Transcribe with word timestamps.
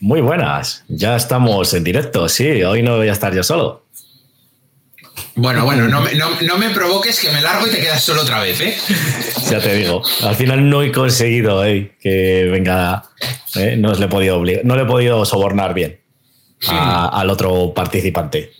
Muy 0.00 0.20
buenas, 0.20 0.84
ya 0.88 1.16
estamos 1.16 1.72
en 1.72 1.82
directo, 1.82 2.28
sí, 2.28 2.62
hoy 2.62 2.82
no 2.82 2.96
voy 2.96 3.08
a 3.08 3.12
estar 3.12 3.34
yo 3.34 3.42
solo. 3.42 3.86
Bueno, 5.34 5.64
bueno, 5.64 5.88
no 5.88 6.02
me, 6.02 6.14
no, 6.14 6.58
me 6.58 6.70
provoques 6.70 7.18
que 7.20 7.30
me 7.30 7.40
largo 7.40 7.66
y 7.66 7.70
te 7.70 7.80
quedas 7.80 8.02
solo 8.02 8.22
otra 8.22 8.40
vez, 8.40 8.60
¿eh? 8.60 8.76
Ya 9.50 9.60
te 9.60 9.74
digo, 9.74 10.02
al 10.22 10.34
final 10.34 10.68
no 10.68 10.82
he 10.82 10.92
conseguido 10.92 11.64
eh, 11.64 11.96
que 12.00 12.48
venga, 12.50 13.04
eh, 13.54 13.76
no, 13.78 13.92
le 13.92 14.04
he 14.04 14.08
podido 14.08 14.42
no 14.64 14.76
le 14.76 14.82
he 14.82 14.86
podido 14.86 15.24
sobornar 15.24 15.72
bien 15.72 16.00
al 16.68 17.30
otro 17.30 17.72
participante. 17.74 18.52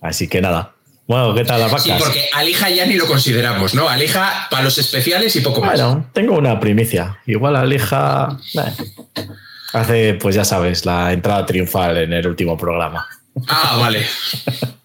Así 0.00 0.28
que 0.28 0.40
nada. 0.40 0.74
Bueno, 1.06 1.34
¿qué 1.34 1.44
tal 1.44 1.60
las 1.60 1.70
vacas? 1.70 1.84
Sí, 1.84 1.92
porque 1.98 2.28
Alija 2.32 2.70
ya 2.70 2.86
ni 2.86 2.94
lo 2.94 3.06
consideramos, 3.06 3.74
¿no? 3.74 3.88
Alija 3.88 4.46
para 4.50 4.62
los 4.62 4.78
especiales 4.78 5.34
y 5.36 5.40
poco 5.40 5.60
más. 5.60 5.80
Bueno, 5.80 6.08
tengo 6.12 6.36
una 6.36 6.58
primicia. 6.60 7.18
Igual 7.26 7.56
Alija 7.56 8.38
eh, 8.54 9.26
hace, 9.72 10.14
pues 10.14 10.34
ya 10.34 10.44
sabes, 10.44 10.84
la 10.84 11.12
entrada 11.12 11.46
triunfal 11.46 11.96
en 11.98 12.12
el 12.12 12.26
último 12.26 12.56
programa. 12.56 13.06
Ah, 13.48 13.76
vale. 13.78 14.06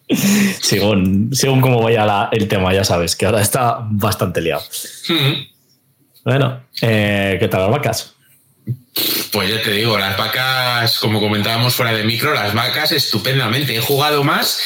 según, 0.62 1.30
según 1.34 1.62
cómo 1.62 1.82
vaya 1.82 2.30
el 2.32 2.48
tema, 2.48 2.74
ya 2.74 2.84
sabes, 2.84 3.16
que 3.16 3.26
ahora 3.26 3.42
está 3.42 3.80
bastante 3.90 4.42
liado. 4.42 4.64
Bueno, 6.24 6.64
eh, 6.82 7.38
¿qué 7.40 7.48
tal 7.48 7.62
las 7.62 7.72
vacas? 7.72 8.16
Pues 9.32 9.50
ya 9.50 9.62
te 9.62 9.72
digo, 9.72 9.98
las 9.98 10.18
vacas, 10.18 11.00
como 11.00 11.20
comentábamos 11.20 11.76
fuera 11.76 11.92
de 11.92 12.04
micro, 12.04 12.34
las 12.34 12.54
vacas 12.54 12.92
estupendamente. 12.92 13.76
He 13.76 13.82
jugado 13.82 14.24
más, 14.24 14.60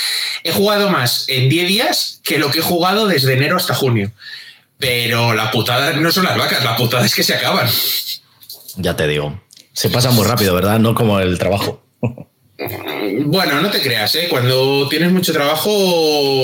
he 0.44 0.52
jugado 0.52 0.90
más 0.90 1.26
en 1.28 1.50
10 1.50 1.68
días 1.68 2.22
que 2.24 2.38
lo 2.38 2.52
que 2.52 2.60
he 2.60 2.62
jugado 2.62 3.08
desde 3.08 3.34
enero 3.34 3.58
hasta 3.58 3.74
junio. 3.74 4.12
Pero 4.78 5.34
la 5.34 5.52
putada 5.52 5.92
no 5.94 6.12
son 6.12 6.26
las 6.26 6.38
vacas, 6.38 6.64
la 6.64 6.78
putada 6.78 7.06
es 7.06 7.16
que 7.16 7.24
se 7.24 7.34
acaban. 7.34 7.68
Ya 8.78 8.96
te 8.96 9.08
digo. 9.08 9.42
Se 9.80 9.90
pasa 9.90 10.12
muy 10.12 10.26
rápido, 10.26 10.54
¿verdad? 10.54 10.78
No 10.78 10.94
como 10.94 11.22
el 11.22 11.38
trabajo. 11.38 11.82
Bueno, 13.22 13.62
no 13.62 13.72
te 13.72 13.82
creas, 13.82 14.14
¿eh? 14.16 14.28
Cuando 14.30 14.90
tienes 14.90 15.10
mucho 15.10 15.32
trabajo, 15.32 15.72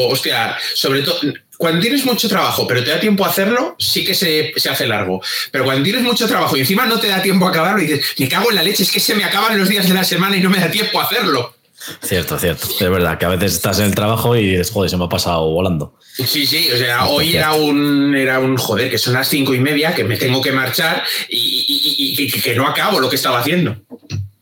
hostia, 0.08 0.56
sobre 0.74 1.02
todo, 1.02 1.20
cuando 1.58 1.82
tienes 1.82 2.06
mucho 2.06 2.30
trabajo, 2.30 2.66
pero 2.66 2.82
te 2.82 2.92
da 2.92 3.00
tiempo 3.02 3.26
a 3.26 3.28
hacerlo, 3.28 3.76
sí 3.78 4.06
que 4.06 4.14
se, 4.14 4.54
hace 4.72 4.88
largo. 4.88 5.22
Pero 5.52 5.66
cuando 5.66 5.84
tienes 5.84 6.04
mucho 6.04 6.30
trabajo 6.30 6.56
y 6.56 6.62
encima 6.62 6.86
no 6.86 6.98
te 6.98 7.10
da 7.10 7.22
tiempo 7.22 7.46
a 7.46 7.50
acabarlo 7.50 7.82
dices, 7.82 8.06
me 8.18 8.30
cago 8.30 8.52
en 8.52 8.56
la 8.56 8.64
leche, 8.64 8.84
es 8.84 8.92
que 8.94 9.02
se 9.02 9.16
me 9.16 9.26
acaban 9.26 9.60
los 9.60 9.68
días 9.68 9.86
de 9.86 9.94
la 9.94 10.06
semana 10.06 10.38
y 10.38 10.40
no 10.40 10.50
me 10.50 10.62
da 10.62 10.72
tiempo 10.72 10.98
a 11.02 11.04
hacerlo. 11.04 11.55
Cierto, 12.02 12.38
cierto. 12.40 12.68
Es 12.80 12.90
verdad 12.90 13.18
que 13.18 13.26
a 13.26 13.30
veces 13.30 13.54
estás 13.54 13.80
en 13.80 13.86
el 13.86 13.96
trabajo 13.96 14.36
y 14.36 14.50
dices, 14.50 14.72
joder, 14.72 14.90
se 14.90 14.98
me 14.98 15.06
ha 15.06 15.10
pasado 15.10 15.50
volando. 15.50 15.98
Sí, 16.02 16.46
sí, 16.46 16.70
o 16.74 16.78
sea, 16.78 17.06
hoy 17.06 17.36
era 17.36 17.54
un, 17.54 18.16
era 18.16 18.40
un 18.40 18.58
joder, 18.58 18.90
que 18.90 18.98
son 18.98 19.14
las 19.14 19.28
cinco 19.28 19.54
y 19.54 19.60
media, 19.60 19.94
que 19.94 20.04
me 20.04 20.18
tengo 20.18 20.42
que 20.42 20.52
marchar 20.52 21.04
y, 21.30 22.16
y 22.18 22.42
que 22.42 22.56
no 22.56 22.68
acabo 22.68 23.00
lo 23.00 23.10
que 23.10 23.16
estaba 23.16 23.40
haciendo 23.40 23.78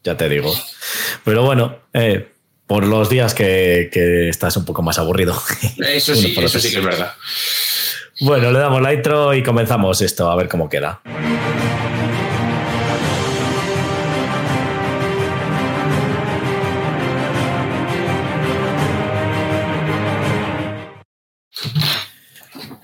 ya 0.03 0.17
te 0.17 0.29
digo. 0.29 0.53
Pero 1.23 1.43
bueno, 1.43 1.77
eh, 1.93 2.29
por 2.67 2.85
los 2.85 3.09
días 3.09 3.33
que, 3.33 3.89
estás 4.29 4.57
un 4.57 4.65
poco 4.65 4.81
más 4.81 4.99
aburrido. 4.99 5.41
Eso 5.77 6.15
sí, 6.15 6.35
eso 6.37 6.59
sí 6.59 6.71
que 6.71 6.79
es 6.79 6.85
verdad. 6.85 7.13
Bueno, 8.21 8.51
le 8.51 8.59
damos 8.59 8.81
la 8.81 8.93
intro 8.93 9.33
y 9.33 9.41
comenzamos 9.41 10.01
esto, 10.01 10.29
a 10.29 10.35
ver 10.35 10.47
cómo 10.47 10.69
queda. 10.69 11.01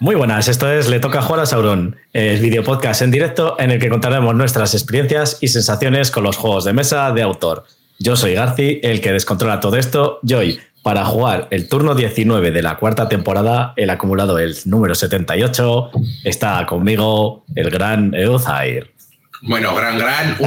Muy 0.01 0.15
buenas, 0.15 0.47
esto 0.47 0.71
es 0.71 0.87
Le 0.87 1.01
Toca 1.01 1.21
Jugar 1.21 1.41
a 1.41 1.45
Sauron, 1.45 1.97
el 2.13 2.39
video 2.39 2.63
podcast 2.63 3.01
en 3.01 3.11
directo 3.11 3.57
en 3.59 3.69
el 3.69 3.81
que 3.81 3.89
contaremos 3.89 4.33
nuestras 4.33 4.73
experiencias 4.73 5.37
y 5.41 5.49
sensaciones 5.49 6.09
con 6.09 6.23
los 6.23 6.37
juegos 6.37 6.63
de 6.63 6.71
mesa 6.71 7.11
de 7.11 7.21
autor. 7.21 7.65
Yo 7.99 8.15
soy 8.15 8.33
Garci, 8.33 8.79
el 8.81 9.01
que 9.01 9.11
descontrola 9.11 9.59
todo 9.59 9.75
esto, 9.75 10.21
y 10.23 10.33
hoy, 10.35 10.59
para 10.83 11.03
jugar 11.03 11.49
el 11.51 11.67
turno 11.67 11.95
19 11.95 12.51
de 12.51 12.61
la 12.61 12.77
cuarta 12.77 13.09
temporada, 13.09 13.73
el 13.75 13.89
acumulado 13.89 14.39
el 14.39 14.55
número 14.63 14.95
78, 14.95 15.91
está 16.23 16.65
conmigo 16.65 17.43
el 17.53 17.69
gran 17.69 18.15
Euzair. 18.15 18.93
Bueno, 19.41 19.75
gran, 19.75 19.97
gran, 19.97 20.37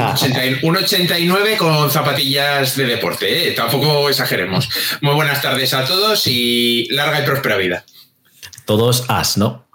un, 0.62 0.76
89 0.76 1.50
ah. 1.54 1.58
con 1.58 1.90
zapatillas 1.90 2.74
de 2.74 2.86
deporte, 2.86 3.48
¿eh? 3.48 3.52
tampoco 3.52 4.08
exageremos. 4.08 4.70
Muy 5.02 5.14
buenas 5.14 5.42
tardes 5.42 5.74
a 5.74 5.84
todos 5.84 6.26
y 6.26 6.88
larga 6.90 7.20
y 7.20 7.24
próspera 7.26 7.58
vida 7.58 7.84
todos 8.64 9.04
as, 9.08 9.36
¿no? 9.36 9.66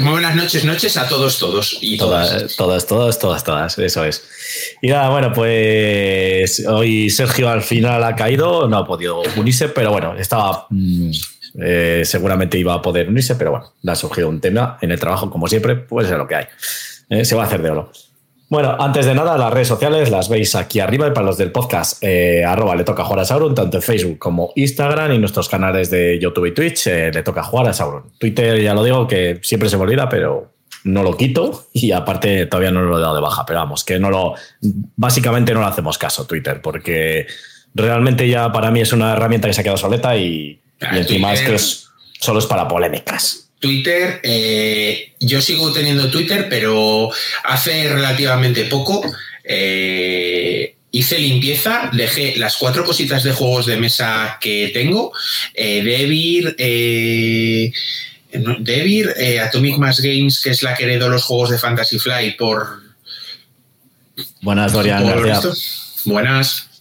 muy 0.00 0.12
buenas 0.12 0.34
noches, 0.34 0.64
noches 0.64 0.96
a 0.96 1.08
todos, 1.08 1.38
todos. 1.38 1.78
Y 1.80 1.96
todas, 1.96 2.56
todas, 2.56 2.86
todas, 2.86 3.18
todas, 3.18 3.44
todas, 3.44 3.78
eso 3.78 4.04
es. 4.04 4.24
Y 4.82 4.88
nada, 4.88 5.08
bueno, 5.08 5.32
pues 5.32 6.66
hoy 6.66 7.08
Sergio 7.08 7.48
al 7.48 7.62
final 7.62 8.02
ha 8.02 8.16
caído, 8.16 8.66
no 8.68 8.78
ha 8.78 8.86
podido 8.86 9.22
unirse, 9.36 9.68
pero 9.68 9.92
bueno, 9.92 10.16
estaba. 10.16 10.66
Mm, 10.70 11.10
eh, 11.60 12.02
seguramente 12.04 12.58
iba 12.58 12.74
a 12.74 12.82
poder 12.82 13.08
unirse, 13.08 13.36
pero 13.36 13.52
bueno, 13.52 13.72
le 13.82 13.92
ha 13.92 13.94
surgido 13.94 14.28
un 14.28 14.40
tema 14.40 14.78
en 14.80 14.90
el 14.90 14.98
trabajo, 14.98 15.30
como 15.30 15.46
siempre, 15.46 15.76
pues 15.76 16.10
es 16.10 16.16
lo 16.16 16.26
que 16.26 16.34
hay. 16.34 16.46
Eh, 17.08 17.24
se 17.24 17.34
va 17.36 17.44
a 17.44 17.46
hacer 17.46 17.62
de 17.62 17.70
oro. 17.70 17.92
Bueno, 18.52 18.76
antes 18.78 19.06
de 19.06 19.14
nada, 19.14 19.38
las 19.38 19.50
redes 19.50 19.68
sociales 19.68 20.10
las 20.10 20.28
veis 20.28 20.54
aquí 20.54 20.78
arriba 20.78 21.06
y 21.08 21.12
para 21.12 21.24
los 21.24 21.38
del 21.38 21.50
podcast, 21.50 22.04
eh, 22.04 22.44
arroba 22.44 22.76
le 22.76 22.84
toca 22.84 23.02
jugar 23.02 23.20
a 23.20 23.24
Sauron, 23.24 23.54
tanto 23.54 23.78
en 23.78 23.82
Facebook 23.82 24.18
como 24.18 24.52
Instagram 24.54 25.12
y 25.12 25.18
nuestros 25.18 25.48
canales 25.48 25.88
de 25.88 26.18
YouTube 26.20 26.44
y 26.44 26.52
Twitch, 26.52 26.86
eh, 26.86 27.10
le 27.10 27.22
toca 27.22 27.42
jugar 27.42 27.68
a 27.68 27.72
Sauron. 27.72 28.12
Twitter, 28.18 28.60
ya 28.60 28.74
lo 28.74 28.84
digo, 28.84 29.08
que 29.08 29.40
siempre 29.42 29.70
se 29.70 29.78
me 29.78 29.84
olvida, 29.84 30.06
pero 30.10 30.52
no 30.84 31.02
lo 31.02 31.16
quito 31.16 31.68
y 31.72 31.92
aparte 31.92 32.44
todavía 32.44 32.70
no 32.70 32.82
lo 32.82 32.98
he 32.98 33.00
dado 33.00 33.14
de 33.14 33.22
baja, 33.22 33.46
pero 33.46 33.60
vamos, 33.60 33.84
que 33.84 33.98
no 33.98 34.10
lo, 34.10 34.34
básicamente 34.96 35.54
no 35.54 35.60
le 35.60 35.66
hacemos 35.68 35.96
caso 35.96 36.26
Twitter, 36.26 36.60
porque 36.60 37.26
realmente 37.74 38.28
ya 38.28 38.52
para 38.52 38.70
mí 38.70 38.82
es 38.82 38.92
una 38.92 39.14
herramienta 39.14 39.48
que 39.48 39.54
se 39.54 39.62
ha 39.62 39.64
quedado 39.64 39.78
soleta 39.78 40.14
y, 40.18 40.60
y 40.78 40.96
encima 40.98 41.32
es 41.32 41.40
que 41.40 41.58
solo 42.20 42.38
es 42.38 42.44
para 42.44 42.68
polémicas. 42.68 43.41
Twitter, 43.62 44.20
eh, 44.24 45.12
yo 45.20 45.40
sigo 45.40 45.72
teniendo 45.72 46.10
Twitter, 46.10 46.48
pero 46.50 47.10
hace 47.44 47.88
relativamente 47.88 48.64
poco 48.64 49.02
eh, 49.44 50.74
hice 50.90 51.20
limpieza, 51.20 51.88
dejé 51.92 52.34
las 52.38 52.56
cuatro 52.56 52.84
cositas 52.84 53.22
de 53.22 53.30
juegos 53.30 53.66
de 53.66 53.76
mesa 53.76 54.38
que 54.40 54.72
tengo, 54.74 55.12
eh, 55.54 55.80
Devir, 55.84 56.56
eh, 56.58 57.72
Devir 58.58 59.14
Atomic 59.40 59.78
Mass 59.78 60.00
Games, 60.00 60.42
que 60.42 60.50
es 60.50 60.64
la 60.64 60.74
que 60.74 60.82
heredó 60.82 61.08
los 61.08 61.22
juegos 61.22 61.50
de 61.50 61.58
Fantasy 61.58 62.00
Flight 62.00 62.36
por... 62.36 62.82
Buenas, 64.40 64.72
Dorian. 64.72 65.04
Buenas 66.04 66.71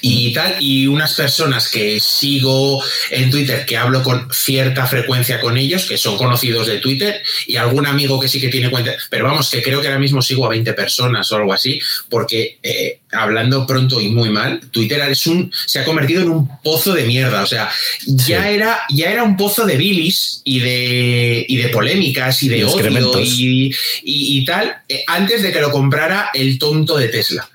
y 0.00 0.32
tal, 0.32 0.56
y 0.60 0.86
unas 0.86 1.14
personas 1.14 1.68
que 1.68 2.00
sigo 2.00 2.82
en 3.10 3.30
Twitter, 3.30 3.64
que 3.66 3.76
hablo 3.76 4.02
con 4.02 4.28
cierta 4.32 4.86
frecuencia 4.86 5.40
con 5.40 5.56
ellos, 5.56 5.86
que 5.86 5.98
son 5.98 6.16
conocidos 6.16 6.66
de 6.66 6.78
Twitter, 6.78 7.22
y 7.46 7.56
algún 7.56 7.86
amigo 7.86 8.20
que 8.20 8.28
sí 8.28 8.40
que 8.40 8.48
tiene 8.48 8.70
cuenta, 8.70 8.94
pero 9.10 9.24
vamos, 9.24 9.50
que 9.50 9.62
creo 9.62 9.80
que 9.80 9.88
ahora 9.88 9.98
mismo 9.98 10.22
sigo 10.22 10.46
a 10.46 10.50
20 10.50 10.72
personas 10.74 11.30
o 11.32 11.36
algo 11.36 11.52
así, 11.52 11.80
porque 12.08 12.58
eh, 12.62 13.00
hablando 13.12 13.66
pronto 13.66 14.00
y 14.00 14.08
muy 14.08 14.30
mal, 14.30 14.60
Twitter 14.70 15.00
es 15.08 15.26
un, 15.26 15.52
se 15.66 15.80
ha 15.80 15.84
convertido 15.84 16.22
en 16.22 16.30
un 16.30 16.62
pozo 16.62 16.94
de 16.94 17.04
mierda, 17.04 17.42
o 17.42 17.46
sea, 17.46 17.70
ya, 18.06 18.50
era, 18.50 18.80
ya 18.90 19.10
era 19.10 19.22
un 19.22 19.36
pozo 19.36 19.66
de 19.66 19.76
bilis 19.76 20.42
y 20.44 20.60
de, 20.60 21.46
y 21.48 21.56
de 21.56 21.68
polémicas 21.68 22.42
y 22.42 22.48
de 22.48 22.64
odio 22.64 23.20
y, 23.20 23.74
y, 24.04 24.44
tal, 24.44 24.76
eh, 24.88 25.04
antes 25.06 25.42
de 25.42 25.52
que 25.52 25.60
lo 25.60 25.70
comprara 25.70 26.30
el 26.34 26.58
tonto 26.58 26.96
de 26.96 27.08
Tesla 27.08 27.48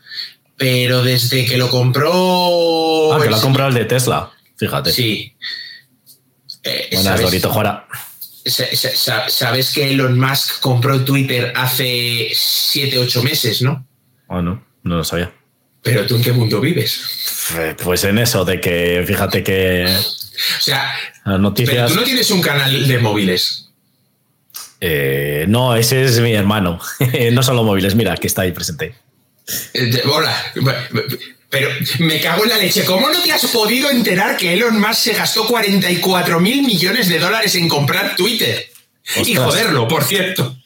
pero 0.63 1.03
desde 1.03 1.45
que 1.45 1.57
lo 1.57 1.69
compró. 1.69 3.13
Ah, 3.13 3.21
que 3.21 3.29
lo 3.29 3.35
ha 3.35 3.41
comprado 3.41 3.67
el 3.67 3.75
de 3.75 3.83
Tesla, 3.83 4.31
fíjate. 4.55 4.93
Sí. 4.93 5.35
Eh, 6.63 6.87
Buenas, 6.93 7.19
Dorito 7.19 7.49
Jora. 7.49 7.85
Sabes 8.45 9.73
que 9.73 9.91
Elon 9.91 10.17
Musk 10.17 10.61
compró 10.61 11.03
Twitter 11.03 11.51
hace 11.53 12.29
7, 12.33 12.97
8 12.97 13.23
meses, 13.23 13.61
¿no? 13.61 13.85
Ah, 14.29 14.41
no, 14.41 14.65
no 14.83 14.95
lo 14.95 15.03
sabía. 15.03 15.33
Pero 15.81 16.05
tú 16.05 16.15
en 16.15 16.23
qué 16.23 16.31
mundo 16.31 16.61
vives? 16.61 17.51
Eh, 17.57 17.75
pues 17.83 18.05
en 18.05 18.19
eso, 18.19 18.45
de 18.45 18.61
que 18.61 19.03
fíjate 19.05 19.43
que. 19.43 19.85
O 19.85 20.61
sea, 20.61 20.95
noticias... 21.25 21.91
tú 21.91 21.97
no 21.97 22.03
tienes 22.05 22.31
un 22.31 22.41
canal 22.41 22.87
de 22.87 22.99
móviles. 22.99 23.69
Eh, 24.79 25.43
no, 25.49 25.75
ese 25.75 26.05
es 26.05 26.21
mi 26.21 26.31
hermano. 26.31 26.79
no 27.33 27.43
solo 27.43 27.65
móviles, 27.65 27.95
mira, 27.95 28.15
que 28.15 28.27
está 28.27 28.43
ahí 28.43 28.53
presente. 28.53 28.95
Eh, 29.73 30.01
hola. 30.05 30.53
Pero 31.49 31.69
me 31.99 32.19
cago 32.19 32.43
en 32.43 32.49
la 32.49 32.57
leche. 32.57 32.83
¿Cómo 32.83 33.09
no 33.09 33.21
te 33.21 33.31
has 33.31 33.45
podido 33.47 33.91
enterar 33.91 34.37
que 34.37 34.53
Elon 34.53 34.79
Musk 34.79 34.95
se 34.95 35.13
gastó 35.13 35.45
44 35.45 36.39
mil 36.39 36.63
millones 36.63 37.09
de 37.09 37.19
dólares 37.19 37.53
en 37.55 37.69
comprar 37.69 38.15
Twitter? 38.15 38.65
Y 39.23 39.35
joderlo, 39.35 39.87
por 39.87 40.03
cierto. 40.03 40.57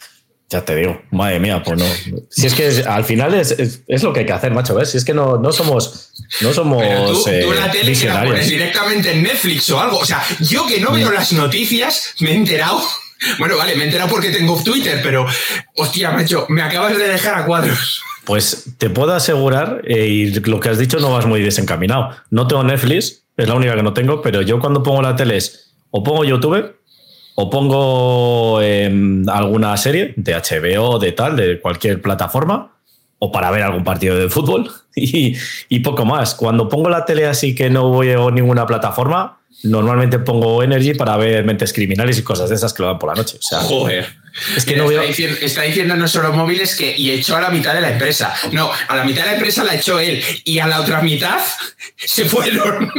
Ya 0.50 0.63
te 0.63 0.75
digo, 0.77 1.01
madre 1.12 1.41
mía, 1.41 1.62
pues 1.62 1.77
no. 1.77 1.85
Si 2.29 2.47
es 2.47 2.53
que 2.53 2.83
al 2.88 3.03
final 3.03 3.33
es, 3.33 3.79
lo 4.01 4.13
que 4.13 4.21
hay 4.21 4.25
que 4.25 4.31
hacer, 4.31 4.53
macho, 4.53 4.75
¿ves? 4.75 4.91
Si 4.91 4.97
es 4.97 5.03
que 5.03 5.13
no, 5.13 5.38
no 5.38 5.51
somos. 5.51 6.13
No 6.39 6.53
somos. 6.53 6.81
tú, 6.81 7.29
eh, 7.29 7.45
la 7.53 7.69
tele 7.69 7.94
la 8.06 8.24
pones 8.24 8.47
directamente 8.47 9.12
en 9.12 9.24
Netflix 9.24 9.69
o 9.71 9.81
algo. 9.81 9.97
O 9.97 10.06
sea, 10.06 10.24
yo 10.39 10.65
que 10.65 10.79
no 10.79 10.94
veo 10.94 11.12
las 11.12 11.33
noticias, 11.33 12.15
me 12.19 12.31
he 12.31 12.35
enterado. 12.35 12.81
Bueno, 13.39 13.57
vale, 13.57 13.74
me 13.74 13.81
he 13.81 13.85
enterado 13.88 14.12
porque 14.12 14.29
tengo 14.29 14.62
Twitter, 14.63 15.00
pero. 15.01 15.25
Hostia, 15.74 16.12
macho, 16.12 16.45
me 16.50 16.62
acabas 16.62 16.95
de 16.95 17.07
dejar 17.07 17.33
a 17.33 17.45
cuadros. 17.47 18.03
Pues 18.27 18.75
te 18.77 18.89
puedo 18.89 19.13
asegurar, 19.13 19.81
eh, 19.85 20.06
y 20.06 20.33
lo 20.41 20.59
que 20.59 20.68
has 20.68 20.77
dicho 20.77 21.00
no 21.00 21.13
vas 21.13 21.25
muy 21.25 21.41
desencaminado. 21.41 22.09
No 22.29 22.45
tengo 22.45 22.62
Netflix, 22.62 23.24
es 23.38 23.47
la 23.47 23.56
única 23.56 23.74
que 23.74 23.83
no 23.83 23.94
tengo, 23.94 24.21
pero 24.21 24.41
yo 24.41 24.59
cuando 24.59 24.83
pongo 24.83 25.01
la 25.01 25.15
tele 25.15 25.38
es 25.38 25.74
o 25.91 26.03
pongo 26.03 26.25
YouTube 26.25 26.75
o 27.35 27.50
pongo 27.50 28.62
em, 28.62 29.27
alguna 29.29 29.77
serie 29.77 30.13
de 30.18 30.33
HBO, 30.33 31.00
de 31.00 31.13
tal, 31.13 31.38
de 31.38 31.62
cualquier 31.62 32.01
plataforma, 32.01 32.75
o 33.19 33.31
para 33.31 33.50
ver 33.50 33.63
algún 33.63 33.85
partido 33.85 34.18
de 34.18 34.27
fútbol 34.27 34.69
y, 34.95 35.35
y 35.69 35.79
poco 35.79 36.03
más. 36.03 36.35
Cuando 36.35 36.68
pongo 36.68 36.89
la 36.89 37.06
tele 37.06 37.27
así 37.27 37.56
que 37.56 37.69
no 37.69 37.89
voy 37.89 38.12
a 38.12 38.18
ninguna 38.31 38.65
plataforma, 38.65 39.39
normalmente 39.63 40.19
pongo 40.19 40.62
Energy 40.63 40.95
para 40.95 41.15
ver 41.15 41.45
mentes 41.45 41.71
criminales 41.71 42.19
y 42.19 42.24
cosas 42.24 42.50
de 42.50 42.56
esas 42.56 42.74
que 42.74 42.83
lo 42.83 42.89
dan 42.89 43.00
por 43.00 43.09
la 43.09 43.15
noche. 43.15 43.38
O 43.38 43.41
sea, 43.41 43.59
Joder. 43.59 44.06
Es 44.56 44.66
que 44.66 44.75
no 44.75 44.89
está, 44.89 45.04
diciendo, 45.04 45.38
está, 45.42 45.62
diciendo, 45.63 45.95
no 45.95 46.07
solo 46.07 46.34
móviles 46.34 46.75
que 46.75 46.95
y 46.95 47.12
echó 47.12 47.36
a 47.36 47.42
la 47.42 47.50
mitad 47.50 47.74
de 47.74 47.81
la 47.81 47.92
empresa. 47.92 48.34
No, 48.51 48.72
a 48.88 48.95
la 48.95 49.04
mitad 49.04 49.22
de 49.22 49.28
la 49.28 49.34
empresa 49.36 49.63
la 49.63 49.75
echó 49.75 50.00
él 50.00 50.24
y 50.44 50.60
a 50.60 50.68
la 50.68 50.81
otra 50.81 51.01
mitad 51.01 51.39
se 51.98 52.25
fueron. 52.25 52.92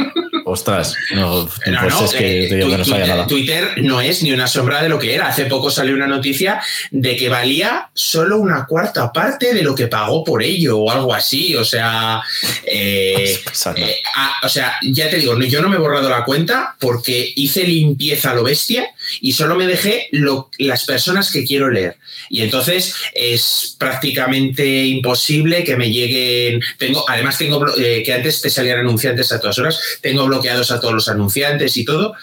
Ostras, 0.49 0.95
no, 1.13 1.47
pues 1.63 2.01
es 2.05 2.11
que, 2.11 2.47
eh, 2.47 2.65
no 2.65 2.83
Twitter, 2.83 3.07
nada. 3.07 3.27
Twitter 3.27 3.73
no 3.83 4.01
es 4.01 4.23
ni 4.23 4.31
una 4.31 4.47
sombra 4.47 4.81
de 4.81 4.89
lo 4.89 4.97
que 4.97 5.13
era. 5.13 5.27
Hace 5.27 5.45
poco 5.45 5.69
salió 5.69 5.93
una 5.93 6.07
noticia 6.07 6.59
de 6.89 7.15
que 7.15 7.29
valía 7.29 7.89
solo 7.93 8.39
una 8.39 8.65
cuarta 8.65 9.13
parte 9.13 9.53
de 9.53 9.61
lo 9.61 9.75
que 9.75 9.85
pagó 9.85 10.23
por 10.23 10.41
ello 10.41 10.79
o 10.79 10.91
algo 10.91 11.13
así. 11.13 11.55
O 11.55 11.63
sea, 11.63 12.21
eh, 12.65 13.39
eh, 13.75 13.95
o 14.41 14.49
sea, 14.49 14.73
ya 14.81 15.07
te 15.09 15.17
digo, 15.17 15.39
yo 15.39 15.61
no 15.61 15.69
me 15.69 15.75
he 15.75 15.79
borrado 15.79 16.09
la 16.09 16.25
cuenta 16.25 16.75
porque 16.79 17.31
hice 17.35 17.63
limpieza 17.65 18.31
a 18.31 18.33
lo 18.33 18.43
bestia 18.43 18.89
y 19.21 19.33
solo 19.33 19.55
me 19.55 19.67
dejé 19.67 20.07
lo, 20.11 20.49
las 20.57 20.85
personas 20.85 21.31
que 21.31 21.45
quiero 21.45 21.69
leer. 21.69 21.97
Y 22.29 22.41
entonces 22.41 22.95
es 23.13 23.75
prácticamente 23.77 24.85
imposible 24.85 25.63
que 25.63 25.75
me 25.75 25.91
lleguen. 25.91 26.59
Tengo, 26.79 27.05
además, 27.07 27.37
tengo 27.37 27.63
que 27.75 28.13
antes 28.13 28.41
te 28.41 28.49
salían 28.49 28.79
anunciantes 28.79 29.31
a 29.31 29.39
todas 29.39 29.59
horas. 29.59 29.79
Tengo 30.01 30.27
bloqueados 30.39 30.71
a 30.71 30.79
todos 30.79 30.93
los 30.93 31.07
anunciantes 31.09 31.75
y 31.77 31.85
todo. 31.85 32.15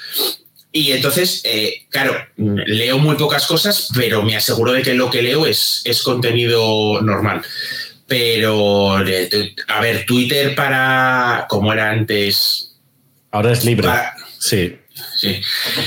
Y 0.77 0.93
entonces, 0.93 1.41
eh, 1.45 1.87
claro, 1.89 2.15
leo 2.37 2.99
muy 2.99 3.17
pocas 3.17 3.47
cosas, 3.47 3.89
pero 3.95 4.23
me 4.23 4.37
aseguro 4.37 4.73
de 4.73 4.83
que 4.83 4.93
lo 4.93 5.11
que 5.11 5.23
leo 5.23 5.47
es, 5.47 5.81
es 5.85 6.03
contenido 6.03 7.01
normal. 7.01 7.43
Pero, 8.07 9.03
eh, 9.07 9.55
a 9.69 9.81
ver, 9.81 10.05
Twitter 10.05 10.55
para, 10.55 11.47
como 11.49 11.73
era 11.73 11.91
antes... 11.91 12.77
Ahora 13.31 13.53
es 13.53 13.65
libre. 13.65 13.89
sí. 14.39 14.77
Sí, 15.15 15.41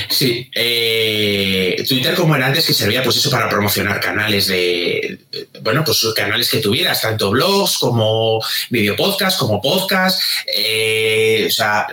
sí. 0.08 0.50
Eh, 0.54 1.84
Twitter 1.88 2.14
como 2.14 2.34
era 2.34 2.46
antes 2.46 2.66
que 2.66 2.74
servía 2.74 3.02
pues 3.04 3.16
eso 3.16 3.30
para 3.30 3.48
promocionar 3.48 4.00
canales 4.00 4.48
de, 4.48 5.20
bueno, 5.62 5.84
pues 5.84 6.04
canales 6.16 6.50
que 6.50 6.58
tuvieras, 6.58 7.00
tanto 7.00 7.30
blogs 7.30 7.78
como 7.78 8.40
videopodcast, 8.70 9.38
como 9.38 9.60
podcast, 9.60 10.20
o 10.48 11.50
sea, 11.50 11.86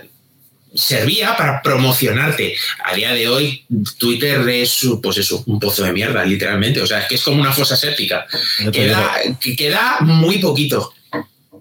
servía 0.74 1.36
para 1.38 1.62
promocionarte. 1.62 2.56
A 2.84 2.94
día 2.96 3.14
de 3.14 3.28
hoy, 3.28 3.66
Twitter 3.98 4.48
es 4.50 4.86
pues 5.02 5.18
eso, 5.18 5.44
un 5.48 5.60
pozo 5.60 5.84
de 5.84 5.94
mierda, 5.94 6.24
literalmente. 6.26 6.82
O 6.82 6.88
sea, 6.88 7.00
es 7.00 7.08
que 7.08 7.16
es 7.16 7.24
como 7.24 7.42
una 7.42 7.52
fosa 7.52 7.76
séptica. 7.76 8.26
Queda, 8.72 9.12
queda 9.58 9.98
muy 10.02 10.40
poquito. 10.40 10.94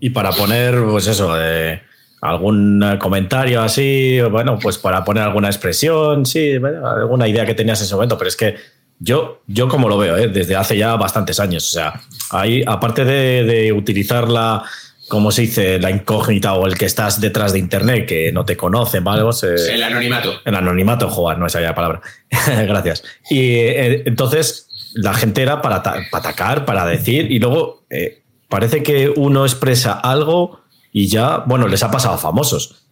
Y 0.00 0.10
para 0.10 0.30
poner, 0.30 0.82
pues 0.84 1.06
eso, 1.06 1.34
eh, 1.40 1.82
algún 2.20 2.84
comentario 3.00 3.62
así, 3.62 4.20
bueno, 4.30 4.58
pues 4.58 4.78
para 4.78 5.04
poner 5.04 5.22
alguna 5.22 5.48
expresión, 5.48 6.26
sí, 6.26 6.54
alguna 6.84 7.28
idea 7.28 7.46
que 7.46 7.54
tenías 7.54 7.80
en 7.80 7.86
ese 7.86 7.94
momento, 7.94 8.18
pero 8.18 8.28
es 8.28 8.36
que 8.36 8.56
yo, 8.98 9.42
yo 9.46 9.68
como 9.68 9.88
lo 9.88 9.98
veo, 9.98 10.16
eh, 10.16 10.28
desde 10.28 10.56
hace 10.56 10.76
ya 10.76 10.96
bastantes 10.96 11.38
años, 11.38 11.68
o 11.68 11.72
sea, 11.72 12.00
ahí, 12.30 12.62
aparte 12.66 13.04
de, 13.04 13.44
de 13.44 13.72
utilizar 13.72 14.28
la 14.28 14.64
como 15.08 15.30
se 15.30 15.42
dice, 15.42 15.78
la 15.78 15.90
incógnita 15.90 16.54
o 16.54 16.66
el 16.66 16.76
que 16.76 16.84
estás 16.84 17.20
detrás 17.20 17.52
de 17.52 17.58
internet, 17.58 18.06
que 18.06 18.32
no 18.32 18.44
te 18.44 18.56
conocen, 18.56 19.04
¿vale? 19.04 19.22
el 19.42 19.82
anonimato. 19.82 20.40
El 20.44 20.54
anonimato, 20.54 21.08
joder, 21.08 21.38
no 21.38 21.46
es 21.46 21.54
la 21.54 21.74
palabra. 21.74 22.00
Gracias. 22.46 23.04
Y 23.30 23.40
eh, 23.40 24.02
entonces 24.06 24.68
la 24.94 25.14
gente 25.14 25.42
era 25.42 25.62
para, 25.62 25.76
atacar, 26.12 26.64
para 26.64 26.86
decir, 26.86 27.30
y 27.30 27.38
luego 27.38 27.84
eh, 27.90 28.22
parece 28.48 28.82
que 28.82 29.12
uno 29.14 29.44
expresa 29.44 29.92
algo 29.92 30.60
y 30.92 31.08
ya, 31.08 31.38
bueno, 31.46 31.68
les 31.68 31.82
ha 31.82 31.90
pasado 31.90 32.14
a 32.14 32.18
famosos. 32.18 32.86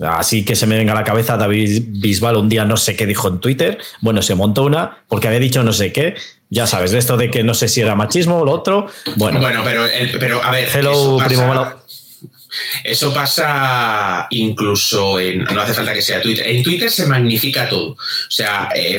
Así 0.00 0.44
que 0.44 0.56
se 0.56 0.66
me 0.66 0.78
venga 0.78 0.92
a 0.92 0.96
la 0.96 1.04
cabeza 1.04 1.36
David 1.36 1.84
Bisbal 1.88 2.36
un 2.36 2.48
día 2.48 2.64
no 2.64 2.78
sé 2.78 2.96
qué 2.96 3.06
dijo 3.06 3.28
en 3.28 3.38
Twitter. 3.38 3.78
Bueno, 4.00 4.22
se 4.22 4.34
montó 4.34 4.64
una 4.64 5.04
porque 5.08 5.28
había 5.28 5.40
dicho 5.40 5.62
no 5.62 5.74
sé 5.74 5.92
qué. 5.92 6.14
Ya 6.50 6.66
sabes, 6.66 6.90
de 6.90 6.98
esto 6.98 7.16
de 7.16 7.30
que 7.30 7.44
no 7.44 7.54
sé 7.54 7.68
si 7.68 7.80
era 7.80 7.94
machismo 7.94 8.38
o 8.38 8.44
lo 8.44 8.52
otro. 8.52 8.90
Bueno, 9.16 9.40
bueno 9.40 9.62
pero, 9.64 9.86
pero 10.18 10.42
a 10.42 10.50
ver. 10.50 10.68
Hello, 10.74 11.16
pasa, 11.16 11.28
primo 11.28 11.74
Eso 12.82 13.14
pasa 13.14 14.26
incluso 14.30 15.20
en. 15.20 15.44
No 15.44 15.60
hace 15.60 15.74
falta 15.74 15.94
que 15.94 16.02
sea 16.02 16.20
Twitter. 16.20 16.46
En 16.48 16.62
Twitter 16.62 16.90
se 16.90 17.06
magnifica 17.06 17.68
todo. 17.68 17.92
O 17.92 17.96
sea, 18.30 18.68
eh, 18.74 18.98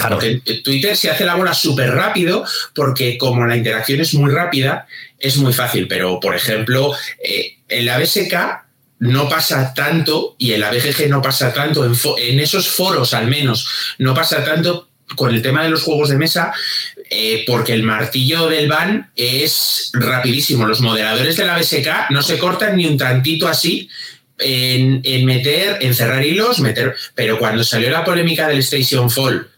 Twitter 0.64 0.96
se 0.96 1.12
hace 1.12 1.26
la 1.26 1.36
bola 1.36 1.54
súper 1.54 1.92
rápido 1.92 2.46
porque, 2.74 3.18
como 3.18 3.46
la 3.46 3.58
interacción 3.58 4.00
es 4.00 4.14
muy 4.14 4.32
rápida, 4.32 4.88
es 5.20 5.36
muy 5.36 5.52
fácil. 5.52 5.88
Pero, 5.90 6.22
por 6.22 6.36
ejemplo, 6.36 6.94
eh, 7.22 7.58
en 7.68 7.86
la 7.86 8.00
BSK 8.00 8.62
no 9.02 9.28
pasa 9.28 9.74
tanto, 9.74 10.36
y 10.38 10.54
en 10.54 10.60
la 10.60 10.70
BGG 10.70 11.10
no 11.10 11.24
pasa 11.24 11.52
tanto, 11.52 11.84
en, 11.84 12.40
esos 12.40 12.70
foros 12.70 13.16
al 13.16 13.28
menos, 13.28 13.68
no 13.98 14.14
pasa 14.14 14.44
tanto 14.44 14.90
con 15.16 15.34
el 15.34 15.42
tema 15.42 15.64
de 15.64 15.70
los 15.70 15.82
juegos 15.82 16.10
de 16.10 16.18
mesa, 16.18 16.54
eh, 17.14 17.44
porque 17.46 17.74
el 17.74 17.84
martillo 17.84 18.48
del 18.48 18.70
ban 18.70 19.12
es 19.18 19.92
rapidísimo. 19.92 20.66
Los 20.66 20.80
moderadores 20.80 21.36
de 21.36 21.46
la 21.46 21.58
BSK 21.58 22.10
no 22.12 22.24
se 22.24 22.38
cortan 22.38 22.78
ni 22.78 22.86
un 22.86 22.98
tantito 22.98 23.50
así 23.50 23.90
en, 24.38 25.26
meter, 25.26 25.80
en 25.82 25.94
cerrar 25.94 26.26
hilos, 26.26 26.60
meter. 26.62 26.96
Pero 27.14 27.38
cuando 27.38 27.66
salió 27.66 27.90
la 27.90 28.06
polémica 28.06 28.48
del 28.48 28.60
Station 28.60 29.12
Fall, 29.12 29.50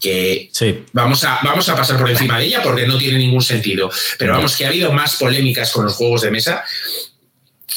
que 0.00 0.50
vamos, 0.94 1.24
a, 1.24 1.40
vamos 1.42 1.68
a 1.68 1.76
pasar 1.76 1.98
por 1.98 2.08
encima 2.08 2.38
de 2.38 2.46
ella 2.46 2.62
porque 2.62 2.86
no 2.86 2.96
tiene 2.96 3.18
ningún 3.18 3.42
sentido. 3.42 3.90
Pero 4.18 4.32
vamos, 4.32 4.56
que 4.56 4.64
ha 4.64 4.68
habido 4.68 4.90
más 4.90 5.16
polémicas 5.16 5.72
con 5.72 5.84
los 5.84 5.92
juegos 5.92 6.22
de 6.22 6.30
mesa 6.30 6.64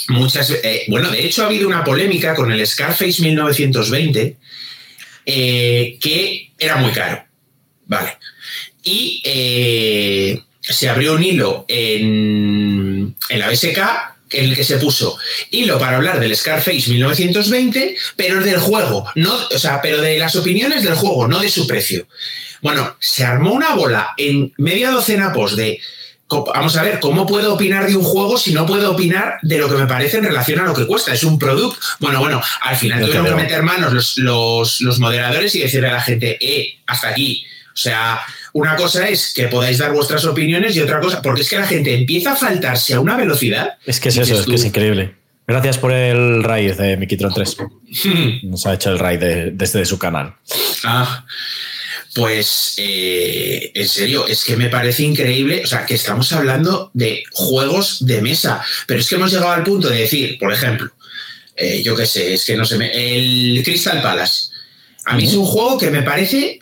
muchas 0.09 0.49
eh, 0.51 0.85
bueno, 0.87 1.09
de 1.11 1.25
hecho 1.25 1.43
ha 1.43 1.47
habido 1.47 1.67
una 1.67 1.83
polémica 1.83 2.33
con 2.33 2.49
el 2.49 2.65
Scarface 2.65 3.21
1920 3.21 4.37
eh, 5.25 5.97
que 5.99 6.53
era 6.57 6.77
muy 6.77 6.93
caro. 6.93 7.25
Vale. 7.87 8.17
Y 8.87 9.21
eh, 9.25 10.41
se 10.61 10.87
abrió 10.87 11.13
un 11.13 11.23
hilo 11.23 11.65
en, 11.67 13.15
en 13.29 13.39
la 13.39 13.49
BSK 13.49 13.79
en 14.29 14.45
el 14.45 14.55
que 14.55 14.63
se 14.63 14.77
puso 14.77 15.17
hilo 15.51 15.77
para 15.79 15.97
hablar 15.97 16.19
del 16.19 16.35
Scarface 16.35 16.89
1920, 16.89 17.95
pero 18.15 18.41
del 18.41 18.59
juego, 18.59 19.05
no, 19.15 19.33
o 19.33 19.59
sea, 19.59 19.81
pero 19.81 20.01
de 20.01 20.17
las 20.17 20.35
opiniones 20.35 20.83
del 20.83 20.95
juego, 20.95 21.27
no 21.27 21.39
de 21.39 21.49
su 21.49 21.67
precio. 21.67 22.07
Bueno, 22.61 22.95
se 22.99 23.23
armó 23.23 23.53
una 23.53 23.75
bola 23.75 24.13
en 24.17 24.53
media 24.57 24.91
docena 24.91 25.33
post 25.33 25.55
de 25.55 25.79
vamos 26.29 26.75
a 26.75 26.83
ver, 26.83 26.99
¿cómo 26.99 27.25
puedo 27.25 27.53
opinar 27.53 27.87
de 27.87 27.95
un 27.95 28.03
juego 28.03 28.37
si 28.37 28.53
no 28.53 28.65
puedo 28.65 28.91
opinar 28.91 29.37
de 29.41 29.57
lo 29.57 29.69
que 29.69 29.75
me 29.75 29.87
parece 29.87 30.17
en 30.17 30.25
relación 30.25 30.59
a 30.59 30.63
lo 30.63 30.73
que 30.73 30.85
cuesta? 30.85 31.13
Es 31.13 31.23
un 31.23 31.39
producto. 31.39 31.79
Bueno, 31.99 32.19
bueno, 32.19 32.41
al 32.61 32.75
final 32.75 32.99
tuvieron 32.99 33.25
que 33.25 33.35
meter 33.35 33.63
manos 33.63 34.17
los, 34.17 34.99
moderadores 34.99 35.55
y 35.55 35.59
decirle 35.59 35.87
a 35.87 35.93
la 35.93 36.01
gente, 36.01 36.37
eh, 36.41 36.79
hasta 36.85 37.09
aquí. 37.09 37.45
O 37.73 37.79
sea, 37.79 38.19
una 38.57 38.75
cosa 38.75 39.07
es 39.07 39.33
que 39.35 39.47
podáis 39.47 39.77
dar 39.77 39.93
vuestras 39.93 40.25
opiniones 40.25 40.75
y 40.75 40.81
otra 40.81 40.99
cosa, 40.99 41.21
porque 41.21 41.41
es 41.41 41.49
que 41.49 41.59
la 41.59 41.67
gente 41.67 41.93
empieza 41.93 42.31
a 42.31 42.35
faltarse 42.35 42.95
a 42.95 42.99
una 42.99 43.15
velocidad. 43.15 43.77
Es 43.85 43.99
que 43.99 44.09
es 44.09 44.17
eso, 44.17 44.39
es 44.39 44.47
que 44.47 44.55
es 44.55 44.65
increíble. 44.65 45.13
Gracias 45.45 45.77
por 45.77 45.93
el 45.93 46.43
raid 46.43 46.73
de 46.73 46.97
Mikitron 46.97 47.31
3. 47.33 47.57
Nos 48.43 48.65
ha 48.65 48.73
hecho 48.73 48.89
el 48.89 48.97
raid 48.97 49.53
desde 49.53 49.85
su 49.85 49.99
canal. 49.99 50.33
Ah, 50.83 51.23
pues 52.15 52.73
eh, 52.77 53.71
en 53.75 53.87
serio, 53.87 54.25
es 54.27 54.43
que 54.43 54.57
me 54.57 54.69
parece 54.69 55.03
increíble, 55.03 55.61
o 55.63 55.67
sea, 55.67 55.85
que 55.85 55.93
estamos 55.93 56.33
hablando 56.33 56.89
de 56.95 57.23
juegos 57.33 58.07
de 58.07 58.23
mesa, 58.23 58.65
pero 58.87 58.99
es 58.99 59.07
que 59.07 59.15
hemos 59.15 59.31
llegado 59.31 59.51
al 59.51 59.63
punto 59.63 59.87
de 59.87 59.99
decir, 59.99 60.39
por 60.39 60.51
ejemplo, 60.51 60.89
eh, 61.55 61.83
yo 61.83 61.95
qué 61.95 62.07
sé, 62.07 62.33
es 62.33 62.43
que 62.43 62.57
no 62.57 62.65
sé, 62.65 62.77
el 62.91 63.61
Crystal 63.63 64.01
Palace. 64.01 64.49
A 65.05 65.15
mí 65.15 65.25
es 65.25 65.35
un 65.35 65.45
juego 65.45 65.77
que 65.77 65.91
me 65.91 66.01
parece, 66.01 66.59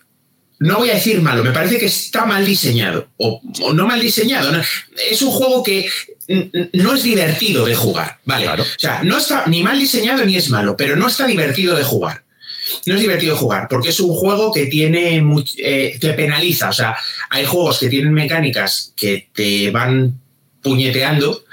no 0.59 0.77
voy 0.77 0.89
a 0.89 0.95
decir 0.95 1.21
malo, 1.21 1.43
me 1.43 1.51
parece 1.51 1.77
que 1.77 1.85
está 1.85 2.25
mal 2.25 2.45
diseñado, 2.45 3.09
o, 3.17 3.41
no 3.73 3.87
mal 3.87 3.99
diseñado, 3.99 4.51
es 5.09 5.21
un 5.21 5.31
juego 5.31 5.63
que 5.63 5.89
no 6.73 6.95
es 6.95 7.03
divertido 7.03 7.65
de 7.65 7.75
jugar, 7.75 8.19
¿vale? 8.25 8.47
O 8.47 8.65
sea, 8.77 9.03
no 9.03 9.17
está 9.17 9.45
ni 9.47 9.63
mal 9.63 9.77
diseñado 9.79 10.25
ni 10.25 10.35
es 10.35 10.49
malo, 10.49 10.75
pero 10.77 10.95
no 10.95 11.07
está 11.07 11.27
divertido 11.27 11.75
de 11.75 11.83
jugar 11.83 12.25
no 12.85 12.95
es 12.95 13.01
divertido 13.01 13.37
jugar, 13.37 13.67
porque 13.69 13.89
es 13.89 13.99
un 13.99 14.13
juego 14.13 14.51
que 14.51 14.65
tiene 14.65 15.23
eh, 15.57 15.97
te 15.99 16.13
penaliza. 16.13 16.69
O 16.69 16.73
sea, 16.73 16.95
hay 17.29 17.45
juegos 17.45 17.79
que 17.79 17.89
tienen 17.89 18.13
mecánicas 18.13 18.93
que 18.95 19.29
te 19.33 19.69
van 19.71 20.19
puñeteando, 20.61 21.45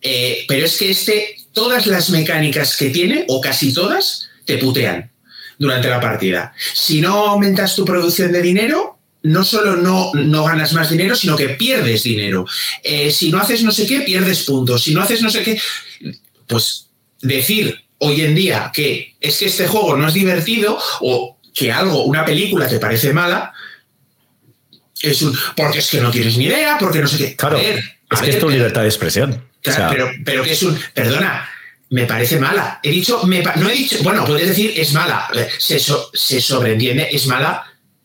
eh, 0.00 0.44
pero 0.46 0.66
es 0.66 0.78
que 0.78 0.90
este, 0.90 1.36
todas 1.52 1.86
las 1.86 2.10
mecánicas 2.10 2.76
que 2.76 2.90
tiene, 2.90 3.24
o 3.28 3.40
casi 3.40 3.72
todas, 3.72 4.28
te 4.44 4.58
putean 4.58 5.10
durante 5.58 5.88
la 5.88 6.00
partida. 6.00 6.52
Si 6.74 7.00
no 7.00 7.26
aumentas 7.26 7.74
tu 7.74 7.84
producción 7.84 8.32
de 8.32 8.42
dinero, 8.42 8.98
no 9.22 9.42
solo 9.42 9.76
no, 9.76 10.12
no 10.14 10.44
ganas 10.44 10.72
más 10.74 10.90
dinero, 10.90 11.14
sino 11.16 11.36
que 11.36 11.50
pierdes 11.50 12.02
dinero. 12.02 12.46
Eh, 12.82 13.10
si 13.10 13.30
no 13.30 13.38
haces 13.38 13.62
no 13.62 13.72
sé 13.72 13.86
qué, 13.86 14.00
pierdes 14.00 14.44
puntos. 14.44 14.82
Si 14.82 14.94
no 14.94 15.02
haces 15.02 15.22
no 15.22 15.30
sé 15.30 15.42
qué, 15.42 15.60
pues 16.46 16.88
decir 17.20 17.84
hoy 17.98 18.20
en 18.20 18.34
día 18.34 18.70
que 18.72 19.16
es 19.20 19.38
que 19.38 19.46
este 19.46 19.66
juego 19.66 19.96
no 19.96 20.08
es 20.08 20.14
divertido 20.14 20.78
o 21.00 21.38
que 21.54 21.72
algo, 21.72 22.04
una 22.04 22.24
película 22.24 22.68
te 22.68 22.78
parece 22.78 23.12
mala, 23.12 23.52
es 25.00 25.22
un, 25.22 25.36
porque 25.56 25.78
es 25.78 25.90
que 25.90 26.00
no 26.00 26.10
tienes 26.10 26.36
ni 26.36 26.44
idea, 26.44 26.76
porque 26.78 26.98
no 26.98 27.06
sé 27.06 27.16
qué. 27.16 27.36
Claro, 27.36 27.58
es 27.58 28.20
que 28.20 28.30
es 28.30 28.38
tu 28.38 28.50
libertad 28.50 28.82
de 28.82 28.88
expresión. 28.88 29.44
pero, 29.62 30.10
pero 30.24 30.42
que 30.42 30.52
es 30.52 30.62
un, 30.62 30.78
perdona, 30.92 31.48
me 31.90 32.06
parece 32.06 32.38
mala. 32.38 32.80
He 32.82 32.90
dicho, 32.90 33.22
no 33.24 33.68
he 33.68 33.74
dicho, 33.74 33.98
bueno, 34.02 34.24
puedes 34.24 34.48
decir 34.48 34.72
es 34.76 34.92
mala, 34.92 35.28
se, 35.58 35.78
se 35.78 36.40
sobreentiende, 36.40 37.08
es 37.10 37.26
mala 37.26 37.64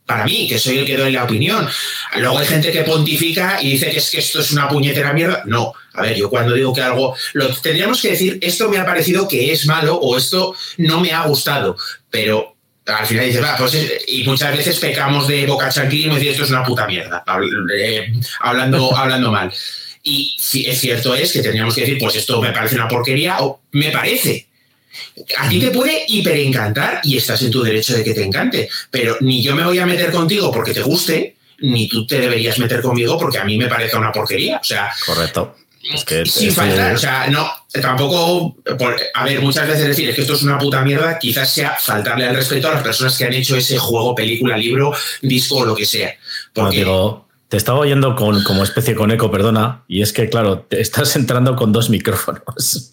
para 0.09 0.25
mí, 0.25 0.47
que 0.47 0.57
soy 0.57 0.79
el 0.79 0.85
que 0.87 0.97
doy 0.97 1.11
la 1.11 1.23
opinión. 1.23 1.69
Luego 2.15 2.39
hay 2.39 2.47
gente 2.47 2.71
que 2.71 2.81
pontifica 2.81 3.61
y 3.61 3.73
dice 3.73 3.91
que 3.91 3.99
es 3.99 4.09
que 4.09 4.17
esto 4.17 4.39
es 4.39 4.51
una 4.51 4.67
puñetera 4.67 5.13
mierda. 5.13 5.43
No, 5.45 5.71
a 5.93 6.01
ver, 6.01 6.15
yo 6.15 6.31
cuando 6.31 6.55
digo 6.55 6.73
que 6.73 6.81
algo, 6.81 7.15
lo 7.33 7.47
tendríamos 7.57 8.01
que 8.01 8.09
decir, 8.09 8.39
esto 8.41 8.69
me 8.69 8.79
ha 8.79 8.85
parecido 8.87 9.27
que 9.27 9.51
es 9.53 9.67
malo 9.67 9.97
o 9.97 10.17
esto 10.17 10.55
no 10.77 10.99
me 10.99 11.11
ha 11.11 11.27
gustado, 11.27 11.77
pero 12.09 12.55
al 12.87 13.05
final 13.05 13.27
dices, 13.27 13.43
va, 13.43 13.55
pues 13.55 13.77
y 14.07 14.23
muchas 14.23 14.57
veces 14.57 14.79
pecamos 14.79 15.27
de 15.27 15.45
boca 15.45 15.69
chanquillo 15.69 16.11
y 16.11 16.15
decir 16.15 16.31
esto 16.31 16.43
es 16.43 16.49
una 16.49 16.63
puta 16.63 16.87
mierda, 16.87 17.23
eh, 17.77 18.11
hablando, 18.39 18.97
hablando 18.97 19.31
mal. 19.31 19.53
Y 20.09 20.35
es 20.67 20.79
cierto 20.79 21.13
es 21.13 21.31
que 21.31 21.41
tendríamos 21.41 21.75
que 21.75 21.81
decir, 21.81 21.97
pues 21.99 22.15
esto 22.15 22.41
me 22.41 22.51
parece 22.51 22.75
una 22.75 22.87
porquería 22.87 23.41
o 23.41 23.61
me 23.71 23.91
parece, 23.91 24.49
a 25.37 25.49
ti 25.49 25.59
te 25.59 25.71
puede 25.71 26.03
hiperencantar 26.07 27.01
y 27.03 27.17
estás 27.17 27.41
en 27.41 27.51
tu 27.51 27.61
derecho 27.61 27.95
de 27.95 28.03
que 28.03 28.13
te 28.13 28.23
encante, 28.23 28.69
pero 28.89 29.17
ni 29.21 29.43
yo 29.43 29.55
me 29.55 29.63
voy 29.63 29.79
a 29.79 29.85
meter 29.85 30.11
contigo 30.11 30.51
porque 30.51 30.73
te 30.73 30.81
guste, 30.81 31.35
ni 31.59 31.87
tú 31.87 32.07
te 32.07 32.19
deberías 32.19 32.57
meter 32.59 32.81
conmigo 32.81 33.17
porque 33.17 33.37
a 33.37 33.43
mí 33.43 33.57
me 33.57 33.67
parece 33.67 33.97
una 33.97 34.11
porquería. 34.11 34.57
O 34.57 34.63
sea, 34.63 34.89
correcto. 35.05 35.55
sin 36.25 36.51
faltar, 36.51 36.95
o 36.95 36.97
sea, 36.97 37.27
no, 37.27 37.49
tampoco, 37.81 38.55
a 39.13 39.23
ver, 39.25 39.41
muchas 39.41 39.67
veces 39.67 39.87
decir 39.87 40.09
es 40.09 40.15
que 40.15 40.21
esto 40.21 40.33
es 40.33 40.43
una 40.43 40.57
puta 40.57 40.81
mierda, 40.81 41.19
quizás 41.19 41.53
sea 41.53 41.75
faltarle 41.79 42.25
al 42.25 42.35
respeto 42.35 42.69
a 42.69 42.73
las 42.73 42.83
personas 42.83 43.17
que 43.17 43.25
han 43.25 43.33
hecho 43.33 43.55
ese 43.55 43.77
juego, 43.77 44.15
película, 44.15 44.57
libro, 44.57 44.93
disco 45.21 45.57
o 45.57 45.65
lo 45.65 45.75
que 45.75 45.85
sea. 45.85 46.15
Porque, 46.53 46.85
te 47.49 47.57
estaba 47.57 47.79
oyendo 47.79 48.15
con, 48.15 48.43
como 48.43 48.63
especie 48.63 48.93
con 48.93 49.09
eco, 49.09 49.31
perdona, 49.31 49.83
y 49.87 50.03
es 50.03 50.13
que, 50.13 50.29
claro, 50.29 50.59
te 50.59 50.79
estás 50.79 51.15
entrando 51.15 51.55
con 51.55 51.71
dos 51.71 51.89
micrófonos. 51.89 52.91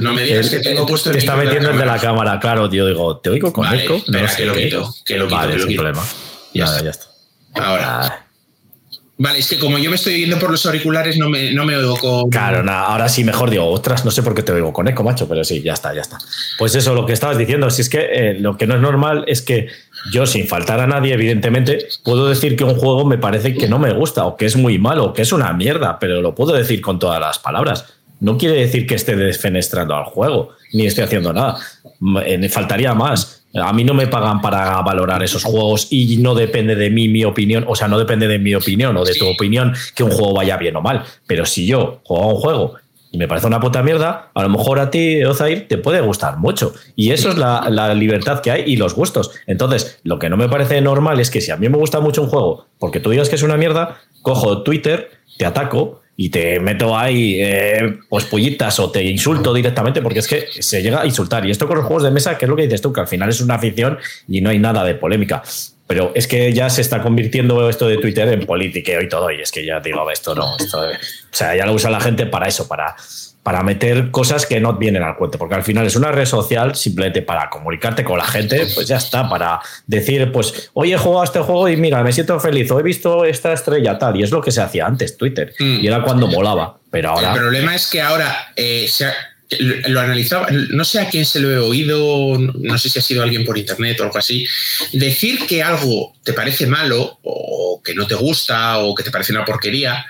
no 0.00 0.14
me 0.14 0.22
digas 0.22 0.48
que 0.48 0.60
tengo 0.60 0.86
puesto 0.86 1.10
el 1.10 1.14
Te 1.14 1.18
está 1.18 1.34
metiendo 1.34 1.70
el 1.70 1.78
de 1.78 1.84
la 1.84 1.98
cámara, 1.98 2.38
claro, 2.38 2.70
tío. 2.70 2.86
Digo, 2.86 3.18
¿te 3.18 3.30
oigo 3.30 3.52
con 3.52 3.66
eco? 3.74 4.00
no 4.06 4.28
sé 4.28 4.36
que 4.36 4.44
lo 4.46 4.54
quito, 4.54 4.94
que 5.04 5.18
lo 5.18 5.24
quito. 5.26 5.36
Vale, 5.36 5.58
sin 5.58 5.74
problema. 5.74 6.02
Ya, 6.54 6.66
ya, 6.82 6.90
está. 6.90 7.06
Ahora. 7.54 8.06
Ah. 8.06 8.20
Vale, 9.16 9.38
es 9.38 9.48
que 9.48 9.58
como 9.58 9.78
yo 9.78 9.90
me 9.90 9.96
estoy 9.96 10.14
oyendo 10.14 10.38
por 10.40 10.50
los 10.50 10.66
auriculares, 10.66 11.16
no 11.18 11.28
me, 11.28 11.52
no 11.52 11.64
me 11.64 11.76
oigo 11.76 11.96
con. 11.96 12.30
Claro, 12.30 12.64
nada, 12.64 12.86
ahora 12.86 13.08
sí 13.08 13.22
mejor 13.22 13.48
digo, 13.48 13.64
otras, 13.64 14.04
no 14.04 14.10
sé 14.10 14.22
por 14.22 14.34
qué 14.34 14.42
te 14.42 14.50
oigo 14.52 14.72
con 14.72 14.88
eco, 14.88 15.04
macho, 15.04 15.28
pero 15.28 15.44
sí, 15.44 15.62
ya 15.62 15.72
está, 15.72 15.94
ya 15.94 16.00
está. 16.00 16.18
Pues 16.58 16.74
eso, 16.74 16.94
lo 16.94 17.06
que 17.06 17.12
estabas 17.12 17.38
diciendo, 17.38 17.70
si 17.70 17.82
es 17.82 17.88
que 17.88 18.00
eh, 18.00 18.34
lo 18.40 18.56
que 18.56 18.66
no 18.66 18.74
es 18.74 18.80
normal 18.80 19.24
es 19.28 19.40
que 19.42 19.68
yo, 20.12 20.26
sin 20.26 20.46
faltar 20.46 20.80
a 20.80 20.86
nadie, 20.86 21.14
evidentemente, 21.14 21.86
puedo 22.04 22.28
decir 22.28 22.56
que 22.56 22.64
un 22.64 22.76
juego 22.76 23.04
me 23.04 23.18
parece 23.18 23.54
que 23.54 23.68
no 23.68 23.78
me 23.78 23.92
gusta, 23.92 24.26
o 24.26 24.36
que 24.36 24.46
es 24.46 24.56
muy 24.56 24.78
malo, 24.78 25.06
o 25.06 25.12
que 25.12 25.22
es 25.22 25.32
una 25.32 25.52
mierda, 25.52 25.98
pero 25.98 26.20
lo 26.20 26.34
puedo 26.34 26.52
decir 26.52 26.80
con 26.80 26.98
todas 26.98 27.20
las 27.20 27.38
palabras. 27.38 27.86
No 28.20 28.38
quiere 28.38 28.60
decir 28.60 28.86
que 28.86 28.94
esté 28.94 29.16
desfenestrando 29.16 29.94
al 29.94 30.04
juego, 30.04 30.50
ni 30.72 30.86
esté 30.86 31.02
haciendo 31.02 31.32
nada. 31.32 31.58
Me 32.00 32.48
faltaría 32.48 32.94
más 32.94 33.44
a 33.62 33.72
mí 33.72 33.84
no 33.84 33.94
me 33.94 34.08
pagan 34.08 34.40
para 34.40 34.80
valorar 34.82 35.22
esos 35.22 35.44
juegos 35.44 35.86
y 35.90 36.16
no 36.16 36.34
depende 36.34 36.74
de 36.74 36.90
mí 36.90 37.08
mi 37.08 37.24
opinión, 37.24 37.64
o 37.68 37.76
sea, 37.76 37.86
no 37.86 37.98
depende 37.98 38.26
de 38.26 38.38
mi 38.38 38.54
opinión 38.54 38.96
o 38.96 39.04
de 39.04 39.14
tu 39.14 39.28
opinión 39.28 39.74
que 39.94 40.02
un 40.02 40.10
juego 40.10 40.34
vaya 40.34 40.56
bien 40.56 40.74
o 40.76 40.80
mal. 40.80 41.04
Pero 41.26 41.46
si 41.46 41.66
yo 41.66 42.00
juego 42.04 42.24
a 42.24 42.34
un 42.34 42.40
juego 42.40 42.74
y 43.14 43.16
me 43.16 43.28
parece 43.28 43.46
una 43.46 43.60
puta 43.60 43.80
mierda, 43.84 44.32
a 44.34 44.42
lo 44.42 44.48
mejor 44.48 44.80
a 44.80 44.90
ti, 44.90 45.22
Ozair, 45.22 45.68
te 45.68 45.78
puede 45.78 46.00
gustar 46.00 46.38
mucho. 46.38 46.74
Y 46.96 47.12
eso 47.12 47.28
es 47.28 47.38
la, 47.38 47.64
la, 47.70 47.94
libertad 47.94 48.40
que 48.40 48.50
hay 48.50 48.64
y 48.66 48.74
los 48.74 48.96
gustos. 48.96 49.30
Entonces, 49.46 50.00
lo 50.02 50.18
que 50.18 50.28
no 50.28 50.36
me 50.36 50.48
parece 50.48 50.80
normal 50.80 51.20
es 51.20 51.30
que 51.30 51.40
si 51.40 51.52
a 51.52 51.56
mí 51.56 51.68
me 51.68 51.78
gusta 51.78 52.00
mucho 52.00 52.22
un 52.22 52.28
juego, 52.28 52.66
porque 52.80 52.98
tú 52.98 53.10
digas 53.10 53.28
que 53.28 53.36
es 53.36 53.44
una 53.44 53.56
mierda, 53.56 54.00
cojo 54.22 54.64
Twitter, 54.64 55.10
te 55.38 55.46
ataco 55.46 56.02
y 56.16 56.30
te 56.30 56.58
meto 56.58 56.98
ahí 56.98 57.36
eh, 57.40 57.98
pues 58.08 58.24
pullitas 58.24 58.80
o 58.80 58.90
te 58.90 59.04
insulto 59.04 59.54
directamente 59.54 60.02
porque 60.02 60.18
es 60.18 60.26
que 60.26 60.46
se 60.58 60.82
llega 60.82 61.02
a 61.02 61.06
insultar. 61.06 61.46
Y 61.46 61.52
esto 61.52 61.68
con 61.68 61.76
los 61.76 61.86
juegos 61.86 62.02
de 62.02 62.10
mesa, 62.10 62.36
que 62.36 62.46
es 62.46 62.48
lo 62.48 62.56
que 62.56 62.62
dices 62.62 62.82
tú, 62.82 62.92
que 62.92 63.00
al 63.00 63.06
final 63.06 63.28
es 63.28 63.40
una 63.40 63.54
afición 63.54 63.96
y 64.26 64.40
no 64.40 64.50
hay 64.50 64.58
nada 64.58 64.82
de 64.82 64.96
polémica. 64.96 65.40
Pero 65.86 66.12
es 66.14 66.26
que 66.26 66.52
ya 66.52 66.70
se 66.70 66.80
está 66.80 67.02
convirtiendo 67.02 67.68
esto 67.68 67.86
de 67.86 67.98
Twitter 67.98 68.28
en 68.28 68.46
política 68.46 68.92
y 69.02 69.08
todo. 69.08 69.30
Y 69.30 69.40
es 69.40 69.52
que 69.52 69.64
ya 69.64 69.80
digo, 69.80 70.10
esto 70.10 70.34
no. 70.34 70.56
Esto, 70.58 70.80
o 70.80 70.92
sea, 71.30 71.54
ya 71.54 71.66
lo 71.66 71.74
usa 71.74 71.90
la 71.90 72.00
gente 72.00 72.26
para 72.26 72.48
eso, 72.48 72.66
para 72.66 72.96
para 73.44 73.62
meter 73.62 74.10
cosas 74.10 74.46
que 74.46 74.58
no 74.58 74.72
vienen 74.72 75.02
al 75.02 75.16
cuento, 75.16 75.38
porque 75.38 75.54
al 75.54 75.62
final 75.62 75.86
es 75.86 75.94
una 75.96 76.10
red 76.10 76.24
social 76.24 76.74
simplemente 76.74 77.20
para 77.20 77.50
comunicarte 77.50 78.02
con 78.02 78.16
la 78.16 78.24
gente, 78.24 78.66
pues 78.74 78.88
ya 78.88 78.96
está, 78.96 79.28
para 79.28 79.60
decir, 79.86 80.32
pues, 80.32 80.70
hoy 80.72 80.94
he 80.94 80.96
jugado 80.96 81.20
a 81.20 81.24
este 81.24 81.40
juego 81.40 81.68
y 81.68 81.76
mira, 81.76 82.02
me 82.02 82.10
siento 82.10 82.40
feliz, 82.40 82.70
o 82.70 82.80
he 82.80 82.82
visto 82.82 83.26
esta 83.26 83.52
estrella 83.52 83.98
tal, 83.98 84.16
y 84.16 84.22
es 84.22 84.30
lo 84.30 84.40
que 84.40 84.50
se 84.50 84.62
hacía 84.62 84.86
antes, 84.86 85.18
Twitter, 85.18 85.52
mm. 85.58 85.80
y 85.82 85.86
era 85.86 86.02
cuando 86.02 86.26
molaba, 86.26 86.78
pero 86.90 87.10
ahora... 87.10 87.34
El 87.34 87.38
problema 87.38 87.74
es 87.74 87.86
que 87.90 88.00
ahora 88.00 88.34
eh, 88.56 88.88
lo 89.58 90.00
analizaba, 90.00 90.48
no 90.50 90.84
sé 90.84 91.00
a 91.00 91.08
quién 91.08 91.24
se 91.24 91.40
lo 91.40 91.50
he 91.50 91.58
oído, 91.58 92.38
no 92.38 92.78
sé 92.78 92.88
si 92.88 92.98
ha 92.98 93.02
sido 93.02 93.22
alguien 93.22 93.44
por 93.44 93.58
internet 93.58 94.00
o 94.00 94.04
algo 94.04 94.18
así, 94.18 94.46
decir 94.92 95.46
que 95.46 95.62
algo 95.62 96.14
te 96.22 96.32
parece 96.32 96.66
malo, 96.66 97.18
o 97.22 97.80
que 97.84 97.94
no 97.94 98.06
te 98.06 98.14
gusta, 98.14 98.78
o 98.78 98.94
que 98.94 99.02
te 99.02 99.10
parece 99.10 99.32
una 99.32 99.44
porquería, 99.44 100.06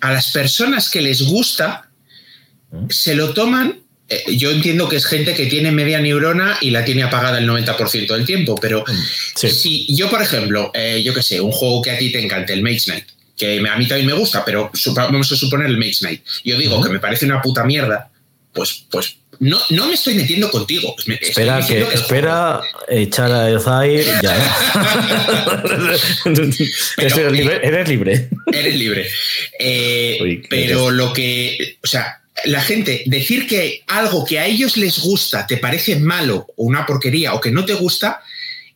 a 0.00 0.12
las 0.12 0.30
personas 0.30 0.88
que 0.88 1.02
les 1.02 1.22
gusta 1.22 1.88
se 2.88 3.14
lo 3.14 3.32
toman. 3.32 3.80
Eh, 4.10 4.36
yo 4.36 4.50
entiendo 4.50 4.88
que 4.88 4.96
es 4.96 5.04
gente 5.04 5.34
que 5.34 5.46
tiene 5.46 5.70
media 5.70 6.00
neurona 6.00 6.56
y 6.62 6.70
la 6.70 6.82
tiene 6.82 7.02
apagada 7.02 7.38
el 7.38 7.46
90% 7.46 8.06
del 8.06 8.24
tiempo, 8.24 8.54
pero 8.54 8.82
mm, 8.86 9.46
si 9.46 9.94
yo, 9.94 10.08
por 10.08 10.22
ejemplo, 10.22 10.70
eh, 10.72 11.02
yo 11.04 11.12
qué 11.12 11.22
sé, 11.22 11.40
un 11.42 11.52
juego 11.52 11.82
que 11.82 11.90
a 11.90 11.98
ti 11.98 12.10
te 12.10 12.24
encante, 12.24 12.54
el 12.54 12.62
Mage 12.62 12.84
Knight, 12.86 13.04
que 13.38 13.58
a 13.58 13.76
mí 13.76 13.86
también 13.86 14.06
me 14.06 14.12
gusta, 14.12 14.44
pero 14.44 14.70
vamos 14.94 15.32
a 15.32 15.36
suponer 15.36 15.68
el 15.68 15.78
Mage 15.78 15.98
Knight, 16.00 16.22
yo 16.44 16.58
digo 16.58 16.82
que 16.82 16.90
me 16.90 16.98
parece 16.98 17.24
una 17.24 17.40
puta 17.40 17.64
mierda, 17.64 18.10
pues, 18.52 18.84
pues 18.90 19.16
no, 19.40 19.58
no 19.70 19.86
me 19.86 19.94
estoy 19.94 20.14
metiendo 20.14 20.50
contigo. 20.50 20.96
espera, 21.20 21.64
que, 21.64 21.80
espera, 21.80 22.60
echar 22.88 23.30
a 23.30 23.60
Zaire 23.60 24.04
ya. 24.20 24.34
eres, 26.96 27.32
libre, 27.32 27.60
eres 27.62 27.88
libre. 27.88 28.28
Eres 28.52 28.74
libre. 28.74 29.08
Eh, 29.60 30.42
pero 30.50 30.90
lo 30.90 31.12
que. 31.12 31.78
O 31.84 31.86
sea, 31.86 32.20
la 32.46 32.60
gente, 32.62 33.04
decir 33.06 33.46
que 33.46 33.84
algo 33.86 34.24
que 34.24 34.40
a 34.40 34.46
ellos 34.46 34.76
les 34.76 34.98
gusta 34.98 35.46
te 35.46 35.58
parece 35.58 35.96
malo 35.96 36.46
o 36.56 36.64
una 36.64 36.84
porquería 36.84 37.34
o 37.34 37.40
que 37.40 37.52
no 37.52 37.64
te 37.64 37.74
gusta, 37.74 38.22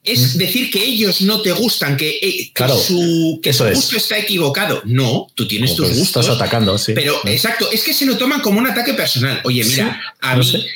es 0.05 0.37
decir 0.37 0.71
que 0.71 0.85
ellos 0.85 1.23
no 1.23 1.43
te 1.43 1.53
gustan, 1.53 1.97
que, 1.97 2.19
eh, 2.21 2.53
su, 2.85 3.41
gusto 3.73 3.97
está 3.97 4.19
equivocado. 4.19 4.83
No, 4.85 5.29
tú 5.35 5.47
tienes 5.47 5.77
tus 5.77 5.89
gustos. 5.91 6.25
Estás 6.25 6.37
atacando, 6.37 6.77
sí. 6.77 6.93
Pero 6.95 7.21
exacto, 7.25 7.71
es 7.71 7.85
que 7.85 7.95
se 7.95 8.07
lo 8.07 8.17
toman 8.17 8.41
como 8.41 8.59
un 8.59 8.67
ataque 8.67 8.95
personal. 8.95 9.41
Oye, 9.45 9.65
mira, 9.65 10.01
a 10.21 10.37
mí 10.37 10.67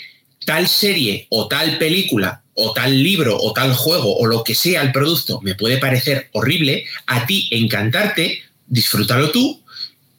tal 0.44 0.68
serie 0.68 1.26
o 1.28 1.48
tal 1.48 1.76
película 1.76 2.42
o 2.54 2.72
tal 2.72 3.02
libro 3.02 3.36
o 3.38 3.52
tal 3.52 3.74
juego 3.74 4.16
o 4.16 4.26
lo 4.26 4.44
que 4.44 4.54
sea 4.54 4.80
el 4.80 4.92
producto 4.92 5.40
me 5.42 5.56
puede 5.56 5.78
parecer 5.78 6.30
horrible, 6.32 6.86
a 7.08 7.26
ti 7.26 7.48
encantarte, 7.50 8.42
disfrútalo 8.66 9.30
tú 9.32 9.60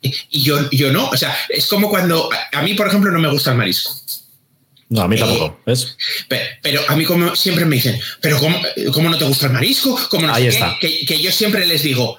y 0.02 0.42
yo, 0.44 0.70
yo 0.70 0.92
no. 0.92 1.10
O 1.10 1.18
sea, 1.18 1.36
es 1.50 1.66
como 1.68 1.90
cuando 1.90 2.30
a 2.52 2.62
mí, 2.62 2.74
por 2.76 2.88
ejemplo, 2.88 3.12
no 3.12 3.20
me 3.20 3.32
gusta 3.32 3.52
el 3.52 3.58
marisco. 3.58 3.96
No, 4.90 5.02
a 5.02 5.08
mí 5.08 5.18
tampoco. 5.18 5.60
¿ves? 5.66 5.98
Pero, 6.62 6.82
a 6.88 6.96
mí 6.96 7.04
como 7.04 7.36
siempre 7.36 7.66
me 7.66 7.76
dicen, 7.76 8.00
pero 8.22 8.40
¿cómo, 8.40 8.58
cómo 8.94 9.10
no 9.10 9.18
te 9.18 9.26
gusta 9.26 9.48
el 9.48 9.54
marisco? 9.54 10.00
¿Cómo 10.10 10.28
no 10.28 10.34
Ahí 10.34 10.48
está. 10.48 10.78
Que, 10.80 11.20
yo 11.20 11.32
siempre 11.32 11.66
les 11.66 11.84
digo, 11.84 12.18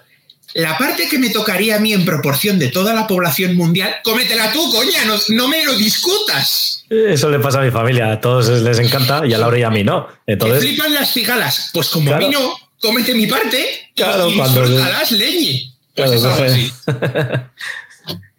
la 0.55 0.77
parte 0.77 1.09
que 1.09 1.19
me 1.19 1.31
tocaría 1.31 1.77
a 1.77 1.79
mí 1.79 1.95
en 1.95 2.05
proporción 2.05 2.59
de 2.59 2.69
toda 2.69 2.93
la 2.93 3.07
población 3.07 3.57
mundial, 3.57 3.97
cómetela 4.05 4.53
tú, 4.53 4.71
coña, 4.71 5.01
no, 5.29 5.49
me 5.49 5.65
lo 5.65 5.75
discutas. 5.77 6.85
Eso 6.91 7.31
le 7.31 7.39
pasa 7.39 7.61
a 7.61 7.65
mi 7.65 7.71
familia, 7.71 8.13
a 8.13 8.21
todos 8.21 8.49
les 8.49 8.79
encanta 8.79 9.27
y 9.27 9.33
a 9.33 9.39
Laura 9.39 9.59
y 9.59 9.63
a 9.63 9.71
mí 9.71 9.83
no. 9.83 10.09
Entonces... 10.27 10.61
flipan 10.61 10.93
las 10.93 11.13
cigalas. 11.13 11.71
Pues 11.73 11.89
como 11.89 12.13
a 12.13 12.19
mí 12.19 12.29
no, 12.29 12.55
cómete 12.81 13.15
mi 13.15 13.27
parte 13.27 13.91
claro, 13.95 14.31
y 14.31 14.37
cuando... 14.37 14.67
leñe. 15.11 15.73
Pues 15.95 16.23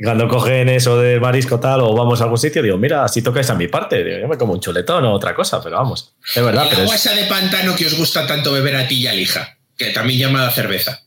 cuando 0.03 0.27
cogen 0.27 0.69
eso 0.69 0.99
de 0.99 1.19
marisco 1.19 1.59
tal 1.59 1.81
o 1.81 1.93
vamos 1.93 2.21
a 2.21 2.25
algún 2.25 2.38
sitio, 2.38 2.61
digo, 2.61 2.77
mira, 2.77 3.07
si 3.07 3.21
tocáis 3.21 3.49
a 3.49 3.55
mi 3.55 3.67
parte, 3.67 4.21
yo 4.21 4.27
me 4.27 4.38
como 4.38 4.53
un 4.53 4.59
chuletón 4.59 5.05
o 5.05 5.13
otra 5.13 5.33
cosa, 5.35 5.61
pero 5.61 5.77
vamos, 5.77 6.13
es 6.35 6.43
verdad. 6.43 6.67
El 6.71 6.81
agua 6.81 6.95
esa 6.95 7.13
de 7.13 7.25
pantano 7.25 7.75
que 7.75 7.85
os 7.85 7.95
gusta 7.95 8.25
tanto 8.27 8.51
beber 8.51 8.75
a 8.75 8.88
ti 8.88 8.95
y 9.01 9.07
a 9.07 9.15
hija, 9.15 9.57
que 9.77 9.91
también 9.91 10.19
llamada 10.19 10.51
cerveza. 10.51 11.01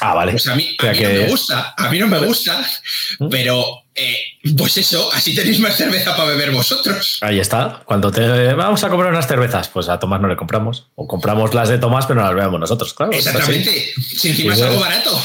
Ah, 0.00 0.14
vale. 0.14 0.32
Pues 0.32 0.46
a 0.46 0.54
mí, 0.54 0.76
no 0.80 0.92
me 0.92 1.26
gusta, 1.26 1.74
a 1.76 1.88
mí 1.90 1.98
no 1.98 2.06
me 2.06 2.18
gusta, 2.20 2.64
¿Mm? 3.18 3.28
pero 3.28 3.82
eh, 3.94 4.16
pues 4.56 4.76
eso, 4.76 5.10
así 5.12 5.34
tenéis 5.34 5.58
más 5.58 5.76
cerveza 5.76 6.16
para 6.16 6.28
beber 6.28 6.52
vosotros. 6.52 7.18
Ahí 7.20 7.40
está. 7.40 7.82
Cuando 7.84 8.12
te 8.12 8.54
vamos 8.54 8.84
a 8.84 8.88
comprar 8.90 9.10
unas 9.10 9.26
cervezas, 9.26 9.68
pues 9.68 9.88
a 9.88 9.98
Tomás 9.98 10.20
no 10.20 10.28
le 10.28 10.36
compramos. 10.36 10.86
O 10.94 11.08
compramos 11.08 11.52
las 11.52 11.68
de 11.68 11.78
Tomás, 11.78 12.06
pero 12.06 12.20
no 12.20 12.26
las 12.26 12.34
bebemos 12.36 12.60
nosotros, 12.60 12.94
claro. 12.94 13.12
Exactamente. 13.12 13.92
Si 13.96 14.28
encima 14.28 14.54
es 14.54 14.62
algo 14.62 14.78
barato. 14.78 15.20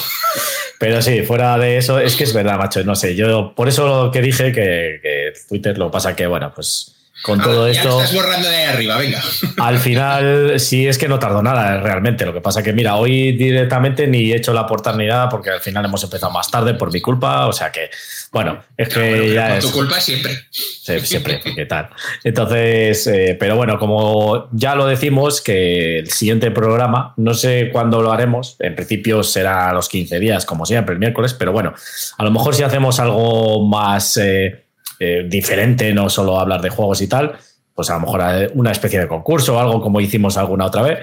Pero 0.84 1.02
sí, 1.02 1.22
fuera 1.22 1.58
de 1.58 1.78
eso, 1.78 1.98
es 1.98 2.18
que 2.18 2.26
es 2.26 2.34
verdad, 2.34 2.58
macho. 2.58 2.84
No 2.84 2.94
sé, 2.94 3.16
yo 3.16 3.54
por 3.56 3.70
eso 3.70 3.88
lo 3.88 4.12
que 4.12 4.22
dije 4.22 4.52
que, 4.52 5.00
que 5.02 5.32
Twitter 5.48 5.78
lo 5.78 5.90
pasa 5.90 6.14
que, 6.14 6.28
bueno, 6.28 6.52
pues 6.54 6.94
con 7.24 7.42
todo 7.42 7.68
esto. 7.68 8.02
estás 8.02 8.14
borrando 8.14 8.50
de 8.50 8.56
ahí 8.56 8.66
arriba, 8.66 8.98
venga. 8.98 9.24
Al 9.58 9.80
final, 9.80 10.60
sí 10.60 10.88
es 10.88 10.98
que 10.98 11.08
no 11.08 11.20
tardó 11.20 11.42
nada 11.42 11.80
realmente. 11.80 12.26
Lo 12.26 12.34
que 12.34 12.42
pasa 12.42 12.62
que, 12.62 12.74
mira, 12.74 12.98
hoy 12.98 13.32
directamente 13.32 14.08
ni 14.08 14.32
he 14.32 14.36
hecho 14.36 14.54
la 14.54 14.68
portada 14.68 14.98
ni 14.98 15.08
nada 15.08 15.30
porque 15.30 15.50
al 15.50 15.62
final 15.62 15.86
hemos 15.86 16.04
empezado 16.04 16.32
más 16.34 16.52
tarde 16.52 16.74
por 16.74 16.92
mi 16.92 17.00
culpa. 17.00 17.48
O 17.48 17.54
sea 17.54 17.72
que, 17.72 17.90
bueno, 18.32 18.62
es 18.76 18.90
que 18.90 19.34
ya 19.34 19.58
es. 19.58 19.66
tu 19.66 19.72
culpa 19.72 20.02
siempre. 20.02 20.38
Sí, 20.52 21.00
siempre, 21.00 21.40
¿qué 21.56 21.66
tal? 21.66 21.90
Entonces, 22.26 23.08
eh, 23.08 23.38
pero 23.40 23.56
bueno, 23.56 23.80
como 23.80 24.50
ya 24.52 24.76
lo 24.76 24.86
decimos, 24.86 25.40
que 25.40 26.00
el 26.00 26.12
siguiente 26.12 26.52
programa, 26.52 27.14
no 27.16 27.34
sé 27.34 27.70
cuándo 27.72 28.02
lo 28.02 28.12
haremos. 28.12 28.58
En 28.60 28.76
principio 28.76 29.24
será 29.24 29.70
a 29.70 29.74
los 29.74 29.88
15 29.88 30.20
días, 30.20 30.46
como 30.46 30.66
siempre, 30.66 30.94
el 30.94 31.00
miércoles, 31.00 31.34
pero 31.34 31.54
bueno, 31.54 31.74
a 32.18 32.24
lo 32.24 32.32
mejor 32.32 32.54
si 32.54 32.64
hacemos 32.64 33.00
algo 33.00 33.66
más. 33.66 34.18
Eh, 34.18 34.63
eh, 35.04 35.26
diferente, 35.28 35.94
no 35.94 36.10
solo 36.10 36.40
hablar 36.40 36.62
de 36.62 36.70
juegos 36.70 37.02
y 37.02 37.08
tal, 37.08 37.34
pues 37.76 37.90
a 37.90 37.96
lo 37.96 38.02
mejor 38.02 38.52
una 38.54 38.72
especie 38.72 39.00
de 39.00 39.08
concurso 39.08 39.56
o 39.56 39.60
algo 39.60 39.82
como 39.82 40.00
hicimos 40.00 40.38
alguna 40.38 40.66
otra 40.66 40.82
vez. 40.84 41.00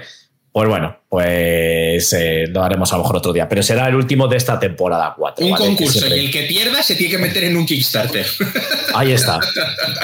Pues 0.51 0.67
bueno, 0.67 0.97
pues 1.07 2.11
eh, 2.11 2.45
lo 2.49 2.61
haremos 2.61 2.91
a 2.91 2.97
lo 2.97 3.03
mejor 3.03 3.17
otro 3.17 3.31
día, 3.31 3.47
pero 3.47 3.63
será 3.63 3.87
el 3.87 3.95
último 3.95 4.27
de 4.27 4.35
esta 4.35 4.59
temporada 4.59 5.13
4. 5.17 5.45
Un 5.45 5.53
concurso 5.53 6.07
y 6.13 6.19
el 6.19 6.31
que 6.31 6.43
pierda 6.43 6.83
se 6.83 6.95
tiene 6.95 7.11
que 7.11 7.17
meter 7.19 7.45
en 7.45 7.55
un 7.55 7.65
Kickstarter. 7.65 8.25
Ahí 8.93 9.13
está. 9.13 9.39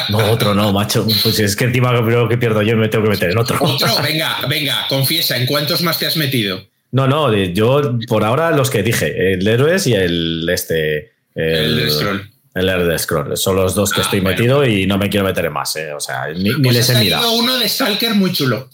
No, 0.07 0.19
otro 0.31 0.53
no, 0.53 0.71
macho. 0.71 1.05
Pues 1.21 1.39
es 1.39 1.53
que 1.53 1.65
encima 1.65 1.91
creo 2.01 2.29
que 2.29 2.37
pierdo 2.37 2.61
yo 2.61 2.77
me 2.77 2.87
tengo 2.87 3.03
que 3.03 3.09
meter 3.09 3.31
en 3.31 3.37
otro. 3.39 3.57
Otro, 3.61 3.89
venga, 4.03 4.37
venga, 4.47 4.85
confiesa, 4.87 5.35
¿en 5.35 5.47
cuántos 5.47 5.81
más 5.81 5.99
te 5.99 6.05
has 6.05 6.15
metido? 6.15 6.61
No, 6.91 7.07
no, 7.07 7.33
yo 7.33 7.99
por 8.07 8.23
ahora 8.23 8.51
los 8.51 8.69
que 8.69 8.83
dije, 8.83 9.33
el 9.33 9.45
Héroes 9.45 9.85
y 9.87 9.95
el 9.95 10.47
este. 10.49 11.11
El, 11.35 11.79
el 11.79 11.91
Scroll. 11.91 12.36
El 12.57 12.69
Elder 12.69 12.97
Scroll. 12.97 13.37
Son 13.37 13.55
los 13.55 13.75
dos 13.75 13.91
que 13.91 14.01
ah, 14.01 14.03
estoy 14.03 14.21
metido 14.21 14.65
y 14.65 14.87
no 14.87 14.97
me 14.97 15.09
quiero 15.09 15.25
meter 15.25 15.45
en 15.45 15.53
más. 15.53 15.75
Eh. 15.75 15.93
O 15.93 15.99
sea, 15.99 16.27
ni, 16.35 16.51
pues 16.51 16.75
les 16.75 16.89
he 16.89 16.99
mirado. 16.99 17.31
uno 17.33 17.57
de 17.57 17.67
Stalker 17.67 18.15
muy 18.15 18.31
chulo. 18.31 18.69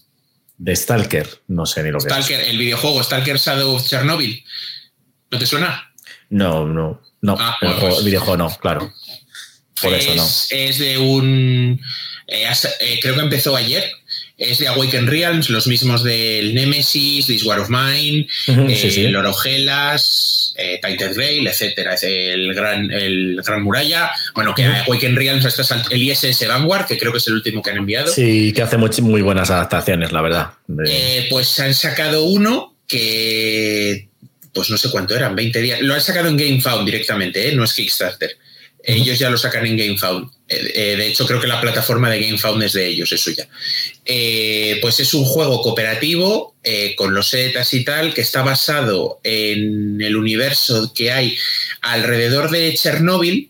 De 0.57 0.75
Stalker, 0.75 1.27
no 1.47 1.65
sé 1.65 1.83
ni 1.83 1.91
lo 1.91 1.99
que 1.99 2.05
Stalker, 2.05 2.39
el 2.41 2.57
videojuego 2.57 3.03
Stalker 3.03 3.37
Shadow 3.37 3.75
of 3.75 3.85
Chernobyl. 3.85 4.43
¿No 5.31 5.39
te 5.39 5.45
suena? 5.45 5.91
No, 6.29 6.65
no, 6.65 7.01
no. 7.21 7.35
Ah, 7.39 7.57
el, 7.61 7.73
pues 7.79 8.03
videojuego 8.03 8.37
no, 8.37 8.49
claro. 8.57 8.93
Por 9.81 9.93
eso 9.93 10.15
no. 10.15 10.23
Es 10.23 10.77
de 10.77 10.97
un. 10.97 11.81
Eh, 12.27 12.47
eh, 12.79 12.99
creo 13.01 13.15
que 13.15 13.21
empezó 13.21 13.55
ayer 13.55 13.91
es 14.37 14.57
de 14.57 14.67
Awaken 14.67 15.07
Realms, 15.07 15.49
los 15.49 15.67
mismos 15.67 16.03
del 16.03 16.53
Nemesis, 16.53 17.27
This 17.27 17.43
War 17.45 17.59
of 17.59 17.69
Mine, 17.69 18.27
eh, 18.47 19.09
Lorogelas, 19.09 20.42
eh, 20.55 20.79
Titan 20.81 21.15
Rail, 21.15 21.47
etcétera. 21.47 21.93
Es 21.93 22.03
el 22.03 22.53
gran, 22.53 22.91
el 22.91 23.41
gran 23.45 23.63
muralla. 23.63 24.11
Bueno, 24.35 24.53
que 24.53 24.65
Awaken 24.65 25.15
Realms, 25.15 25.45
es 25.45 25.71
el 25.91 26.01
ISS 26.01 26.47
Vanguard, 26.47 26.85
que 26.85 26.97
creo 26.97 27.11
que 27.11 27.17
es 27.17 27.27
el 27.27 27.33
último 27.33 27.61
que 27.61 27.71
han 27.71 27.77
enviado. 27.77 28.11
Sí, 28.11 28.53
que 28.53 28.61
hace 28.61 28.77
muy, 28.77 28.89
muy 29.01 29.21
buenas 29.21 29.49
adaptaciones, 29.49 30.11
la 30.11 30.21
verdad. 30.21 30.51
Eh, 30.87 31.27
pues 31.29 31.59
han 31.59 31.73
sacado 31.73 32.25
uno 32.25 32.75
que 32.87 34.09
pues 34.53 34.69
no 34.69 34.77
sé 34.77 34.91
cuánto 34.91 35.15
eran, 35.15 35.35
20 35.35 35.61
días. 35.61 35.81
Lo 35.81 35.95
han 35.95 36.01
sacado 36.01 36.29
en 36.29 36.37
GameFound 36.37 36.85
directamente, 36.85 37.49
¿eh? 37.49 37.55
no 37.55 37.63
es 37.63 37.73
Kickstarter. 37.73 38.37
Ellos 38.85 39.17
ya 39.17 39.29
lo 39.29 39.37
sacan 39.37 39.65
en 39.65 39.77
GameFound. 39.77 40.29
Eh, 40.49 40.71
eh, 40.75 40.95
de 40.97 41.07
hecho, 41.07 41.25
creo 41.25 41.39
que 41.39 41.47
la 41.47 41.61
plataforma 41.61 42.09
de 42.09 42.19
GameFound 42.19 42.63
es 42.63 42.73
de 42.73 42.85
ellos, 42.85 43.11
es 43.13 43.21
suya. 43.21 43.47
Eh, 44.05 44.77
pues 44.81 44.99
es 44.99 45.13
un 45.13 45.23
juego 45.23 45.61
cooperativo 45.61 46.53
con 46.95 47.13
los 47.13 47.29
setas 47.29 47.73
y 47.73 47.83
tal, 47.83 48.13
que 48.13 48.21
está 48.21 48.41
basado 48.41 49.19
en 49.23 49.99
el 50.01 50.15
universo 50.15 50.93
que 50.93 51.11
hay 51.11 51.37
alrededor 51.81 52.51
de 52.51 52.73
Chernóbil. 52.73 53.49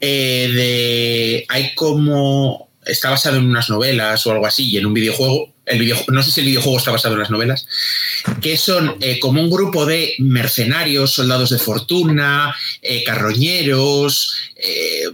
de, 0.00 1.44
hay 1.48 1.74
como. 1.74 2.70
Está 2.84 3.10
basado 3.10 3.36
en 3.36 3.44
unas 3.44 3.70
novelas 3.70 4.26
o 4.26 4.32
algo 4.32 4.46
así 4.46 4.68
y 4.68 4.76
en 4.76 4.86
un 4.86 4.94
videojuego 4.94 5.52
no 6.08 6.22
sé 6.22 6.30
si 6.30 6.40
el 6.40 6.46
videojuego 6.46 6.78
está 6.78 6.90
basado 6.90 7.14
en 7.14 7.20
las 7.20 7.30
novelas, 7.30 7.66
que 8.40 8.56
son 8.56 8.96
eh, 9.00 9.18
como 9.20 9.40
un 9.40 9.50
grupo 9.50 9.86
de 9.86 10.14
mercenarios, 10.18 11.12
soldados 11.12 11.50
de 11.50 11.58
fortuna, 11.58 12.54
eh, 12.80 13.04
carroñeros, 13.04 14.32
eh, 14.56 15.04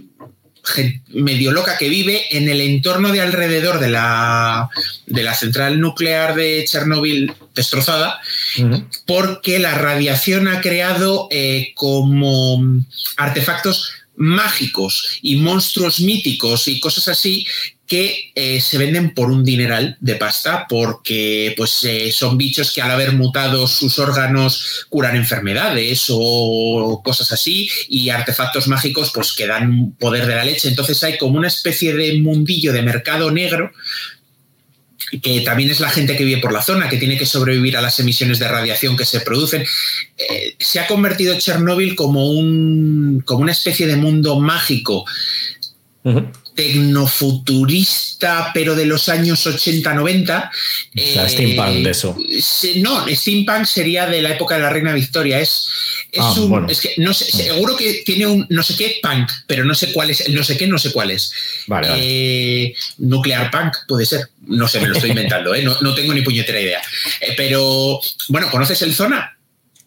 medio 1.09 1.51
loca 1.51 1.77
que 1.77 1.89
vive 1.89 2.25
en 2.37 2.47
el 2.47 2.61
entorno 2.61 3.11
de 3.11 3.21
alrededor 3.21 3.79
de 3.79 3.89
la, 3.89 4.69
de 5.07 5.23
la 5.23 5.33
central 5.33 5.79
nuclear 5.79 6.35
de 6.35 6.63
Chernóbil 6.67 7.33
destrozada, 7.55 8.19
porque 9.07 9.57
la 9.57 9.73
radiación 9.73 10.47
ha 10.47 10.61
creado 10.61 11.27
como 11.73 12.61
artefactos 13.17 13.93
mágicos 14.15 15.17
y 15.23 15.37
monstruos 15.37 16.01
míticos 16.01 16.67
y 16.67 16.79
cosas 16.79 17.07
así 17.07 17.47
que 17.89 18.31
eh, 18.35 18.61
se 18.61 18.77
venden 18.77 19.15
por 19.15 19.31
un 19.31 19.43
dineral 19.43 19.97
de 19.99 20.15
pasta 20.15 20.67
porque 20.69 21.55
pues 21.57 21.83
eh, 21.83 22.11
son 22.11 22.37
bichos 22.37 22.71
que 22.71 22.83
al 22.83 22.91
haber 22.91 23.13
mutado 23.13 23.65
sus 23.65 23.97
órganos 23.97 24.85
curan 24.89 25.15
enfermedades 25.15 26.05
o 26.09 27.01
cosas 27.03 27.31
así 27.31 27.67
y 27.89 28.09
artefactos 28.09 28.67
mágicos 28.67 29.11
pues 29.11 29.33
que 29.33 29.47
dan 29.47 29.93
poder 29.93 30.27
de 30.27 30.35
la 30.35 30.45
leche. 30.45 30.69
Entonces 30.69 31.03
hay 31.03 31.17
como 31.17 31.39
una 31.39 31.47
especie 31.47 31.93
de 31.95 32.19
mundillo 32.19 32.71
de 32.71 32.83
mercado 32.83 33.31
negro 33.31 33.71
que 35.23 35.41
también 35.41 35.71
es 35.71 35.79
la 35.79 35.89
gente 35.89 36.15
que 36.15 36.23
vive 36.23 36.39
por 36.39 36.53
la 36.53 36.61
zona, 36.61 36.87
que 36.87 36.97
tiene 36.97 37.17
que 37.17 37.25
sobrevivir 37.25 37.75
a 37.75 37.81
las 37.81 37.99
emisiones 37.99 38.37
de 38.37 38.47
radiación 38.47 38.95
que 38.95 39.05
se 39.05 39.21
producen. 39.21 39.65
Eh, 40.15 40.55
se 40.59 40.79
ha 40.79 40.85
convertido 40.85 41.39
Chernóbil 41.39 41.95
como, 41.95 42.29
un, 42.29 43.23
como 43.25 43.41
una 43.41 43.51
especie 43.53 43.87
de 43.87 43.95
mundo 43.95 44.39
mágico 44.39 45.05
tecnofuturista, 46.55 48.51
pero 48.53 48.75
de 48.75 48.85
los 48.85 49.09
años 49.09 49.45
80-90. 49.45 50.49
steampunk 51.27 51.83
de 51.83 51.89
eso. 51.89 52.17
No, 52.77 53.05
steampunk 53.07 53.65
sería 53.65 54.07
de 54.07 54.21
la 54.21 54.31
época 54.31 54.55
de 54.55 54.61
la 54.61 54.69
Reina 54.69 54.93
Victoria. 54.93 55.39
Es, 55.39 55.69
es, 56.11 56.19
ah, 56.21 56.33
un, 56.33 56.69
es 56.69 56.81
que 56.81 56.93
no 56.97 57.13
sé, 57.13 57.25
seguro 57.31 57.75
que 57.75 58.03
tiene 58.05 58.27
un 58.27 58.45
no 58.49 58.63
sé 58.63 58.75
qué 58.75 58.99
punk, 59.01 59.29
pero 59.47 59.63
no 59.63 59.73
sé 59.73 59.91
cuál 59.93 60.09
es, 60.09 60.27
no 60.29 60.43
sé 60.43 60.57
qué, 60.57 60.67
no 60.67 60.77
sé 60.77 60.91
cuál 60.91 61.11
es. 61.11 61.31
Eh, 61.95 62.73
nuclear 62.97 63.49
punk 63.51 63.73
puede 63.87 64.05
ser. 64.05 64.29
No 64.47 64.67
sé, 64.67 64.79
me 64.79 64.87
lo 64.87 64.95
estoy 64.95 65.11
inventando, 65.11 65.53
¿eh? 65.53 65.63
no, 65.63 65.95
tengo 65.95 66.13
ni 66.13 66.21
puñetera 66.21 66.59
idea. 66.59 66.81
Eh, 67.21 67.33
pero, 67.37 67.99
bueno, 68.29 68.49
¿conoces 68.49 68.81
el 68.81 68.95
Zona? 68.95 69.38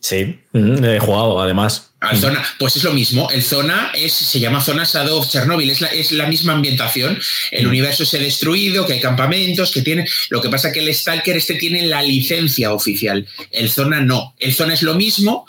Sí, 0.02 0.40
he 0.52 0.98
jugado 0.98 1.40
además. 1.40 1.92
Al 2.00 2.18
zona, 2.18 2.44
pues 2.58 2.76
es 2.76 2.82
lo 2.82 2.92
mismo. 2.92 3.30
El 3.30 3.44
zona 3.44 3.92
es, 3.94 4.12
se 4.12 4.40
llama 4.40 4.60
zona 4.60 4.82
Shadow 4.82 5.20
of 5.20 5.28
Chernobyl, 5.28 5.70
es 5.70 5.80
la, 5.80 5.86
es 5.88 6.10
la 6.10 6.26
misma 6.26 6.54
ambientación. 6.54 7.20
El 7.52 7.68
universo 7.68 8.04
se 8.04 8.18
ha 8.18 8.20
destruido, 8.20 8.84
que 8.84 8.94
hay 8.94 9.00
campamentos, 9.00 9.70
que 9.70 9.82
tiene. 9.82 10.08
Lo 10.28 10.42
que 10.42 10.48
pasa 10.48 10.68
es 10.68 10.74
que 10.74 10.80
el 10.80 10.92
Stalker 10.92 11.36
este 11.36 11.54
tiene 11.54 11.86
la 11.86 12.02
licencia 12.02 12.72
oficial. 12.72 13.24
El 13.52 13.70
zona 13.70 14.00
no. 14.00 14.34
El 14.40 14.52
zona 14.52 14.74
es 14.74 14.82
lo 14.82 14.94
mismo. 14.94 15.46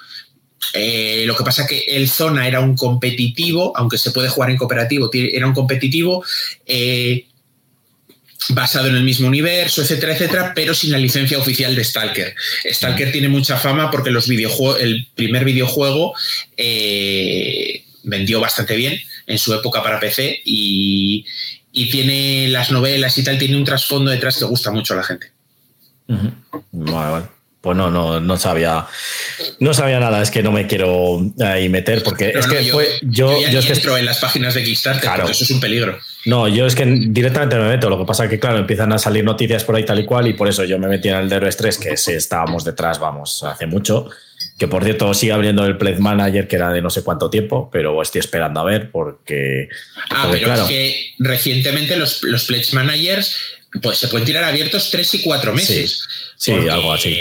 Eh, 0.76 1.24
lo 1.26 1.36
que 1.36 1.44
pasa 1.44 1.64
es 1.64 1.70
que 1.70 1.80
el 1.88 2.08
zona 2.08 2.48
era 2.48 2.60
un 2.60 2.78
competitivo, 2.78 3.74
aunque 3.76 3.98
se 3.98 4.12
puede 4.12 4.30
jugar 4.30 4.52
en 4.52 4.58
cooperativo, 4.58 5.10
era 5.12 5.48
un 5.48 5.54
competitivo. 5.54 6.24
Eh, 6.68 7.26
basado 8.50 8.88
en 8.88 8.96
el 8.96 9.04
mismo 9.04 9.28
universo, 9.28 9.82
etcétera, 9.82 10.14
etcétera, 10.14 10.52
pero 10.56 10.74
sin 10.74 10.92
la 10.92 10.98
licencia 10.98 11.38
oficial 11.38 11.76
de 11.76 11.84
Stalker. 11.84 12.36
Stalker 12.66 13.12
tiene 13.12 13.30
mucha 13.30 13.58
fama 13.58 13.92
porque 13.92 14.12
los 14.12 14.30
el 14.30 15.08
primer 15.16 15.46
videojuego 15.46 16.14
eh, 16.58 17.84
vendió 18.04 18.40
bastante 18.40 18.76
bien 18.76 19.00
en 19.28 19.38
su 19.38 19.54
época 19.54 19.82
para 19.84 20.00
PC 20.00 20.42
y, 20.46 21.26
tiene 21.92 22.48
las 22.50 22.72
novelas 22.72 23.18
y 23.18 23.24
tal, 23.24 23.38
tiene 23.38 23.58
un 23.58 23.66
trasfondo 23.66 24.12
detrás 24.12 24.38
que 24.38 24.46
gusta 24.46 24.72
mucho 24.72 24.94
a 24.94 24.98
la 24.98 25.04
gente. 25.04 25.32
Vale, 26.72 27.12
vale. 27.12 27.43
Pues 27.64 27.78
no, 27.78 27.90
no, 27.90 28.20
no 28.20 28.36
sabía, 28.36 28.88
no 29.60 29.74
sabía 29.74 29.98
nada, 29.98 30.22
es 30.22 30.32
que 30.32 30.44
no 30.44 30.52
me 30.52 30.68
quiero 30.68 31.22
ahí 31.40 31.70
meter 31.70 32.04
porque 32.04 32.34
es 32.36 32.46
que 32.46 32.66
yo, 32.66 32.74
fue 32.74 32.90
yo, 33.04 33.40
yo, 33.50 33.60
es 33.60 33.66
que 33.66 33.72
entro 33.72 33.98
en 33.98 34.06
las 34.06 34.20
páginas 34.20 34.54
de 34.54 34.66
Kickstarter, 34.66 35.02
claro. 35.02 35.30
eso 35.30 35.46
es 35.46 35.50
un 35.50 35.62
peligro. 35.62 35.98
No, 36.26 36.50
yo 36.50 36.66
es 36.66 36.76
que 36.76 36.84
directamente 36.86 37.56
me 37.56 37.70
meto, 37.70 37.90
lo 37.90 37.98
que 37.98 38.04
pasa 38.04 38.26
es 38.26 38.30
que 38.30 38.38
claro, 38.38 38.58
empiezan 38.58 38.92
a 38.92 38.98
salir 38.98 39.24
noticias 39.24 39.64
por 39.64 39.78
ahí 39.78 39.86
tal 39.86 39.98
y 39.98 40.06
cual 40.06 40.28
y 40.28 40.34
por 40.34 40.50
eso 40.50 40.66
yo 40.66 40.78
me 40.78 40.90
metí 40.90 41.08
en 41.08 41.16
el 41.16 41.30
de 41.30 41.38
Heroes 41.38 41.56
3, 41.56 41.78
que 41.78 41.96
sí 41.96 42.12
estábamos 42.12 42.66
detrás, 42.66 43.00
vamos, 43.00 43.44
hace 43.44 43.66
mucho, 43.66 44.10
que 44.60 44.68
por 44.68 44.84
cierto 44.84 45.14
sigue 45.14 45.32
abriendo 45.32 45.66
el 45.66 45.78
Pledge 45.78 46.00
Manager 46.00 46.50
que 46.50 46.58
era 46.58 46.70
de 46.74 46.82
no 46.82 46.90
sé 46.90 47.02
cuánto 47.02 47.30
tiempo, 47.30 47.70
pero 47.72 48.02
estoy 48.02 48.20
esperando 48.20 48.60
a 48.60 48.66
ver 48.66 48.92
porque... 48.92 49.70
Ah, 50.10 50.28
pero 50.30 50.54
es 50.54 50.62
que 50.64 51.14
recientemente 51.18 51.96
los, 51.96 52.24
los 52.24 52.44
Pledge 52.44 52.74
Managers 52.74 53.38
pues 53.82 53.98
se 53.98 54.08
pueden 54.08 54.26
tirar 54.26 54.44
abiertos 54.44 54.90
tres 54.92 55.14
y 55.16 55.24
cuatro 55.24 55.54
meses. 55.54 56.08
Sí, 56.38 56.52
algo 56.52 56.94
así. 56.94 57.18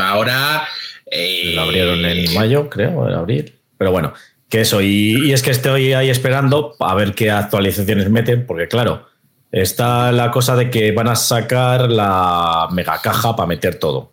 ahora 0.00 0.66
Eh, 1.14 1.52
Lo 1.54 1.62
abrieron 1.62 2.04
en 2.06 2.32
mayo, 2.32 2.70
creo, 2.70 3.06
en 3.08 3.14
abril. 3.14 3.54
Pero 3.76 3.90
bueno, 3.90 4.14
que 4.48 4.62
eso. 4.62 4.80
Y, 4.80 5.28
y 5.28 5.32
es 5.32 5.42
que 5.42 5.50
estoy 5.50 5.92
ahí 5.92 6.08
esperando 6.08 6.74
a 6.80 6.94
ver 6.94 7.14
qué 7.14 7.30
actualizaciones 7.30 8.08
meten, 8.08 8.46
porque 8.46 8.68
claro, 8.68 9.08
está 9.50 10.10
la 10.12 10.30
cosa 10.30 10.56
de 10.56 10.70
que 10.70 10.92
van 10.92 11.08
a 11.08 11.16
sacar 11.16 11.90
la 11.90 12.68
mega 12.72 13.00
caja 13.02 13.36
para 13.36 13.46
meter 13.46 13.78
todo. 13.78 14.11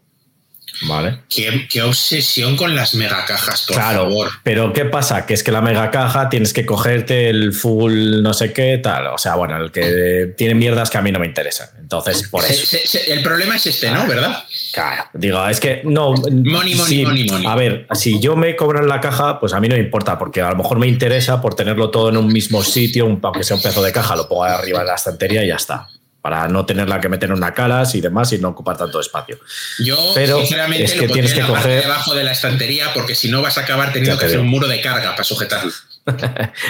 ¿Vale? 0.83 1.19
Qué, 1.29 1.67
qué 1.69 1.81
obsesión 1.81 2.55
con 2.55 2.75
las 2.75 2.93
megacajas, 2.95 3.63
por 3.67 3.75
claro, 3.75 4.03
favor. 4.03 4.29
pero 4.43 4.71
¿qué 4.71 4.85
pasa? 4.85 5.25
Que 5.25 5.33
es 5.33 5.43
que 5.43 5.51
la 5.51 5.61
mega 5.61 5.91
caja 5.91 6.29
tienes 6.29 6.53
que 6.53 6.65
cogerte 6.65 7.29
el 7.29 7.51
full 7.53 8.21
no 8.21 8.33
sé 8.33 8.53
qué 8.53 8.77
tal. 8.77 9.07
O 9.07 9.17
sea, 9.17 9.35
bueno, 9.35 9.57
el 9.57 9.71
que 9.71 10.33
tiene 10.37 10.55
mierdas 10.55 10.89
que 10.89 10.97
a 10.97 11.01
mí 11.01 11.11
no 11.11 11.19
me 11.19 11.25
interesan. 11.25 11.67
Entonces, 11.79 12.27
por 12.29 12.45
eso. 12.45 12.65
se- 12.65 12.87
se- 12.87 13.11
el 13.11 13.21
problema 13.21 13.55
es 13.57 13.65
este, 13.65 13.91
¿no? 13.91 14.07
¿Verdad? 14.07 14.43
Claro, 14.73 15.03
digo, 15.13 15.45
es 15.47 15.59
que 15.59 15.81
no. 15.83 16.11
Money, 16.13 16.43
money, 16.53 16.75
si- 16.75 17.05
money, 17.05 17.25
money. 17.29 17.45
A 17.47 17.55
ver, 17.55 17.87
si 17.93 18.19
yo 18.19 18.35
me 18.35 18.55
cobran 18.55 18.87
la 18.87 19.01
caja, 19.01 19.39
pues 19.39 19.53
a 19.53 19.59
mí 19.59 19.67
no 19.67 19.75
me 19.75 19.81
importa, 19.81 20.17
porque 20.17 20.41
a 20.41 20.49
lo 20.51 20.55
mejor 20.55 20.79
me 20.79 20.87
interesa 20.87 21.41
por 21.41 21.55
tenerlo 21.55 21.89
todo 21.89 22.09
en 22.09 22.17
un 22.17 22.27
mismo 22.27 22.63
sitio, 22.63 23.05
un- 23.05 23.19
aunque 23.21 23.43
sea 23.43 23.55
un 23.57 23.61
pedazo 23.61 23.81
de 23.83 23.91
caja, 23.91 24.15
lo 24.15 24.27
pongo 24.29 24.43
arriba 24.43 24.79
de 24.79 24.85
la 24.85 24.95
estantería 24.95 25.43
y 25.43 25.47
ya 25.49 25.55
está. 25.55 25.87
Para 26.21 26.47
no 26.49 26.65
tenerla 26.65 26.99
que 26.99 27.07
meter 27.07 27.29
en 27.29 27.35
una 27.37 27.53
calas 27.53 27.95
y 27.95 28.01
demás 28.01 28.31
y 28.33 28.39
no 28.39 28.49
ocupar 28.49 28.75
tanto 28.77 28.99
espacio. 28.99 29.39
Yo, 29.79 29.97
Pero 30.13 30.39
sinceramente, 30.39 30.83
es 30.83 30.93
que 30.93 31.07
lo 31.07 31.13
tienes 31.13 31.31
en 31.31 31.37
que 31.45 31.51
coger- 31.51 31.63
de 31.79 31.85
abajo 31.85 32.13
de 32.13 32.23
la 32.25 32.31
estantería 32.33 32.93
porque 32.93 33.15
si 33.15 33.29
no 33.29 33.41
vas 33.41 33.57
a 33.57 33.61
acabar 33.61 33.93
teniendo 33.93 34.17
que 34.19 34.25
hacer 34.25 34.39
un 34.39 34.47
muro 34.47 34.67
de 34.67 34.81
carga 34.81 35.11
para 35.11 35.23
sujetarlo. 35.23 35.71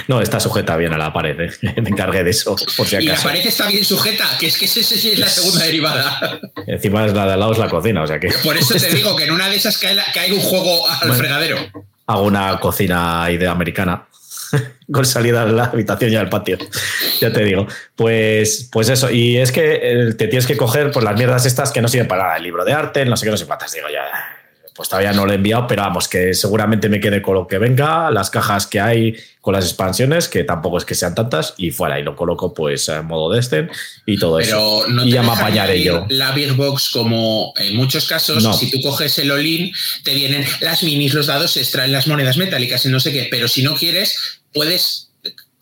No, 0.10 0.20
está 0.22 0.40
sujeta 0.40 0.76
bien 0.76 0.92
a 0.94 0.98
la 0.98 1.14
pared, 1.14 1.40
¿eh? 1.40 1.50
me 1.82 1.90
encargué 1.90 2.24
de 2.26 2.32
eso, 2.32 2.56
por 2.76 2.86
si 2.88 2.98
Y 2.98 3.02
la 3.06 3.14
acaso. 3.14 3.28
pared 3.30 3.46
está 3.46 3.68
bien 3.68 3.86
sujeta, 3.86 4.26
que 4.38 4.48
es 4.48 4.58
que 4.58 4.66
esa 4.66 4.82
es 4.82 5.18
la 5.18 5.28
segunda 5.30 5.64
derivada. 5.64 6.40
Encima 6.68 7.06
es 7.06 7.14
la 7.14 7.26
de 7.26 7.34
al 7.34 7.40
lado 7.40 7.54
es 7.54 7.58
la 7.58 7.70
cocina, 7.70 8.04
o 8.04 8.08
sea 8.08 8.20
que 8.20 8.28
Por 8.44 8.58
eso 8.58 8.74
te 8.76 8.90
digo 8.94 9.16
que 9.16 9.24
en 9.26 9.32
una 9.32 9.48
de 9.48 9.56
esas 9.56 9.78
cae, 9.78 9.94
la- 9.96 10.12
cae 10.14 10.34
un 10.34 10.42
juego 10.42 10.88
al 10.90 10.98
Bueno. 11.08 11.14
fregadero. 11.16 11.58
hago 12.08 12.24
una 12.24 12.60
cocina 12.60 13.24
ahí 13.24 13.38
de 13.38 13.48
americana 13.48 14.08
con 14.92 15.06
salida 15.06 15.44
a 15.44 15.46
la 15.46 15.66
habitación 15.66 16.12
y 16.12 16.16
al 16.16 16.30
patio. 16.30 16.58
Ya 17.22 17.32
te 17.32 17.44
digo. 17.44 17.68
Pues, 17.96 18.70
pues 18.72 18.90
eso. 18.90 19.10
Y 19.12 19.38
es 19.38 19.52
que 19.52 19.80
eh, 19.82 20.14
te 20.14 20.28
tienes 20.28 20.48
que 20.48 20.58
coger 20.58 20.92
por 20.92 21.04
las 21.04 21.16
mierdas 21.18 21.46
estas 21.46 21.72
que 21.72 21.82
no 21.82 21.88
sirven 21.88 22.08
para 22.08 22.24
nada. 22.24 22.38
El 22.38 22.44
libro 22.44 22.66
de 22.66 22.74
arte, 22.74 23.06
no 23.06 23.18
sé 23.18 23.26
qué, 23.26 23.32
no 23.32 23.38
sé 23.38 23.46
cuántas. 23.46 23.72
Digo, 23.74 23.88
ya. 23.92 24.06
Pues 24.76 24.88
todavía 24.88 25.12
no 25.12 25.26
lo 25.26 25.34
he 25.34 25.36
enviado, 25.36 25.68
pero 25.68 25.82
vamos, 25.82 26.08
que 26.08 26.34
seguramente 26.34 26.88
me 26.88 27.02
quede 27.02 27.22
con 27.22 27.36
lo 27.36 27.46
que 27.46 27.58
venga, 27.58 28.10
las 28.12 28.30
cajas 28.30 28.66
que 28.66 28.80
hay 28.80 29.14
con 29.42 29.54
las 29.54 29.66
expansiones, 29.66 30.30
que 30.30 30.46
tampoco 30.46 30.78
es 30.78 30.86
que 30.86 30.96
sean 30.96 31.14
tantas, 31.14 31.54
y 31.58 31.72
fuera, 31.72 32.00
y 32.00 32.04
lo 32.04 32.16
coloco 32.16 32.54
pues 32.54 32.88
en 32.88 33.06
modo 33.06 33.30
Destin 33.34 33.70
y 34.06 34.18
todo 34.18 34.40
eso. 34.40 34.84
Pero 34.86 34.96
no 34.96 35.06
y 35.06 35.12
ya 35.12 35.22
me 35.22 35.32
apañaré 35.34 35.84
yo. 35.84 36.06
la 36.08 36.32
Big 36.32 36.54
Box 36.54 36.92
como 36.94 37.54
en 37.58 37.76
muchos 37.76 38.08
casos, 38.08 38.42
No. 38.42 38.54
si 38.54 38.72
tú 38.72 38.80
coges 38.82 39.20
el 39.20 39.32
Olin, 39.32 39.74
te 40.06 40.14
vienen 40.14 40.46
las 40.62 40.82
minis, 40.84 41.14
los 41.14 41.28
dados 41.28 41.58
extra, 41.58 41.86
las 41.88 42.08
monedas 42.08 42.38
metálicas 42.38 42.86
y 42.86 42.90
no 42.90 43.02
sé 43.02 43.12
qué, 43.12 43.28
pero 43.30 43.50
si 43.50 43.64
no 43.64 43.76
quieres, 43.76 44.39
puedes 44.54 45.12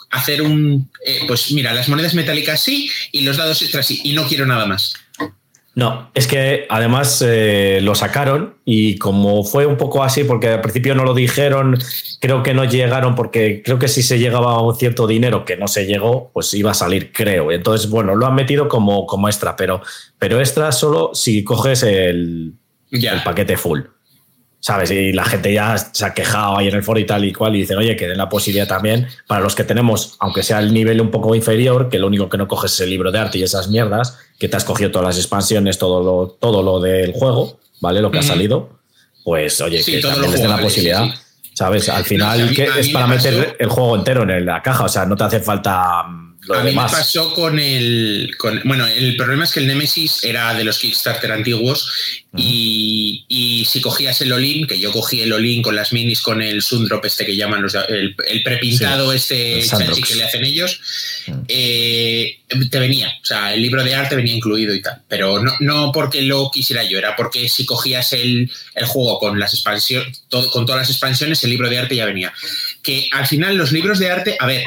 hacer 0.09 0.41
un... 0.41 0.89
eh, 1.05 1.21
pues 1.27 1.51
mira, 1.51 1.73
las 1.73 1.89
monedas 1.89 2.13
metálicas 2.13 2.61
sí 2.61 2.89
y 3.11 3.21
los 3.21 3.37
dados 3.37 3.61
extra 3.61 3.83
sí, 3.83 3.99
y 4.03 4.13
no 4.13 4.25
quiero 4.27 4.45
nada 4.45 4.65
más. 4.65 4.93
No, 5.75 6.09
es 6.15 6.25
que 6.25 6.65
además 6.69 7.23
eh, 7.23 7.79
lo 7.83 7.93
sacaron 7.93 8.55
y 8.65 8.97
como 8.97 9.43
fue 9.43 9.67
un 9.67 9.77
poco 9.77 10.03
así, 10.03 10.23
porque 10.23 10.47
al 10.47 10.61
principio 10.61 10.95
no 10.95 11.03
lo 11.03 11.13
dijeron, 11.13 11.77
creo 12.19 12.41
que 12.41 12.55
no 12.55 12.63
llegaron, 12.65 13.13
porque 13.13 13.61
creo 13.63 13.77
que 13.77 13.87
si 13.87 14.01
se 14.01 14.17
llegaba 14.17 14.53
a 14.53 14.61
un 14.63 14.75
cierto 14.75 15.05
dinero 15.05 15.45
que 15.45 15.55
no 15.55 15.67
se 15.67 15.85
llegó, 15.85 16.31
pues 16.33 16.51
iba 16.55 16.71
a 16.71 16.73
salir, 16.73 17.11
creo. 17.11 17.51
Entonces, 17.51 17.91
bueno, 17.91 18.15
lo 18.15 18.25
han 18.25 18.33
metido 18.33 18.67
como, 18.67 19.05
como 19.05 19.27
extra, 19.29 19.55
pero, 19.55 19.83
pero 20.17 20.39
extra 20.39 20.71
solo 20.71 21.11
si 21.13 21.43
coges 21.43 21.83
el, 21.83 22.53
Ya. 22.89 23.13
el 23.13 23.21
paquete 23.21 23.55
full. 23.55 23.81
¿Sabes? 24.59 24.89
Y 24.91 25.13
la 25.13 25.23
gente 25.23 25.53
ya 25.53 25.77
se 25.77 26.03
ha 26.05 26.13
quejado 26.13 26.57
ahí 26.57 26.67
en 26.67 26.75
el 26.75 26.83
foro 26.83 26.99
y 26.99 27.05
tal 27.05 27.23
y 27.23 27.31
cual 27.31 27.55
y 27.55 27.59
dicen, 27.59 27.77
oye, 27.77 27.95
que 27.95 28.07
den 28.07 28.17
la 28.17 28.27
posibilidad 28.27 28.67
también 28.67 29.07
para 29.27 29.39
los 29.41 29.55
que 29.55 29.63
tenemos, 29.63 30.15
aunque 30.19 30.43
sea 30.43 30.59
el 30.59 30.73
nivel 30.73 30.99
un 30.99 31.11
poco 31.11 31.35
inferior, 31.35 31.89
que 31.89 31.99
lo 31.99 32.07
único 32.07 32.27
que 32.27 32.37
no 32.37 32.47
coges 32.47 32.73
es 32.73 32.79
el 32.81 32.89
libro 32.89 33.11
de 33.11 33.19
arte 33.19 33.37
y 33.37 33.43
esas 33.43 33.69
mierdas, 33.69 34.17
que 34.39 34.49
te 34.49 34.57
has 34.57 34.65
cogido 34.65 34.91
todas 34.91 35.07
las 35.09 35.17
expansiones, 35.17 35.77
todo 35.77 36.03
lo, 36.03 36.27
todo 36.31 36.63
lo 36.63 36.79
del 36.79 37.13
juego, 37.13 37.59
¿vale? 37.81 38.01
Lo 38.01 38.09
que 38.11 38.19
ha 38.19 38.23
salido, 38.23 38.69
pues 39.23 39.61
oye, 39.61 39.81
Sí, 39.83 39.93
que 39.93 40.01
también 40.01 40.31
les 40.31 40.41
den 40.41 40.49
la 40.49 40.57
sí, 40.57 40.63
posibilidad. 40.63 41.05
sí. 41.05 41.13
¿Sabes? 41.53 41.87
Al 41.89 42.03
final 42.03 42.37
No, 42.39 42.45
a 42.45 42.49
mí- 42.49 42.55
que 42.55 42.67
es 42.79 42.89
para 42.89 43.07
meter 43.07 43.55
el 43.59 43.69
juego 43.69 43.95
entero 43.95 44.23
en 44.23 44.45
la 44.45 44.61
caja, 44.61 44.83
o 44.85 44.89
sea, 44.89 45.05
no 45.05 45.15
te 45.15 45.23
hace 45.23 45.39
falta 45.39 46.03
lo 46.47 46.55
A 46.55 46.63
mí 46.63 46.71
me 46.71 46.75
pasó 46.75 47.33
con 47.33 47.59
el. 47.59 48.35
Con, 48.37 48.61
bueno, 48.63 48.87
el 48.87 49.15
problema 49.17 49.43
es 49.43 49.51
que 49.51 49.59
el 49.59 49.67
Nemesis 49.67 50.23
era 50.23 50.53
de 50.53 50.63
los 50.63 50.79
Kickstarter 50.79 51.31
antiguos 51.31 51.89
y, 52.35 53.25
y 53.27 53.65
si 53.65 53.81
cogías 53.81 54.21
el 54.21 54.31
Olin, 54.31 54.67
que 54.67 54.79
yo 54.79 54.91
cogí 54.91 55.21
el 55.21 55.33
Olin 55.33 55.61
con 55.61 55.75
las 55.75 55.91
minis, 55.91 56.21
con 56.21 56.41
el 56.41 56.61
Sundrop 56.61 57.03
este 57.05 57.25
que 57.25 57.35
llaman 57.35 57.61
los. 57.61 57.75
El, 57.75 58.15
el 58.27 58.43
prepintado 58.43 59.11
este 59.11 59.59
el 59.59 60.03
que 60.03 60.15
le 60.15 60.23
hacen 60.23 60.45
ellos, 60.45 60.79
eh, 61.47 62.39
te 62.69 62.79
venía. 62.79 63.09
O 63.21 63.25
sea, 63.25 63.53
el 63.53 63.61
libro 63.61 63.83
de 63.83 63.95
arte 63.95 64.15
venía 64.15 64.33
incluido 64.33 64.73
y 64.73 64.81
tal. 64.81 65.01
Pero 65.07 65.43
no, 65.43 65.53
no 65.59 65.91
porque 65.91 66.21
lo 66.21 66.49
quisiera 66.51 66.83
yo, 66.83 66.97
era 66.97 67.15
porque 67.15 67.49
si 67.49 67.65
cogías 67.65 68.13
el, 68.13 68.49
el 68.75 68.85
juego 68.85 69.19
con 69.19 69.39
las 69.39 69.53
expansiones, 69.53 70.23
con 70.29 70.65
todas 70.65 70.81
las 70.81 70.89
expansiones, 70.89 71.43
el 71.43 71.49
libro 71.49 71.69
de 71.69 71.79
arte 71.79 71.95
ya 71.95 72.05
venía. 72.05 72.33
Que 72.81 73.09
al 73.11 73.27
final 73.27 73.57
los 73.57 73.71
libros 73.71 73.99
de 73.99 74.11
arte, 74.11 74.37
a 74.39 74.45
ver, 74.45 74.63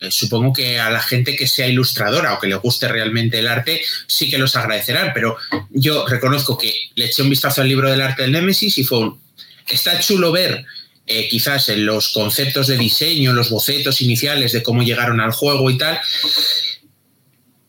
eh, 0.00 0.10
supongo 0.10 0.52
que 0.52 0.78
a 0.78 0.90
la 0.90 1.00
gente 1.00 1.36
que 1.36 1.46
sea 1.46 1.66
ilustradora 1.66 2.34
o 2.34 2.40
que 2.40 2.48
le 2.48 2.56
guste 2.56 2.86
realmente 2.86 3.38
el 3.38 3.48
arte 3.48 3.80
sí 4.06 4.28
que 4.28 4.38
los 4.38 4.54
agradecerán, 4.56 5.12
pero 5.14 5.36
yo 5.70 6.06
reconozco 6.06 6.58
que 6.58 6.74
le 6.94 7.06
eché 7.06 7.22
un 7.22 7.30
vistazo 7.30 7.62
al 7.62 7.68
libro 7.68 7.90
del 7.90 8.02
arte 8.02 8.22
del 8.22 8.32
Némesis 8.32 8.76
y 8.78 8.84
fue 8.84 8.98
un... 8.98 9.20
Está 9.68 9.98
chulo 9.98 10.32
ver 10.32 10.64
eh, 11.06 11.28
quizás 11.28 11.68
en 11.70 11.86
los 11.86 12.08
conceptos 12.08 12.66
de 12.66 12.76
diseño, 12.76 13.32
los 13.32 13.48
bocetos 13.50 14.00
iniciales 14.00 14.52
de 14.52 14.62
cómo 14.62 14.82
llegaron 14.82 15.20
al 15.20 15.32
juego 15.32 15.70
y 15.70 15.78
tal, 15.78 15.98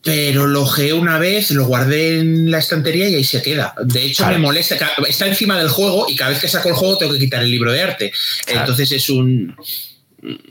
pero 0.02 0.46
lo 0.46 0.62
ojeé 0.62 0.92
una 0.92 1.18
vez, 1.18 1.50
lo 1.50 1.66
guardé 1.66 2.18
en 2.18 2.50
la 2.50 2.58
estantería 2.58 3.08
y 3.08 3.14
ahí 3.16 3.24
se 3.24 3.42
queda. 3.42 3.74
De 3.84 4.04
hecho, 4.04 4.24
Claro. 4.24 4.38
me 4.38 4.46
molesta, 4.46 4.76
está 5.08 5.26
encima 5.26 5.58
del 5.58 5.68
juego 5.68 6.06
y 6.08 6.16
cada 6.16 6.30
vez 6.30 6.40
que 6.40 6.48
saco 6.48 6.68
el 6.68 6.74
juego 6.74 6.98
tengo 6.98 7.12
que 7.12 7.18
quitar 7.18 7.42
el 7.42 7.50
libro 7.50 7.72
de 7.72 7.82
arte. 7.82 8.12
Claro. 8.44 8.60
Entonces 8.60 8.92
es 8.92 9.08
un... 9.08 9.54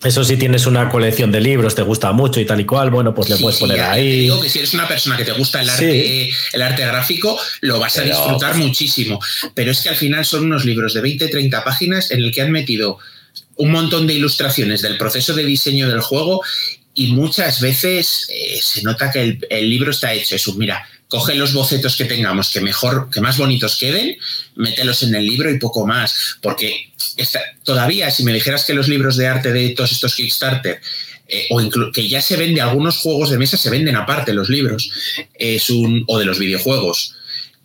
Eso 0.03 0.23
si 0.23 0.37
tienes 0.37 0.65
una 0.65 0.87
colección 0.89 1.29
de 1.31 1.41
libros, 1.41 1.75
te 1.75 1.81
gusta 1.81 2.13
mucho 2.13 2.39
y 2.39 2.45
tal 2.45 2.61
y 2.61 2.65
cual, 2.65 2.89
bueno, 2.89 3.13
pues 3.13 3.29
le 3.29 3.35
Sí, 3.35 3.41
puedes 3.41 3.57
sí, 3.57 3.63
poner 3.63 3.77
te 3.77 3.83
ahí. 3.83 4.19
digo 4.21 4.39
que 4.39 4.49
si 4.49 4.59
eres 4.59 4.73
una 4.73 4.87
persona 4.87 5.17
que 5.17 5.25
te 5.25 5.33
gusta 5.33 5.61
el 5.61 5.69
arte, 5.69 6.29
el 6.53 6.61
arte 6.61 6.85
gráfico, 6.85 7.37
lo 7.61 7.77
vas 7.79 7.97
a 7.97 8.03
Pero- 8.03 8.15
disfrutar 8.15 8.55
muchísimo. 8.55 9.19
Pero 9.53 9.71
es 9.71 9.81
que 9.81 9.89
al 9.89 9.97
final 9.97 10.23
son 10.25 10.45
unos 10.45 10.63
libros 10.63 10.93
de 10.93 11.01
20, 11.01 11.27
30 11.27 11.63
páginas 11.65 12.11
en 12.11 12.19
el 12.23 12.31
que 12.31 12.41
han 12.41 12.51
metido 12.51 12.97
un 13.55 13.71
montón 13.71 14.07
de 14.07 14.13
ilustraciones 14.13 14.81
del 14.81 14.97
proceso 14.97 15.33
de 15.33 15.43
diseño 15.43 15.89
del 15.89 15.99
juego 16.01 16.41
y 16.93 17.07
muchas 17.07 17.59
veces 17.59 18.27
eh, 18.29 18.59
se 18.61 18.83
nota 18.83 19.11
que 19.11 19.21
el, 19.21 19.47
el 19.49 19.69
libro 19.69 19.91
está 19.91 20.13
hecho. 20.13 20.35
Es 20.35 20.47
un, 20.47 20.57
mira, 20.57 20.87
coge 21.09 21.35
los 21.35 21.53
bocetos 21.53 21.95
que 21.97 22.05
tengamos 22.05 22.51
que 22.51 22.61
mejor, 22.61 23.09
que 23.11 23.19
más 23.21 23.37
bonitos 23.37 23.75
queden, 23.77 24.17
mételos 24.55 25.03
en 25.03 25.13
el 25.15 25.25
libro 25.25 25.49
y 25.51 25.57
poco 25.59 25.85
más. 25.85 26.37
Porque 26.41 26.91
todavía, 27.63 28.11
si 28.11 28.23
me 28.23 28.33
dijeras 28.33 28.65
que 28.65 28.73
los 28.73 28.87
libros 28.87 29.17
de 29.17 29.27
arte 29.27 29.51
de 29.51 29.69
todos 29.69 29.91
estos 29.91 30.15
Kickstarter 30.15 30.79
eh, 31.27 31.47
o 31.49 31.91
que 31.91 32.07
ya 32.07 32.21
se 32.21 32.37
vende 32.37 32.61
algunos 32.61 32.97
juegos 32.97 33.29
de 33.29 33.37
mesa, 33.37 33.57
se 33.57 33.69
venden 33.69 33.95
aparte 33.95 34.33
los 34.33 34.49
libros, 34.49 34.89
es 35.33 35.69
un, 35.69 36.03
o 36.07 36.17
de 36.19 36.25
los 36.25 36.39
videojuegos. 36.39 37.15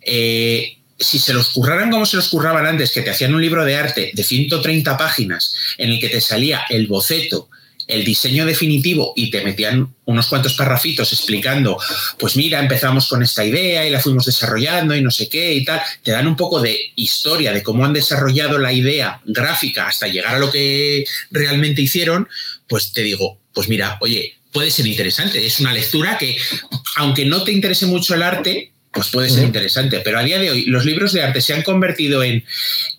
Eh, 0.01 0.77
si 0.99 1.19
se 1.19 1.33
los 1.33 1.49
curraran 1.49 1.89
como 1.89 2.05
se 2.05 2.17
los 2.17 2.29
curraban 2.29 2.65
antes, 2.65 2.91
que 2.91 3.01
te 3.01 3.09
hacían 3.09 3.33
un 3.33 3.41
libro 3.41 3.63
de 3.63 3.75
arte 3.75 4.11
de 4.13 4.23
130 4.23 4.97
páginas 4.97 5.53
en 5.77 5.91
el 5.91 5.99
que 5.99 6.09
te 6.09 6.21
salía 6.21 6.63
el 6.69 6.87
boceto, 6.87 7.49
el 7.87 8.03
diseño 8.03 8.45
definitivo 8.45 9.13
y 9.15 9.29
te 9.29 9.43
metían 9.43 9.93
unos 10.05 10.27
cuantos 10.27 10.53
parrafitos 10.53 11.11
explicando, 11.13 11.77
pues 12.17 12.35
mira, 12.35 12.59
empezamos 12.59 13.07
con 13.07 13.23
esta 13.23 13.45
idea 13.45 13.85
y 13.85 13.89
la 13.89 13.99
fuimos 13.99 14.25
desarrollando 14.25 14.95
y 14.95 15.01
no 15.01 15.11
sé 15.11 15.29
qué 15.29 15.53
y 15.53 15.63
tal, 15.63 15.81
te 16.03 16.11
dan 16.11 16.27
un 16.27 16.35
poco 16.35 16.59
de 16.61 16.91
historia 16.95 17.53
de 17.53 17.63
cómo 17.63 17.85
han 17.85 17.93
desarrollado 17.93 18.57
la 18.57 18.73
idea 18.73 19.21
gráfica 19.25 19.87
hasta 19.87 20.07
llegar 20.07 20.35
a 20.35 20.39
lo 20.39 20.51
que 20.51 21.05
realmente 21.31 21.81
hicieron, 21.81 22.27
pues 22.67 22.91
te 22.91 23.01
digo, 23.01 23.39
pues 23.53 23.69
mira, 23.69 23.97
oye, 24.01 24.35
puede 24.51 24.71
ser 24.71 24.87
interesante, 24.87 25.45
es 25.45 25.59
una 25.59 25.73
lectura 25.73 26.17
que, 26.17 26.37
aunque 26.97 27.25
no 27.25 27.43
te 27.43 27.51
interese 27.51 27.85
mucho 27.85 28.13
el 28.15 28.23
arte, 28.23 28.72
pues 28.93 29.09
puede 29.09 29.29
ser 29.29 29.43
interesante. 29.43 30.01
Pero 30.01 30.19
a 30.19 30.23
día 30.23 30.37
de 30.37 30.51
hoy 30.51 30.65
los 30.65 30.85
libros 30.85 31.13
de 31.13 31.23
arte 31.23 31.41
se 31.41 31.53
han 31.53 31.63
convertido 31.63 32.23
en 32.23 32.43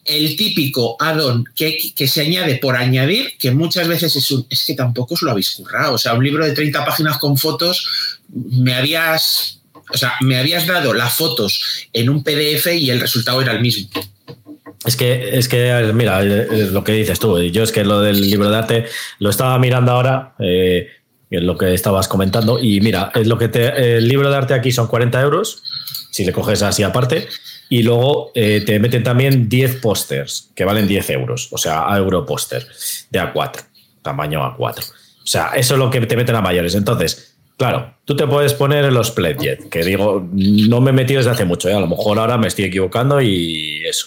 el 0.04 0.36
típico 0.36 0.96
add-on 0.98 1.44
que, 1.54 1.78
que 1.94 2.08
se 2.08 2.22
añade 2.22 2.56
por 2.56 2.76
añadir, 2.76 3.38
que 3.38 3.52
muchas 3.52 3.86
veces 3.86 4.16
es 4.16 4.30
un, 4.32 4.44
es 4.50 4.64
que 4.66 4.74
tampoco 4.74 5.14
os 5.14 5.22
lo 5.22 5.30
habéis 5.30 5.52
currado. 5.52 5.94
O 5.94 5.98
sea, 5.98 6.14
un 6.14 6.24
libro 6.24 6.44
de 6.44 6.52
30 6.52 6.84
páginas 6.84 7.18
con 7.18 7.38
fotos, 7.38 8.18
me 8.28 8.74
habías, 8.74 9.60
o 9.92 9.96
sea, 9.96 10.14
me 10.20 10.36
habías 10.36 10.66
dado 10.66 10.92
las 10.92 11.14
fotos 11.14 11.88
en 11.92 12.10
un 12.10 12.24
PDF 12.24 12.66
y 12.74 12.90
el 12.90 13.00
resultado 13.00 13.40
era 13.40 13.52
el 13.52 13.60
mismo. 13.60 13.88
Es 14.84 14.96
que, 14.96 15.38
es 15.38 15.48
que, 15.48 15.92
mira, 15.94 16.22
es 16.22 16.72
lo 16.72 16.84
que 16.84 16.92
dices 16.92 17.18
tú. 17.18 17.40
Yo 17.40 17.62
es 17.62 17.72
que 17.72 17.84
lo 17.84 18.00
del 18.00 18.20
libro 18.20 18.50
de 18.50 18.56
arte 18.56 18.86
lo 19.18 19.30
estaba 19.30 19.58
mirando 19.58 19.92
ahora, 19.92 20.34
eh, 20.40 20.88
es 21.30 21.42
lo 21.42 21.56
que 21.56 21.72
estabas 21.72 22.06
comentando, 22.06 22.58
y 22.60 22.80
mira, 22.80 23.10
es 23.14 23.26
lo 23.26 23.38
que 23.38 23.48
te, 23.48 23.96
el 23.96 24.06
libro 24.08 24.30
de 24.30 24.36
arte 24.36 24.54
aquí 24.54 24.72
son 24.72 24.86
40 24.86 25.20
euros, 25.22 25.62
si 26.14 26.24
le 26.24 26.32
coges 26.32 26.62
así 26.62 26.84
aparte, 26.84 27.26
Y 27.68 27.82
luego 27.82 28.30
eh, 28.36 28.62
te 28.64 28.78
meten 28.78 29.02
también 29.02 29.48
10 29.48 29.80
pósters 29.80 30.50
que 30.54 30.64
valen 30.64 30.86
10 30.86 31.10
euros, 31.10 31.48
o 31.50 31.58
sea, 31.58 31.92
a 31.92 31.98
euro 31.98 32.24
póster 32.24 32.64
de 33.10 33.18
A4, 33.20 33.64
tamaño 34.00 34.40
A4. 34.40 34.88
O 34.88 35.26
sea, 35.26 35.48
eso 35.56 35.74
es 35.74 35.80
lo 35.80 35.90
que 35.90 36.00
te 36.02 36.16
meten 36.16 36.36
a 36.36 36.40
mayores. 36.40 36.76
Entonces, 36.76 37.34
claro, 37.56 37.96
tú 38.04 38.14
te 38.14 38.28
puedes 38.28 38.54
poner 38.54 38.84
en 38.84 38.94
los 38.94 39.10
Pledget, 39.10 39.68
que 39.68 39.82
digo, 39.82 40.24
no 40.32 40.80
me 40.80 40.90
he 40.90 40.92
metido 40.92 41.18
desde 41.18 41.32
hace 41.32 41.44
mucho, 41.46 41.68
¿eh? 41.68 41.74
a 41.74 41.80
lo 41.80 41.88
mejor 41.88 42.16
ahora 42.20 42.38
me 42.38 42.46
estoy 42.46 42.66
equivocando 42.66 43.20
y 43.20 43.84
eso. 43.84 44.06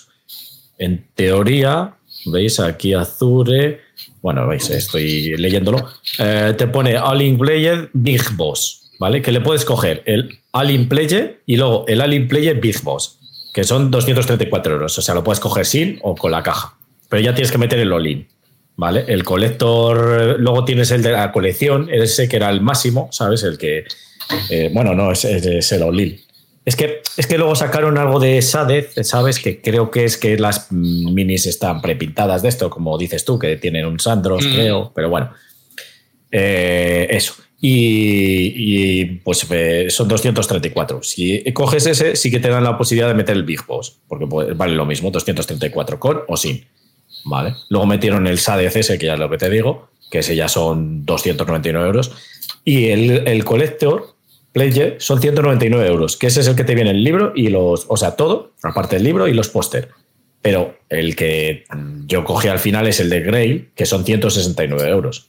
En 0.78 1.08
teoría, 1.14 1.94
veis 2.28 2.62
aquí 2.62 2.94
Azure, 2.94 3.82
bueno, 4.22 4.48
veis, 4.48 4.70
estoy 4.70 5.36
leyéndolo, 5.36 5.90
eh, 6.20 6.54
te 6.58 6.68
pone 6.68 6.98
All-in 6.98 7.38
Player 7.38 7.90
Big 7.92 8.32
Boss, 8.38 8.87
¿vale? 9.00 9.22
Que 9.22 9.32
le 9.32 9.42
puedes 9.42 9.66
coger 9.66 10.04
el 10.06 10.40
All-in 10.52 10.90
Player 10.90 11.42
y 11.46 11.58
luego 11.58 11.86
el 11.88 12.02
All-in 12.02 12.28
Player 12.28 12.60
Big 12.60 12.82
Boss, 12.82 13.20
que 13.54 13.64
son 13.64 13.92
234 13.92 14.74
euros. 14.74 14.98
O 14.98 15.02
sea, 15.02 15.16
lo 15.16 15.24
puedes 15.24 15.40
coger 15.40 15.66
sin 15.66 16.00
o 16.02 16.16
con 16.16 16.32
la 16.32 16.44
caja. 16.44 16.78
Pero 17.10 17.22
ya 17.22 17.34
tienes 17.34 17.52
que 17.52 17.58
meter 17.58 17.80
el 17.80 17.92
All-in. 17.92 18.28
¿Vale? 18.76 19.06
El 19.08 19.24
colector, 19.24 20.40
luego 20.40 20.64
tienes 20.64 20.92
el 20.92 21.02
de 21.02 21.12
la 21.12 21.32
colección, 21.32 21.90
ese 21.92 22.30
que 22.30 22.36
era 22.36 22.52
el 22.52 22.62
máximo, 22.62 23.10
¿sabes? 23.12 23.42
El 23.42 23.58
que, 23.58 23.86
eh, 24.50 24.70
bueno, 24.74 24.94
no, 24.94 25.12
es, 25.12 25.26
es, 25.26 25.72
el 25.72 25.84
Olin. 25.84 26.20
Es 26.66 26.76
que, 26.76 27.02
es 27.16 27.28
que 27.28 27.38
luego 27.38 27.56
sacaron 27.56 27.98
algo 27.98 28.20
de 28.20 28.42
Sadez, 28.42 28.94
¿sabes? 29.04 29.40
Que 29.40 29.62
creo 29.62 29.90
que 29.90 30.04
es 30.04 30.18
que 30.18 30.38
las 30.38 30.72
minis 30.72 31.46
están 31.46 31.82
prepintadas 31.82 32.42
de 32.42 32.50
esto, 32.50 32.70
como 32.70 32.98
dices 32.98 33.24
tú, 33.24 33.40
que 33.40 33.56
tienen 33.56 33.86
un 33.86 34.00
Sandros, 34.00 34.46
mm. 34.46 34.54
creo, 34.54 34.92
pero 34.94 35.10
bueno. 35.10 35.32
Eh, 36.30 37.08
eso. 37.10 37.36
Y, 37.60 39.06
pues 39.24 39.46
eh, 39.50 39.88
son 39.90 40.08
234. 40.08 41.02
Si 41.04 41.44
coges 41.54 41.88
ese, 41.88 42.16
sí 42.16 42.30
que 42.30 42.40
te 42.40 42.50
dan 42.50 42.64
la 42.64 42.78
posibilidad 42.78 43.08
de 43.08 43.16
meter 43.16 43.36
el 43.36 43.44
Big 43.44 43.66
Boss, 43.66 44.00
porque 44.08 44.28
pues, 44.28 44.56
vale 44.56 44.76
lo 44.76 44.86
mismo, 44.86 45.10
234 45.10 46.00
con 46.00 46.22
o 46.28 46.38
sin. 46.38 46.66
¿vale? 47.26 47.56
Luego 47.70 47.86
metieron 47.86 48.28
el 48.28 48.40
SADCS, 48.40 48.98
que 49.00 49.06
ya 49.06 49.14
es 49.14 49.20
lo 49.20 49.30
que 49.30 49.38
te 49.38 49.50
digo, 49.50 49.90
que 50.10 50.20
ese 50.20 50.36
ya 50.36 50.48
son 50.48 51.06
299 51.06 51.88
euros. 51.88 52.12
Y 52.64 52.90
el, 52.90 53.28
el 53.28 53.44
Collector 53.44 54.16
Player 54.52 54.96
son 55.00 55.22
199 55.22 55.88
euros, 55.88 56.18
que 56.18 56.28
ese 56.28 56.42
es 56.42 56.48
el 56.48 56.56
que 56.56 56.64
te 56.64 56.76
viene 56.76 56.92
el 56.92 57.04
libro 57.04 57.32
y 57.36 57.50
los, 57.50 57.86
o 57.90 57.98
sea, 57.98 58.16
todo, 58.16 58.54
aparte 58.64 58.96
del 58.96 59.04
libro 59.04 59.28
y 59.28 59.34
los 59.34 59.50
póster. 59.50 59.90
Pero 60.42 60.78
el 60.90 61.16
que 61.16 61.66
yo 62.06 62.24
cogí 62.24 62.48
al 62.48 62.60
final 62.60 62.88
es 62.88 63.00
el 63.00 63.10
de 63.10 63.22
Grail, 63.22 63.70
que 63.76 63.86
son 63.86 64.06
169 64.06 64.90
euros. 64.90 65.28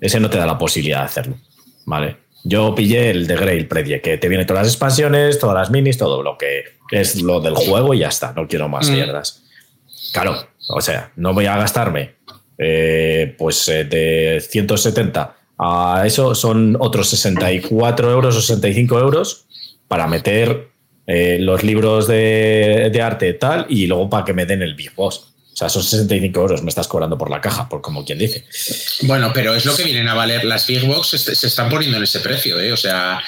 Ese 0.00 0.20
no 0.20 0.30
te 0.30 0.38
da 0.38 0.46
la 0.46 0.58
posibilidad 0.58 1.00
de 1.00 1.04
hacerlo, 1.04 1.36
¿vale? 1.90 2.16
Yo 2.42 2.74
pillé 2.74 3.10
el 3.10 3.26
de 3.26 3.36
Grail 3.36 3.68
Predie, 3.68 4.00
que 4.00 4.16
te 4.16 4.28
viene 4.28 4.46
todas 4.46 4.62
las 4.62 4.72
expansiones, 4.72 5.38
todas 5.38 5.54
las 5.54 5.70
minis, 5.70 5.98
todo 5.98 6.22
lo 6.22 6.38
que 6.38 6.64
es 6.90 7.20
lo 7.20 7.40
del 7.40 7.54
juego 7.54 7.92
y 7.92 7.98
ya 7.98 8.08
está, 8.08 8.32
no 8.32 8.48
quiero 8.48 8.68
más 8.68 8.88
mm. 8.88 8.94
mierdas. 8.94 9.42
Claro, 10.14 10.48
o 10.68 10.80
sea, 10.80 11.12
no 11.16 11.34
voy 11.34 11.46
a 11.46 11.58
gastarme 11.58 12.14
eh, 12.56 13.34
pues 13.38 13.68
eh, 13.68 13.84
de 13.84 14.40
170 14.40 15.36
a 15.62 16.04
eso 16.06 16.34
son 16.34 16.76
otros 16.78 17.08
64 17.10 18.10
euros 18.10 18.36
o 18.36 18.40
65 18.40 18.98
euros 18.98 19.46
para 19.88 20.06
meter 20.06 20.68
eh, 21.06 21.38
los 21.40 21.62
libros 21.62 22.06
de, 22.06 22.98
arte 23.02 23.28
y 23.28 23.38
tal 23.38 23.66
y 23.68 23.86
luego 23.86 24.08
para 24.08 24.24
que 24.24 24.32
me 24.32 24.46
den 24.46 24.62
el 24.62 24.74
Big 24.74 24.94
Boss. 24.94 25.29
O 25.60 25.62
sea, 25.62 25.68
son 25.68 25.82
65 25.82 26.40
euros, 26.40 26.62
me 26.62 26.70
estás 26.70 26.88
cobrando 26.88 27.18
por 27.18 27.28
la 27.28 27.38
caja, 27.38 27.68
por 27.68 27.82
como 27.82 28.02
quien 28.02 28.18
dice. 28.18 28.46
Bueno, 29.02 29.30
pero 29.34 29.54
es 29.54 29.66
lo 29.66 29.76
que 29.76 29.84
vienen 29.84 30.08
a 30.08 30.14
valer. 30.14 30.42
Las 30.46 30.66
Big 30.66 30.86
Box 30.86 31.08
se, 31.08 31.46
están 31.46 31.68
poniendo 31.68 31.98
en 31.98 32.04
ese 32.04 32.20
precio, 32.20 32.58
¿eh? 32.58 32.72
O 32.72 32.78
sea, 32.78 33.22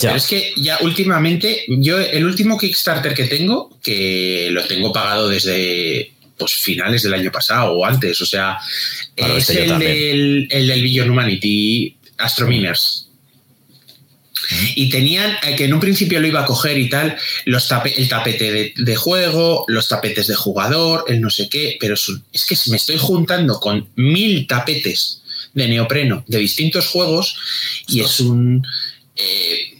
pero 0.00 0.14
es 0.14 0.28
que 0.28 0.52
ya 0.56 0.78
últimamente, 0.82 1.64
yo 1.66 1.98
el 1.98 2.24
último 2.24 2.56
Kickstarter 2.56 3.14
que 3.14 3.24
tengo, 3.24 3.76
que 3.82 4.48
lo 4.52 4.64
tengo 4.64 4.92
pagado 4.92 5.28
desde 5.28 6.12
pues, 6.38 6.52
finales 6.52 7.02
del 7.02 7.14
año 7.14 7.32
pasado 7.32 7.72
o 7.72 7.84
antes. 7.84 8.20
O 8.20 8.26
sea, 8.26 8.58
es 9.16 9.50
este 9.50 9.64
el 9.64 9.78
del, 9.80 10.48
el 10.52 10.66
del 10.68 10.82
Billion 10.82 11.10
Humanity 11.10 11.96
Astro 12.18 12.46
Miners. 12.46 13.08
Y 14.74 14.88
tenían, 14.88 15.36
eh, 15.42 15.56
que 15.56 15.64
en 15.64 15.74
un 15.74 15.80
principio 15.80 16.20
lo 16.20 16.26
iba 16.26 16.40
a 16.40 16.46
coger 16.46 16.78
y 16.78 16.88
tal, 16.88 17.16
los 17.44 17.68
el 17.96 18.08
tapete 18.08 18.74
de, 18.76 18.96
juego, 18.96 19.64
los 19.68 19.88
tapetes 19.88 20.26
de 20.26 20.34
jugador, 20.34 21.04
el 21.08 21.20
no 21.20 21.30
sé 21.30 21.48
qué, 21.48 21.76
pero 21.80 21.94
es, 21.94 22.46
que 22.46 22.56
me 22.70 22.76
estoy 22.76 22.98
juntando 22.98 23.60
con 23.60 23.88
mil 23.96 24.46
tapetes 24.46 25.22
de 25.54 25.68
neopreno 25.68 26.24
de 26.26 26.38
distintos 26.38 26.88
juegos 26.88 27.36
y 27.88 28.00
es 28.00 28.20
un... 28.20 28.66
Eh, 29.16 29.72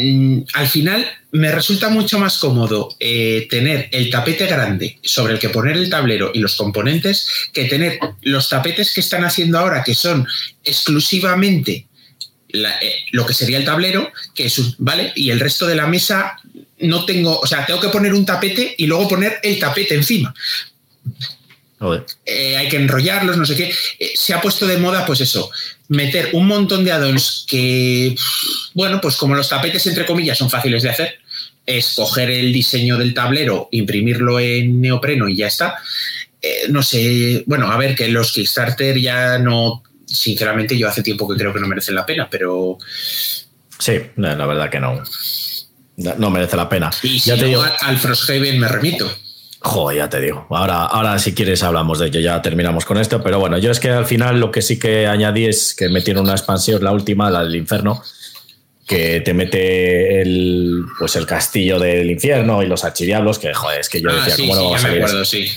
Mm, 0.00 0.42
al 0.54 0.68
final 0.68 1.04
me 1.32 1.50
resulta 1.50 1.88
mucho 1.88 2.20
más 2.20 2.38
cómodo 2.38 2.94
eh, 3.00 3.48
tener 3.50 3.88
el 3.90 4.10
tapete 4.10 4.46
grande 4.46 4.98
sobre 5.02 5.32
el 5.32 5.40
que 5.40 5.48
poner 5.48 5.76
el 5.76 5.90
tablero 5.90 6.30
y 6.32 6.38
los 6.38 6.54
componentes 6.54 7.26
que 7.52 7.64
tener 7.64 7.98
los 8.22 8.48
tapetes 8.48 8.94
que 8.94 9.00
están 9.00 9.24
haciendo 9.24 9.58
ahora, 9.58 9.82
que 9.82 9.94
son 9.94 10.24
exclusivamente 10.62 11.87
eh, 12.52 12.94
lo 13.12 13.26
que 13.26 13.34
sería 13.34 13.58
el 13.58 13.64
tablero, 13.64 14.10
que 14.34 14.46
es 14.46 14.74
¿vale? 14.78 15.12
Y 15.14 15.30
el 15.30 15.40
resto 15.40 15.66
de 15.66 15.76
la 15.76 15.86
mesa 15.86 16.38
no 16.80 17.04
tengo, 17.04 17.38
o 17.38 17.46
sea, 17.46 17.66
tengo 17.66 17.80
que 17.80 17.88
poner 17.88 18.14
un 18.14 18.24
tapete 18.24 18.74
y 18.78 18.86
luego 18.86 19.08
poner 19.08 19.40
el 19.42 19.58
tapete 19.58 19.94
encima. 19.94 20.34
Eh, 22.24 22.56
hay 22.56 22.68
que 22.68 22.76
enrollarlos, 22.76 23.36
no 23.36 23.46
sé 23.46 23.54
qué. 23.54 23.72
Eh, 23.98 24.12
se 24.14 24.34
ha 24.34 24.40
puesto 24.40 24.66
de 24.66 24.78
moda, 24.78 25.06
pues 25.06 25.20
eso, 25.20 25.50
meter 25.88 26.30
un 26.32 26.46
montón 26.46 26.84
de 26.84 26.92
addons 26.92 27.46
que, 27.48 28.16
bueno, 28.74 29.00
pues 29.00 29.16
como 29.16 29.34
los 29.34 29.48
tapetes, 29.48 29.86
entre 29.86 30.04
comillas, 30.04 30.38
son 30.38 30.50
fáciles 30.50 30.82
de 30.82 30.90
hacer, 30.90 31.18
es 31.64 31.94
coger 31.94 32.30
el 32.30 32.52
diseño 32.52 32.96
del 32.98 33.14
tablero, 33.14 33.68
imprimirlo 33.70 34.40
en 34.40 34.80
neopreno 34.80 35.28
y 35.28 35.36
ya 35.36 35.46
está. 35.46 35.76
Eh, 36.40 36.66
no 36.68 36.82
sé, 36.82 37.44
bueno, 37.46 37.70
a 37.70 37.76
ver, 37.76 37.94
que 37.94 38.08
los 38.08 38.32
Kickstarter 38.32 38.98
ya 38.98 39.38
no, 39.38 39.82
sinceramente, 40.08 40.76
yo 40.76 40.88
hace 40.88 41.02
tiempo 41.02 41.28
que 41.28 41.36
creo 41.36 41.52
que 41.52 41.60
no 41.60 41.68
merecen 41.68 41.94
la 41.94 42.06
pena, 42.06 42.28
pero. 42.30 42.78
Sí, 43.78 44.00
la 44.16 44.46
verdad 44.46 44.70
que 44.70 44.80
no. 44.80 45.02
No 45.96 46.30
merece 46.30 46.56
la 46.56 46.68
pena. 46.68 46.90
Y 47.02 47.18
si 47.18 47.30
ya 47.30 47.36
te 47.36 47.46
digo... 47.46 47.64
al 47.80 47.98
Frosthaven 47.98 48.58
me 48.58 48.68
remito. 48.68 49.10
Joder, 49.60 49.98
ya 49.98 50.08
te 50.08 50.20
digo. 50.20 50.46
Ahora, 50.50 50.84
ahora, 50.84 51.18
si 51.18 51.34
quieres, 51.34 51.64
hablamos 51.64 51.98
de 51.98 52.06
ello. 52.06 52.20
Ya 52.20 52.40
terminamos 52.40 52.84
con 52.84 52.98
esto. 52.98 53.20
Pero 53.22 53.40
bueno, 53.40 53.58
yo 53.58 53.72
es 53.72 53.80
que 53.80 53.90
al 53.90 54.06
final 54.06 54.38
lo 54.38 54.52
que 54.52 54.62
sí 54.62 54.78
que 54.78 55.08
añadí 55.08 55.46
es 55.46 55.74
que 55.74 55.88
metieron 55.88 56.24
una 56.24 56.32
expansión, 56.32 56.82
la 56.84 56.92
última, 56.92 57.30
la 57.30 57.42
del 57.42 57.56
infierno, 57.56 58.00
que 58.86 59.20
te 59.20 59.34
mete 59.34 60.22
el, 60.22 60.84
pues 60.98 61.16
el 61.16 61.26
castillo 61.26 61.80
del 61.80 62.08
infierno 62.08 62.62
y 62.62 62.66
los 62.66 62.84
archidiablos. 62.84 63.40
Que 63.40 63.52
joder, 63.52 63.80
es 63.80 63.88
que 63.88 64.00
yo 64.00 64.10
ah, 64.10 64.24
decía, 64.24 64.36
¿cómo 64.36 64.54
no 64.54 64.64
vamos 64.64 64.84
a 64.84 64.88
salir? 64.88 65.26
sí. 65.26 65.48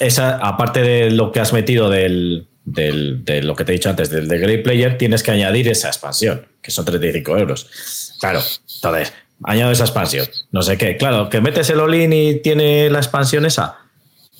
Esa, 0.00 0.38
aparte 0.38 0.82
de 0.82 1.10
lo 1.10 1.30
que 1.30 1.38
has 1.38 1.52
metido 1.52 1.88
del, 1.88 2.48
del, 2.64 3.24
de 3.24 3.42
lo 3.42 3.54
que 3.54 3.64
te 3.64 3.72
he 3.72 3.74
dicho 3.74 3.90
antes, 3.90 4.10
del 4.10 4.28
de 4.28 4.38
Great 4.38 4.62
Player, 4.62 4.98
tienes 4.98 5.22
que 5.22 5.30
añadir 5.30 5.68
esa 5.68 5.88
expansión, 5.88 6.46
que 6.62 6.70
son 6.70 6.84
35 6.84 7.38
euros. 7.38 8.16
Claro, 8.20 8.40
entonces 8.76 9.12
añado 9.42 9.72
esa 9.72 9.84
expansión. 9.84 10.26
No 10.52 10.62
sé 10.62 10.78
qué. 10.78 10.96
Claro, 10.96 11.28
que 11.28 11.40
metes 11.40 11.70
el 11.70 11.80
Olin 11.80 12.12
y 12.12 12.40
tiene 12.40 12.90
la 12.90 12.98
expansión 12.98 13.46
esa. 13.46 13.78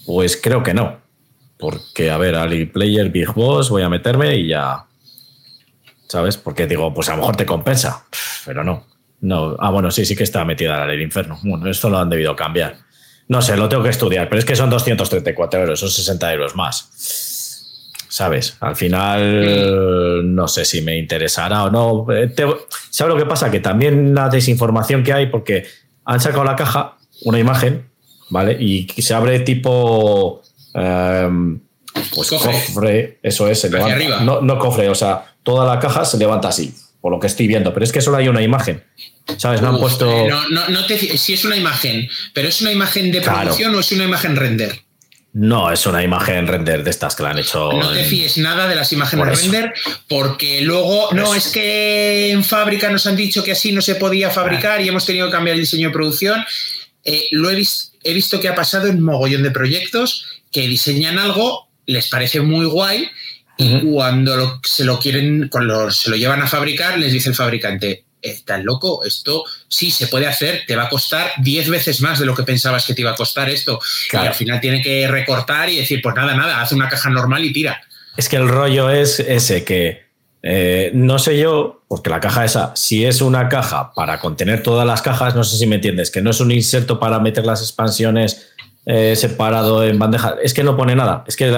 Pues 0.06 0.38
creo 0.40 0.62
que 0.62 0.74
no. 0.74 1.00
Porque, 1.58 2.10
a 2.10 2.18
ver, 2.18 2.34
Ali 2.34 2.66
Player, 2.66 3.10
Big 3.10 3.32
Boss, 3.32 3.70
voy 3.70 3.82
a 3.82 3.88
meterme 3.88 4.37
y 4.37 4.48
ya. 4.48 4.84
¿Sabes? 6.08 6.37
Porque 6.37 6.66
digo, 6.66 6.92
pues 6.92 7.08
a 7.08 7.12
lo 7.12 7.18
mejor 7.18 7.37
te 7.37 7.46
compensa. 7.46 8.04
Pero 8.44 8.62
no. 8.64 8.87
No. 9.20 9.56
Ah, 9.58 9.70
bueno, 9.70 9.90
sí, 9.90 10.04
sí 10.04 10.14
que 10.14 10.24
está 10.24 10.44
metida 10.44 10.78
la 10.78 10.87
del 10.87 11.00
infierno. 11.00 11.38
Bueno, 11.42 11.70
esto 11.70 11.88
lo 11.88 11.98
han 11.98 12.10
debido 12.10 12.37
cambiar. 12.37 12.76
No 13.26 13.40
sé, 13.40 13.56
lo 13.56 13.68
tengo 13.70 13.82
que 13.82 13.88
estudiar, 13.88 14.28
pero 14.28 14.38
es 14.38 14.44
que 14.44 14.54
son 14.54 14.68
234 14.68 15.60
euros, 15.60 15.80
son 15.80 15.88
60 15.88 16.32
euros 16.34 16.54
más. 16.54 16.90
¿Sabes? 18.14 18.57
Al 18.61 18.77
final 18.77 20.37
no 20.37 20.46
sé 20.46 20.64
si 20.64 20.83
me 20.83 20.96
interesará 20.96 21.64
o 21.64 21.70
no. 21.70 22.07
Eh, 22.14 22.33
¿Sabes 22.88 23.12
lo 23.12 23.18
que 23.18 23.27
pasa? 23.27 23.50
Que 23.50 23.59
también 23.59 24.14
la 24.14 24.29
desinformación 24.29 25.03
que 25.03 25.12
hay, 25.12 25.27
porque 25.27 25.66
han 26.05 26.20
sacado 26.20 26.44
la 26.44 26.55
caja, 26.55 26.96
una 27.24 27.40
imagen, 27.40 27.88
¿vale? 28.31 28.57
Y 28.61 28.87
se 29.03 29.14
abre 29.14 29.40
tipo... 29.40 30.42
Em, 30.74 31.59
pues 32.14 32.31
cofre. 32.31 33.18
eso 33.20 33.48
es, 33.48 33.61
se 33.61 33.68
levanta. 33.68 34.20
No, 34.20 34.40
no 34.40 34.61
cofre, 34.61 34.88
o 34.88 34.94
sea, 34.94 35.35
toda 35.42 35.66
la 35.66 35.81
caja 35.81 36.05
se 36.05 36.16
levanta 36.16 36.46
así, 36.46 36.72
por 37.00 37.11
lo 37.11 37.18
que 37.18 37.27
estoy 37.27 37.48
viendo, 37.48 37.74
pero 37.74 37.83
es 37.83 37.90
que 37.90 38.00
solo 38.00 38.18
hay 38.18 38.29
una 38.29 38.42
imagen. 38.42 38.85
¿Sabes? 39.38 39.61
No 39.61 39.70
han 39.70 39.81
puesto. 39.81 40.09
Eh, 40.09 40.29
no, 40.29 40.48
no, 40.50 40.68
no 40.68 40.87
te, 40.87 40.98
si 41.18 41.33
es 41.33 41.44
una 41.44 41.57
imagen, 41.57 42.09
pero 42.33 42.46
es 42.46 42.61
una 42.61 42.70
imagen 42.70 43.11
de 43.11 43.22
producción 43.22 43.74
o 43.74 43.81
es 43.81 43.90
una 43.90 44.05
imagen 44.05 44.37
render. 44.37 44.84
No, 45.35 45.73
es 45.73 45.85
una 45.85 46.01
imagen 46.01 46.47
render 46.47 46.85
de 46.85 46.90
estas 46.90 47.16
que 47.16 47.25
la 47.25 47.31
han 47.31 47.38
hecho. 47.40 47.73
No 47.73 47.92
te 47.92 48.05
fíes 48.05 48.38
nada 48.38 48.68
de 48.68 48.77
las 48.77 48.92
imágenes 48.92 49.42
render, 49.42 49.75
porque 50.09 50.61
luego, 50.61 51.09
no, 51.12 51.35
es 51.35 51.49
que 51.49 52.31
en 52.31 52.44
fábrica 52.44 52.88
nos 52.88 53.05
han 53.09 53.16
dicho 53.16 53.42
que 53.42 53.51
así 53.51 53.73
no 53.73 53.83
se 53.83 53.97
podía 53.97 54.31
fabricar 54.31 54.81
y 54.81 54.87
hemos 54.87 55.05
tenido 55.05 55.27
que 55.27 55.33
cambiar 55.33 55.55
el 55.55 55.62
diseño 55.62 55.88
de 55.88 55.92
producción. 55.92 56.44
Eh, 57.03 57.27
lo 57.33 57.51
he, 57.51 57.61
he 58.05 58.14
visto 58.14 58.40
que 58.40 58.49
ha 58.49 58.55
pasado 58.55 58.87
en 58.87 59.03
mogollón 59.03 59.42
de 59.42 59.51
proyectos 59.51 60.25
que 60.53 60.68
diseñan 60.68 61.18
algo, 61.18 61.68
les 61.85 62.07
parece 62.07 62.40
muy 62.40 62.66
guay, 62.66 63.11
y 63.57 63.81
cuando 63.81 64.61
se 64.62 64.85
lo 64.85 65.01
quieren, 65.01 65.49
cuando 65.49 65.90
se 65.90 66.11
lo 66.11 66.16
llevan 66.16 66.42
a 66.42 66.47
fabricar, 66.47 66.97
les 66.97 67.12
dice 67.12 67.31
el 67.31 67.35
fabricante, 67.35 68.03
estás 68.24 68.64
loco, 68.64 69.04
esto 69.04 69.44
sí 69.68 69.90
se 69.90 70.08
puede 70.08 70.26
hacer, 70.26 70.62
te 70.66 70.76
va 70.76 70.84
a 70.84 70.88
costar 70.88 71.32
10 71.38 71.70
veces 71.70 72.00
más 72.00 72.18
de 72.18 72.26
lo 72.26 72.34
que 72.34 72.42
pensabas 72.42 72.87
que 72.87 72.94
te 72.94 73.02
iba 73.02 73.12
a 73.12 73.16
costar 73.16 73.48
esto. 73.50 73.78
Y 74.12 74.16
al 74.16 74.34
final 74.34 74.60
tiene 74.60 74.82
que 74.82 75.06
recortar 75.06 75.68
y 75.68 75.76
decir, 75.76 76.00
pues 76.02 76.14
nada, 76.14 76.34
nada, 76.34 76.60
haz 76.60 76.72
una 76.72 76.88
caja 76.88 77.10
normal 77.10 77.44
y 77.44 77.52
tira. 77.52 77.80
Es 78.16 78.28
que 78.28 78.37
el 78.37 78.48
rollo 78.48 78.90
es 78.90 79.20
ese 79.20 79.64
que 79.64 80.04
eh, 80.46 80.90
no 80.92 81.18
sé 81.18 81.38
yo, 81.38 81.84
porque 81.88 82.10
la 82.10 82.20
caja 82.20 82.44
esa, 82.44 82.76
si 82.76 83.06
es 83.06 83.22
una 83.22 83.48
caja 83.48 83.92
para 83.94 84.20
contener 84.20 84.62
todas 84.62 84.87
las 84.87 85.00
cajas, 85.00 85.34
no 85.34 85.42
sé 85.42 85.56
si 85.56 85.66
me 85.66 85.76
entiendes, 85.76 86.10
que 86.10 86.20
no 86.20 86.30
es 86.30 86.40
un 86.40 86.50
inserto 86.50 87.00
para 87.00 87.18
meter 87.18 87.46
las 87.46 87.62
expansiones 87.62 88.50
eh, 88.84 89.16
separado 89.16 89.82
en 89.82 89.98
bandeja, 89.98 90.34
es 90.42 90.52
que 90.52 90.62
no 90.62 90.76
pone 90.76 90.94
nada, 90.94 91.24
es 91.26 91.37
que 91.37 91.50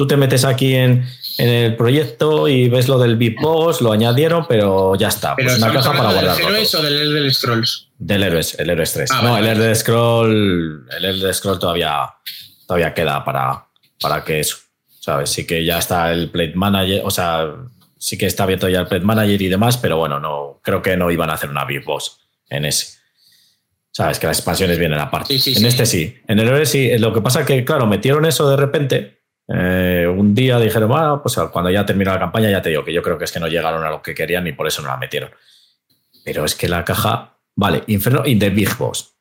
tú 0.00 0.06
te 0.06 0.16
metes 0.16 0.46
aquí 0.46 0.76
en, 0.76 1.04
el 1.36 1.76
proyecto 1.76 2.48
y 2.48 2.70
ves 2.70 2.88
lo 2.88 2.98
del 2.98 3.16
VIP 3.16 3.38
lo 3.42 3.92
añadieron, 3.92 4.46
pero 4.48 4.94
ya 4.94 5.08
está. 5.08 5.36
Pero 5.36 5.50
pues 5.50 5.62
una 5.62 5.70
caja 5.74 5.92
para 5.92 6.12
guardar. 6.12 6.36
¿Del 6.38 6.46
Héroes 6.46 6.74
o 6.74 6.82
del 6.82 7.02
Elder 7.02 7.34
Scrolls? 7.34 7.88
Del 7.98 8.22
Héroes, 8.22 8.58
el 8.58 8.70
Héroes 8.70 8.94
3. 8.94 9.10
Ah, 9.12 9.20
no, 9.22 9.36
el 9.36 9.46
Elder 9.46 9.76
Scroll, 9.76 10.86
el 10.96 11.04
Elder 11.04 11.34
Scroll 11.34 11.58
todavía, 11.58 12.14
todavía 12.66 12.94
queda 12.94 13.22
para, 13.22 13.66
para 14.00 14.24
que 14.24 14.40
eso. 14.40 14.56
¿Sabes? 15.00 15.28
Sí 15.28 15.46
que 15.46 15.66
ya 15.66 15.78
está 15.78 16.10
el 16.12 16.30
Plate 16.30 16.54
Manager, 16.54 17.02
o 17.04 17.10
sea, 17.10 17.50
sí 17.98 18.16
que 18.16 18.24
está 18.24 18.44
abierto 18.44 18.70
ya 18.70 18.80
el 18.80 18.86
Pet 18.86 19.02
Manager 19.02 19.42
y 19.42 19.48
demás, 19.48 19.76
pero 19.76 19.98
bueno, 19.98 20.18
no 20.18 20.60
creo 20.62 20.80
que 20.80 20.96
no 20.96 21.10
iban 21.10 21.28
a 21.28 21.34
hacer 21.34 21.50
una 21.50 21.66
Big 21.66 21.84
Boss 21.84 22.20
en 22.48 22.64
ese. 22.64 22.98
Sabes 23.92 24.18
que 24.18 24.26
las 24.26 24.38
expansiones 24.38 24.78
vienen 24.78 24.98
aparte. 24.98 25.34
en 25.34 25.66
este 25.66 25.84
sí. 25.84 26.16
En 26.26 26.38
el 26.38 26.48
Ore 26.48 26.64
sí. 26.64 26.96
Lo 26.96 27.12
que 27.12 27.20
pasa 27.20 27.40
es 27.40 27.46
que, 27.46 27.66
claro, 27.66 27.86
metieron 27.86 28.24
eso 28.24 28.48
de 28.48 28.56
repente. 28.56 29.19
Eh, 29.52 30.06
un 30.06 30.32
día 30.32 30.58
dijeron, 30.58 30.88
bueno, 30.88 31.20
pues 31.22 31.36
cuando 31.52 31.70
ya 31.70 31.84
termina 31.84 32.12
la 32.12 32.20
campaña, 32.20 32.50
ya 32.50 32.62
te 32.62 32.68
digo 32.68 32.84
que 32.84 32.92
yo 32.92 33.02
creo 33.02 33.18
que 33.18 33.24
es 33.24 33.32
que 33.32 33.40
no 33.40 33.48
llegaron 33.48 33.84
a 33.84 33.90
lo 33.90 34.00
que 34.00 34.14
querían 34.14 34.46
y 34.46 34.52
por 34.52 34.66
eso 34.66 34.80
no 34.82 34.88
la 34.88 34.96
metieron. 34.96 35.30
Pero 36.24 36.44
es 36.44 36.54
que 36.54 36.68
la 36.68 36.84
caja, 36.84 37.36
vale, 37.56 37.82
Inferno 37.88 38.24
in 38.26 38.38
the 38.38 38.50
Big 38.50 38.76
Boss. 38.76 39.16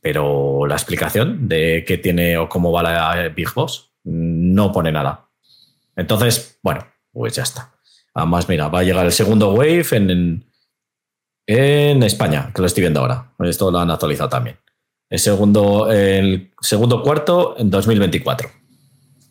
Pero 0.00 0.66
la 0.66 0.74
explicación 0.74 1.48
de 1.48 1.84
qué 1.86 1.98
tiene 1.98 2.36
o 2.36 2.48
cómo 2.48 2.70
va 2.70 2.82
la 2.82 3.28
Big 3.34 3.52
Boss 3.52 3.90
no 4.04 4.70
pone 4.70 4.92
nada. 4.92 5.28
Entonces, 5.96 6.58
bueno, 6.62 6.86
pues 7.10 7.34
ya 7.34 7.42
está. 7.42 7.72
Además, 8.12 8.48
mira, 8.48 8.68
va 8.68 8.80
a 8.80 8.82
llegar 8.82 9.04
el 9.06 9.12
segundo 9.12 9.54
wave 9.54 9.86
en, 9.92 10.44
en, 11.46 12.02
España, 12.02 12.52
que 12.54 12.60
lo 12.60 12.66
estoy 12.66 12.82
viendo 12.82 13.00
ahora. 13.00 13.32
Esto 13.40 13.70
lo 13.70 13.80
han 13.80 13.90
actualizado 13.90 14.28
también. 14.28 14.58
El 15.08 15.18
segundo, 15.18 15.90
el 15.90 16.52
segundo 16.60 17.02
cuarto 17.02 17.56
en 17.58 17.70
2024. 17.70 18.63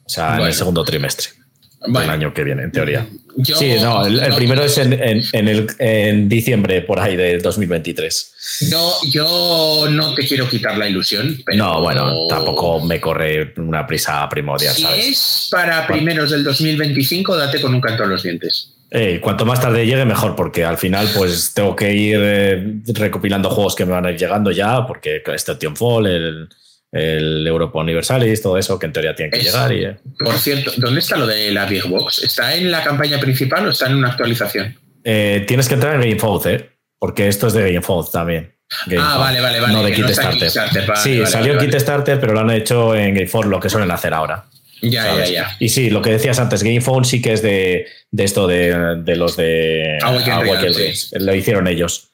O 0.05 0.09
sea, 0.09 0.37
en 0.37 0.47
el 0.47 0.53
segundo 0.53 0.83
trimestre 0.83 1.43
el 1.85 2.09
año 2.09 2.33
que 2.33 2.43
viene, 2.43 2.63
en 2.63 2.71
teoría. 2.71 3.05
sí, 3.43 3.75
no, 3.81 4.05
el, 4.05 4.35
primero 4.35 4.63
es 4.63 4.77
en, 4.77 4.93
el, 4.93 5.67
en 5.79 6.29
diciembre 6.29 6.81
por 6.81 6.99
ahí 6.99 7.15
de 7.15 7.39
2023. 7.39 8.69
Yo, 8.69 8.93
yo 9.09 9.87
no 9.89 10.13
te 10.13 10.25
quiero 10.25 10.47
quitar 10.47 10.77
la 10.77 10.87
ilusión. 10.87 11.37
no, 11.55 11.81
bueno, 11.81 12.27
tampoco 12.27 12.79
me 12.81 12.99
corre 12.99 13.53
una 13.57 13.85
prisa 13.85 14.27
primordial. 14.29 14.73
Si 14.73 14.85
es 14.85 15.47
para 15.51 15.85
primeros 15.87 16.31
del 16.31 16.43
2025, 16.43 17.35
date 17.35 17.61
con 17.61 17.73
un 17.73 17.81
canto 17.81 18.03
en 18.03 18.09
los 18.09 18.23
dientes. 18.23 18.69
Cuanto 19.21 19.43
más 19.43 19.59
tarde 19.59 19.85
llegue, 19.85 20.05
mejor, 20.05 20.35
porque 20.35 20.63
al 20.63 20.77
final, 20.77 21.09
pues 21.15 21.53
tengo 21.55 21.75
que 21.75 21.93
ir 21.93 22.19
eh, 22.21 22.75
recopilando 22.93 23.49
juegos 23.49 23.75
que 23.75 23.85
me 23.85 23.91
van 23.91 24.05
a 24.05 24.11
ir 24.11 24.17
llegando 24.17 24.51
ya, 24.51 24.85
porque 24.85 25.23
este 25.33 25.55
Fall, 25.75 26.05
el, 26.05 26.49
el 26.93 27.45
Europa 27.47 27.79
Universalis, 27.79 28.41
todo 28.41 28.57
eso 28.57 28.77
que 28.77 28.85
en 28.85 28.93
teoría 28.93 29.15
tiene 29.15 29.31
que 29.31 29.39
llegar. 29.39 29.73
Y, 29.73 29.83
eh. 29.83 29.97
Por 30.19 30.35
cierto, 30.35 30.71
¿dónde 30.77 30.99
está 30.99 31.17
lo 31.17 31.27
de 31.27 31.51
la 31.51 31.65
Big 31.65 31.85
Box? 31.87 32.23
¿Está 32.23 32.55
en 32.55 32.71
la 32.71 32.83
campaña 32.83 33.19
principal 33.19 33.65
o 33.65 33.69
está 33.71 33.87
en 33.87 33.95
una 33.95 34.09
actualización? 34.09 34.77
tienes 35.03 35.67
que 35.67 35.73
entrar 35.73 35.95
en 35.95 36.01
GameFound, 36.01 36.45
¿eh? 36.47 36.69
porque 36.97 37.27
esto 37.27 37.47
es 37.47 37.53
de 37.53 37.73
GameFound 37.73 38.11
también. 38.11 38.55
ah, 38.97 39.17
vale, 39.17 39.41
vale, 39.41 39.59
vale. 39.59 39.73
No 39.73 39.83
de 39.83 39.91
Kit 39.91 40.07
Starter. 40.07 40.49
sí, 40.95 41.25
salió 41.25 41.57
Kit 41.57 41.75
Starter, 41.77 42.17
pero 42.17 42.31
lo 42.31 42.39
han 42.39 42.51
hecho 42.51 42.95
en 42.95 43.13
GameFound, 43.13 43.49
lo 43.49 43.59
que 43.59 43.69
suelen 43.69 43.91
hacer 43.91 44.13
ahora. 44.13 44.45
Ya, 44.81 45.15
ya, 45.17 45.25
ya. 45.25 45.55
Y 45.59 45.69
sí, 45.69 45.89
lo 45.89 46.01
que 46.01 46.11
decías 46.11 46.39
antes, 46.39 46.63
GameFound 46.63 47.05
sí 47.05 47.21
que 47.21 47.33
es 47.33 47.41
de, 47.41 47.87
de 48.11 48.23
esto 48.23 48.47
de, 48.47 49.01
de, 49.03 49.15
los 49.15 49.35
de 49.35 49.97
Awaken 50.01 50.71
Lo 51.25 51.35
hicieron 51.35 51.67
ellos. 51.67 52.12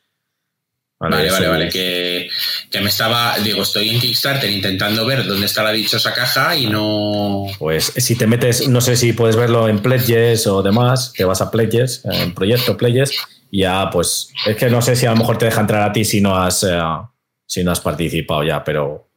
Vale, 0.99 1.31
vale, 1.31 1.47
vale, 1.47 1.69
Que, 1.69 2.29
que, 2.69 2.81
me 2.81 2.89
estaba, 2.89 3.37
digo, 3.39 3.61
estoy 3.61 3.89
en 3.89 4.01
Kickstarter 4.01 4.49
intentando 4.49 5.05
ver 5.05 5.25
dónde 5.25 5.45
está 5.45 5.63
la 5.63 5.71
dichosa 5.71 6.13
caja 6.13 6.57
y 6.57 6.67
no. 6.67 7.45
Pues 7.57 7.93
si 7.95 8.17
te 8.17 8.27
metes, 8.27 8.67
no 8.67 8.81
sé 8.81 8.97
si 8.97 9.13
puedes 9.13 9.37
verlo 9.37 9.69
en 9.69 9.79
Pledges 9.79 10.45
o 10.47 10.61
demás, 10.61 11.13
que 11.15 11.23
vas 11.23 11.41
a 11.41 11.51
Pledges, 11.51 12.03
en 12.03 12.33
proyecto 12.33 12.75
Pledges, 12.75 13.13
y 13.49 13.61
ya, 13.61 13.89
pues 13.89 14.33
es 14.45 14.57
que 14.57 14.69
no 14.69 14.81
sé 14.81 14.97
si 14.97 15.05
a 15.05 15.11
lo 15.11 15.17
mejor 15.17 15.37
te 15.37 15.45
deja 15.45 15.61
entrar 15.61 15.89
a 15.89 15.93
ti 15.93 16.03
si 16.03 16.19
no 16.19 16.35
has, 16.35 16.63
eh, 16.63 16.77
si 17.47 17.63
no 17.63 17.71
has 17.71 17.79
participado 17.79 18.43
ya, 18.43 18.61
pero, 18.65 19.09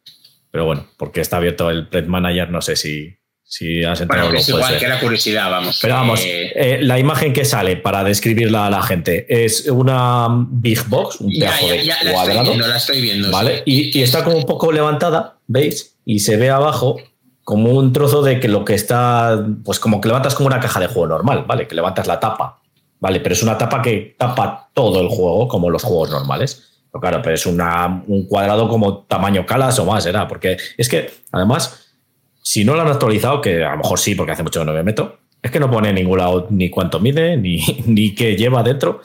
pero 0.53 0.64
bueno, 0.64 0.87
porque 0.97 1.21
está 1.21 1.38
abierto 1.38 1.68
el 1.68 1.88
Pledge 1.88 2.07
Manager, 2.07 2.49
no 2.49 2.62
sé 2.62 2.77
si, 2.77 3.16
si 3.53 3.85
has 3.85 4.01
entrado. 4.01 4.29
Bueno, 4.29 4.38
es 4.38 4.49
igual 4.49 4.79
que 4.79 4.88
la 4.88 4.99
curiosidad, 4.99 5.51
vamos. 5.51 5.79
Pero 5.83 5.95
vamos, 5.95 6.23
eh, 6.25 6.79
la 6.81 6.99
imagen 6.99 7.35
que 7.35 7.45
sale 7.45 7.77
para 7.77 8.03
describirla 8.03 8.65
a 8.65 8.71
la 8.71 8.81
gente 8.81 9.27
es 9.29 9.67
una 9.67 10.27
big 10.31 10.83
box, 10.88 11.21
un 11.21 11.31
pedazo 11.31 11.69
de 11.69 11.93
cuadrado. 12.11 12.57
La 12.57 12.79
estoy 12.79 13.03
viendo, 13.03 13.31
¿vale? 13.31 13.62
Y, 13.67 14.01
está 14.01 14.25
como 14.25 14.38
un 14.38 14.47
poco 14.47 14.73
levantada, 14.73 15.37
¿veis? 15.49 15.97
Y 16.07 16.21
se 16.21 16.38
ve 16.38 16.49
abajo 16.49 16.97
como 17.45 17.73
un 17.73 17.93
trozo 17.93 18.23
de 18.23 18.41
que 18.41 18.49
lo 18.49 18.65
que 18.65 18.73
está, 18.73 19.45
pues 19.62 19.79
como 19.79 20.01
que 20.01 20.09
levantas 20.09 20.35
como 20.35 20.47
una 20.47 20.59
caja 20.59 20.81
de 20.81 20.87
juego 20.87 21.09
normal, 21.09 21.45
¿vale? 21.47 21.69
Que 21.69 21.75
levantas 21.75 22.07
la 22.07 22.19
tapa, 22.19 22.59
¿vale? 23.01 23.21
Pero 23.21 23.35
es 23.35 23.43
una 23.43 23.59
tapa 23.59 23.83
que 23.83 24.15
tapa 24.17 24.71
todo 24.73 24.99
el 25.03 25.09
juego, 25.09 25.47
como 25.47 25.69
los 25.69 25.83
juegos 25.83 26.09
normales. 26.09 26.71
Pero 26.91 27.03
claro, 27.03 27.21
pero 27.23 27.35
es 27.35 27.45
una, 27.45 28.03
un 28.07 28.27
cuadrado 28.27 28.67
como 28.67 29.01
tamaño 29.01 29.45
calas 29.45 29.79
o 29.79 29.85
más, 29.85 30.07
era, 30.07 30.27
porque 30.27 30.57
es 30.79 30.88
que 30.88 31.11
además 31.33 31.82
si 32.42 32.64
no 32.64 32.74
lo 32.74 32.83
han 32.83 32.88
actualizado, 32.88 33.40
que 33.40 33.64
a 33.64 33.70
lo 33.70 33.78
mejor 33.78 33.98
sí, 33.98 34.14
porque 34.14 34.33
hace 34.33 34.42
mucho 34.42 34.61
que 34.61 34.66
no 34.66 34.72
me 34.72 34.83
meto, 34.83 35.20
es 35.40 35.50
que 35.50 35.61
no 35.61 35.70
pone 35.70 35.88
en 35.90 35.94
ningún 35.94 36.18
lado 36.18 36.46
ni 36.50 36.70
cuánto 36.70 37.00
mide, 37.00 37.37
ni, 37.37 37.62
ni 37.87 38.14
qué 38.14 38.37
lleva 38.37 38.62
dentro. 38.62 39.00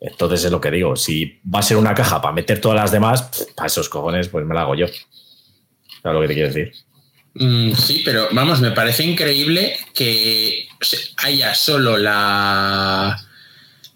Entonces 0.00 0.44
es 0.44 0.50
lo 0.50 0.60
que 0.60 0.70
digo, 0.70 0.96
si 0.96 1.40
va 1.42 1.60
a 1.60 1.62
ser 1.62 1.76
una 1.76 1.94
caja 1.94 2.20
para 2.20 2.34
meter 2.34 2.60
todas 2.60 2.76
las 2.76 2.90
demás, 2.90 3.46
para 3.54 3.68
esos 3.68 3.88
cojones, 3.88 4.28
pues 4.28 4.44
me 4.44 4.54
la 4.54 4.62
hago 4.62 4.74
yo. 4.74 4.86
¿Sabes 6.02 6.14
lo 6.14 6.20
que 6.22 6.28
te 6.28 6.34
quiero 6.34 6.48
decir? 6.48 6.72
Mm, 7.34 7.72
sí, 7.72 8.02
pero 8.04 8.28
vamos, 8.32 8.60
me 8.60 8.72
parece 8.72 9.04
increíble 9.04 9.76
que 9.94 10.66
haya 11.18 11.54
solo 11.54 11.96
la. 11.96 13.16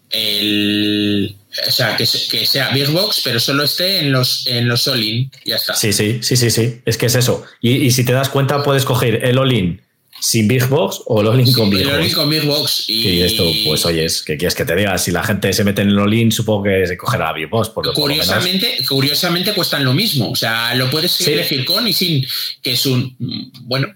El, 0.09 1.35
o 1.65 1.71
sea, 1.71 1.95
que, 1.95 2.05
sea 2.05 2.69
Big 2.69 2.89
Box, 2.89 3.21
pero 3.23 3.39
solo 3.39 3.63
esté 3.63 3.99
en 3.99 4.11
los, 4.11 4.45
en 4.47 4.67
los 4.67 4.87
All-In. 4.87 5.31
Ya 5.45 5.55
está. 5.55 5.73
Sí, 5.73 5.93
sí, 5.93 6.19
sí, 6.21 6.35
sí, 6.35 6.49
sí. 6.51 6.81
Es 6.85 6.97
que 6.97 7.07
es 7.07 7.15
eso. 7.15 7.43
Y, 7.61 7.91
si 7.91 8.03
te 8.03 8.13
das 8.13 8.29
cuenta, 8.29 8.63
puedes 8.63 8.85
coger 8.85 9.25
el 9.25 9.37
All-In 9.37 9.81
sin 10.19 10.47
Big 10.47 10.67
Box 10.67 11.01
o 11.05 11.21
el 11.21 11.27
All-In 11.27 11.53
con 11.53 11.69
Big 11.69 11.83
Box. 11.83 11.89
El 11.89 11.99
All-In 11.99 12.13
con 12.13 12.29
Big 12.29 12.43
Box. 12.43 12.89
Y... 12.89 13.21
esto, 13.21 13.43
pues 13.65 13.85
oyes, 13.85 14.23
¿qué 14.23 14.37
quieres 14.37 14.55
que 14.55 14.65
te 14.65 14.75
diga? 14.75 14.97
Si 14.97 15.11
la 15.11 15.23
gente 15.23 15.51
se 15.53 15.63
mete 15.63 15.81
en 15.81 15.89
el 15.89 15.99
All-In, 15.99 16.31
supongo 16.31 16.63
que 16.63 16.85
se 16.85 16.97
cogerá 16.97 17.25
la 17.25 17.33
Big 17.33 17.49
Box. 17.49 17.69
curiosamente, 17.93 18.77
curiosamente 18.87 19.53
cuestan 19.53 19.83
lo 19.83 19.93
mismo. 19.93 20.31
O 20.31 20.35
sea, 20.35 20.75
lo 20.75 20.89
puedes 20.89 21.19
elegir 21.27 21.65
con 21.65 21.87
y 21.87 21.93
sin, 21.93 22.25
que 22.61 22.73
es 22.73 22.85
un. 22.85 23.15
Bueno. 23.61 23.87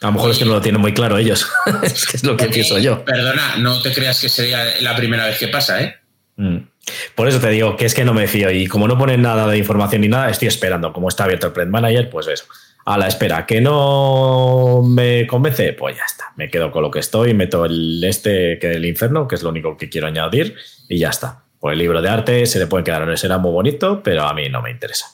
A 0.00 0.08
lo 0.08 0.12
mejor 0.12 0.32
es 0.32 0.38
que 0.38 0.44
no 0.44 0.52
lo 0.52 0.60
tienen 0.60 0.82
muy 0.82 0.92
claro 0.92 1.16
ellos. 1.16 1.46
es 1.82 2.04
que 2.04 2.18
es 2.18 2.24
lo 2.24 2.36
que 2.36 2.46
pienso 2.46 2.78
yo. 2.78 3.02
Perdona, 3.06 3.56
no 3.56 3.80
te 3.80 3.90
creas 3.92 4.20
que 4.20 4.28
sería 4.28 4.62
la 4.82 4.94
primera 4.94 5.26
vez 5.26 5.38
que 5.38 5.48
pasa, 5.48 5.82
¿eh? 5.82 5.96
Mm. 6.36 6.58
Por 7.14 7.28
eso 7.28 7.40
te 7.40 7.48
digo 7.50 7.76
que 7.76 7.86
es 7.86 7.94
que 7.94 8.04
no 8.04 8.12
me 8.12 8.26
fío 8.26 8.50
y 8.50 8.66
como 8.66 8.88
no 8.88 8.98
ponen 8.98 9.22
nada 9.22 9.46
de 9.46 9.56
información 9.56 10.02
ni 10.02 10.08
nada, 10.08 10.30
estoy 10.30 10.48
esperando. 10.48 10.92
Como 10.92 11.08
está 11.08 11.24
abierto 11.24 11.46
el 11.46 11.52
Plant 11.52 11.70
Manager, 11.70 12.10
pues 12.10 12.26
eso. 12.26 12.44
A 12.84 12.98
la 12.98 13.08
espera. 13.08 13.46
Que 13.46 13.60
no 13.60 14.82
me 14.84 15.26
convence, 15.26 15.72
pues 15.72 15.96
ya 15.96 16.04
está. 16.04 16.32
Me 16.36 16.50
quedo 16.50 16.70
con 16.70 16.82
lo 16.82 16.90
que 16.90 16.98
estoy, 16.98 17.32
meto 17.32 17.64
el 17.64 18.02
este 18.04 18.58
que 18.60 18.72
el 18.72 18.84
infierno, 18.84 19.26
que 19.26 19.36
es 19.36 19.42
lo 19.42 19.48
único 19.48 19.76
que 19.76 19.88
quiero 19.88 20.06
añadir, 20.06 20.56
y 20.88 20.98
ya 20.98 21.08
está. 21.08 21.44
Por 21.58 21.72
el 21.72 21.78
libro 21.78 22.02
de 22.02 22.10
arte 22.10 22.44
se 22.44 22.58
le 22.58 22.66
puede 22.66 22.84
quedar, 22.84 23.16
será 23.16 23.38
muy 23.38 23.52
bonito, 23.52 24.02
pero 24.02 24.24
a 24.24 24.34
mí 24.34 24.50
no 24.50 24.60
me 24.60 24.70
interesa. 24.70 25.06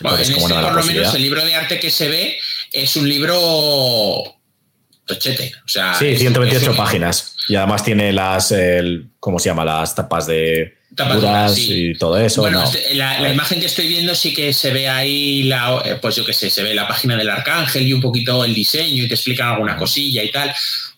bueno, 0.00 0.18
este, 0.18 0.40
por 0.40 0.50
lo 0.50 0.84
menos 0.84 1.14
el 1.14 1.22
libro 1.22 1.44
de 1.44 1.54
arte 1.54 1.80
que 1.80 1.90
se 1.90 2.08
ve 2.08 2.36
es 2.72 2.94
un 2.94 3.08
libro 3.08 3.34
tochete. 5.04 5.52
O 5.64 5.68
sea, 5.68 5.94
sí, 5.94 6.16
128 6.16 6.76
páginas. 6.76 7.35
Y 7.48 7.56
además 7.56 7.84
tiene 7.84 8.12
las, 8.12 8.52
el, 8.52 9.08
¿cómo 9.20 9.38
se 9.38 9.48
llama? 9.48 9.64
Las 9.64 9.94
tapas 9.94 10.26
de 10.26 10.74
tapas 10.94 11.58
y 11.58 11.94
todo 11.94 12.18
eso. 12.18 12.40
Bueno, 12.40 12.64
la, 12.94 13.32
imagen 13.32 13.60
que 13.60 13.66
estoy 13.66 13.86
viendo 13.86 14.14
sí 14.14 14.34
que 14.34 14.52
se 14.52 14.72
ve 14.72 14.88
ahí, 14.88 15.44
la, 15.44 15.82
eh, 15.84 15.98
pues 16.00 16.16
yo 16.16 16.24
qué 16.24 16.32
sé, 16.32 16.50
se 16.50 16.62
ve 16.62 16.74
la 16.74 16.88
página 16.88 17.16
del 17.16 17.28
arcángel 17.28 17.86
y 17.86 17.92
un 17.92 18.00
poquito 18.00 18.44
el 18.44 18.54
diseño 18.54 19.04
y 19.04 19.08
te 19.08 19.14
explican 19.14 19.48
alguna 19.48 19.76
cosilla 19.76 20.22
y 20.22 20.30
tal. 20.30 20.52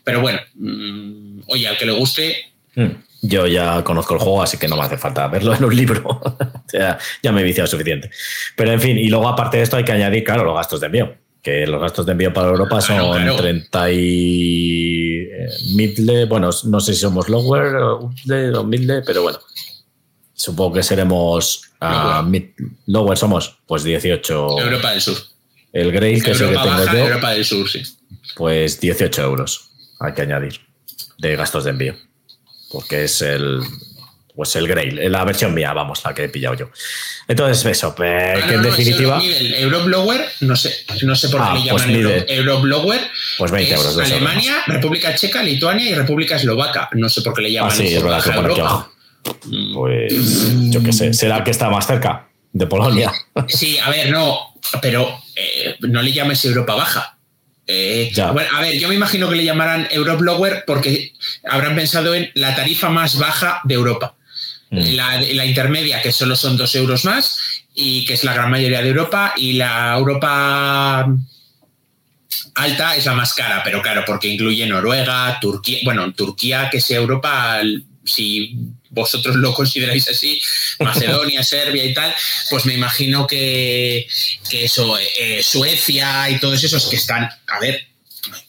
Pero 0.05 0.20
bueno, 0.20 0.40
mm, 0.55 1.40
oye, 1.49 1.68
al 1.68 1.76
que 1.76 1.86
le 1.86 1.92
guste... 1.92 2.53
Mm, 2.74 2.86
yo 3.20 3.49
ya 3.49 3.82
conozco 3.82 4.14
el 4.14 4.20
juego, 4.20 4.42
así 4.42 4.59
que 4.59 4.68
no 4.68 4.76
me 4.76 4.84
hace 4.84 4.96
falta 4.96 5.26
verlo 5.26 5.53
en 5.55 5.64
un 5.64 5.74
libro. 5.74 6.09
o 6.22 6.62
sea, 6.68 6.99
ya 7.22 7.32
me 7.32 7.40
he 7.40 7.44
viciado 7.44 7.66
suficiente. 7.66 8.11
Pero 8.57 8.72
en 8.72 8.80
fin, 8.80 8.96
y 8.96 9.09
luego 9.09 9.28
aparte 9.28 9.57
de 9.57 9.64
esto 9.64 9.76
hay 9.76 9.84
que 9.84 9.92
añadir, 9.92 10.22
claro, 10.22 10.44
los 10.44 10.55
gastos 10.55 10.80
de 10.80 10.86
envío 10.86 11.27
que 11.43 11.66
los 11.66 11.80
gastos 11.80 12.07
de 12.07 12.12
envío 12.12 12.32
para 12.32 12.49
Europa 12.49 12.80
son 12.80 13.36
30 13.36 13.93
y 13.93 15.22
eh, 15.22 15.49
midle, 15.74 16.24
bueno, 16.26 16.51
no 16.64 16.80
sé 16.80 16.95
si 16.95 17.01
somos 17.01 17.28
lower 17.28 17.76
o 17.76 18.11
midle, 18.64 19.03
pero 19.03 19.22
bueno, 19.22 19.39
supongo 20.34 20.74
que 20.74 20.82
seremos 20.82 21.62
a 21.80 22.26
lower 22.86 23.18
somos, 23.18 23.59
pues 23.66 23.84
18. 23.84 24.61
Europa 24.61 24.91
del 24.91 25.01
Sur. 25.01 25.16
El 25.72 25.93
Grail, 25.93 26.22
que 26.22 26.30
es 26.30 26.41
el 26.41 26.49
que 26.49 26.59
tengo 26.59 26.84
yo. 26.84 26.99
Europa 26.99 27.30
del 27.30 27.45
Sur, 27.45 27.68
sí. 27.68 27.82
Pues 28.36 28.80
18 28.80 29.22
euros 29.22 29.70
hay 30.01 30.14
que 30.14 30.22
añadir 30.22 30.61
de 31.18 31.36
gastos 31.36 31.64
de 31.64 31.70
envío. 31.70 31.95
Porque 32.70 33.05
es 33.05 33.22
el, 33.22 33.61
pues 34.39 34.55
el 34.55 34.68
Grail, 34.68 35.11
la 35.11 35.24
versión 35.24 35.53
mía, 35.53 35.72
vamos, 35.72 36.01
la 36.05 36.14
que 36.14 36.22
he 36.22 36.28
pillado 36.28 36.55
yo. 36.55 36.70
Entonces, 37.26 37.66
eso, 37.66 37.93
que 37.93 38.05
en 38.05 38.62
definitiva. 38.62 39.20
El 39.20 39.53
Euroblower, 39.53 40.28
no 40.43 40.55
sé, 40.55 40.72
no 41.03 41.16
sé 41.16 41.28
por 41.28 41.41
qué 41.41 41.47
ah, 41.49 41.55
le 41.57 41.70
pues 41.72 41.86
llaman 41.86 42.24
Euroblower. 42.28 43.01
Pues 43.36 43.51
20 43.51 43.74
euros. 43.74 43.97
De 43.97 44.05
Alemania, 44.05 44.62
República 44.68 45.12
Checa, 45.16 45.43
Lituania 45.43 45.91
y 45.91 45.95
República 45.95 46.36
Eslovaca. 46.36 46.89
No 46.93 47.09
sé 47.09 47.22
por 47.22 47.34
qué 47.34 47.43
le 47.43 47.51
llaman 47.51 47.72
ah, 47.72 47.74
sí, 47.74 47.86
es 47.89 48.01
verdad 48.01 48.22
que 48.22 48.30
pone 48.30 48.53
aquí. 48.53 49.74
Pues 49.74 50.70
yo 50.70 50.84
qué 50.84 50.93
sé, 50.93 51.12
será 51.14 51.43
que 51.43 51.51
está 51.51 51.68
más 51.68 51.89
cerca 51.89 52.28
de 52.53 52.68
Polonia. 52.68 53.12
Sí, 53.49 53.76
a 53.78 53.91
ver, 53.91 54.09
no, 54.12 54.55
pero 54.80 55.20
eh, 55.34 55.74
no 55.80 56.01
le 56.01 56.12
llames 56.12 56.45
Europa 56.45 56.76
Baja. 56.76 57.18
Eh, 57.66 58.12
bueno, 58.32 58.49
a 58.57 58.61
ver, 58.61 58.78
yo 58.78 58.86
me 58.86 58.95
imagino 58.95 59.28
que 59.28 59.34
le 59.34 59.45
llamarán 59.45 59.89
Euroblower 59.91 60.62
porque 60.64 61.12
habrán 61.51 61.74
pensado 61.74 62.14
en 62.14 62.30
la 62.34 62.55
tarifa 62.55 62.89
más 62.89 63.18
baja 63.18 63.62
de 63.64 63.74
Europa. 63.74 64.14
Mm. 64.70 64.94
La, 64.96 65.46
intermedia, 65.46 66.02
que 66.02 66.12
solo 66.12 66.36
son 66.36 66.56
dos 66.56 66.74
euros 66.74 67.04
más, 67.04 67.38
y 67.74 68.04
que 68.04 68.14
es 68.14 68.24
la 68.24 68.34
gran 68.34 68.50
mayoría 68.50 68.82
de 68.82 68.88
Europa, 68.88 69.34
y 69.36 69.54
la 69.54 69.94
Europa 69.96 71.06
alta 72.54 72.96
es 72.96 73.06
la 73.06 73.14
más 73.14 73.34
cara, 73.34 73.62
pero 73.64 73.80
claro, 73.80 74.02
porque 74.06 74.28
incluye 74.28 74.66
Noruega, 74.66 75.38
Turquía, 75.40 75.80
bueno, 75.84 76.12
Turquía, 76.12 76.68
que 76.70 76.80
sea 76.80 76.98
Europa, 76.98 77.60
si 78.04 78.56
vosotros 78.90 79.36
lo 79.36 79.54
consideráis 79.54 80.08
así, 80.08 80.40
Macedonia, 80.80 81.42
Serbia 81.44 81.84
y 81.84 81.94
tal, 81.94 82.14
pues 82.50 82.66
me 82.66 82.74
imagino 82.74 83.26
que, 83.26 84.06
eso, 84.50 84.98
eh, 84.98 85.42
Suecia 85.42 86.28
y 86.28 86.38
todos 86.38 86.62
esos 86.62 86.88
que 86.88 86.96
están, 86.96 87.24
a 87.24 87.60
ver, 87.60 87.86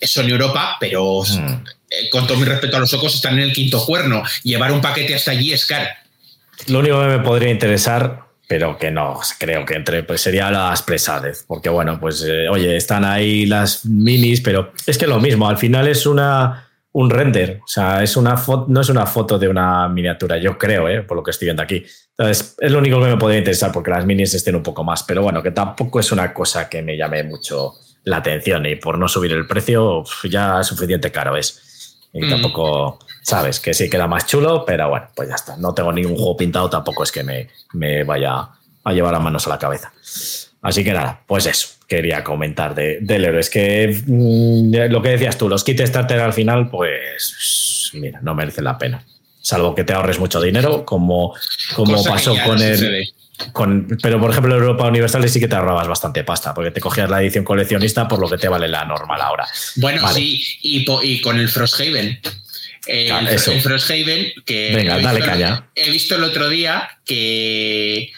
son 0.01 0.29
Europa, 0.29 0.77
pero 0.79 1.21
mm. 1.21 1.63
eh, 1.89 2.09
con 2.09 2.27
todo 2.27 2.37
mi 2.37 2.45
respeto 2.45 2.77
a 2.77 2.79
los 2.79 2.93
ojos, 2.93 3.15
están 3.15 3.33
en 3.33 3.45
el 3.45 3.53
quinto 3.53 3.85
cuerno. 3.85 4.23
Llevar 4.43 4.71
un 4.71 4.81
paquete 4.81 5.15
hasta 5.15 5.31
allí 5.31 5.53
es 5.53 5.65
caro. 5.65 5.87
Lo 6.67 6.79
único 6.79 6.99
que 7.01 7.07
me 7.07 7.19
podría 7.19 7.49
interesar, 7.49 8.25
pero 8.47 8.77
que 8.77 8.91
no 8.91 9.19
creo 9.37 9.65
que 9.65 9.75
entre, 9.75 10.03
pues 10.03 10.21
sería 10.21 10.51
las 10.51 10.81
presades, 10.81 11.45
porque 11.47 11.69
bueno, 11.69 11.99
pues 11.99 12.23
eh, 12.27 12.49
oye, 12.49 12.75
están 12.75 13.05
ahí 13.05 13.45
las 13.45 13.85
minis, 13.85 14.41
pero 14.41 14.73
es 14.85 14.97
que 14.97 15.07
lo 15.07 15.19
mismo, 15.19 15.47
al 15.47 15.57
final 15.57 15.87
es 15.87 16.05
una 16.05 16.65
un 16.91 17.09
render, 17.09 17.61
o 17.63 17.67
sea, 17.67 18.01
es 18.01 18.17
una 18.17 18.35
foto, 18.35 18.65
no 18.67 18.81
es 18.81 18.89
una 18.89 19.05
foto 19.05 19.37
de 19.37 19.47
una 19.47 19.87
miniatura, 19.87 20.37
yo 20.37 20.57
creo, 20.57 20.89
¿eh? 20.89 21.03
por 21.03 21.17
lo 21.17 21.23
que 21.23 21.31
estoy 21.31 21.45
viendo 21.45 21.61
aquí. 21.61 21.85
Entonces, 22.17 22.55
es 22.59 22.71
lo 22.71 22.79
único 22.79 22.99
que 22.99 23.07
me 23.07 23.17
podría 23.17 23.37
interesar 23.37 23.71
porque 23.71 23.91
las 23.91 24.05
minis 24.05 24.33
estén 24.33 24.55
un 24.55 24.63
poco 24.63 24.83
más, 24.83 25.03
pero 25.03 25.21
bueno, 25.21 25.43
que 25.43 25.51
tampoco 25.51 25.99
es 25.99 26.11
una 26.11 26.33
cosa 26.33 26.67
que 26.67 26.81
me 26.81 26.97
llame 26.97 27.23
mucho 27.23 27.73
la 28.05 28.17
atención 28.17 28.65
y 28.65 28.75
por 28.75 28.97
no 28.97 29.07
subir 29.07 29.31
el 29.33 29.45
precio 29.45 30.03
ya 30.29 30.63
suficiente 30.63 31.11
caro 31.11 31.37
es. 31.37 31.99
Y 32.11 32.25
mm. 32.25 32.29
tampoco, 32.29 32.99
sabes, 33.21 33.59
que 33.59 33.73
sí 33.73 33.89
queda 33.89 34.07
más 34.07 34.25
chulo, 34.25 34.65
pero 34.65 34.89
bueno, 34.89 35.07
pues 35.15 35.29
ya 35.29 35.35
está. 35.35 35.57
No 35.57 35.73
tengo 35.73 35.91
ningún 35.91 36.15
juego 36.15 36.37
pintado, 36.37 36.69
tampoco 36.69 37.03
es 37.03 37.11
que 37.11 37.23
me, 37.23 37.49
me 37.73 38.03
vaya 38.03 38.49
a 38.83 38.93
llevar 38.93 39.13
las 39.13 39.21
manos 39.21 39.45
a 39.47 39.49
la 39.49 39.59
cabeza. 39.59 39.91
Así 40.61 40.83
que 40.83 40.93
nada, 40.93 41.21
pues 41.25 41.45
eso, 41.45 41.69
quería 41.87 42.23
comentar 42.23 42.75
de, 42.75 42.99
del 43.01 43.25
héroe. 43.25 43.39
Es 43.39 43.49
que 43.49 44.01
mm, 44.05 44.91
lo 44.91 45.01
que 45.01 45.09
decías 45.09 45.37
tú, 45.37 45.47
los 45.47 45.63
kits 45.63 45.87
starter 45.87 46.19
al 46.19 46.33
final, 46.33 46.69
pues 46.69 47.91
mira, 47.93 48.19
no 48.21 48.35
merecen 48.35 48.65
la 48.65 48.77
pena. 48.77 49.03
Salvo 49.41 49.73
que 49.73 49.83
te 49.83 49.93
ahorres 49.93 50.19
mucho 50.19 50.41
dinero, 50.41 50.85
como, 50.85 51.33
como 51.75 52.03
pasó 52.03 52.35
con 52.45 52.61
el. 52.61 53.07
Con, 53.53 53.97
pero 54.03 54.19
por 54.19 54.31
ejemplo, 54.31 54.53
Europa 54.53 54.85
Universal 54.85 55.27
sí 55.29 55.39
que 55.39 55.47
te 55.47 55.55
ahorrabas 55.55 55.87
bastante 55.87 56.25
pasta, 56.25 56.53
porque 56.53 56.71
te 56.71 56.81
cogías 56.81 57.09
la 57.09 57.21
edición 57.21 57.45
coleccionista 57.45 58.05
por 58.05 58.19
lo 58.19 58.29
que 58.29 58.37
te 58.37 58.49
vale 58.49 58.67
la 58.67 58.83
normal 58.83 59.21
ahora. 59.21 59.47
Bueno, 59.77 60.05
sí, 60.09 60.43
y, 60.61 60.85
y, 61.03 61.21
con 61.21 61.39
el 61.39 61.47
Frosthaven. 61.47 62.19
El, 62.85 63.27
el 63.27 63.61
Frosthaven, 63.61 64.31
que. 64.45 64.73
Venga, 64.75 64.99
dale 64.99 65.19
caña. 65.21 65.69
He 65.75 65.89
visto 65.89 66.15
el 66.15 66.23
otro 66.23 66.49
día 66.49 66.89
que, 67.05 68.11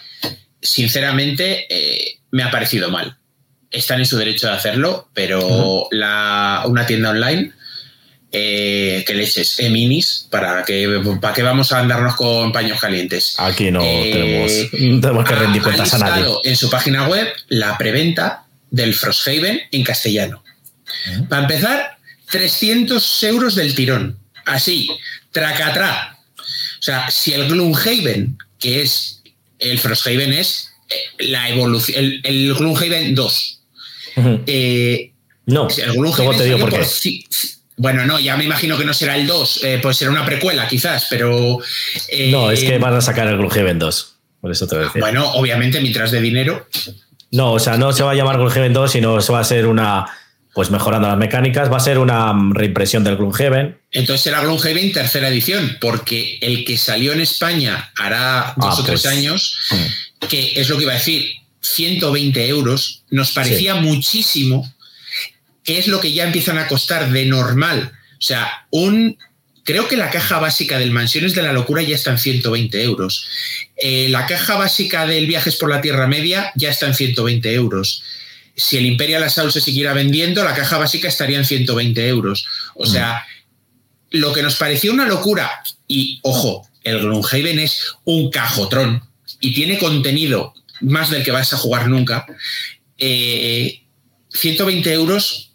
sinceramente, 0.61 1.65
eh, 1.69 2.19
me 2.31 2.43
ha 2.43 2.51
parecido 2.51 2.89
mal. 2.89 3.17
Están 3.69 3.99
en 3.99 4.05
su 4.05 4.17
derecho 4.17 4.47
de 4.47 4.53
hacerlo, 4.53 5.09
pero 5.13 5.87
la, 5.91 6.63
una 6.65 6.85
tienda 6.85 7.11
online 7.11 7.53
eh, 8.33 9.03
que 9.05 9.13
leches, 9.13 9.59
E-Minis, 9.59 10.27
¿para 10.29 10.63
que, 10.63 11.01
¿para 11.19 11.33
qué 11.33 11.43
vamos 11.43 11.73
a 11.73 11.79
andarnos 11.79 12.15
con 12.15 12.53
paños 12.53 12.79
calientes? 12.79 13.35
Aquí 13.37 13.71
no 13.71 13.81
eh, 13.83 14.69
tenemos, 14.71 15.25
que 15.27 15.35
rendir 15.35 15.61
cuentas 15.61 15.93
a 15.95 15.97
nadie. 15.97 16.25
En 16.45 16.55
su 16.55 16.69
página 16.69 17.09
web 17.09 17.27
la 17.49 17.77
preventa 17.77 18.45
del 18.69 18.93
Frosthaven 18.93 19.59
en 19.69 19.83
castellano. 19.83 20.43
Para 21.27 21.41
empezar, 21.41 21.97
300 22.29 23.23
euros 23.23 23.55
del 23.55 23.75
tirón. 23.75 24.17
Así, 24.45 24.89
tracatrá. 25.31 26.17
O 26.37 26.83
sea, 26.83 27.09
si 27.09 27.33
el 27.33 27.47
Gloomhaven, 27.47 28.37
que 28.59 28.81
es 28.81 29.21
el 29.59 29.79
Frosthaven, 29.79 30.33
es 30.33 30.71
la 31.19 31.49
evolución, 31.49 32.03
el, 32.03 32.21
el 32.23 32.53
Gloomhaven 32.53 33.15
2. 33.15 33.59
Eh, 34.47 35.11
no, 35.45 35.67
el 35.69 36.37
te 36.37 36.43
digo 36.43 36.59
por 36.59 36.71
qué. 36.71 36.85
bueno, 37.77 38.05
no, 38.05 38.19
ya 38.19 38.35
me 38.37 38.43
imagino 38.43 38.77
que 38.77 38.85
no 38.85 38.93
será 38.93 39.15
el 39.15 39.27
2, 39.27 39.63
eh, 39.63 39.79
pues 39.81 39.97
será 39.97 40.11
una 40.11 40.25
precuela 40.25 40.67
quizás, 40.67 41.07
pero... 41.09 41.59
no, 42.29 42.51
es 42.51 42.61
que 42.61 42.75
eh, 42.75 42.79
van 42.79 42.95
a 42.95 43.01
sacar 43.01 43.27
el 43.27 43.37
Gloomhaven 43.37 43.79
2, 43.79 44.15
por 44.41 44.51
eso 44.51 44.67
te 44.67 44.77
decía. 44.77 44.99
Bueno, 44.99 45.31
obviamente 45.33 45.79
mientras 45.81 46.11
de 46.11 46.21
dinero... 46.21 46.67
No, 47.33 47.53
o 47.53 47.59
sea, 47.59 47.77
no 47.77 47.93
se 47.93 48.03
va 48.03 48.11
a 48.11 48.15
llamar 48.15 48.37
Gloomhaven 48.37 48.73
2, 48.73 48.91
sino 48.91 49.21
se 49.21 49.31
va 49.31 49.39
a 49.39 49.43
ser 49.45 49.65
una 49.65 50.05
pues 50.53 50.69
mejorando 50.69 51.07
las 51.07 51.17
mecánicas, 51.17 51.71
va 51.71 51.77
a 51.77 51.81
ser 51.81 51.97
una 51.97 52.33
reimpresión 52.51 53.03
del 53.03 53.15
Gloomhaven. 53.15 53.77
Entonces 53.91 54.21
será 54.21 54.41
Gloomhaven 54.41 54.91
tercera 54.91 55.29
edición, 55.29 55.77
porque 55.79 56.39
el 56.41 56.65
que 56.65 56.77
salió 56.77 57.13
en 57.13 57.21
España 57.21 57.91
hará 57.97 58.53
dos 58.57 58.75
ah, 58.77 58.81
o 58.81 58.83
tres 58.83 59.03
pues, 59.03 59.13
años, 59.13 59.57
mm. 59.71 60.27
que 60.27 60.53
es 60.59 60.69
lo 60.69 60.77
que 60.77 60.83
iba 60.83 60.91
a 60.91 60.97
decir, 60.97 61.25
120 61.61 62.47
euros, 62.47 63.03
nos 63.09 63.31
parecía 63.31 63.75
muchísimo, 63.75 64.69
que 65.63 65.77
es 65.77 65.87
lo 65.87 66.01
que 66.01 66.11
ya 66.11 66.25
empiezan 66.25 66.57
a 66.57 66.67
costar 66.67 67.11
de 67.11 67.25
normal. 67.25 67.91
O 68.13 68.21
sea, 68.21 68.65
un 68.71 69.17
creo 69.63 69.87
que 69.87 69.95
la 69.95 70.09
caja 70.09 70.39
básica 70.39 70.79
del 70.79 70.91
Mansiones 70.91 71.33
de 71.33 71.43
la 71.43 71.53
Locura 71.53 71.81
ya 71.81 71.95
está 71.95 72.11
en 72.11 72.17
120 72.17 72.81
euros. 72.83 73.25
Eh, 73.77 74.07
la 74.09 74.25
caja 74.25 74.57
básica 74.57 75.05
del 75.05 75.27
Viajes 75.27 75.55
por 75.55 75.69
la 75.69 75.81
Tierra 75.81 76.07
Media 76.07 76.51
ya 76.55 76.69
está 76.69 76.87
en 76.87 76.95
120 76.95 77.53
euros 77.53 78.03
si 78.55 78.77
el 78.77 78.85
Imperial 78.85 79.23
Assault 79.23 79.53
se 79.53 79.61
siguiera 79.61 79.93
vendiendo, 79.93 80.43
la 80.43 80.53
caja 80.53 80.77
básica 80.77 81.07
estaría 81.07 81.37
en 81.37 81.45
120 81.45 82.07
euros. 82.07 82.45
O 82.75 82.85
sea, 82.85 83.25
lo 84.11 84.33
que 84.33 84.43
nos 84.43 84.55
pareció 84.55 84.93
una 84.93 85.07
locura, 85.07 85.49
y 85.87 86.19
ojo, 86.23 86.67
el 86.83 86.99
Gloomhaven 86.99 87.59
es 87.59 87.95
un 88.03 88.29
cajotrón 88.29 89.03
y 89.39 89.53
tiene 89.53 89.77
contenido 89.77 90.53
más 90.81 91.09
del 91.09 91.23
que 91.23 91.31
vas 91.31 91.53
a 91.53 91.57
jugar 91.57 91.87
nunca. 91.87 92.25
120 92.97 93.79
eh, 94.89 94.93
euros, 94.93 95.51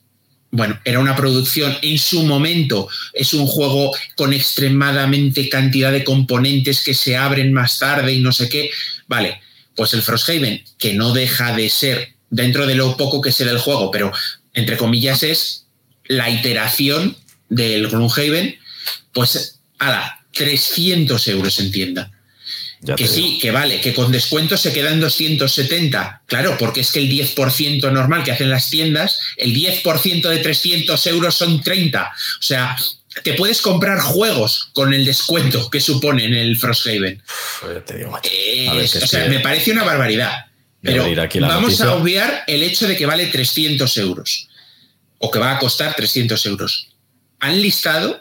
bueno, 0.50 0.80
era 0.84 1.00
una 1.00 1.16
producción 1.16 1.76
en 1.82 1.98
su 1.98 2.22
momento, 2.22 2.88
es 3.12 3.34
un 3.34 3.46
juego 3.46 3.92
con 4.16 4.32
extremadamente 4.32 5.48
cantidad 5.48 5.92
de 5.92 6.04
componentes 6.04 6.82
que 6.82 6.94
se 6.94 7.16
abren 7.16 7.52
más 7.52 7.78
tarde 7.78 8.12
y 8.12 8.20
no 8.20 8.32
sé 8.32 8.48
qué. 8.48 8.70
Vale, 9.06 9.40
pues 9.74 9.92
el 9.94 10.02
Frosthaven, 10.02 10.64
que 10.78 10.94
no 10.94 11.12
deja 11.12 11.54
de 11.54 11.68
ser 11.68 12.15
dentro 12.30 12.66
de 12.66 12.74
lo 12.74 12.96
poco 12.96 13.20
que 13.20 13.32
sé 13.32 13.44
del 13.44 13.58
juego, 13.58 13.90
pero 13.90 14.12
entre 14.52 14.76
comillas 14.76 15.22
es 15.22 15.66
la 16.04 16.30
iteración 16.30 17.16
del 17.48 17.88
Gloomhaven, 17.88 18.58
pues 19.12 19.60
a 19.78 20.20
300 20.32 21.28
euros 21.28 21.58
en 21.60 21.72
tienda. 21.72 22.10
que 22.96 23.08
sí, 23.08 23.38
que 23.40 23.50
vale, 23.50 23.80
que 23.80 23.94
con 23.94 24.12
descuento 24.12 24.56
se 24.56 24.72
quedan 24.72 25.00
270. 25.00 26.22
Claro, 26.26 26.56
porque 26.58 26.80
es 26.80 26.92
que 26.92 27.00
el 27.00 27.10
10% 27.10 27.90
normal 27.90 28.22
que 28.22 28.32
hacen 28.32 28.50
las 28.50 28.70
tiendas, 28.70 29.18
el 29.36 29.54
10% 29.54 30.28
de 30.28 30.38
300 30.38 31.06
euros 31.06 31.34
son 31.34 31.62
30. 31.62 32.02
O 32.04 32.42
sea, 32.42 32.76
te 33.22 33.34
puedes 33.34 33.62
comprar 33.62 34.00
juegos 34.00 34.70
con 34.72 34.92
el 34.92 35.04
descuento 35.04 35.70
que 35.70 35.80
supone 35.80 36.24
en 36.24 36.34
el 36.34 36.56
Frosthaven. 36.56 37.22
o 38.68 39.06
sea, 39.06 39.26
me 39.28 39.40
parece 39.40 39.72
una 39.72 39.84
barbaridad. 39.84 40.45
Pero 40.86 41.04
vamos 41.40 41.80
a 41.80 41.94
obviar 41.94 42.44
el 42.46 42.62
hecho 42.62 42.86
de 42.86 42.96
que 42.96 43.06
vale 43.06 43.26
300 43.26 43.96
euros 43.98 44.48
o 45.18 45.30
que 45.30 45.38
va 45.38 45.56
a 45.56 45.58
costar 45.58 45.94
300 45.94 46.46
euros. 46.46 46.88
Han 47.40 47.60
listado 47.60 48.20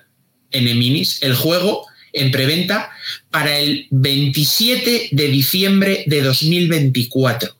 en 0.51 0.67
Eminis 0.67 1.21
el 1.21 1.35
juego 1.35 1.85
en 2.13 2.31
preventa 2.31 2.91
para 3.29 3.57
el 3.59 3.87
27 3.91 5.09
de 5.11 5.27
diciembre 5.27 6.03
de 6.07 6.21
2024. 6.21 7.55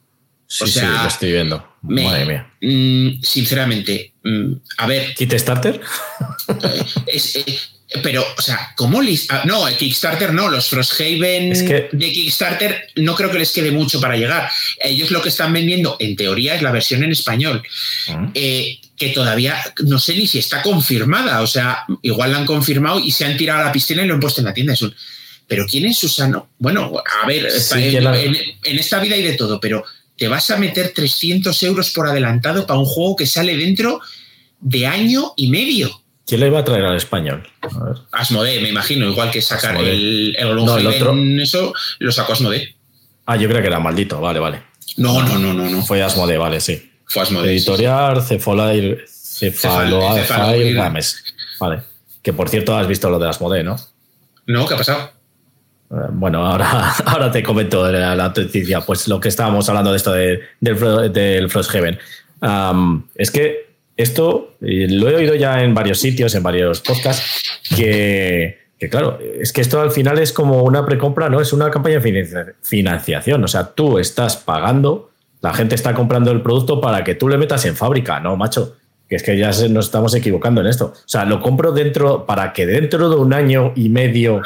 Sí, 0.47 0.63
o 0.63 0.67
sea, 0.67 0.83
sí, 0.83 1.03
lo 1.03 1.07
estoy 1.07 1.31
viendo. 1.31 1.75
Madre 1.81 2.25
mía. 2.25 2.53
Mm, 2.61 3.21
sinceramente, 3.21 4.13
mm, 4.23 4.53
a 4.77 4.87
ver. 4.87 5.13
¿Kit 5.15 5.33
Starter? 5.33 5.81
es, 7.07 7.35
eh, 7.35 7.59
pero, 8.01 8.25
o 8.37 8.41
sea, 8.41 8.73
¿cómo 8.75 9.01
les.? 9.01 9.27
ah, 9.29 9.43
no, 9.45 9.67
el 9.67 9.77
Kickstarter 9.77 10.33
no, 10.33 10.49
los 10.49 10.67
Frosthaven 10.67 11.51
Es 11.51 11.63
que- 11.63 11.89
de 11.91 12.11
Kickstarter 12.11 12.87
no 12.95 13.15
creo 13.15 13.29
que 13.31 13.37
les 13.39 13.51
quede 13.51 13.71
mucho 13.71 13.99
para 14.01 14.17
llegar. 14.17 14.49
Ellos 14.83 15.11
lo 15.11 15.21
que 15.21 15.29
están 15.29 15.53
vendiendo, 15.53 15.95
en 15.99 16.15
teoría, 16.15 16.55
es 16.55 16.61
la 16.61 16.71
versión 16.71 17.03
en 17.03 17.11
español, 17.11 17.61
Mm. 18.09 18.25
eh, 18.33 18.79
que 18.97 19.09
todavía 19.09 19.55
no 19.83 19.99
sé 19.99 20.15
ni 20.15 20.25
si 20.25 20.39
está 20.39 20.61
confirmada. 20.61 21.41
O 21.41 21.47
sea, 21.47 21.85
igual 22.01 22.31
la 22.31 22.39
han 22.39 22.45
confirmado 22.45 22.99
y 22.99 23.11
se 23.11 23.25
han 23.25 23.37
tirado 23.37 23.61
a 23.61 23.65
la 23.65 23.71
piscina 23.71 24.03
y 24.03 24.07
lo 24.07 24.15
han 24.15 24.19
puesto 24.19 24.41
en 24.41 24.45
la 24.45 24.53
tienda. 24.53 24.73
Es 24.73 24.81
un, 24.81 24.95
pero 25.47 25.65
¿quién 25.69 25.85
es 25.85 25.97
Susano? 25.97 26.49
Bueno, 26.57 26.91
a 27.23 27.27
ver, 27.27 27.51
Sí, 27.51 27.75
en, 27.83 27.91
que 27.91 28.01
la- 28.01 28.19
en- 28.19 28.35
en 28.63 28.79
esta 28.79 28.99
vida 28.99 29.15
hay 29.15 29.21
de 29.23 29.33
todo, 29.33 29.59
pero 29.59 29.83
te 30.17 30.27
vas 30.27 30.49
a 30.49 30.57
meter 30.57 30.91
300 30.95 31.61
euros 31.63 31.91
por 31.91 32.07
adelantado 32.07 32.65
para 32.65 32.79
un 32.79 32.85
juego 32.85 33.15
que 33.17 33.27
sale 33.27 33.55
dentro 33.57 33.99
de 34.59 34.87
año 34.87 35.33
y 35.35 35.49
medio. 35.49 36.01
¿Quién 36.25 36.39
le 36.41 36.47
iba 36.47 36.59
a 36.59 36.65
traer 36.65 36.85
al 36.85 36.95
español? 36.95 37.47
A 37.61 37.83
ver. 37.83 37.95
Asmodee, 38.11 38.59
me 38.61 38.69
imagino, 38.69 39.07
igual 39.07 39.29
que 39.31 39.41
sacar 39.41 39.71
Asmodee. 39.75 39.91
el, 39.91 40.35
el 40.39 40.55
No, 40.55 40.77
el 40.77 40.87
otro- 40.87 41.15
eso 41.41 41.73
lo 41.99 42.11
sacó 42.11 42.33
Asmodee. 42.33 42.75
Ah, 43.27 43.35
yo 43.35 43.47
creo 43.47 43.61
que 43.61 43.67
era 43.67 43.79
maldito, 43.79 44.19
vale, 44.19 44.39
vale. 44.39 44.63
No, 44.97 45.21
no, 45.23 45.37
no, 45.37 45.53
no, 45.53 45.69
no. 45.69 45.81
Fue 45.83 46.01
Asmodee, 46.01 46.37
vale, 46.37 46.59
sí. 46.61 46.91
Fue 47.05 47.21
Asmodee. 47.21 47.49
sí, 47.59 47.67
Editorial 47.67 48.21
Cefalair, 48.23 49.05
Cefaloair. 49.07 50.73
Games. 50.75 51.23
Vale. 51.59 51.81
Que 52.21 52.33
por 52.33 52.49
cierto 52.49 52.75
has 52.75 52.87
visto 52.87 53.09
lo 53.09 53.19
de 53.19 53.29
Asmodee, 53.29 53.63
¿no? 53.63 53.77
sí. 53.77 53.85
No, 54.47 54.67
¿qué 54.67 54.73
ha 54.75 54.77
pasado? 54.77 55.11
Eh, 55.91 55.95
Bueno, 56.11 56.45
ahora, 56.45 56.91
ahora 57.05 57.31
te 57.31 57.41
comento 57.43 57.91
la, 57.91 58.15
la 58.15 58.27
noticia. 58.29 58.81
Pues 58.81 59.07
lo 59.07 59.19
que 59.19 59.29
estábamos 59.29 59.67
hablando 59.69 59.91
de 59.91 59.97
esto 59.97 60.11
de- 60.11 60.39
del, 60.59 61.11
del 61.13 61.49
Frosthaven. 61.49 61.99
Es 63.15 63.31
que 63.31 63.74
esto 63.97 64.55
lo 64.59 65.09
he 65.09 65.15
oído 65.15 65.35
ya 65.35 65.63
en 65.63 65.73
varios 65.73 65.99
sitios, 65.99 66.35
en 66.35 66.43
varios 66.43 66.81
podcasts, 66.81 67.59
que, 67.75 68.57
claro, 68.89 69.19
es 69.39 69.53
que 69.53 69.61
esto 69.61 69.79
al 69.81 69.91
final 69.91 70.19
es 70.19 70.33
como 70.33 70.63
una 70.63 70.85
precompra, 70.85 71.29
¿no? 71.29 71.39
Es 71.39 71.53
una 71.53 71.69
campaña 71.71 71.99
de 71.99 72.01
financia- 72.01 72.53
financiación. 72.61 73.43
O 73.43 73.47
sea, 73.47 73.67
tú 73.73 73.99
estás 73.99 74.37
pagando, 74.37 75.11
la 75.41 75.53
gente 75.53 75.75
está 75.75 75.93
comprando 75.93 76.31
el 76.31 76.41
producto 76.41 76.81
para 76.81 77.03
que 77.03 77.15
tú 77.15 77.29
le 77.29 77.37
metas 77.37 77.65
en 77.65 77.75
fábrica, 77.75 78.19
¿no, 78.19 78.35
macho? 78.35 78.75
Que 79.07 79.15
es 79.15 79.23
que 79.23 79.37
ya 79.37 79.51
nos 79.69 79.85
estamos 79.85 80.13
equivocando 80.15 80.61
en 80.61 80.67
esto. 80.67 80.93
O 80.95 81.07
sea, 81.07 81.25
lo 81.25 81.39
compro 81.39 81.71
dentro 81.71 82.25
para 82.25 82.53
que 82.53 82.65
dentro 82.65 83.09
de 83.09 83.15
un 83.15 83.33
año 83.33 83.71
y 83.75 83.89
medio 83.89 84.41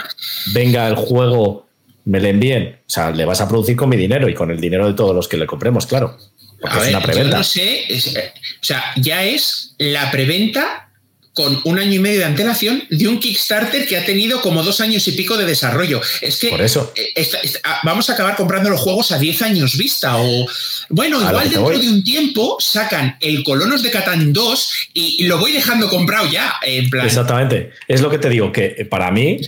venga 0.53 0.87
el 0.87 0.95
juego, 0.95 1.67
me 2.05 2.19
le 2.19 2.29
envíen. 2.29 2.75
O 2.79 2.89
sea, 2.89 3.11
le 3.11 3.23
vas 3.25 3.39
a 3.41 3.47
producir 3.47 3.75
con 3.75 3.87
mi 3.89 3.95
dinero 3.95 4.27
y 4.27 4.33
con 4.33 4.51
el 4.51 4.59
dinero 4.59 4.85
de 4.87 4.93
todos 4.93 5.15
los 5.15 5.27
que 5.27 5.37
le 5.37 5.47
compremos, 5.47 5.85
claro. 5.85 6.17
Porque 6.61 6.75
A 6.75 6.79
es 6.79 6.85
ver, 6.87 6.95
una 6.95 6.99
yo 7.05 7.11
preventa. 7.11 7.37
no 7.37 7.43
sé, 7.43 7.85
es- 7.93 8.15
eh, 8.15 8.33
o 8.61 8.63
sea, 8.65 8.83
ya 8.97 9.23
es 9.23 9.73
la 9.77 10.11
preventa 10.11 10.85
con 11.33 11.61
un 11.63 11.79
año 11.79 11.93
y 11.93 11.99
medio 11.99 12.19
de 12.19 12.25
antelación 12.25 12.83
de 12.89 13.07
un 13.07 13.17
Kickstarter 13.17 13.87
que 13.87 13.95
ha 13.95 14.03
tenido 14.03 14.41
como 14.41 14.61
dos 14.61 14.81
años 14.81 15.07
y 15.07 15.13
pico 15.13 15.37
de 15.37 15.45
desarrollo. 15.45 16.01
Es 16.21 16.37
que 16.37 16.49
Por 16.49 16.59
eso. 16.61 16.91
eh, 16.97 17.13
ah, 17.63 17.79
vamos 17.83 18.09
a 18.09 18.13
acabar 18.13 18.35
comprando 18.35 18.69
los 18.69 18.81
juegos 18.81 19.13
a 19.13 19.19
10 19.19 19.41
años 19.43 19.77
vista. 19.77 20.17
O 20.17 20.45
bueno, 20.89 21.19
A 21.19 21.29
igual 21.29 21.43
dentro 21.45 21.61
voy. 21.61 21.79
de 21.79 21.87
un 21.87 22.03
tiempo 22.03 22.57
sacan 22.59 23.15
el 23.21 23.41
Colonos 23.45 23.83
de 23.83 23.89
Catán 23.91 24.33
2 24.33 24.69
y 24.93 25.23
lo 25.27 25.37
voy 25.37 25.53
dejando 25.53 25.87
comprado 25.89 26.29
ya. 26.29 26.55
En 26.61 26.89
plan, 26.89 27.05
Exactamente. 27.05 27.71
Es 27.87 28.01
lo 28.01 28.09
que 28.09 28.17
te 28.17 28.27
digo, 28.27 28.51
que 28.51 28.75
eh, 28.77 28.83
para 28.85 29.09
mí, 29.09 29.39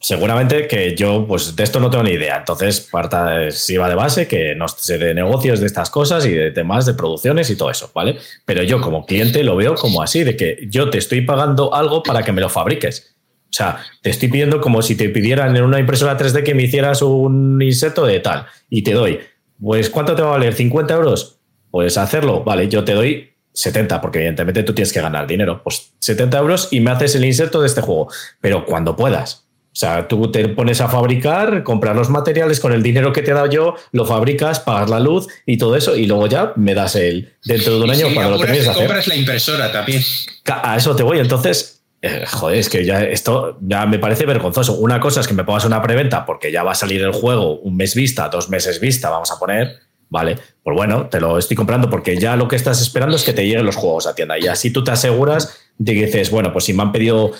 seguramente 0.00 0.66
que 0.66 0.96
yo, 0.96 1.26
pues 1.28 1.54
de 1.54 1.62
esto 1.62 1.78
no 1.78 1.90
tengo 1.90 2.04
ni 2.04 2.12
idea. 2.12 2.38
Entonces, 2.38 2.80
parta, 2.80 3.50
si 3.50 3.76
va 3.76 3.88
de 3.88 3.94
base, 3.94 4.26
que 4.26 4.54
no 4.54 4.66
sé 4.66 4.98
de 4.98 5.14
negocios 5.14 5.60
de 5.60 5.66
estas 5.66 5.90
cosas 5.90 6.24
y 6.26 6.30
de 6.30 6.50
temas 6.50 6.86
de 6.86 6.94
producciones 6.94 7.50
y 7.50 7.56
todo 7.56 7.70
eso, 7.70 7.90
¿vale? 7.94 8.18
Pero 8.46 8.62
yo 8.62 8.80
como 8.80 9.04
cliente 9.04 9.44
lo 9.44 9.56
veo 9.56 9.74
como 9.74 10.02
así, 10.02 10.24
de 10.24 10.36
que 10.36 10.66
yo 10.68 10.90
te 10.90 10.98
estoy 10.98 11.20
pagando 11.20 11.74
algo 11.74 12.02
para 12.02 12.22
que 12.22 12.32
me 12.32 12.40
lo 12.40 12.48
fabriques. 12.48 13.14
O 13.50 13.52
sea, 13.52 13.78
te 14.00 14.10
estoy 14.10 14.28
pidiendo 14.28 14.60
como 14.60 14.80
si 14.80 14.96
te 14.96 15.08
pidieran 15.08 15.56
en 15.56 15.64
una 15.64 15.80
impresora 15.80 16.16
3D 16.16 16.44
que 16.44 16.54
me 16.54 16.62
hicieras 16.62 17.02
un 17.02 17.60
insecto 17.60 18.06
de 18.06 18.20
tal 18.20 18.46
y 18.68 18.82
te 18.82 18.92
doy, 18.92 19.20
pues 19.60 19.90
¿cuánto 19.90 20.14
te 20.14 20.22
va 20.22 20.28
a 20.28 20.32
valer? 20.32 20.54
¿50 20.54 20.90
euros? 20.92 21.40
Pues 21.70 21.98
hacerlo, 21.98 22.42
vale, 22.42 22.68
yo 22.68 22.84
te 22.84 22.94
doy 22.94 23.30
70, 23.52 24.00
porque 24.00 24.18
evidentemente 24.20 24.62
tú 24.62 24.72
tienes 24.72 24.92
que 24.92 25.00
ganar 25.00 25.26
dinero. 25.26 25.62
Pues 25.62 25.92
70 25.98 26.38
euros 26.38 26.68
y 26.70 26.80
me 26.80 26.92
haces 26.92 27.16
el 27.16 27.24
inserto 27.24 27.60
de 27.60 27.66
este 27.66 27.80
juego, 27.80 28.08
pero 28.40 28.64
cuando 28.64 28.96
puedas. 28.96 29.49
O 29.72 29.76
sea, 29.80 30.08
tú 30.08 30.32
te 30.32 30.48
pones 30.48 30.80
a 30.80 30.88
fabricar, 30.88 31.62
comprar 31.62 31.94
los 31.94 32.10
materiales 32.10 32.58
con 32.58 32.72
el 32.72 32.82
dinero 32.82 33.12
que 33.12 33.22
te 33.22 33.30
he 33.30 33.34
dado 33.34 33.46
yo, 33.46 33.76
lo 33.92 34.04
fabricas, 34.04 34.58
pagas 34.58 34.90
la 34.90 34.98
luz 34.98 35.28
y 35.46 35.58
todo 35.58 35.76
eso, 35.76 35.96
y 35.96 36.06
luego 36.06 36.26
ya 36.26 36.52
me 36.56 36.74
das 36.74 36.96
el 36.96 37.34
dentro 37.44 37.78
de 37.78 37.84
un 37.84 37.88
y 37.88 37.92
año 37.92 38.08
si 38.08 38.14
cuando 38.14 38.32
lo 38.32 38.38
termines 38.38 38.64
de 38.64 38.70
hacer. 38.70 38.82
compras 38.86 39.06
la 39.06 39.14
impresora 39.14 39.70
también. 39.70 40.02
A 40.46 40.76
eso 40.76 40.96
te 40.96 41.04
voy. 41.04 41.20
Entonces, 41.20 41.82
eh, 42.02 42.24
joder, 42.26 42.58
es 42.58 42.68
que 42.68 42.84
ya 42.84 43.02
esto 43.02 43.58
ya 43.60 43.86
me 43.86 44.00
parece 44.00 44.26
vergonzoso. 44.26 44.74
Una 44.74 44.98
cosa 44.98 45.20
es 45.20 45.28
que 45.28 45.34
me 45.34 45.44
pongas 45.44 45.64
una 45.64 45.80
preventa 45.80 46.26
porque 46.26 46.50
ya 46.50 46.64
va 46.64 46.72
a 46.72 46.74
salir 46.74 47.00
el 47.02 47.12
juego 47.12 47.60
un 47.60 47.76
mes 47.76 47.94
vista, 47.94 48.28
dos 48.28 48.48
meses 48.48 48.80
vista, 48.80 49.08
vamos 49.08 49.30
a 49.30 49.38
poner. 49.38 49.78
Vale, 50.08 50.36
pues 50.64 50.76
bueno, 50.76 51.06
te 51.08 51.20
lo 51.20 51.38
estoy 51.38 51.56
comprando 51.56 51.88
porque 51.88 52.18
ya 52.18 52.34
lo 52.34 52.48
que 52.48 52.56
estás 52.56 52.82
esperando 52.82 53.14
es 53.14 53.22
que 53.22 53.32
te 53.32 53.46
lleguen 53.46 53.64
los 53.64 53.76
juegos 53.76 54.08
a 54.08 54.14
tienda. 54.16 54.36
Y 54.38 54.48
así 54.48 54.72
tú 54.72 54.82
te 54.82 54.90
aseguras 54.90 55.56
de 55.78 55.94
que 55.94 56.06
dices, 56.06 56.30
bueno, 56.30 56.52
pues 56.52 56.64
si 56.64 56.72
me 56.72 56.82
han 56.82 56.90
pedido 56.90 57.30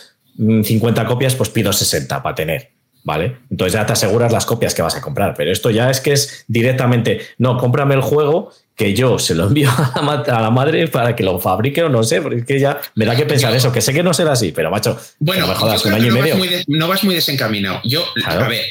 50 0.65 1.05
copias, 1.07 1.35
pues 1.35 1.49
pido 1.51 1.73
60 1.73 2.23
para 2.23 2.35
tener. 2.35 2.71
¿Vale? 3.03 3.39
Entonces 3.51 3.73
ya 3.73 3.87
te 3.87 3.95
aseguras 3.95 4.31
las 4.31 4.45
copias 4.45 4.75
que 4.75 4.83
vas 4.83 4.95
a 4.95 5.01
comprar. 5.01 5.33
Pero 5.35 5.51
esto 5.51 5.71
ya 5.71 5.89
es 5.91 6.01
que 6.01 6.13
es 6.13 6.45
directamente, 6.49 7.23
no, 7.39 7.57
cómprame 7.57 7.95
el 7.95 8.03
juego 8.03 8.53
que 8.77 8.93
yo 8.93 9.19
se 9.19 9.35
lo 9.35 9.47
envío 9.47 9.71
a 9.77 9.93
la, 9.97 10.03
ma- 10.03 10.23
a 10.27 10.41
la 10.43 10.51
madre 10.51 10.87
para 10.87 11.17
que 11.17 11.23
lo 11.23 11.39
fabrique 11.39 11.83
o 11.83 11.89
no 11.89 12.03
sé, 12.05 12.21
porque 12.21 12.41
es 12.41 12.45
que 12.45 12.61
ya 12.61 12.79
me 12.97 13.07
da 13.07 13.17
que 13.17 13.25
pensar 13.25 13.53
Yo- 13.53 13.57
eso, 13.57 13.73
que 13.73 13.81
sé 13.81 13.95
que 13.95 14.03
no 14.03 14.13
será 14.13 14.33
así, 14.33 14.53
pero 14.53 14.71
macho, 14.71 14.99
Bueno, 15.19 15.43
no 15.47 15.49
me 15.49 15.55
jodas, 15.55 15.83
un 15.87 15.95
año 15.95 16.07
y 16.07 16.09
no 16.11 16.15
medio 16.17 16.29
Vas 16.35 16.39
muy 16.39 16.49
de- 16.49 16.65
no 16.67 16.89
vas 16.89 17.03
muy 17.05 17.15
desencaminado. 17.15 17.81
Yo, 17.85 18.05
Claro. 18.23 18.45
a 18.45 18.49
ver, 18.49 18.65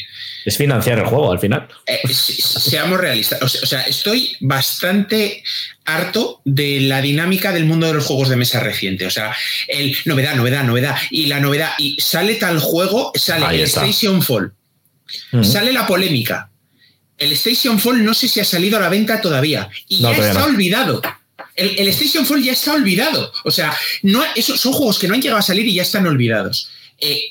es 0.45 0.57
financiar 0.57 0.99
el 0.99 1.05
juego 1.05 1.31
al 1.31 1.39
final. 1.39 1.67
Eh, 1.85 1.99
se- 2.13 2.41
seamos 2.41 2.99
realistas. 2.99 3.41
O 3.41 3.47
sea, 3.47 3.81
estoy 3.81 4.35
bastante 4.39 5.43
harto 5.85 6.41
de 6.45 6.81
la 6.81 7.01
dinámica 7.01 7.51
del 7.51 7.65
mundo 7.65 7.87
de 7.87 7.93
los 7.93 8.05
juegos 8.05 8.29
de 8.29 8.35
mesa 8.35 8.59
reciente. 8.59 9.05
O 9.05 9.09
sea, 9.11 9.35
el 9.67 9.95
novedad, 10.05 10.35
novedad, 10.35 10.63
novedad. 10.63 10.95
Y 11.11 11.25
la 11.25 11.39
novedad. 11.39 11.71
Y 11.77 11.97
sale 11.99 12.35
tal 12.35 12.59
juego, 12.59 13.11
sale 13.15 13.45
Ahí 13.45 13.57
el 13.57 13.63
está. 13.63 13.85
Station 13.85 14.21
Fall. 14.21 14.53
Mm. 15.31 15.43
Sale 15.43 15.73
la 15.73 15.87
polémica. 15.87 16.49
El 17.17 17.33
Station 17.33 17.79
Fall 17.79 18.03
no 18.05 18.13
sé 18.13 18.27
si 18.29 18.39
ha 18.39 18.45
salido 18.45 18.77
a 18.77 18.81
la 18.81 18.89
venta 18.89 19.19
todavía. 19.19 19.69
Y 19.87 19.99
No, 20.01 20.11
ya 20.15 20.27
está 20.27 20.39
no. 20.39 20.45
olvidado. 20.45 21.01
El, 21.55 21.77
el 21.79 21.87
Station 21.89 22.25
Fall 22.25 22.41
ya 22.43 22.53
está 22.53 22.73
olvidado. 22.73 23.33
O 23.43 23.51
sea, 23.51 23.75
no, 24.03 24.23
esos 24.35 24.61
son 24.61 24.71
juegos 24.71 24.97
que 24.99 25.07
no 25.07 25.15
han 25.15 25.21
llegado 25.21 25.39
a 25.39 25.41
salir 25.41 25.67
y 25.67 25.73
ya 25.73 25.81
están 25.81 26.07
olvidados. 26.07 26.69
Eh, 26.97 27.21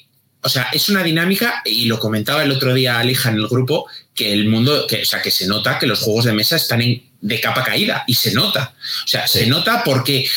o 0.41 0.49
sea, 0.49 0.69
es 0.73 0.89
una 0.89 1.03
dinámica, 1.03 1.63
y 1.65 1.87
lo 1.87 1.99
comentaba 1.99 2.43
el 2.43 2.53
otro 2.53 2.73
día 2.75 2.99
Alija 2.99 3.31
en 3.31 3.37
el 3.37 3.49
grupo, 3.49 3.87
que 4.15 4.33
el 4.33 4.49
mundo, 4.49 4.87
que, 4.87 5.03
o 5.03 5.05
sea, 5.05 5.21
que 5.21 5.31
se 5.31 5.47
nota 5.47 5.79
que 5.79 5.87
los 5.87 6.01
juegos 6.01 6.25
de 6.27 6.33
mesa 6.33 6.57
están 6.57 6.81
en- 6.83 7.03
de 7.21 7.41
capa 7.41 7.65
caída, 7.65 8.05
y 8.07 8.15
se 8.15 8.33
nota. 8.33 8.75
O 9.05 9.09
sea, 9.09 9.27
se 9.27 9.47
nota 9.47 9.83
porque 9.85 10.29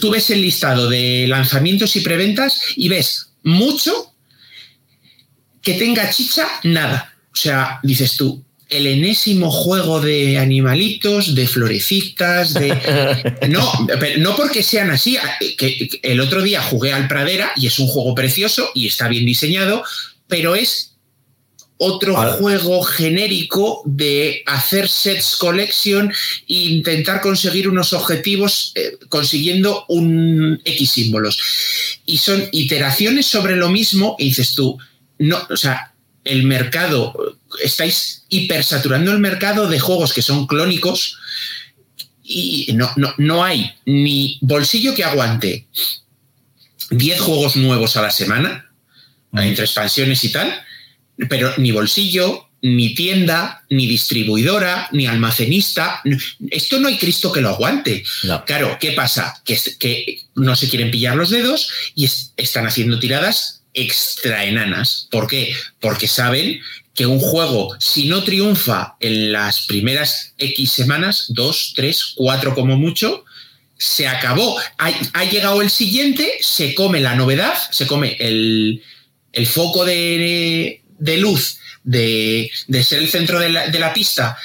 tú 0.00 0.10
ves 0.10 0.30
el 0.30 0.42
listado 0.42 0.88
de 0.88 1.26
lanzamientos 1.28 1.96
y 1.96 2.00
preventas 2.00 2.60
y 2.76 2.88
ves 2.88 3.30
mucho 3.42 4.14
que 5.62 5.74
tenga 5.74 6.10
chicha, 6.10 6.46
nada. 6.62 7.14
O 7.32 7.36
sea, 7.36 7.80
dices 7.82 8.16
tú, 8.16 8.44
el 8.68 8.86
enésimo 8.86 9.50
juego 9.50 10.00
de 10.00 10.38
animalitos, 10.38 11.34
de 11.34 11.46
florecitas, 11.46 12.54
de... 12.54 12.68
No, 13.48 13.72
pero 13.98 14.20
no 14.20 14.36
porque 14.36 14.62
sean 14.62 14.90
así. 14.90 15.16
Que, 15.56 15.88
el 16.02 16.20
otro 16.20 16.42
día 16.42 16.62
jugué 16.62 16.92
al 16.92 17.08
Pradera 17.08 17.52
y 17.56 17.66
es 17.66 17.78
un 17.78 17.86
juego 17.88 18.14
precioso 18.14 18.70
y 18.74 18.86
está 18.86 19.08
bien 19.08 19.24
diseñado, 19.24 19.82
pero 20.26 20.54
es 20.54 20.98
otro 21.78 22.16
juego 22.32 22.82
genérico 22.82 23.82
de 23.86 24.42
hacer 24.46 24.88
sets 24.88 25.36
collection 25.36 26.12
e 26.48 26.54
intentar 26.54 27.20
conseguir 27.20 27.68
unos 27.68 27.92
objetivos 27.92 28.72
eh, 28.74 28.98
consiguiendo 29.08 29.84
un 29.88 30.60
X 30.64 30.90
símbolos. 30.90 31.38
Y 32.04 32.18
son 32.18 32.48
iteraciones 32.52 33.26
sobre 33.26 33.56
lo 33.56 33.70
mismo 33.70 34.16
y 34.18 34.26
dices 34.26 34.54
tú, 34.54 34.76
no, 35.18 35.38
o 35.48 35.56
sea, 35.56 35.94
el 36.24 36.42
mercado, 36.42 37.37
estáis 37.62 38.24
hipersaturando 38.28 39.10
el 39.12 39.18
mercado 39.20 39.68
de 39.68 39.78
juegos 39.80 40.12
que 40.12 40.22
son 40.22 40.46
clónicos 40.46 41.18
y 42.22 42.72
no, 42.74 42.90
no, 42.96 43.14
no 43.16 43.42
hay 43.44 43.72
ni 43.86 44.38
bolsillo 44.42 44.94
que 44.94 45.04
aguante 45.04 45.66
10 46.90 47.20
juegos 47.20 47.56
nuevos 47.56 47.96
a 47.96 48.02
la 48.02 48.10
semana, 48.10 48.70
entre 49.32 49.64
expansiones 49.64 50.24
y 50.24 50.32
tal, 50.32 50.62
pero 51.28 51.52
ni 51.58 51.70
bolsillo, 51.70 52.48
ni 52.62 52.94
tienda, 52.94 53.64
ni 53.70 53.86
distribuidora, 53.86 54.88
ni 54.92 55.06
almacenista. 55.06 56.00
Esto 56.50 56.80
no 56.80 56.88
hay 56.88 56.96
Cristo 56.98 57.30
que 57.30 57.40
lo 57.42 57.50
aguante. 57.50 58.04
No. 58.24 58.44
Claro, 58.44 58.76
¿qué 58.80 58.92
pasa? 58.92 59.40
Que, 59.44 59.58
que 59.78 60.20
no 60.34 60.56
se 60.56 60.68
quieren 60.68 60.90
pillar 60.90 61.14
los 61.16 61.30
dedos 61.30 61.70
y 61.94 62.06
es- 62.06 62.32
están 62.36 62.66
haciendo 62.66 62.98
tiradas 62.98 63.62
extra 63.74 64.44
enanas. 64.44 65.08
¿Por 65.10 65.26
qué? 65.28 65.54
Porque 65.80 66.08
saben 66.08 66.60
que 66.98 67.06
un 67.06 67.20
juego, 67.20 67.76
si 67.78 68.08
no 68.08 68.24
triunfa 68.24 68.96
en 68.98 69.30
las 69.30 69.66
primeras 69.68 70.34
X 70.36 70.72
semanas, 70.72 71.26
dos, 71.28 71.72
tres, 71.76 72.14
cuatro 72.16 72.56
como 72.56 72.76
mucho, 72.76 73.24
se 73.76 74.08
acabó. 74.08 74.58
Ha, 74.78 75.24
llegado 75.26 75.62
el 75.62 75.70
siguiente, 75.70 76.38
se 76.40 76.74
come 76.74 76.98
la 76.98 77.14
novedad, 77.14 77.54
se 77.70 77.86
come 77.86 78.16
el, 78.18 78.82
foco 79.46 79.84
de, 79.84 80.82
luz 81.20 81.58
de, 81.84 82.50
ser 82.82 82.98
el 82.98 83.08
centro 83.08 83.38
de 83.38 83.50
la, 83.50 83.68
de 83.68 83.78
la 83.78 83.94
pista 83.94 84.36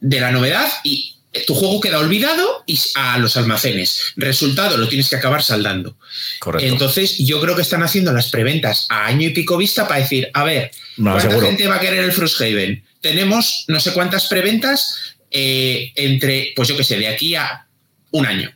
de 0.00 0.18
la 0.18 0.30
novedad 0.30 0.66
y 0.84 1.17
tu 1.46 1.54
juego 1.54 1.80
queda 1.80 1.98
olvidado 1.98 2.64
y 2.66 2.78
a 2.94 3.18
los 3.18 3.36
almacenes. 3.36 4.12
Resultado, 4.16 4.76
lo 4.76 4.88
tienes 4.88 5.08
que 5.08 5.16
acabar 5.16 5.42
saldando. 5.42 5.96
Correcto. 6.40 6.66
Entonces, 6.66 7.18
yo 7.18 7.40
creo 7.40 7.54
que 7.54 7.62
están 7.62 7.82
haciendo 7.82 8.12
las 8.12 8.30
preventas 8.30 8.86
a 8.88 9.06
año 9.06 9.28
y 9.28 9.30
pico 9.30 9.56
vista 9.56 9.86
para 9.86 10.00
decir, 10.00 10.30
a 10.32 10.44
ver, 10.44 10.70
¿cuánta 10.96 11.40
gente 11.40 11.66
va 11.66 11.76
a 11.76 11.80
querer 11.80 12.04
el 12.04 12.12
Frosthaven? 12.12 12.82
Tenemos 13.00 13.64
no 13.68 13.78
sé 13.78 13.92
cuántas 13.92 14.26
preventas 14.26 15.16
eh, 15.30 15.92
entre, 15.96 16.52
pues 16.56 16.68
yo 16.68 16.76
qué 16.76 16.84
sé, 16.84 16.98
de 16.98 17.08
aquí 17.08 17.34
a 17.34 17.66
un 18.10 18.26
año. 18.26 18.50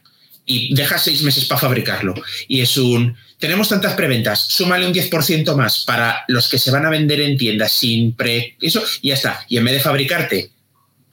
Y 0.45 0.75
deja 0.75 0.99
seis 0.99 1.23
meses 1.23 1.45
para 1.45 1.61
fabricarlo. 1.61 2.14
Y 2.49 2.62
es 2.62 2.77
un, 2.77 3.16
tenemos 3.39 3.68
tantas 3.68 3.95
preventas, 3.95 4.47
súmale 4.49 4.87
un 4.87 4.95
10% 4.95 5.55
más 5.55 5.85
para 5.85 6.25
los 6.29 6.49
que 6.49 6.59
se 6.59 6.70
van 6.70 6.87
a 6.87 6.91
vender 6.91 7.20
en 7.20 7.37
tiendas 7.37 7.73
sin 7.73 8.14
pre... 8.14 8.57
Eso, 8.61 8.83
y 9.03 9.09
ya 9.09 9.14
está. 9.14 9.45
Y 9.49 9.59
en 9.59 9.64
vez 9.64 9.75
de 9.75 9.81
fabricarte 9.81 10.51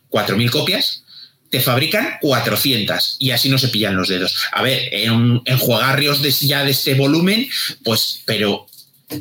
4.000 0.09 0.49
copias, 0.49 1.03
te 1.49 1.59
fabrican 1.59 2.17
400 2.21 3.17
y 3.19 3.31
así 3.31 3.49
no 3.49 3.57
se 3.57 3.69
pillan 3.69 3.95
los 3.95 4.07
dedos. 4.07 4.35
A 4.51 4.61
ver, 4.61 4.89
en, 4.91 5.41
en 5.45 5.57
juegarrios 5.57 6.21
de, 6.21 6.31
ya 6.31 6.63
de 6.63 6.71
este 6.71 6.93
volumen, 6.93 7.47
pues, 7.83 8.21
pero 8.25 8.67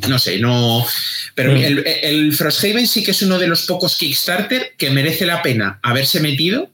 no 0.09 0.19
sé, 0.19 0.39
no. 0.39 0.87
Pero 1.35 1.53
mm. 1.53 1.57
el, 1.57 1.87
el, 2.03 2.33
Frosthaven 2.35 2.87
sí 2.87 3.03
que 3.03 3.13
es 3.13 3.23
uno 3.23 3.39
de 3.39 3.47
los 3.47 3.63
pocos 3.67 3.97
Kickstarter 3.97 4.75
que 4.77 4.91
merece 4.91 5.25
la 5.25 5.43
pena 5.43 5.79
haberse 5.83 6.21
metido, 6.21 6.71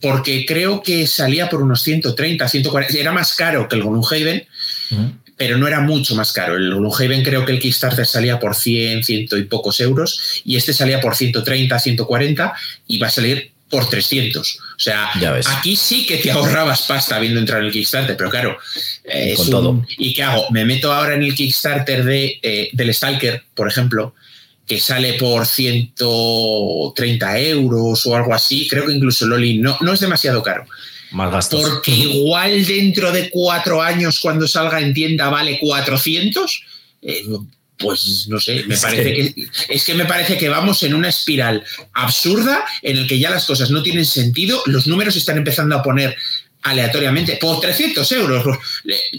porque 0.00 0.44
creo 0.46 0.82
que 0.82 1.06
salía 1.06 1.48
por 1.48 1.62
unos 1.62 1.82
130, 1.82 2.46
140. 2.46 2.98
Era 2.98 3.12
más 3.12 3.34
caro 3.34 3.68
que 3.68 3.76
el 3.76 3.82
Gloomhaven, 3.82 4.46
mm. 4.90 5.06
pero 5.38 5.56
no 5.56 5.66
era 5.66 5.80
mucho 5.80 6.14
más 6.14 6.32
caro. 6.32 6.56
El 6.56 6.74
Gloomhaven 6.74 7.22
creo 7.22 7.46
que 7.46 7.52
el 7.52 7.58
Kickstarter 7.58 8.04
salía 8.04 8.38
por 8.38 8.54
100, 8.54 9.04
ciento 9.04 9.38
y 9.38 9.44
pocos 9.44 9.80
euros, 9.80 10.42
y 10.44 10.56
este 10.56 10.74
salía 10.74 11.00
por 11.00 11.16
130, 11.16 11.78
140, 11.78 12.52
y 12.86 12.98
va 12.98 13.06
a 13.06 13.10
salir 13.10 13.52
por 13.70 13.88
300. 13.88 14.58
O 14.76 14.80
sea, 14.80 15.10
aquí 15.56 15.76
sí 15.76 16.04
que 16.04 16.16
te 16.16 16.30
ahorrabas 16.32 16.82
pasta 16.82 17.18
viendo 17.20 17.38
entrar 17.38 17.60
en 17.60 17.66
el 17.66 17.72
Kickstarter, 17.72 18.16
pero 18.16 18.30
claro, 18.30 18.58
eh, 19.04 19.34
Con 19.36 19.50
todo. 19.50 19.86
¿y 19.98 20.12
qué 20.12 20.22
hago? 20.24 20.50
Me 20.50 20.64
meto 20.64 20.92
ahora 20.92 21.14
en 21.14 21.22
el 21.22 21.34
Kickstarter 21.34 22.04
de, 22.04 22.40
eh, 22.42 22.70
del 22.72 22.92
Stalker, 22.92 23.44
por 23.54 23.68
ejemplo, 23.68 24.14
que 24.66 24.80
sale 24.80 25.14
por 25.14 25.46
130 25.46 27.38
euros 27.40 28.04
o 28.06 28.16
algo 28.16 28.34
así. 28.34 28.66
Creo 28.68 28.86
que 28.86 28.94
incluso 28.94 29.26
Loli 29.26 29.58
no, 29.58 29.76
no 29.80 29.92
es 29.92 30.00
demasiado 30.00 30.42
caro. 30.42 30.66
Más 31.12 31.30
gastos. 31.30 31.62
Porque 31.62 31.92
igual 31.92 32.64
dentro 32.66 33.12
de 33.12 33.30
cuatro 33.30 33.80
años, 33.80 34.18
cuando 34.18 34.48
salga 34.48 34.80
en 34.80 34.92
tienda, 34.92 35.28
vale 35.28 35.58
400. 35.60 36.64
Eh, 37.02 37.22
pues 37.78 38.26
no 38.28 38.38
sé, 38.38 38.64
me 38.66 38.76
parece 38.76 39.12
que 39.12 39.34
es 39.68 39.84
que 39.84 39.94
me 39.94 40.04
parece 40.04 40.38
que 40.38 40.48
vamos 40.48 40.82
en 40.84 40.94
una 40.94 41.08
espiral 41.08 41.64
absurda 41.92 42.64
en 42.82 42.98
el 42.98 43.08
que 43.08 43.18
ya 43.18 43.30
las 43.30 43.46
cosas 43.46 43.70
no 43.70 43.82
tienen 43.82 44.06
sentido, 44.06 44.62
los 44.66 44.86
números 44.86 45.16
están 45.16 45.38
empezando 45.38 45.76
a 45.76 45.82
poner 45.82 46.16
aleatoriamente 46.62 47.36
por 47.40 47.60
300 47.60 48.10
euros. 48.12 48.58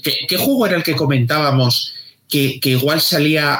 ¿Qué, 0.01 0.37
juego 0.37 0.65
era 0.65 0.77
el 0.77 0.83
que 0.83 0.95
comentábamos 0.95 1.93
que, 2.29 2.59
igual 2.63 3.01
salía 3.01 3.59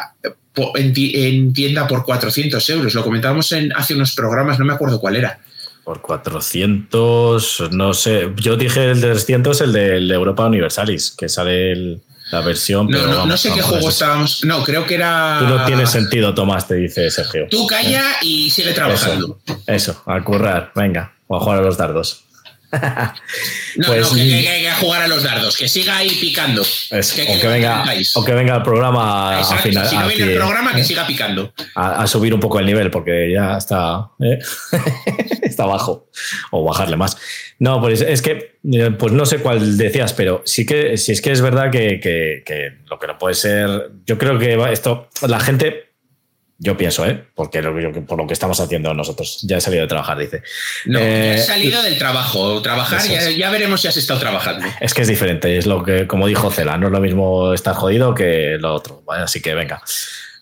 en, 0.76 1.54
tienda 1.54 1.88
por 1.88 2.04
400 2.04 2.70
euros? 2.70 2.94
Lo 2.94 3.04
comentábamos 3.04 3.52
en, 3.52 3.72
hace 3.74 3.94
unos 3.94 4.14
programas, 4.14 4.60
no 4.60 4.66
me 4.66 4.74
acuerdo 4.74 5.00
cuál 5.00 5.18
era. 5.18 5.40
Por 5.84 6.02
400, 6.02 7.70
no 7.72 7.94
sé. 7.94 8.32
Yo 8.38 8.58
dije 8.58 8.92
el 8.92 9.02
de 9.02 9.12
300, 9.12 9.62
el 9.62 9.72
de 9.74 10.16
Europa 10.16 10.48
Universalis, 10.48 11.12
que 11.12 11.30
sale 11.30 11.72
el, 11.72 12.02
la 12.32 12.42
versión. 12.42 12.88
No, 12.88 13.26
no, 13.26 13.38
sé 13.38 13.52
qué 13.54 13.62
juego 13.62 13.90
estábamos. 13.90 14.44
No, 14.44 14.64
creo 14.64 14.86
que 14.86 14.96
era. 14.96 15.38
Tú 15.40 15.46
no 15.46 15.66
tienes 15.66 15.90
sentido, 15.90 16.34
Tomás, 16.34 16.68
te 16.68 16.76
dice 16.76 17.10
Sergio. 17.10 17.48
Tú 17.50 17.68
calla 17.68 18.18
y 18.22 18.50
sigue 18.50 18.74
trabajando. 18.74 19.40
Eso, 19.68 20.02
a 20.06 20.24
currar, 20.24 20.72
venga, 20.76 21.14
o 21.28 21.38
a 21.38 21.40
jugar 21.40 21.60
a 21.60 21.62
los 21.62 21.78
dardos. 21.78 22.24
no, 23.78 23.88
pues, 23.88 24.12
no, 24.12 24.18
que, 24.18 24.28
que, 24.28 24.72
jugar 24.80 25.02
a 25.04 25.08
los 25.08 25.24
dardos, 25.24 25.58
que 25.58 25.68
siga 25.68 25.98
ahí 25.98 26.10
picando. 26.10 26.62
Eso, 26.62 27.16
que 27.16 27.48
venga, 27.48 27.86
o 28.16 28.24
que 28.24 28.34
venga 28.34 28.56
el 28.56 28.64
programa 28.64 29.40
a 29.40 29.58
final. 29.58 29.88
Si 29.88 29.98
no 29.98 30.08
viene 30.08 30.32
el 30.32 30.38
programa, 30.38 30.74
que 30.74 30.82
¿eh? 30.82 30.86
siga 30.86 31.06
picando. 31.06 31.54
A, 31.76 32.06
subir 32.08 32.34
un 32.34 32.40
poco 32.40 32.60
el 32.60 32.66
nivel, 32.66 32.92
porque 32.92 33.32
ya 33.32 33.58
está, 33.58 34.10
¿eh? 34.20 34.40
está 35.42 35.66
bajo. 35.66 36.10
O 36.52 36.64
bajarle 36.64 36.98
más. 36.98 37.18
No, 37.60 37.80
pues 37.80 38.02
es 38.02 38.22
que, 38.22 38.58
eh, 38.72 38.92
pues 38.98 39.14
no 39.14 39.26
sé 39.26 39.40
cuál 39.40 39.78
decías, 39.78 40.14
pero 40.14 40.42
sí 40.46 40.66
que, 40.66 40.98
si 40.98 41.14
es 41.14 41.22
que 41.22 41.32
es 41.32 41.42
verdad 41.42 41.72
que, 41.72 42.00
que, 42.00 42.74
lo 42.90 43.00
que 43.00 43.08
no 43.08 43.18
puede 43.18 43.36
ser. 43.36 43.92
Yo 44.06 44.18
creo 44.18 44.38
que 44.38 44.58
esto, 44.72 45.10
la 45.28 45.40
gente, 45.40 45.85
yo 46.58 46.78
pienso, 46.78 47.06
¿eh? 47.06 47.26
Porque 47.36 47.62
por 48.08 48.18
lo 48.18 48.28
que 48.28 48.34
estamos 48.34 48.60
haciendo 48.60 48.94
nosotros. 48.94 49.40
Ya 49.44 49.58
he 49.58 49.62
salido 49.62 49.82
de 49.82 49.88
trabajar, 49.88 50.18
dice. 50.18 50.42
No, 50.86 51.00
he 51.00 51.36
eh, 51.36 51.38
salido 51.38 51.82
del 51.84 51.98
trabajo. 51.98 52.62
Trabajar, 52.62 53.02
ya, 53.36 53.50
veremos 53.50 53.82
si 53.82 53.88
has 53.88 53.98
estado 53.98 54.20
trabajando. 54.20 54.66
Es 54.80 54.94
que 54.94 55.02
es 55.02 55.08
diferente, 55.08 55.58
es 55.58 55.66
lo 55.66 55.84
que, 55.84 56.08
como 56.08 56.28
dijo 56.28 56.52
Cela, 56.52 56.78
no 56.78 56.88
es 56.88 56.94
lo 56.94 57.02
mismo 57.02 57.54
estar 57.54 57.76
jodido 57.76 58.16
que 58.16 58.58
lo 58.60 58.74
otro. 58.74 59.04
Así 59.08 59.42
que 59.42 59.54
venga. 59.54 59.82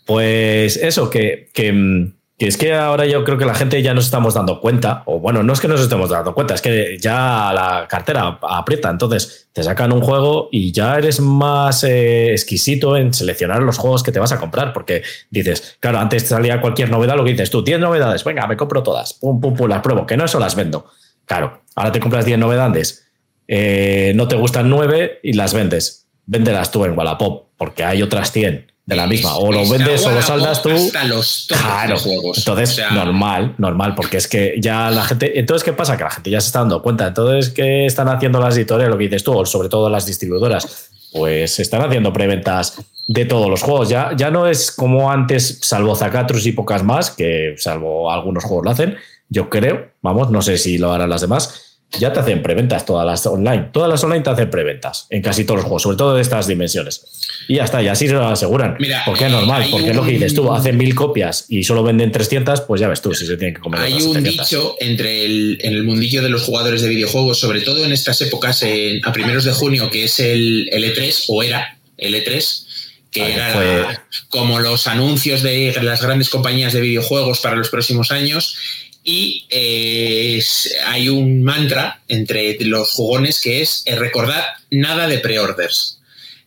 Pues 0.05 0.77
eso, 0.77 1.09
que, 1.09 1.49
que 1.53 1.71
mm, 1.71 2.13
que 2.37 2.47
es 2.47 2.57
que 2.57 2.73
ahora 2.73 3.05
yo 3.05 3.23
creo 3.23 3.37
que 3.37 3.45
la 3.45 3.53
gente 3.53 3.81
ya 3.83 3.93
nos 3.93 4.05
estamos 4.05 4.33
dando 4.33 4.59
cuenta, 4.59 5.03
o 5.05 5.19
bueno, 5.19 5.43
no 5.43 5.53
es 5.53 5.61
que 5.61 5.67
nos 5.67 5.81
estemos 5.81 6.09
dando 6.09 6.33
cuenta, 6.33 6.55
es 6.55 6.61
que 6.61 6.97
ya 6.99 7.51
la 7.53 7.85
cartera 7.87 8.39
aprieta, 8.41 8.89
entonces 8.89 9.49
te 9.53 9.61
sacan 9.61 9.91
un 9.91 10.01
juego 10.01 10.49
y 10.51 10.71
ya 10.71 10.97
eres 10.97 11.19
más 11.19 11.83
eh, 11.83 12.31
exquisito 12.31 12.97
en 12.97 13.13
seleccionar 13.13 13.61
los 13.61 13.77
juegos 13.77 14.01
que 14.01 14.11
te 14.11 14.19
vas 14.19 14.31
a 14.31 14.39
comprar, 14.39 14.73
porque 14.73 15.03
dices, 15.29 15.77
claro, 15.79 15.99
antes 15.99 16.23
salía 16.23 16.59
cualquier 16.59 16.89
novedad, 16.89 17.15
lo 17.15 17.23
que 17.23 17.31
dices 17.31 17.51
tú, 17.51 17.63
10 17.63 17.79
novedades, 17.79 18.23
venga, 18.23 18.47
me 18.47 18.57
compro 18.57 18.81
todas, 18.81 19.13
pum, 19.13 19.39
pum, 19.39 19.53
pum, 19.53 19.69
las 19.69 19.81
pruebo, 19.81 20.07
que 20.07 20.17
no 20.17 20.25
eso 20.25 20.39
las 20.39 20.55
vendo. 20.55 20.87
Claro, 21.25 21.61
ahora 21.75 21.91
te 21.91 21.99
compras 21.99 22.25
10 22.25 22.39
novedades, 22.39 23.07
eh, 23.47 24.11
no 24.15 24.27
te 24.27 24.35
gustan 24.35 24.69
9 24.69 25.19
y 25.21 25.33
las 25.33 25.53
vendes. 25.53 26.07
Véndelas 26.25 26.71
tú 26.71 26.83
en 26.85 26.97
Wallapop, 26.97 27.49
porque 27.57 27.83
hay 27.83 28.01
otras 28.01 28.31
100 28.31 28.72
de 28.85 28.95
la 28.95 29.07
misma. 29.07 29.37
O 29.37 29.51
lo 29.51 29.67
vendes 29.67 30.05
o 30.05 30.11
lo 30.11 30.21
saldas 30.21 30.61
tú. 30.61 30.69
los, 31.07 31.47
claro. 31.47 31.97
juegos. 31.97 32.39
Entonces, 32.39 32.81
normal, 32.91 33.55
normal, 33.57 33.95
porque 33.95 34.17
es 34.17 34.27
que 34.27 34.55
ya 34.59 34.89
la 34.91 35.03
gente. 35.03 35.39
Entonces, 35.39 35.63
¿qué 35.63 35.73
pasa? 35.73 35.97
Que 35.97 36.03
la 36.03 36.11
gente 36.11 36.29
ya 36.29 36.41
se 36.41 36.47
está 36.47 36.59
dando 36.59 36.81
cuenta. 36.81 37.07
Entonces, 37.07 37.53
¿qué 37.53 37.85
están 37.85 38.09
haciendo 38.09 38.39
las 38.39 38.57
editoriales? 38.57 38.91
Lo 38.91 38.97
que 38.97 39.05
dices 39.05 39.23
tú, 39.23 39.37
o 39.37 39.45
sobre 39.45 39.69
todo 39.69 39.89
las 39.89 40.05
distribuidoras. 40.05 40.89
Pues 41.13 41.59
están 41.59 41.83
haciendo 41.83 42.11
preventas 42.11 42.81
de 43.07 43.25
todos 43.25 43.49
los 43.49 43.61
juegos. 43.61 43.87
Ya, 43.87 44.11
ya 44.17 44.31
no 44.31 44.47
es 44.47 44.71
como 44.71 45.11
antes, 45.11 45.59
salvo 45.61 45.95
Zacatrus 45.95 46.45
y 46.47 46.53
pocas 46.53 46.83
más, 46.83 47.11
que 47.11 47.53
salvo 47.57 48.11
algunos 48.11 48.43
juegos 48.43 48.65
lo 48.65 48.71
hacen. 48.71 48.97
Yo 49.29 49.49
creo, 49.49 49.91
vamos, 50.01 50.31
no 50.31 50.41
sé 50.41 50.57
si 50.57 50.77
lo 50.77 50.91
harán 50.91 51.09
las 51.09 51.21
demás 51.21 51.62
ya 51.99 52.11
te 52.11 52.19
hacen 52.19 52.41
preventas 52.41 52.85
todas 52.85 53.05
las 53.05 53.25
online. 53.25 53.69
Todas 53.71 53.89
las 53.89 54.03
online 54.03 54.23
te 54.23 54.29
hacen 54.29 54.49
preventas 54.49 55.07
en 55.09 55.21
casi 55.21 55.45
todos 55.45 55.59
los 55.59 55.65
juegos, 55.65 55.83
sobre 55.83 55.97
todo 55.97 56.15
de 56.15 56.21
estas 56.21 56.47
dimensiones. 56.47 57.05
Y 57.47 57.55
ya 57.55 57.65
está, 57.65 57.81
y 57.81 57.87
así 57.87 58.07
se 58.07 58.13
lo 58.13 58.27
aseguran. 58.27 58.75
Mira, 58.79 59.03
porque 59.05 59.25
es 59.25 59.31
normal, 59.31 59.67
porque 59.69 59.89
es 59.89 59.95
lo 59.95 60.03
que 60.03 60.11
dices 60.11 60.33
tú, 60.33 60.51
hacen 60.51 60.77
mil 60.77 60.95
copias 60.95 61.45
y 61.49 61.63
solo 61.63 61.83
venden 61.83 62.11
300, 62.11 62.61
pues 62.61 62.81
ya 62.81 62.87
ves 62.87 63.01
tú 63.01 63.13
si 63.13 63.25
se 63.25 63.37
tienen 63.37 63.55
que 63.55 63.61
comer. 63.61 63.81
Hay 63.81 64.01
un 64.01 64.23
dicho 64.23 64.75
entre 64.79 65.25
el, 65.25 65.57
en 65.61 65.73
el 65.73 65.83
mundillo 65.83 66.21
de 66.23 66.29
los 66.29 66.43
jugadores 66.43 66.81
de 66.81 66.89
videojuegos, 66.89 67.39
sobre 67.39 67.61
todo 67.61 67.85
en 67.85 67.91
estas 67.91 68.21
épocas, 68.21 68.63
a 69.03 69.11
primeros 69.11 69.43
de 69.43 69.51
junio, 69.51 69.89
que 69.89 70.05
es 70.05 70.19
el, 70.19 70.69
E3, 70.71 71.25
o 71.27 71.43
era 71.43 71.77
el 71.97 72.15
E3, 72.15 72.65
que 73.11 73.33
era 73.33 74.05
como 74.29 74.59
los 74.59 74.87
anuncios 74.87 75.43
de 75.43 75.75
las 75.83 76.01
grandes 76.01 76.29
compañías 76.29 76.73
de 76.73 76.81
videojuegos 76.81 77.39
para 77.39 77.55
los 77.55 77.69
próximos 77.69 78.11
años 78.11 78.57
y 79.03 79.45
eh, 79.49 80.41
hay 80.85 81.09
un 81.09 81.43
mantra 81.43 82.01
entre 82.07 82.57
los 82.61 82.91
jugones 82.91 83.41
que 83.41 83.61
es 83.61 83.83
eh, 83.85 83.95
recordar 83.95 84.45
nada 84.71 85.07
de 85.07 85.19
preorders. 85.19 85.99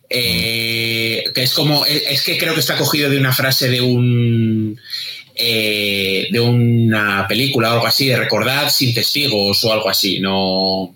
Eh, 0.09 1.25
que 1.35 1.43
es 1.43 1.53
como, 1.53 1.85
es 1.85 2.23
que 2.23 2.37
creo 2.37 2.53
que 2.53 2.61
está 2.61 2.77
cogido 2.77 3.09
de 3.09 3.17
una 3.17 3.33
frase 3.33 3.69
de 3.69 3.81
un 3.81 4.79
de 5.39 6.39
una 6.39 7.27
película 7.27 7.69
o 7.69 7.73
algo 7.73 7.85
así, 7.85 8.07
de 8.07 8.17
recordar 8.17 8.71
sin 8.71 8.91
testigos 8.95 9.63
o 9.63 9.71
algo 9.71 9.87
así, 9.87 10.19
no. 10.19 10.95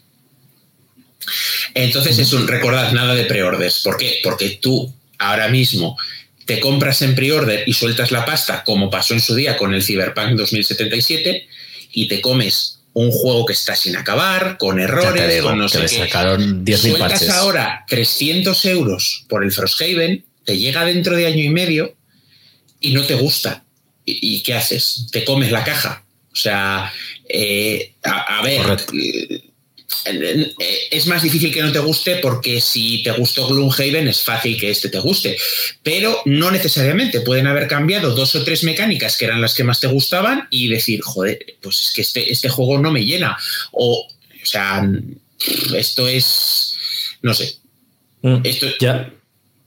Entonces 1.76 2.18
es 2.18 2.34
un 2.34 2.48
recordad 2.48 2.92
nada 2.92 3.14
de 3.14 3.26
preorders. 3.26 3.82
¿Por 3.84 3.98
qué? 3.98 4.20
Porque 4.24 4.58
tú 4.60 4.92
ahora 5.20 5.48
mismo 5.50 5.96
te 6.46 6.60
compras 6.60 7.02
en 7.02 7.16
pre-order 7.16 7.64
y 7.68 7.74
sueltas 7.74 8.12
la 8.12 8.26
pasta, 8.26 8.64
como 8.64 8.90
pasó 8.90 9.14
en 9.14 9.22
su 9.22 9.36
día 9.36 9.58
con 9.58 9.74
el 9.74 9.84
Cyberpunk 9.84 10.32
2077, 10.32 11.48
y 11.94 12.08
te 12.08 12.22
comes 12.22 12.80
un 12.94 13.12
juego 13.12 13.46
que 13.46 13.54
está 13.54 13.76
sin 13.76 13.96
acabar, 13.96 14.58
con 14.58 14.80
errores, 14.80 15.42
con 15.42 15.58
no 15.58 15.70
sé 15.70 15.82
qué. 15.82 16.78
Sueltas 16.78 17.30
ahora 17.30 17.86
300 17.88 18.66
euros 18.66 19.26
por 19.30 19.44
el 19.44 19.52
Frosthaven, 19.52 20.26
te 20.44 20.58
llega 20.58 20.84
dentro 20.84 21.16
de 21.16 21.28
año 21.28 21.44
y 21.44 21.50
medio 21.50 21.96
y 22.80 22.94
no 22.94 23.04
te 23.06 23.16
gusta. 23.16 23.64
¿Y, 24.04 24.42
qué 24.44 24.56
haces? 24.56 25.08
Te 25.12 25.24
comes 25.24 25.52
la 25.52 25.64
caja. 25.64 26.04
O 26.34 26.36
sea, 26.36 26.92
eh, 27.30 27.94
a, 28.04 28.42
ver, 28.42 28.62
es 30.92 31.08
más 31.08 31.22
difícil 31.22 31.54
que 31.54 31.62
no 31.62 31.72
te 31.72 31.80
guste 31.80 32.18
porque 32.18 32.60
si 32.60 33.04
te 33.04 33.12
gustó 33.12 33.48
Gloomhaven 33.48 34.08
es 34.08 34.22
fácil 34.22 34.60
que 34.60 34.72
este 34.72 34.90
te 34.90 35.00
guste, 35.00 35.38
pero 35.84 36.22
no 36.26 36.52
necesariamente. 36.52 37.22
Pueden 37.22 37.48
haber 37.48 37.68
cambiado 37.68 38.14
dos 38.16 38.36
o 38.36 38.44
tres 38.44 38.64
mecánicas 38.64 39.18
que 39.18 39.26
eran 39.26 39.42
las 39.42 39.54
que 39.54 39.64
más 39.64 39.80
te 39.80 39.88
gustaban 39.88 40.48
y 40.50 40.68
decir, 40.70 41.02
joder, 41.02 41.40
pues 41.62 41.82
es 41.82 41.92
que 41.94 42.02
este, 42.02 42.32
este 42.32 42.50
juego 42.50 42.80
no 42.80 42.92
me 42.92 43.06
llena. 43.06 43.38
O, 43.72 44.08
o 44.08 44.46
sea, 44.46 44.88
esto 45.76 46.08
es, 46.08 46.78
no 47.22 47.34
sé. 47.34 47.56
Mm, 48.22 48.42
esto, 48.44 48.68
ya, 48.80 49.14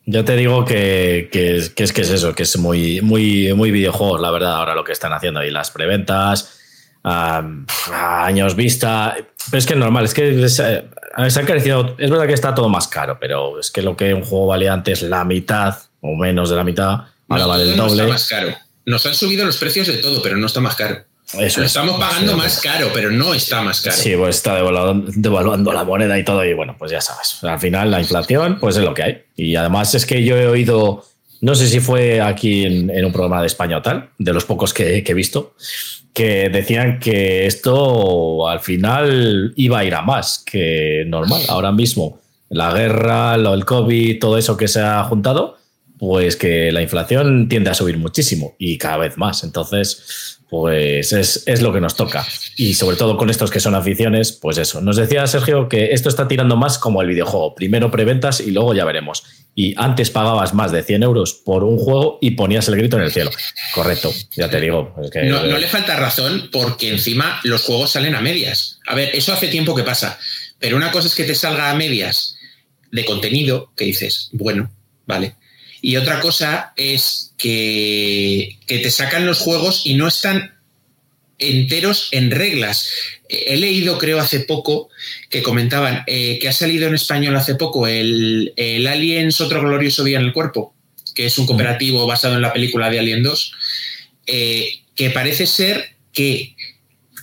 ya 0.06 0.24
te 0.24 0.36
digo 0.36 0.64
que, 0.64 1.28
es, 1.32 1.70
que 1.70 2.00
es 2.02 2.10
eso, 2.10 2.34
que 2.34 2.42
es 2.42 2.56
muy, 2.56 3.00
muy, 3.00 3.52
muy 3.54 3.70
videojuegos, 3.70 4.20
la 4.20 4.30
verdad, 4.30 4.56
ahora 4.56 4.74
lo 4.74 4.84
que 4.84 4.92
están 4.92 5.12
haciendo 5.12 5.40
ahí, 5.40 5.50
las 5.50 5.70
preventas 5.70 6.60
a 7.04 8.24
años 8.24 8.56
vista. 8.56 9.14
Pero 9.50 9.58
es 9.58 9.66
que 9.66 9.74
es 9.74 9.78
normal, 9.78 10.04
es 10.06 10.14
que 10.14 10.48
se, 10.48 10.84
ha 11.14 11.26
encarecido. 11.26 11.94
Es 11.98 12.10
verdad 12.10 12.26
que 12.26 12.32
está 12.32 12.54
todo 12.54 12.68
más 12.68 12.88
caro, 12.88 13.18
pero 13.20 13.60
es 13.60 13.70
que 13.70 13.82
lo 13.82 13.96
que 13.96 14.14
un 14.14 14.24
juego 14.24 14.46
valía 14.46 14.72
antes 14.72 15.02
la 15.02 15.24
mitad 15.24 15.76
o 16.00 16.14
menos 16.14 16.50
de 16.50 16.56
la 16.56 16.64
mitad, 16.64 17.00
ahora 17.28 17.46
vale 17.46 17.64
el 17.64 17.76
doble. 17.76 18.02
está 18.02 18.06
más 18.08 18.28
caro. 18.28 18.48
Nos 18.86 19.06
han 19.06 19.14
subido 19.14 19.46
los 19.46 19.56
precios 19.56 19.86
de 19.86 19.98
todo, 19.98 20.20
pero 20.22 20.36
no 20.36 20.46
está 20.46 20.60
más 20.60 20.76
caro. 20.76 21.04
Eso 21.38 21.60
Lo 21.60 21.66
estamos 21.66 21.98
pagando 21.98 22.36
más 22.36 22.60
caro, 22.60 22.90
pero 22.92 23.10
no 23.10 23.32
está 23.32 23.62
más 23.62 23.80
caro. 23.80 23.96
Sí, 23.96 24.14
pues 24.14 24.36
está 24.36 24.56
devaluando, 24.56 25.10
devaluando, 25.14 25.72
la 25.72 25.82
moneda 25.82 26.18
y 26.18 26.24
todo. 26.24 26.44
Y 26.44 26.52
bueno, 26.52 26.76
pues 26.78 26.90
ya 26.90 27.00
sabes. 27.00 27.42
Al 27.42 27.58
final 27.58 27.90
la 27.90 28.00
inflación, 28.00 28.58
pues 28.60 28.76
es 28.76 28.84
lo 28.84 28.92
que 28.92 29.02
hay. 29.02 29.22
Y 29.34 29.56
además 29.56 29.94
es 29.94 30.04
que 30.04 30.22
yo 30.22 30.36
he 30.36 30.46
oído, 30.46 31.06
no 31.40 31.54
sé 31.54 31.66
si 31.66 31.80
fue 31.80 32.20
aquí 32.20 32.64
en, 32.64 33.04
un 33.04 33.12
programa 33.12 33.40
de 33.40 33.46
España 33.46 33.78
o 33.78 33.82
tal, 33.82 34.10
de 34.18 34.32
los 34.34 34.44
pocos 34.44 34.74
que, 34.74 35.02
que 35.02 35.12
he 35.12 35.14
visto, 35.14 35.54
que 36.14 36.48
decían 36.48 37.00
que 37.00 37.46
esto 37.46 38.48
al 38.48 38.60
final 38.60 39.52
iba 39.56 39.80
a 39.80 39.84
ir 39.84 39.94
a 39.94 40.02
más 40.02 40.38
que 40.38 41.04
normal. 41.08 41.42
Ahora 41.48 41.72
mismo, 41.72 42.20
la 42.48 42.72
guerra, 42.72 43.36
lo 43.36 43.50
del 43.50 43.64
COVID, 43.64 44.20
todo 44.20 44.38
eso 44.38 44.56
que 44.56 44.68
se 44.68 44.80
ha 44.80 45.02
juntado, 45.04 45.58
pues 45.98 46.36
que 46.36 46.70
la 46.70 46.82
inflación 46.82 47.48
tiende 47.48 47.70
a 47.70 47.74
subir 47.74 47.98
muchísimo 47.98 48.54
y 48.58 48.78
cada 48.78 48.98
vez 48.98 49.18
más. 49.18 49.42
Entonces, 49.42 50.33
pues 50.48 51.12
es, 51.12 51.62
lo 51.62 51.72
que 51.72 51.80
nos 51.80 51.96
toca. 51.96 52.26
Y 52.56 52.74
sobre 52.74 52.96
todo 52.96 53.16
con 53.16 53.30
estos 53.30 53.50
que 53.50 53.60
son 53.60 53.74
aficiones, 53.74 54.32
pues 54.32 54.58
eso. 54.58 54.80
Nos 54.80 54.96
decía 54.96 55.26
Sergio 55.26 55.68
que 55.68 55.92
esto 55.92 56.08
está 56.08 56.28
tirando 56.28 56.56
más 56.56 56.78
como 56.78 57.02
el 57.02 57.08
videojuego. 57.08 57.54
Primero 57.54 57.90
preventas 57.90 58.40
y 58.40 58.50
luego 58.50 58.74
ya 58.74 58.84
veremos. 58.84 59.24
Y 59.54 59.74
antes 59.76 60.10
pagabas 60.10 60.54
más 60.54 60.72
de 60.72 60.82
100 60.82 61.02
euros 61.02 61.34
por 61.34 61.64
un 61.64 61.78
juego 61.78 62.18
y 62.20 62.32
ponías 62.32 62.68
el 62.68 62.76
grito 62.76 62.96
en 62.96 63.04
el 63.04 63.12
cielo. 63.12 63.30
Correcto, 63.74 64.12
ya 64.36 64.50
te 64.50 64.60
digo. 64.60 64.94
no, 65.24 65.46
no 65.46 65.58
le 65.58 65.66
falta 65.66 65.96
razón 65.96 66.48
porque 66.52 66.90
encima 66.90 67.40
los 67.44 67.62
juegos 67.62 67.92
salen 67.92 68.14
a 68.14 68.20
medias. 68.20 68.80
A 68.86 68.94
ver, 68.94 69.10
eso 69.14 69.32
hace 69.32 69.48
tiempo 69.48 69.74
que 69.74 69.82
pasa. 69.82 70.18
Pero 70.58 70.76
una 70.76 70.90
cosa 70.92 71.08
es 71.08 71.14
que 71.14 71.24
te 71.24 71.34
salga 71.34 71.70
a 71.70 71.74
medias 71.74 72.36
de 72.90 73.04
contenido 73.04 73.72
que 73.76 73.84
dices, 73.84 74.28
bueno, 74.32 74.70
vale 75.06 75.34
y 75.86 75.98
otra 75.98 76.18
cosa 76.20 76.72
es 76.76 77.34
que, 77.36 78.56
te 78.66 78.90
sacan 78.90 79.26
los 79.26 79.40
juegos 79.40 79.82
y 79.84 79.92
no 79.92 80.08
están 80.08 80.54
enteros 81.38 82.08
en 82.12 82.30
reglas. 82.30 82.88
He 83.28 83.58
leído, 83.58 83.98
creo, 83.98 84.18
hace 84.18 84.40
poco 84.40 84.88
que 85.28 85.42
comentaban 85.42 86.02
eh, 86.06 86.38
que 86.40 86.48
ha 86.48 86.54
salido 86.54 86.88
en 86.88 86.94
español 86.94 87.36
hace 87.36 87.56
poco 87.56 87.86
el, 87.86 88.54
Aliens 88.56 89.42
Otro 89.42 89.60
Glorioso 89.60 90.04
Día 90.04 90.18
en 90.18 90.24
el 90.24 90.32
Cuerpo, 90.32 90.74
que 91.14 91.26
es 91.26 91.36
un 91.36 91.44
cooperativo 91.44 92.06
basado 92.06 92.36
en 92.36 92.40
la 92.40 92.54
película 92.54 92.88
de 92.88 93.00
Alien 93.00 93.22
2, 93.22 93.52
eh, 94.28 94.80
que 94.96 95.10
parece 95.10 95.46
ser 95.46 95.96
que 96.14 96.56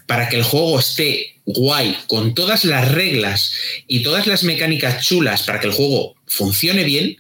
para 0.06 0.30
que 0.30 0.36
el 0.36 0.44
juego 0.44 0.78
esté 0.78 1.38
guay, 1.48 1.98
con 2.06 2.36
todas 2.36 2.64
las 2.66 2.92
reglas 2.92 3.54
y 3.88 4.04
todas 4.04 4.28
las 4.28 4.44
mecánicas 4.44 5.04
chulas 5.04 5.42
para 5.42 5.60
que 5.60 5.66
el 5.66 5.74
juego 5.74 6.14
funcione 6.28 6.84
bien, 6.84 7.18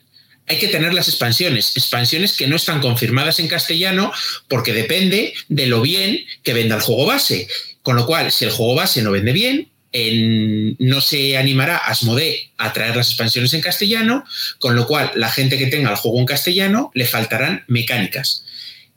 hay 0.47 0.57
que 0.59 0.67
tener 0.67 0.93
las 0.93 1.07
expansiones, 1.07 1.75
expansiones 1.77 2.35
que 2.35 2.47
no 2.47 2.55
están 2.55 2.81
confirmadas 2.81 3.39
en 3.39 3.47
castellano 3.47 4.11
porque 4.47 4.73
depende 4.73 5.33
de 5.47 5.65
lo 5.67 5.81
bien 5.81 6.25
que 6.43 6.53
venda 6.53 6.75
el 6.75 6.81
juego 6.81 7.05
base. 7.05 7.47
Con 7.81 7.95
lo 7.95 8.05
cual, 8.05 8.31
si 8.31 8.45
el 8.45 8.51
juego 8.51 8.75
base 8.75 9.01
no 9.01 9.11
vende 9.11 9.31
bien, 9.31 9.69
no 10.79 11.01
se 11.01 11.37
animará 11.37 11.77
Asmodee 11.77 12.51
a 12.57 12.71
traer 12.73 12.95
las 12.95 13.07
expansiones 13.07 13.53
en 13.53 13.61
castellano, 13.61 14.23
con 14.59 14.75
lo 14.75 14.87
cual 14.87 15.11
la 15.15 15.29
gente 15.29 15.57
que 15.57 15.67
tenga 15.67 15.89
el 15.89 15.97
juego 15.97 16.19
en 16.19 16.25
castellano 16.25 16.91
le 16.93 17.05
faltarán 17.05 17.65
mecánicas. 17.67 18.45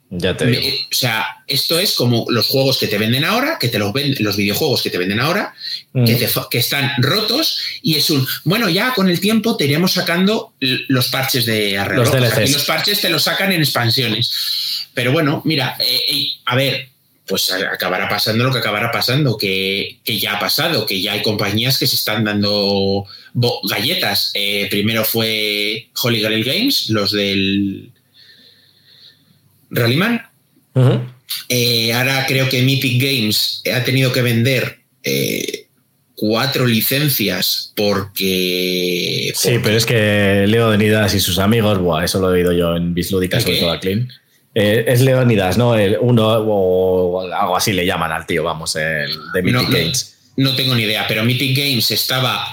Ya 0.09 0.37
te 0.37 0.45
digo. 0.45 0.61
O 0.91 0.95
sea, 0.95 1.43
esto 1.47 1.79
es 1.79 1.95
como 1.95 2.25
los 2.29 2.47
juegos 2.47 2.77
que 2.77 2.87
te 2.87 2.97
venden 2.97 3.25
ahora, 3.25 3.57
que 3.59 3.69
te 3.69 3.79
los 3.79 3.91
venden, 3.91 4.23
los 4.23 4.37
videojuegos 4.37 4.83
que 4.83 4.89
te 4.89 4.97
venden 4.97 5.19
ahora, 5.19 5.53
que, 5.93 5.99
mm. 5.99 6.49
que, 6.49 6.57
están 6.57 6.91
rotos, 6.99 7.59
y 7.81 7.95
es 7.95 8.09
un, 8.09 8.25
bueno, 8.43 8.69
ya 8.69 8.93
con 8.93 9.09
el 9.09 9.19
tiempo 9.19 9.57
te 9.57 9.65
iremos 9.65 9.93
sacando 9.93 10.53
los 10.59 11.09
parches 11.09 11.45
de 11.45 11.77
arreglo. 11.77 12.03
y 12.45 12.51
los 12.51 12.65
parches 12.65 13.01
te 13.01 13.09
los 13.09 13.23
sacan 13.23 13.51
en 13.51 13.61
expansiones. 13.61 14.87
Pero 14.93 15.11
bueno, 15.11 15.41
mira, 15.43 15.75
eh, 15.79 16.27
a 16.45 16.55
ver, 16.55 16.89
pues 17.25 17.51
acabará 17.51 18.07
pasando 18.07 18.43
lo 18.43 18.51
que 18.51 18.59
acabará 18.59 18.91
pasando, 18.91 19.37
que, 19.37 19.97
ya 20.05 20.33
ha 20.33 20.39
pasado, 20.39 20.85
que 20.85 21.01
ya 21.01 21.13
hay 21.13 21.23
compañías 21.23 21.79
que 21.79 21.87
se 21.87 21.95
están 21.95 22.23
dando 22.23 23.05
galletas. 23.63 24.31
Eh, 24.35 24.67
primero 24.69 25.03
fue 25.03 25.89
Holy 26.01 26.21
Grail 26.21 26.43
Games, 26.43 26.89
los 26.89 27.11
del 27.11 27.91
Rallyman. 29.69 30.21
Eh, 31.49 31.93
ahora 31.93 32.25
creo 32.27 32.49
que 32.49 32.61
Mythic 32.61 33.01
Games 33.01 33.61
ha 33.73 33.83
tenido 33.83 34.11
que 34.11 34.21
vender 34.21 34.79
eh, 35.03 35.67
cuatro 36.15 36.65
licencias 36.65 37.73
porque, 37.75 39.31
Sí, 39.35 39.59
pero 39.63 39.77
es 39.77 39.85
que 39.85 40.45
Leonidas 40.47 41.13
y 41.13 41.19
sus 41.19 41.39
amigos, 41.39 41.79
eso 42.03 42.19
lo 42.19 42.29
he 42.29 42.39
oído 42.39 42.51
yo 42.51 42.75
en 42.75 42.93
Bislúdica, 42.93 43.39
sobre 43.39 43.59
todo 43.59 43.71
a 43.71 43.79
Clean. 43.79 44.11
Eh, 44.53 44.85
es 44.87 45.01
Leonidas, 45.01 45.57
¿no? 45.57 45.75
El 45.75 45.97
uno 45.99 46.27
o 46.27 47.21
algo 47.21 47.57
así 47.57 47.73
le 47.73 47.85
llaman 47.85 48.11
al 48.11 48.25
tío, 48.25 48.43
vamos, 48.43 48.73
de 48.73 49.07
Mythic 49.43 49.69
Games. 49.69 50.11
No, 50.37 50.53
tengo 50.55 50.75
ni 50.75 50.83
idea, 50.83 51.05
pero 51.07 51.23
Mythic 51.23 51.57
Games 51.57 51.91
estaba 51.91 52.49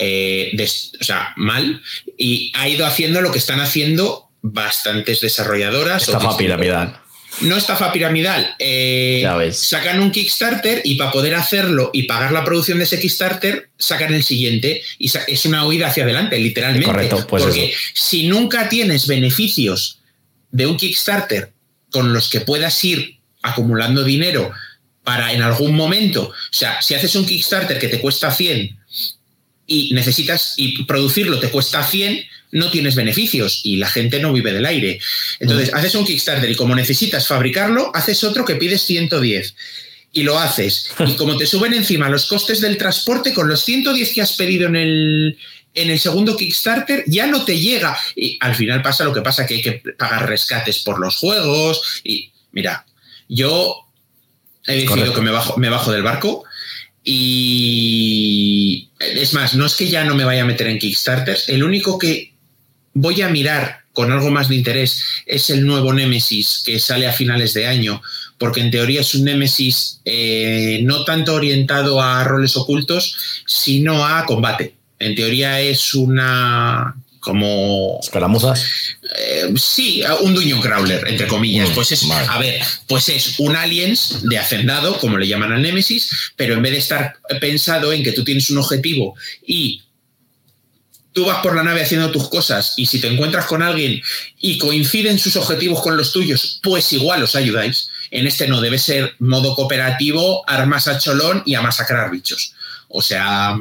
mal 1.36 1.82
y 2.16 2.52
ha 2.54 2.68
ido 2.68 2.86
haciendo 2.86 3.20
lo 3.20 3.32
que 3.32 3.38
están 3.38 3.60
haciendo 3.60 4.28
bastantes 4.40 5.20
desarrolladoras. 5.20 6.02
Estafa 6.02 6.36
piramidal 6.36 7.01
no 7.40 7.56
estafa 7.56 7.92
piramidal. 7.92 8.54
Eh, 8.58 9.50
sacan 9.52 10.00
un 10.00 10.10
Kickstarter 10.10 10.82
y 10.84 10.96
para 10.96 11.10
poder 11.10 11.34
hacerlo 11.34 11.90
y 11.92 12.04
pagar 12.04 12.32
la 12.32 12.44
producción 12.44 12.78
de 12.78 12.84
ese 12.84 13.00
Kickstarter, 13.00 13.70
sacan 13.78 14.14
el 14.14 14.22
siguiente 14.22 14.82
y 14.98 15.10
es 15.26 15.44
una 15.46 15.66
huida 15.66 15.88
hacia 15.88 16.04
adelante, 16.04 16.38
literalmente. 16.38 16.86
Correcto, 16.86 17.26
pues 17.26 17.44
Porque 17.44 17.74
si 17.94 18.28
nunca 18.28 18.68
tienes 18.68 19.06
beneficios 19.06 20.00
de 20.50 20.66
un 20.66 20.76
Kickstarter 20.76 21.52
con 21.90 22.12
los 22.12 22.28
que 22.28 22.40
puedas 22.40 22.82
ir 22.84 23.18
acumulando 23.42 24.04
dinero 24.04 24.52
para 25.02 25.32
en 25.32 25.42
algún 25.42 25.74
momento, 25.74 26.28
o 26.28 26.34
sea, 26.52 26.80
si 26.80 26.94
haces 26.94 27.14
un 27.16 27.26
Kickstarter 27.26 27.78
que 27.78 27.88
te 27.88 28.00
cuesta 28.00 28.30
100 28.30 28.78
y 29.66 29.94
necesitas 29.94 30.54
y 30.56 30.84
producirlo 30.84 31.40
te 31.40 31.50
cuesta 31.50 31.82
100, 31.82 32.24
no 32.52 32.70
tienes 32.70 32.94
beneficios 32.94 33.60
y 33.64 33.76
la 33.76 33.88
gente 33.88 34.20
no 34.20 34.32
vive 34.32 34.52
del 34.52 34.66
aire. 34.66 35.00
Entonces, 35.40 35.72
mm. 35.72 35.76
haces 35.76 35.94
un 35.94 36.04
Kickstarter 36.04 36.50
y 36.50 36.54
como 36.54 36.74
necesitas 36.74 37.26
fabricarlo, 37.26 37.90
haces 37.94 38.22
otro 38.22 38.44
que 38.44 38.56
pides 38.56 38.82
110 38.82 39.54
y 40.12 40.22
lo 40.22 40.38
haces. 40.38 40.90
Y 41.06 41.16
como 41.16 41.36
te 41.36 41.46
suben 41.46 41.74
encima 41.74 42.08
los 42.08 42.26
costes 42.26 42.60
del 42.60 42.76
transporte, 42.76 43.32
con 43.32 43.48
los 43.48 43.64
110 43.64 44.12
que 44.12 44.22
has 44.22 44.32
pedido 44.32 44.68
en 44.68 44.76
el, 44.76 45.38
en 45.74 45.90
el 45.90 45.98
segundo 45.98 46.36
Kickstarter, 46.36 47.04
ya 47.06 47.26
no 47.26 47.44
te 47.44 47.58
llega. 47.58 47.98
Y 48.14 48.38
al 48.40 48.54
final 48.54 48.82
pasa 48.82 49.04
lo 49.04 49.14
que 49.14 49.22
pasa, 49.22 49.46
que 49.46 49.54
hay 49.54 49.62
que 49.62 49.82
pagar 49.98 50.28
rescates 50.28 50.80
por 50.80 51.00
los 51.00 51.16
juegos. 51.16 52.02
Y 52.04 52.30
mira, 52.52 52.84
yo 53.28 53.86
he 54.66 54.82
decidido 54.82 55.14
que 55.14 55.22
me 55.22 55.30
bajo, 55.30 55.56
me 55.56 55.70
bajo 55.70 55.90
del 55.90 56.02
barco. 56.02 56.44
Y 57.02 58.90
es 59.00 59.32
más, 59.32 59.54
no 59.54 59.64
es 59.64 59.74
que 59.74 59.88
ya 59.88 60.04
no 60.04 60.14
me 60.14 60.24
vaya 60.24 60.42
a 60.42 60.46
meter 60.46 60.68
en 60.68 60.78
Kickstarters, 60.78 61.48
el 61.48 61.64
único 61.64 61.98
que 61.98 62.31
voy 62.94 63.22
a 63.22 63.28
mirar 63.28 63.82
con 63.92 64.10
algo 64.10 64.30
más 64.30 64.48
de 64.48 64.56
interés 64.56 65.02
es 65.26 65.50
el 65.50 65.66
nuevo 65.66 65.92
Nemesis 65.92 66.62
que 66.64 66.78
sale 66.78 67.06
a 67.06 67.12
finales 67.12 67.52
de 67.54 67.66
año, 67.66 68.00
porque 68.38 68.60
en 68.60 68.70
teoría 68.70 69.02
es 69.02 69.14
un 69.14 69.24
Nemesis 69.24 70.00
eh, 70.04 70.80
no 70.82 71.04
tanto 71.04 71.34
orientado 71.34 72.00
a 72.00 72.24
roles 72.24 72.56
ocultos, 72.56 73.16
sino 73.46 74.06
a 74.06 74.24
combate. 74.24 74.74
En 74.98 75.14
teoría 75.14 75.60
es 75.60 75.94
una 75.94 76.96
como 77.20 78.00
escaramuzas 78.02 78.66
eh, 79.16 79.54
sí 79.54 80.02
un 80.22 80.34
Dungeon 80.34 80.60
Crawler 80.60 81.06
entre 81.06 81.28
comillas. 81.28 81.70
Mm, 81.70 81.74
pues 81.74 81.92
es 81.92 82.04
a 82.10 82.38
ver 82.40 82.60
pues 82.88 83.08
es 83.08 83.38
un 83.38 83.54
aliens 83.54 84.28
de 84.28 84.38
hacendado 84.38 84.98
como 84.98 85.18
le 85.18 85.28
llaman 85.28 85.52
al 85.52 85.62
Nemesis 85.62 86.32
pero 86.34 86.54
en 86.54 86.62
vez 86.62 86.72
de 86.72 86.78
estar 86.78 87.16
pensado 87.40 87.92
en 87.92 88.02
que 88.02 88.10
tú 88.10 88.24
tienes 88.24 88.50
un 88.50 88.58
objetivo 88.58 89.14
y 89.46 89.82
tú 91.12 91.26
vas 91.26 91.42
por 91.42 91.54
la 91.54 91.62
nave 91.62 91.82
haciendo 91.82 92.10
tus 92.10 92.28
cosas 92.28 92.74
y 92.76 92.86
si 92.86 93.00
te 93.00 93.08
encuentras 93.08 93.46
con 93.46 93.62
alguien 93.62 94.02
y 94.40 94.58
coinciden 94.58 95.18
sus 95.18 95.36
objetivos 95.36 95.82
con 95.82 95.96
los 95.96 96.12
tuyos, 96.12 96.60
pues 96.62 96.92
igual 96.92 97.22
os 97.22 97.36
ayudáis. 97.36 97.90
En 98.10 98.26
este 98.26 98.48
no, 98.48 98.60
debe 98.60 98.78
ser 98.78 99.14
modo 99.18 99.54
cooperativo, 99.54 100.48
armas 100.48 100.88
a 100.88 100.98
cholón 100.98 101.42
y 101.46 101.54
a 101.54 101.62
masacrar 101.62 102.10
bichos. 102.10 102.54
O 102.88 103.02
sea, 103.02 103.56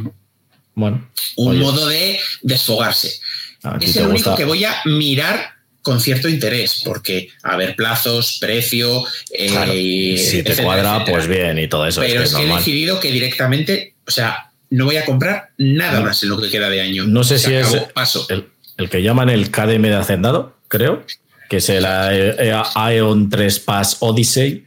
bueno, 0.76 1.10
un 1.36 1.60
modo 1.60 1.88
de 1.88 2.20
desfogarse. 2.42 3.20
Es 3.80 3.96
el 3.96 4.08
único 4.08 4.36
que 4.36 4.46
voy 4.46 4.66
a 4.66 4.82
mirar 4.86 5.54
con 5.82 6.00
cierto 6.00 6.30
interés, 6.30 6.82
porque, 6.84 7.30
a 7.44 7.56
ver, 7.58 7.76
plazos, 7.76 8.38
precio. 8.40 9.04
Eh, 9.32 10.18
si 10.18 10.44
te 10.44 10.56
cuadra, 10.62 11.04
pues 11.06 11.28
bien 11.28 11.58
y 11.58 11.68
todo 11.68 11.88
eso. 11.88 12.02
Pero 12.02 12.24
es 12.24 12.34
que, 12.34 12.44
he 12.44 12.56
decidido 12.56 13.00
que 13.00 13.12
directamente, 13.12 13.96
o 14.08 14.12
sea, 14.12 14.51
no 14.72 14.86
voy 14.86 14.96
a 14.96 15.06
comprar 15.06 15.52
nada 15.58 16.02
más 16.02 16.24
en 16.24 16.30
lo 16.30 16.42
que 16.42 16.50
queda 16.50 16.70
de 16.70 16.82
año. 16.82 17.06
No 17.06 17.24
sé 17.24 17.38
si 17.38 17.54
es 17.54 17.68
paso. 17.94 18.26
El, 18.30 18.90
que 18.90 19.04
llaman 19.04 19.30
el 19.30 19.52
KDM 19.52 19.84
de 19.84 19.96
Hacendado, 19.96 20.58
creo, 20.68 21.04
que 21.50 21.58
es 21.58 21.70
el 21.70 21.86
Aeon 21.86 23.30
3 23.30 23.60
Pass 23.60 23.98
Odyssey, 24.00 24.66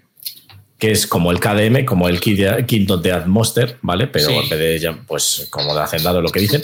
que 0.79 0.93
es 0.93 1.07
como 1.07 1.33
el 1.33 1.41
KDM, 1.41 1.85
como 1.85 2.09
el 2.09 2.21
Kingdom 2.21 3.03
Death 3.03 3.27
Monster, 3.27 3.79
¿vale? 3.81 4.07
Pero 4.07 4.29
en 4.31 4.49
vez 4.51 4.83
de, 4.83 4.95
pues, 5.07 5.49
como 5.51 5.75
de 5.75 5.81
Hacendado 5.81 6.21
lo 6.21 6.29
que 6.29 6.41
dicen. 6.41 6.63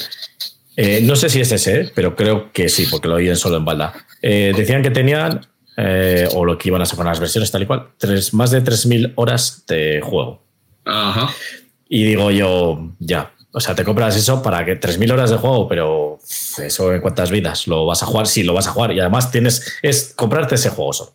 Eh, 0.76 1.00
no 1.02 1.16
sé 1.16 1.28
si 1.28 1.40
es 1.40 1.50
ese, 1.50 1.80
¿eh? 1.80 1.92
pero 1.94 2.14
creo 2.14 2.52
que 2.52 2.68
sí, 2.68 2.86
porque 2.90 3.08
lo 3.08 3.14
oyen 3.14 3.36
solo 3.36 3.56
en 3.56 3.64
balda. 3.64 4.06
Eh, 4.22 4.52
decían 4.54 4.82
que 4.82 4.90
tenían, 4.90 5.46
o 6.34 6.44
lo 6.44 6.58
que 6.58 6.68
iban 6.68 6.82
a 6.82 6.86
sacar 6.86 7.06
las 7.06 7.20
versiones 7.20 7.50
tal 7.50 7.62
y 7.62 7.66
cual, 7.66 7.88
tres, 7.96 8.34
más 8.34 8.50
de 8.50 8.62
3.000 8.62 9.14
horas 9.16 9.64
de 9.66 10.00
juego. 10.02 10.44
Ajá. 10.84 11.34
Y 11.92 12.04
digo 12.04 12.30
yo, 12.30 12.94
ya, 13.00 13.34
o 13.50 13.60
sea, 13.60 13.74
te 13.74 13.84
compras 13.84 14.14
eso 14.16 14.40
para 14.42 14.64
que 14.64 14.80
3.000 14.80 15.12
horas 15.12 15.30
de 15.30 15.36
juego, 15.36 15.66
pero 15.66 16.20
eso 16.58 16.94
en 16.94 17.00
cuántas 17.00 17.32
vidas 17.32 17.66
lo 17.66 17.84
vas 17.84 18.02
a 18.04 18.06
jugar, 18.06 18.28
sí, 18.28 18.44
lo 18.44 18.54
vas 18.54 18.68
a 18.68 18.70
jugar. 18.70 18.92
Y 18.92 19.00
además 19.00 19.32
tienes, 19.32 19.74
es 19.82 20.12
comprarte 20.14 20.54
ese 20.54 20.70
juego 20.70 20.92
solo, 20.92 21.14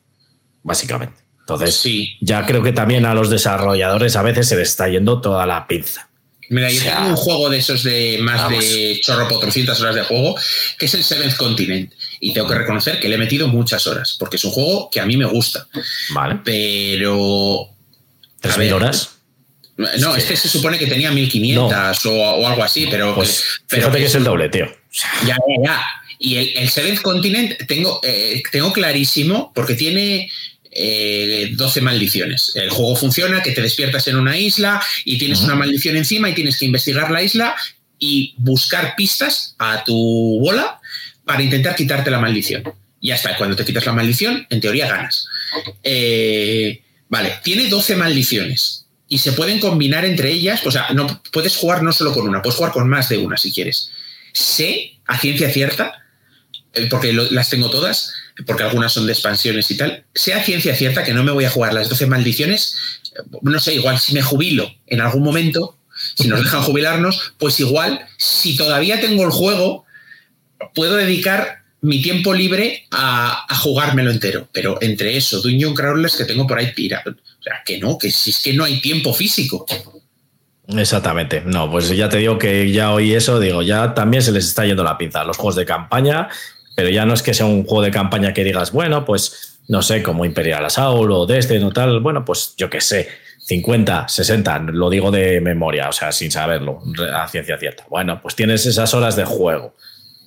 básicamente. 0.64 1.16
Entonces, 1.40 1.76
sí. 1.76 2.18
ya 2.20 2.46
creo 2.46 2.62
que 2.62 2.74
también 2.74 3.06
a 3.06 3.14
los 3.14 3.30
desarrolladores 3.30 4.18
a 4.18 4.22
veces 4.22 4.50
se 4.50 4.58
les 4.58 4.70
está 4.70 4.90
yendo 4.90 5.22
toda 5.22 5.46
la 5.46 5.66
pinza. 5.66 6.10
Mira, 6.50 6.70
yo 6.70 6.82
tengo 6.84 7.10
un 7.10 7.16
juego 7.16 7.50
de 7.50 7.58
esos 7.58 7.84
de 7.84 8.20
más 8.22 8.50
de 8.50 9.00
chorro 9.02 9.28
400 9.30 9.80
horas 9.82 9.96
de 9.96 10.04
juego, 10.04 10.36
que 10.78 10.88
es 10.88 10.94
el 10.94 11.04
Seventh 11.04 11.38
Continent. 11.38 11.94
Y 12.20 12.34
tengo 12.34 12.50
que 12.50 12.56
reconocer 12.56 13.00
que 13.00 13.08
le 13.08 13.16
he 13.16 13.18
metido 13.18 13.48
muchas 13.48 13.88
horas, 13.88 14.18
porque 14.20 14.36
es 14.36 14.44
un 14.44 14.52
juego 14.52 14.90
que 14.90 15.00
a 15.00 15.06
mí 15.06 15.16
me 15.16 15.26
gusta. 15.26 15.68
Vale. 16.10 16.42
Pero. 16.44 17.70
¿3.000 18.42 18.74
horas? 18.74 19.15
No, 19.78 20.16
este 20.16 20.38
se 20.38 20.48
supone 20.48 20.80
que 20.80 20.88
tenía 20.88 21.12
1500 21.12 22.06
o, 22.06 22.48
algo 22.48 22.64
así, 22.64 22.88
pero. 22.90 23.14
Pues, 23.14 23.44
fíjate 23.68 23.98
que 23.98 24.06
es 24.06 24.16
el 24.16 24.24
doble, 24.24 24.50
tío. 24.50 24.66
Ya, 25.26 25.36
ya, 25.36 25.64
ya. 25.64 25.86
Y 26.18 26.38
el, 26.38 26.52
el 26.56 26.70
Seventh 26.70 27.02
Continent 27.02 27.68
tengo, 27.68 28.00
eh, 28.04 28.42
tengo 28.52 28.72
clarísimo, 28.72 29.52
porque 29.54 29.76
tiene 29.76 30.32
12 30.72 31.80
eh, 31.80 31.82
maldiciones. 31.82 32.52
El 32.56 32.70
juego 32.70 32.96
funciona, 32.96 33.42
que 33.42 33.52
te 33.52 33.62
despiertas 33.62 34.08
en 34.08 34.18
una 34.18 34.38
isla 34.38 34.82
y 35.04 35.18
tienes 35.18 35.42
una 35.42 35.56
maldición 35.56 35.98
encima 35.98 36.30
y 36.30 36.34
tienes 36.34 36.58
que 36.58 36.66
investigar 36.66 37.12
la 37.12 37.22
isla 37.22 37.56
y 38.00 38.34
buscar 38.38 38.96
pistas 38.96 39.56
a 39.58 39.84
tu 39.84 40.40
bola 40.42 40.80
para 41.26 41.42
intentar 41.42 41.76
quitarte 41.76 42.12
la 42.12 42.20
maldición. 42.20 42.64
Ya 43.02 43.16
está, 43.16 43.38
cuando 43.38 43.56
te 43.56 43.66
quitas 43.66 43.86
la 43.86 43.94
maldición, 43.94 44.48
en 44.50 44.62
teoría 44.62 44.88
ganas. 44.88 45.28
Eh, 45.84 46.82
vale, 47.10 47.40
tiene 47.44 47.68
12 47.68 47.96
maldiciones 47.96 48.85
y 49.08 49.20
se 49.20 49.34
pueden 49.34 49.60
combinar 49.60 50.06
entre 50.06 50.32
ellas. 50.32 50.66
O 50.66 50.72
sea, 50.72 50.88
no, 50.94 51.22
puedes 51.32 51.56
jugar 51.58 51.84
no 51.84 51.92
solo 51.92 52.14
con 52.14 52.28
una, 52.28 52.42
puedes 52.42 52.58
jugar 52.58 52.72
con 52.72 52.90
más 52.90 53.10
de 53.10 53.18
una 53.18 53.38
si 53.38 53.52
quieres. 53.52 53.92
Sé, 54.34 55.00
a 55.06 55.18
ciencia 55.18 55.50
cierta, 55.50 56.04
eh, 56.74 56.88
porque 56.90 57.14
las 57.14 57.50
tengo 57.50 57.70
todas, 57.70 58.14
porque 58.46 58.64
algunas 58.64 58.92
son 58.94 59.06
de 59.06 59.14
expansiones 59.14 59.70
y 59.72 59.78
tal, 59.78 60.04
sea 60.14 60.44
ciencia 60.44 60.76
cierta 60.76 61.04
que 61.04 61.14
no 61.14 61.24
me 61.24 61.32
voy 61.32 61.46
a 61.46 61.50
jugar 61.50 61.74
las 61.74 61.90
12 61.90 62.08
maldiciones, 62.08 62.76
no 63.42 63.60
sé, 63.60 63.76
igual 63.76 64.00
si 64.00 64.14
me 64.14 64.22
jubilo 64.22 64.70
en 64.88 65.00
algún 65.00 65.24
momento, 65.24 65.78
si 66.16 66.28
nos 66.28 66.44
dejan 66.44 66.62
jubilarnos, 66.64 67.34
pues 67.38 67.60
igual, 67.60 68.06
si 68.18 68.58
todavía 68.58 69.00
tengo 69.00 69.24
el 69.24 69.32
juego, 69.32 69.86
puedo 70.74 70.96
dedicar 70.96 71.64
mi 71.82 72.02
tiempo 72.02 72.34
libre 72.34 72.88
a, 72.92 73.46
jugármelo 73.60 74.12
entero. 74.12 74.50
Pero 74.52 74.82
entre 74.82 75.16
eso, 75.18 75.42
Dungeon 75.42 75.76
Crawlers 75.76 76.16
que 76.16 76.26
tengo 76.26 76.48
por 76.48 76.58
ahí 76.58 76.74
tira. 76.74 77.04
Sea, 77.46 77.62
que 77.66 77.80
no, 77.80 77.98
que 77.98 78.12
si 78.12 78.32
es 78.32 78.42
que 78.42 78.54
no 78.54 78.64
hay 78.64 78.82
tiempo 78.82 79.14
físico. 79.14 79.66
Exactamente. 80.68 81.44
No, 81.46 81.70
pues 81.70 81.90
ya 81.90 82.10
te 82.10 82.18
digo 82.18 82.40
que 82.40 82.72
ya 82.72 82.92
oí 82.92 83.14
eso, 83.14 83.40
digo, 83.40 83.62
ya 83.62 83.94
también 83.94 84.24
se 84.24 84.32
les 84.32 84.46
está 84.46 84.66
yendo 84.66 84.84
la 84.84 84.98
pinza. 84.98 85.24
Los 85.24 85.38
juegos 85.38 85.56
de 85.56 85.66
campaña 85.66 86.28
pero 86.76 86.90
ya 86.90 87.06
no 87.06 87.14
es 87.14 87.24
que 87.24 87.34
sea 87.34 87.46
un 87.46 87.64
juego 87.64 87.82
de 87.82 87.92
campaña 87.92 88.34
que 88.34 88.44
digas, 88.44 88.72
bueno, 88.72 89.06
pues 89.06 89.60
no 89.68 89.82
sé, 89.82 90.04
como 90.04 90.26
Imperial 90.26 90.66
Assault 90.66 91.10
o 91.10 91.26
Destiny 91.26 91.64
o 91.64 91.72
tal, 91.72 92.02
bueno, 92.02 92.24
pues 92.26 92.54
yo 92.58 92.70
qué 92.70 92.82
sé, 92.82 93.08
50, 93.40 94.08
60, 94.10 94.60
lo 94.74 94.90
digo 94.90 95.10
de 95.10 95.40
memoria, 95.40 95.88
o 95.90 95.94
sea, 95.94 96.12
sin 96.12 96.32
saberlo, 96.32 96.84
a 97.14 97.28
ciencia 97.28 97.58
cierta. 97.58 97.86
Bueno, 97.90 98.22
pues 98.22 98.36
tienes 98.36 98.66
esas 98.66 98.94
horas 98.94 99.16
de 99.16 99.24
juego. 99.24 99.74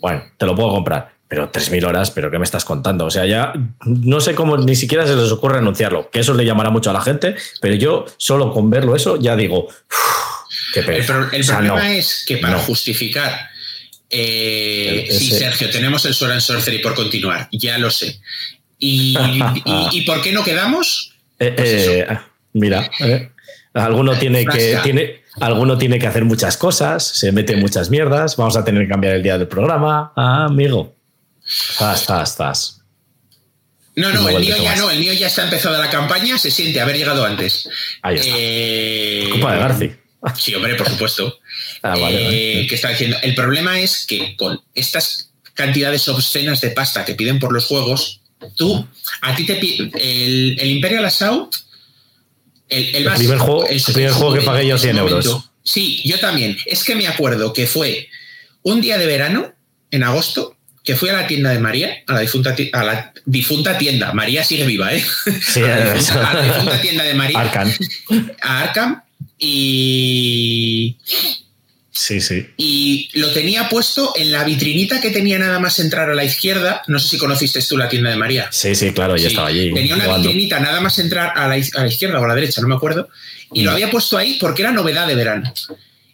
Bueno, 0.01 0.23
te 0.39 0.47
lo 0.47 0.55
puedo 0.55 0.71
comprar, 0.71 1.13
pero 1.29 1.53
3.000 1.53 1.87
horas, 1.87 2.11
pero 2.11 2.31
¿qué 2.31 2.39
me 2.39 2.45
estás 2.45 2.65
contando? 2.65 3.05
O 3.05 3.11
sea, 3.11 3.27
ya 3.27 3.53
no 3.85 4.21
sé 4.21 4.35
cómo 4.35 4.57
ni 4.57 4.75
siquiera 4.75 5.07
se 5.07 5.15
les 5.15 5.31
ocurre 5.31 5.59
anunciarlo, 5.59 6.11
que 6.11 6.21
eso 6.21 6.33
le 6.35 6.45
llamará 6.45 6.71
mucho 6.71 6.91
a 6.91 6.95
la 6.95 7.03
gente, 7.03 7.37
pero 7.61 7.75
yo 7.75 8.07
solo 8.17 8.53
con 8.53 8.71
verlo 8.71 8.97
eso 8.97 9.17
ya 9.21 9.37
digo, 9.37 9.69
qué 10.73 10.83
pereza. 10.83 11.29
El, 11.33 11.45
problema 11.45 11.95
es 11.95 12.25
que 12.27 12.39
para 12.39 12.59
justificar 12.59 13.51
eh, 14.11 15.07
sí, 15.11 15.31
Sergio, 15.33 15.69
tenemos 15.71 16.05
el 16.07 16.15
Sword 16.15 16.33
and 16.33 16.41
Sorcery 16.41 16.79
por 16.79 16.95
continuar, 16.95 17.49
ya 17.53 17.77
lo 17.77 17.91
sé. 17.91 18.21
¿Y, 18.79 19.15
por 20.07 20.23
qué 20.23 20.33
no 20.33 20.43
quedamos? 20.43 21.13
Eh, 21.39 21.53
pues 21.55 21.89
eh, 21.89 22.07
mira, 22.55 22.91
alguno 23.75 24.17
tiene 24.19 24.47
que 24.47 24.79
tiene, 24.83 25.23
alguno 25.41 25.77
tiene 25.77 25.99
que 25.99 26.07
hacer 26.07 26.25
muchas 26.25 26.57
cosas, 26.57 27.07
se 27.07 27.33
mete 27.33 27.57
muchas 27.57 27.91
mierdas, 27.91 28.37
vamos 28.37 28.57
a 28.57 28.65
tener 28.65 28.85
que 28.85 28.89
cambiar 28.89 29.15
el 29.15 29.23
día 29.23 29.37
del 29.37 29.49
programa. 29.49 30.13
Ah, 30.17 30.47
amigo. 30.47 30.98
Estás, 31.49 32.03
estás, 32.03 32.31
estás. 32.31 32.79
No, 33.97 34.13
no, 34.13 34.29
el 34.29 34.41
mío 34.41 34.57
ya 34.63 34.77
no, 34.77 34.91
el 34.91 35.01
mío 35.01 35.13
ya 35.13 35.27
está 35.27 35.45
empezada 35.45 35.79
la 35.79 35.91
campaña, 35.91 36.39
se 36.39 36.53
siente 36.53 36.81
haber 36.81 36.97
llegado 36.97 37.25
antes. 37.25 37.69
Ahí 38.03 38.17
está. 38.17 39.33
Culpa 39.33 39.53
de 39.53 39.59
Garci. 39.59 39.91
Sí, 40.37 40.55
hombre, 40.55 40.75
por 40.75 40.89
supuesto. 40.89 41.39
Ah, 41.81 41.95
eh, 42.11 42.67
¿Qué 42.69 42.75
está 42.75 42.89
diciendo? 42.89 43.17
El 43.23 43.37
problema 43.37 43.79
es 43.79 44.05
que 44.05 44.35
con 44.37 44.61
estas 44.75 45.31
cantidades 45.55 46.09
obscenas 46.09 46.61
de 46.61 46.71
pasta 46.71 47.05
que 47.05 47.15
piden 47.15 47.39
por 47.39 47.53
los 47.53 47.67
juegos, 47.67 48.21
tú, 48.57 48.85
a 49.23 49.37
ti 49.37 49.47
te 49.47 49.59
el, 49.61 50.59
el, 50.59 50.71
Imperial 50.71 51.05
Assault, 51.05 51.55
el, 52.69 52.97
el, 52.97 53.13
primer, 53.13 53.39
juego, 53.39 53.65
el, 53.65 53.81
primer 53.81 54.11
juego 54.11 54.35
que 54.35 54.41
pagué 54.41 54.67
yo 54.67 54.77
100 54.77 54.99
euros. 54.99 55.51
Sí, 55.63 56.03
yo 56.05 56.19
también. 56.19 56.57
Es 56.67 56.83
que 56.83 56.97
me 56.97 57.07
acuerdo 57.07 57.53
que 57.53 57.69
fue 57.69 58.09
un 58.63 58.81
día 58.81 58.99
de 58.99 59.07
verano, 59.07 59.55
en 59.93 60.03
agosto, 60.03 60.58
que 60.89 60.97
fui 60.97 61.11
a 61.11 61.13
la 61.13 61.27
tienda 61.27 61.51
de 61.51 61.59
María, 61.59 62.03
a 62.07 62.15
la 62.15 62.21
difunta, 62.21 62.57
a 62.73 62.83
la 62.83 63.13
difunta 63.27 63.77
tienda. 63.77 64.15
María 64.15 64.43
sigue 64.43 64.65
viva, 64.65 64.91
¿eh? 64.95 65.05
Sí, 65.47 65.61
a, 65.61 65.67
la 65.67 65.93
difunta, 65.93 66.31
a 66.31 66.33
la 66.33 66.43
difunta 66.43 66.81
tienda 66.81 67.05
de 67.05 67.13
María. 67.13 67.41
Arkham. 67.41 67.71
A 68.41 68.63
Arkham 68.63 69.03
y. 69.39 70.97
Sí, 71.91 72.23
sí. 72.23 72.47
Y 72.57 73.11
lo 73.13 73.31
tenía 73.33 73.69
puesto 73.69 74.15
en 74.17 74.33
la 74.33 74.45
vitrinita 74.45 74.99
que 75.03 75.11
tenía 75.11 75.39
nada 75.39 75.59
más 75.59 75.79
entrar 75.79 76.09
a 76.09 76.15
la 76.15 76.25
izquierda. 76.25 76.81
No 76.87 76.99
sé 76.99 77.09
si 77.09 77.19
conociste 77.19 77.61
tú 77.61 77.77
la 77.77 77.91
tienda 77.91 78.09
de 78.09 78.17
María. 78.17 78.49
Sí, 78.51 78.75
sí, 78.75 78.91
claro, 78.93 79.15
ya 79.19 79.29
estaba 79.29 79.49
allí. 79.49 79.75
Tenía 79.75 79.95
una 79.95 80.17
vitrinita 80.17 80.59
nada 80.59 80.81
más 80.81 80.99
entrar 80.99 81.35
a 81.37 81.49
la, 81.49 81.59
izquierda 81.59 82.19
o 82.19 82.25
a 82.25 82.29
la 82.29 82.35
derecha, 82.35 82.63
no 82.63 82.69
me 82.69 82.77
acuerdo. 82.77 83.11
Y 83.53 83.61
lo 83.61 83.73
mm. 83.73 83.75
había 83.75 83.91
puesto 83.91 84.17
ahí 84.17 84.39
porque 84.41 84.63
era 84.63 84.73
novedad 84.73 85.07
de 85.07 85.15
verano. 85.17 85.53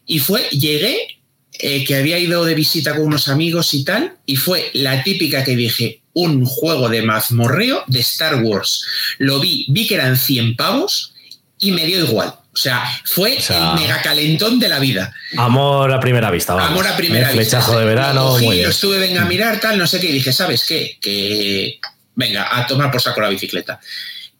Y 0.04 0.18
fue, 0.18 0.48
llegué, 0.48 1.20
eh, 1.58 1.84
que 1.84 1.96
había 1.96 2.18
ido 2.18 2.44
de 2.44 2.54
visita 2.54 2.94
con 2.94 3.06
unos 3.06 3.28
amigos 3.28 3.74
y 3.74 3.84
tal, 3.84 4.16
y 4.26 4.36
fue 4.36 4.70
la 4.72 5.02
típica 5.02 5.44
que 5.44 5.56
dije, 5.56 6.00
un 6.12 6.44
juego 6.44 6.88
de 6.88 7.02
mazmorreo 7.02 7.84
de 7.86 8.00
Star 8.00 8.42
Wars. 8.42 8.84
Lo 9.18 9.40
vi, 9.40 9.66
vi 9.68 9.86
que 9.86 9.96
eran 9.96 10.16
100 10.16 10.56
pavos 10.56 11.14
y 11.58 11.72
me 11.72 11.86
dio 11.86 12.04
igual. 12.04 12.28
O 12.28 12.56
sea, 12.56 12.84
fue 13.04 13.36
el 13.36 13.74
mega 13.74 14.00
calentón 14.02 14.60
de 14.60 14.68
la 14.68 14.78
vida. 14.78 15.12
Amor 15.36 15.92
a 15.92 15.98
primera 15.98 16.30
vista, 16.30 16.54
vamos. 16.54 16.70
Amor 16.70 16.86
a 16.86 16.96
primera 16.96 17.32
vista. 17.32 17.60
Flechazo 17.60 17.78
de 17.78 17.84
verano. 17.84 18.38
Lo, 18.38 18.52
estuve, 18.52 18.98
venga 18.98 19.22
a 19.22 19.24
mirar, 19.24 19.58
tal, 19.58 19.76
no 19.76 19.88
sé 19.88 19.98
qué, 19.98 20.08
y 20.08 20.12
dije, 20.12 20.32
¿sabes 20.32 20.64
qué? 20.64 20.96
Que 21.00 21.80
venga, 22.14 22.56
a 22.56 22.64
tomar 22.66 22.92
por 22.92 23.00
saco 23.00 23.20
la 23.20 23.28
bicicleta. 23.28 23.80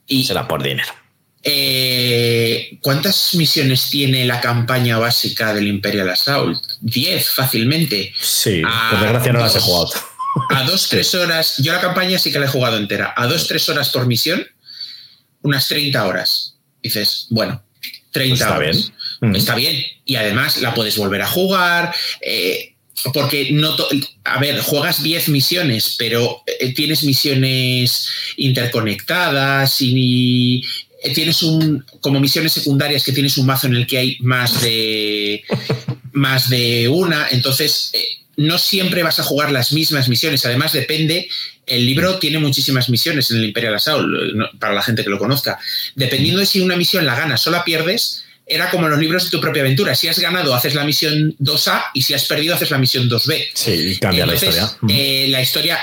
Y, 0.06 0.24
Será 0.24 0.46
por 0.46 0.62
dinero. 0.62 0.92
Eh, 1.47 2.78
¿Cuántas 2.80 3.34
misiones 3.34 3.90
tiene 3.90 4.24
la 4.24 4.40
campaña 4.40 4.99
básica 4.99 5.53
del 5.53 5.68
Imperial 5.68 6.09
Assault? 6.09 6.64
Diez, 6.80 7.30
fácilmente. 7.30 8.14
Sí, 8.18 8.62
por 8.90 9.01
desgracia 9.01 9.32
no 9.32 9.40
las 9.40 9.57
he 9.57 9.61
jugado. 9.61 9.90
A 10.51 10.64
dos, 10.64 10.88
tres 10.88 11.14
horas. 11.14 11.59
Yo 11.59 11.72
la 11.72 11.80
campaña 11.80 12.18
sí 12.18 12.32
que 12.32 12.38
la 12.38 12.47
he 12.47 12.49
jugado 12.49 12.76
entera. 12.76 13.12
A 13.16 13.26
dos, 13.26 13.47
tres 13.47 13.68
horas 13.68 13.90
por 13.90 14.07
misión, 14.07 14.47
unas 15.42 15.68
30 15.68 16.07
horas. 16.07 16.57
Dices, 16.82 17.26
bueno, 17.30 17.62
30 18.12 18.34
está 18.34 18.59
Bien. 18.59 18.76
Mm. 19.20 19.36
Está 19.36 19.55
bien. 19.55 19.84
Y 20.05 20.16
además 20.16 20.61
la 20.61 20.74
puedes 20.74 20.97
volver 20.97 21.22
a 21.22 21.26
jugar. 21.26 21.95
Eh, 22.20 22.74
porque 23.12 23.51
no. 23.53 23.76
A 24.24 24.40
ver, 24.40 24.61
juegas 24.61 25.03
10 25.03 25.28
misiones, 25.28 25.97
pero 25.99 26.42
eh, 26.47 26.72
tienes 26.74 27.05
misiones 27.05 28.09
interconectadas 28.36 29.76
y. 29.80 30.64
eh, 31.05 31.12
tienes 31.12 31.42
un, 31.42 31.84
como 32.00 32.18
misiones 32.18 32.52
secundarias 32.52 33.05
que 33.05 33.12
tienes 33.12 33.36
un 33.36 33.44
mazo 33.44 33.66
en 33.66 33.76
el 33.76 33.86
que 33.86 33.98
hay 33.98 34.16
más 34.20 34.62
de, 34.62 35.44
más 36.12 36.48
de 36.48 36.88
una, 36.88 37.28
entonces 37.30 37.90
eh, 37.92 38.02
no 38.36 38.57
siempre 38.57 39.02
vas 39.02 39.20
a 39.20 39.22
jugar 39.22 39.52
las 39.52 39.72
mismas 39.72 40.09
misiones, 40.09 40.46
además 40.46 40.72
depende, 40.72 41.28
el 41.66 41.84
libro 41.84 42.18
tiene 42.18 42.38
muchísimas 42.38 42.88
misiones 42.88 43.30
en 43.30 43.36
el 43.36 43.44
Imperial 43.44 43.74
Assault, 43.74 44.59
para 44.59 44.72
la 44.72 44.82
gente 44.82 45.05
que 45.05 45.11
lo 45.11 45.18
conozca, 45.18 45.59
dependiendo 45.94 46.40
de 46.40 46.46
si 46.46 46.61
una 46.61 46.76
misión 46.76 47.05
la 47.05 47.14
ganas 47.14 47.46
o 47.46 47.50
la 47.50 47.64
pierdes, 47.64 48.24
era 48.46 48.70
como 48.70 48.88
los 48.88 48.98
libros 48.98 49.24
de 49.24 49.30
tu 49.30 49.40
propia 49.40 49.62
aventura. 49.62 49.94
Si 49.94 50.09
has 50.09 50.18
ganado, 50.18 50.55
haces 50.55 50.74
la 50.74 50.84
misión 50.84 51.34
2A 51.38 51.84
y 51.94 52.02
si 52.02 52.12
has 52.12 52.26
perdido, 52.26 52.55
haces 52.55 52.70
la 52.70 52.78
misión 52.78 53.09
2B. 53.09 53.48
Sí, 53.55 53.98
cambia 53.98 54.26
la 54.26 54.34
historia. 54.34 54.70
Eh, 54.88 55.26
la 55.30 55.40
historia 55.40 55.78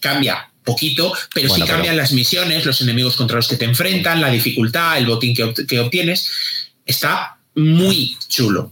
cambia 0.00 0.48
poquito, 0.66 1.14
pero 1.34 1.48
sí 1.48 1.62
cambian 1.62 1.96
las 1.96 2.12
misiones, 2.12 2.66
los 2.66 2.82
enemigos 2.82 3.16
contra 3.16 3.36
los 3.36 3.48
que 3.48 3.56
te 3.56 3.64
enfrentan, 3.64 4.20
la 4.20 4.30
dificultad, 4.30 4.98
el 4.98 5.06
botín 5.06 5.34
que, 5.34 5.78
obtienes. 5.80 6.30
Está 6.84 7.38
muy 7.54 8.18
chulo. 8.28 8.70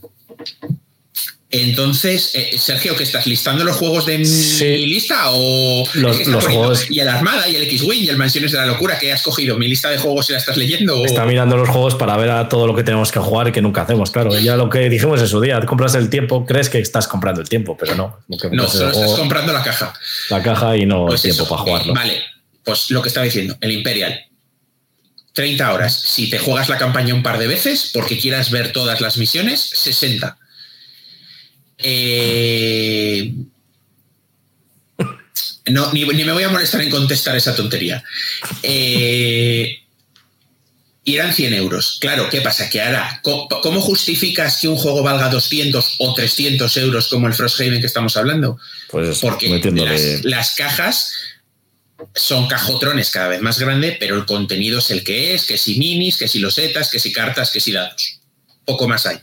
Entonces, 1.57 2.32
eh, 2.34 2.59
Sergio, 2.59 2.96
¿qué 2.96 3.05
estás 3.05 3.28
listando 3.28 3.62
los 3.62 3.76
juegos 3.76 4.07
de 4.07 4.18
mi 4.18 4.86
lista 4.86 5.30
o 5.30 5.84
los, 5.94 6.16
juegos 6.44 6.90
y 6.90 6.98
el 6.98 7.09
Armada 7.09 7.48
y 7.48 7.55
el 7.55 7.62
X-Wing 7.62 8.02
y 8.02 8.09
el 8.09 8.16
Mansiones 8.16 8.50
de 8.50 8.59
la 8.59 8.66
Locura 8.66 8.98
que 8.98 9.12
has 9.12 9.22
cogido 9.22 9.57
mi 9.57 9.68
lista 9.68 9.88
de 9.88 9.98
juegos 9.98 10.28
y 10.28 10.32
la 10.32 10.40
estás 10.40 10.57
leyendo? 10.57 11.05
Está 11.05 11.24
mirando 11.24 11.57
los 11.57 11.68
juegos 11.68 11.94
para 11.94 12.16
ver 12.16 12.30
a 12.30 12.48
todo 12.48 12.66
lo 12.66 12.74
que 12.74 12.82
tenemos 12.82 13.12
que 13.12 13.20
jugar 13.20 13.46
y 13.46 13.52
que 13.52 13.62
nunca 13.62 13.82
hacemos, 13.82 14.11
claro. 14.11 14.36
Ya 14.36 14.57
lo 14.57 14.68
que 14.68 14.88
dijimos 14.88 15.20
en 15.20 15.28
su 15.28 15.40
día, 15.40 15.61
compras 15.61 15.94
el 15.94 16.11
tiempo, 16.11 16.44
crees 16.44 16.68
que 16.68 16.80
estás 16.80 17.07
comprando 17.07 17.40
el 17.40 17.48
tiempo, 17.48 17.76
pero 17.78 17.94
no. 17.94 18.18
No, 18.50 18.66
solo 18.66 18.90
estás 18.90 19.12
comprando 19.12 19.52
la 19.52 19.62
caja. 19.62 19.94
La 20.30 20.42
caja 20.42 20.76
y 20.76 20.86
no 20.86 21.02
el 21.02 21.07
pues 21.11 21.22
tiempo 21.22 21.46
para 21.46 21.62
jugarlo. 21.62 21.94
Vale, 21.94 22.20
pues 22.64 22.90
lo 22.90 23.00
que 23.00 23.07
estaba 23.07 23.26
diciendo, 23.26 23.57
el 23.61 23.70
Imperial. 23.70 24.24
30 25.34 25.72
horas. 25.72 26.00
Si 26.00 26.28
te 26.28 26.40
juegas 26.40 26.68
la 26.68 26.78
campaña 26.78 27.14
un 27.14 27.22
par 27.22 27.38
de 27.38 27.46
veces 27.46 27.90
porque 27.94 28.18
quieras 28.18 28.50
ver 28.50 28.72
todas 28.72 29.00
las 29.00 29.18
misiones, 29.18 29.61
60 29.72 30.36
eh, 31.87 33.35
no, 35.66 35.93
ni, 35.93 36.05
me 36.05 36.32
voy 36.32 36.43
a 36.43 36.49
molestar 36.49 36.80
en 36.80 36.91
contestar 36.91 37.37
esa 37.37 37.55
tontería. 37.55 38.03
Eh, 38.62 39.80
irán 41.05 41.35
100 41.35 41.55
euros. 41.55 41.99
Claro, 42.01 42.28
¿qué 42.30 42.41
pasa? 42.41 42.70
Que 42.70 42.80
ahora, 42.80 43.20
¿cómo, 43.22 43.80
justificas 43.82 44.59
que 44.61 44.68
un 44.68 44.76
juego 44.76 45.03
valga 45.03 45.28
200 45.28 45.97
o 45.99 46.14
300 46.14 46.74
euros 46.78 47.09
como 47.09 47.28
el 47.28 47.35
Frosthaven 47.35 47.80
que 47.80 47.87
estamos 47.87 48.16
hablando? 48.16 48.59
Pues 48.91 49.18
Porque 49.20 49.61
las, 50.22 50.55
cajas 50.55 51.12
son 52.14 52.49
cajotrones 52.49 53.11
cada 53.11 53.28
vez 53.28 53.43
más 53.43 53.59
grandes, 53.59 53.97
pero 54.01 54.16
el 54.16 54.24
contenido 54.24 54.78
es 54.78 54.91
el 54.91 55.05
que 55.05 55.35
es, 55.35 55.45
que 55.45 55.59
si 55.59 55.78
minis, 55.78 56.16
que 56.16 56.28
si 56.28 56.39
losetas, 56.39 56.91
que 56.91 56.99
si 56.99 57.12
cartas, 57.12 57.51
que 57.51 57.61
si 57.61 57.72
datos. 57.72 58.20
Poco 58.64 58.89
más 58.89 59.05
hay. 59.05 59.18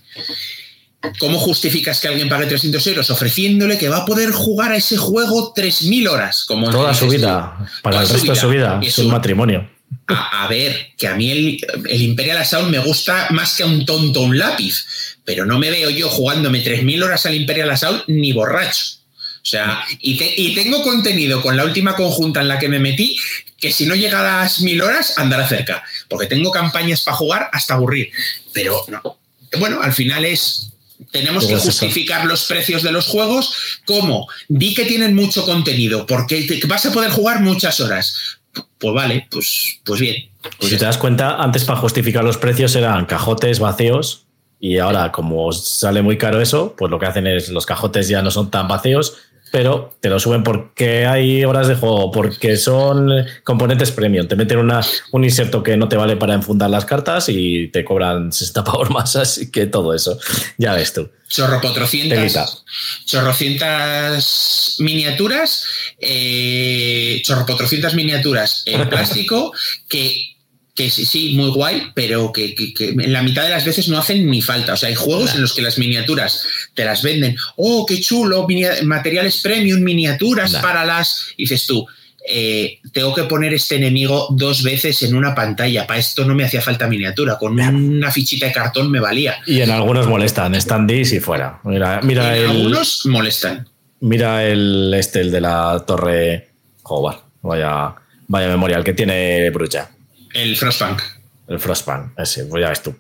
¿Cómo 1.20 1.39
justificas 1.39 1.99
que 1.99 2.08
alguien 2.08 2.30
pague 2.30 2.45
300 2.45 2.86
euros 2.88 3.10
ofreciéndole 3.10 3.78
que 3.78 3.89
va 3.89 3.97
a 3.97 4.06
poder 4.06 4.32
jugar 4.32 4.72
a 4.72 4.76
ese 4.76 4.97
juego 4.97 5.54
3.000 5.54 6.10
horas? 6.10 6.45
Como 6.45 6.70
Toda 6.70 6.93
su 6.93 7.08
vida, 7.08 7.58
para 7.82 8.02
el 8.02 8.10
resto 8.10 8.32
de 8.32 8.39
su 8.39 8.49
vida, 8.49 8.80
es 8.84 8.97
un 8.99 9.10
matrimonio. 9.10 9.68
A, 10.08 10.47
ver, 10.47 10.91
que 10.97 11.08
a 11.08 11.16
mí 11.16 11.32
el, 11.32 11.60
el, 11.89 12.02
Imperial 12.02 12.38
Assault 12.38 12.70
me 12.70 12.80
gusta 12.80 13.28
más 13.32 13.56
que 13.56 13.64
a 13.64 13.66
un 13.66 13.86
tonto 13.86 14.22
un 14.22 14.38
lápiz, 14.38 14.86
pero 15.26 15.45
no 15.45 15.58
me 15.58 15.70
veo 15.70 15.89
yo 15.89 16.10
jugándome 16.10 16.64
3.000 16.64 17.04
horas 17.04 17.26
al 17.26 17.36
Imperial 17.36 17.72
Assault 17.72 18.04
ni 18.08 18.32
borracho. 18.32 19.02
O 19.41 19.45
sea, 19.45 19.84
y, 19.99 20.22
y, 20.38 20.54
tengo 20.54 20.84
contenido 20.84 21.41
con 21.41 21.58
la 21.58 21.64
última 21.64 21.95
conjunta 21.95 22.41
en 22.41 22.47
la 22.47 22.60
que 22.60 22.70
me 22.70 22.78
metí 22.78 23.18
que 23.60 23.72
si 23.72 23.88
no 23.88 23.95
llega 23.95 24.20
a 24.20 24.41
las 24.41 24.62
mil 24.62 24.82
horas 24.82 25.18
andará 25.18 25.47
cerca, 25.47 25.84
porque 26.08 26.28
tengo 26.28 26.52
campañas 26.52 27.02
para 27.02 27.18
jugar 27.18 27.49
hasta 27.52 27.74
aburrir. 27.74 28.12
Pero 28.54 28.84
no. 28.88 29.18
Bueno, 29.58 29.82
al 29.82 29.93
final 29.93 30.26
es 30.26 30.70
tenemos 31.12 31.47
que 31.47 31.56
justificar 31.56 32.26
los 32.26 32.45
precios 32.45 32.84
de 32.84 32.91
los 32.91 33.08
juegos. 33.08 33.54
Como 33.86 34.28
di 34.47 34.74
que 34.74 34.86
tienen 34.86 35.16
mucho 35.16 35.45
contenido, 35.45 36.06
porque 36.06 36.62
vas 36.68 36.86
a 36.86 36.91
poder 36.91 37.12
jugar 37.12 37.41
muchas 37.41 37.80
horas. 37.80 38.39
Pues 38.78 38.93
vale, 38.93 39.28
pues, 39.32 39.80
pues 39.84 39.99
bien. 39.99 40.30
Pues 40.60 40.72
si 40.72 40.78
te 40.78 40.86
das 40.86 40.97
cuenta, 40.97 41.41
antes 41.41 41.64
para 41.64 41.80
justificar 41.80 42.24
los 42.24 42.38
precios 42.38 42.76
eran 42.76 43.06
cajotes 43.06 43.60
vacíos 43.60 44.26
y 44.60 44.78
ahora 44.78 45.12
como 45.12 45.52
sale 45.52 46.02
muy 46.02 46.18
caro 46.18 46.41
eso, 46.41 46.76
pues 46.78 46.91
lo 46.91 46.99
que 46.99 47.08
hacen 47.08 47.28
es 47.28 47.49
los 47.49 47.66
cajotes 47.66 48.08
ya 48.08 48.22
no 48.22 48.32
son 48.32 48.52
tan 48.52 48.68
vacíos, 48.68 49.16
pero 49.52 49.95
te 49.99 50.10
lo 50.10 50.20
suben 50.20 50.43
porque 50.43 51.06
hay 51.06 51.43
horas 51.43 51.68
de 51.68 51.76
juego, 51.76 52.12
porque 52.12 52.58
son 52.58 53.10
componentes 53.43 53.91
premium. 53.91 54.28
Te 54.28 54.36
meten 54.36 54.60
una, 54.60 54.82
un 55.12 55.24
inserto 55.24 55.62
que 55.62 55.76
no 55.78 55.89
te 55.89 55.97
vale 55.97 56.16
para 56.16 56.34
enfundar 56.34 56.70
las 56.70 56.86
cartas 56.86 57.28
y 57.28 57.68
te 57.68 57.84
cobran 57.84 58.32
60 58.32 58.64
pavos 58.64 58.89
más, 58.89 59.16
así 59.16 59.52
que 59.52 59.68
todo 59.68 59.93
eso. 59.93 60.18
Ya 60.58 60.74
ves 60.74 60.93
tú. 60.93 61.10
Chorro 61.28 61.62
400. 61.62 62.64
Chorrocientas 63.06 64.78
miniaturas, 64.80 65.66
eh, 65.99 67.22
chorro 67.24 67.45
400 67.45 67.93
miniaturas 67.93 68.64
en 68.66 68.89
plástico 68.89 69.54
que 69.88 70.36
que 70.74 70.89
sí, 70.89 71.05
sí, 71.05 71.34
muy 71.36 71.49
guay, 71.49 71.91
pero 71.93 72.32
que, 72.32 72.55
en 72.80 73.11
la 73.11 73.24
mitad 73.24 73.43
de 73.43 73.49
las 73.49 73.65
veces 73.65 73.89
no 73.89 73.97
hacen 73.97 74.30
ni 74.30 74.41
falta. 74.41 74.74
O 74.74 74.78
sea, 74.78 74.89
hay 74.89 74.95
juegos 74.95 75.36
en 75.36 75.41
los 75.41 75.53
que 75.53 75.61
las 75.61 75.78
miniaturas 75.78 76.45
te 76.74 76.86
las 76.86 77.03
venden. 77.03 77.36
Oh, 77.57 77.86
qué 77.86 77.99
chulo, 77.99 78.47
materiales 78.84 79.41
premium, 79.41 79.82
miniaturas 79.82 80.55
para 80.55 80.86
las. 80.86 81.34
dices 81.38 81.65
tú, 81.65 81.86
eh, 82.28 82.80
tengo 82.93 83.13
que 83.13 83.24
poner 83.24 83.53
este 83.53 83.76
enemigo 83.76 84.28
dos 84.32 84.63
veces 84.63 85.01
en 85.03 85.15
una 85.15 85.36
pantalla. 85.36 85.86
Para 85.86 85.99
esto 85.99 86.24
no 86.24 86.36
me 86.36 86.45
hacía 86.45 86.61
falta 86.61 86.88
miniatura. 86.88 87.38
Con 87.38 87.59
una 87.59 88.11
fichita 88.11 88.45
de 88.45 88.53
cartón 88.53 88.89
me 88.89 88.99
valía. 88.99 89.38
Y 89.45 89.61
en 89.61 89.72
algunos 89.72 90.07
molestan, 90.07 90.59
standees 90.59 91.11
y 91.13 91.19
fuera. 91.19 91.59
Mira, 91.63 91.99
mira 92.03 92.38
en 92.38 92.49
algunos 92.49 93.05
molestan. 93.05 93.67
Mira 93.99 94.45
el 94.45 94.93
este, 94.93 95.22
el 95.22 95.32
de 95.32 95.41
la 95.41 95.84
torre. 95.86 96.49
Joder, 96.84 97.19
vaya, 97.41 97.95
vaya 98.28 98.47
memorial 98.47 98.84
que 98.84 98.93
tiene 98.93 99.49
Brucha. 99.49 99.89
El 100.34 100.55
Frostpunk. 100.57 101.01
El 101.47 101.59
Frostpunk, 101.59 102.17
ese, 102.17 102.45
pues 102.45 102.61
ya 102.61 102.69
ves 102.69 102.84
tú. 102.84 102.95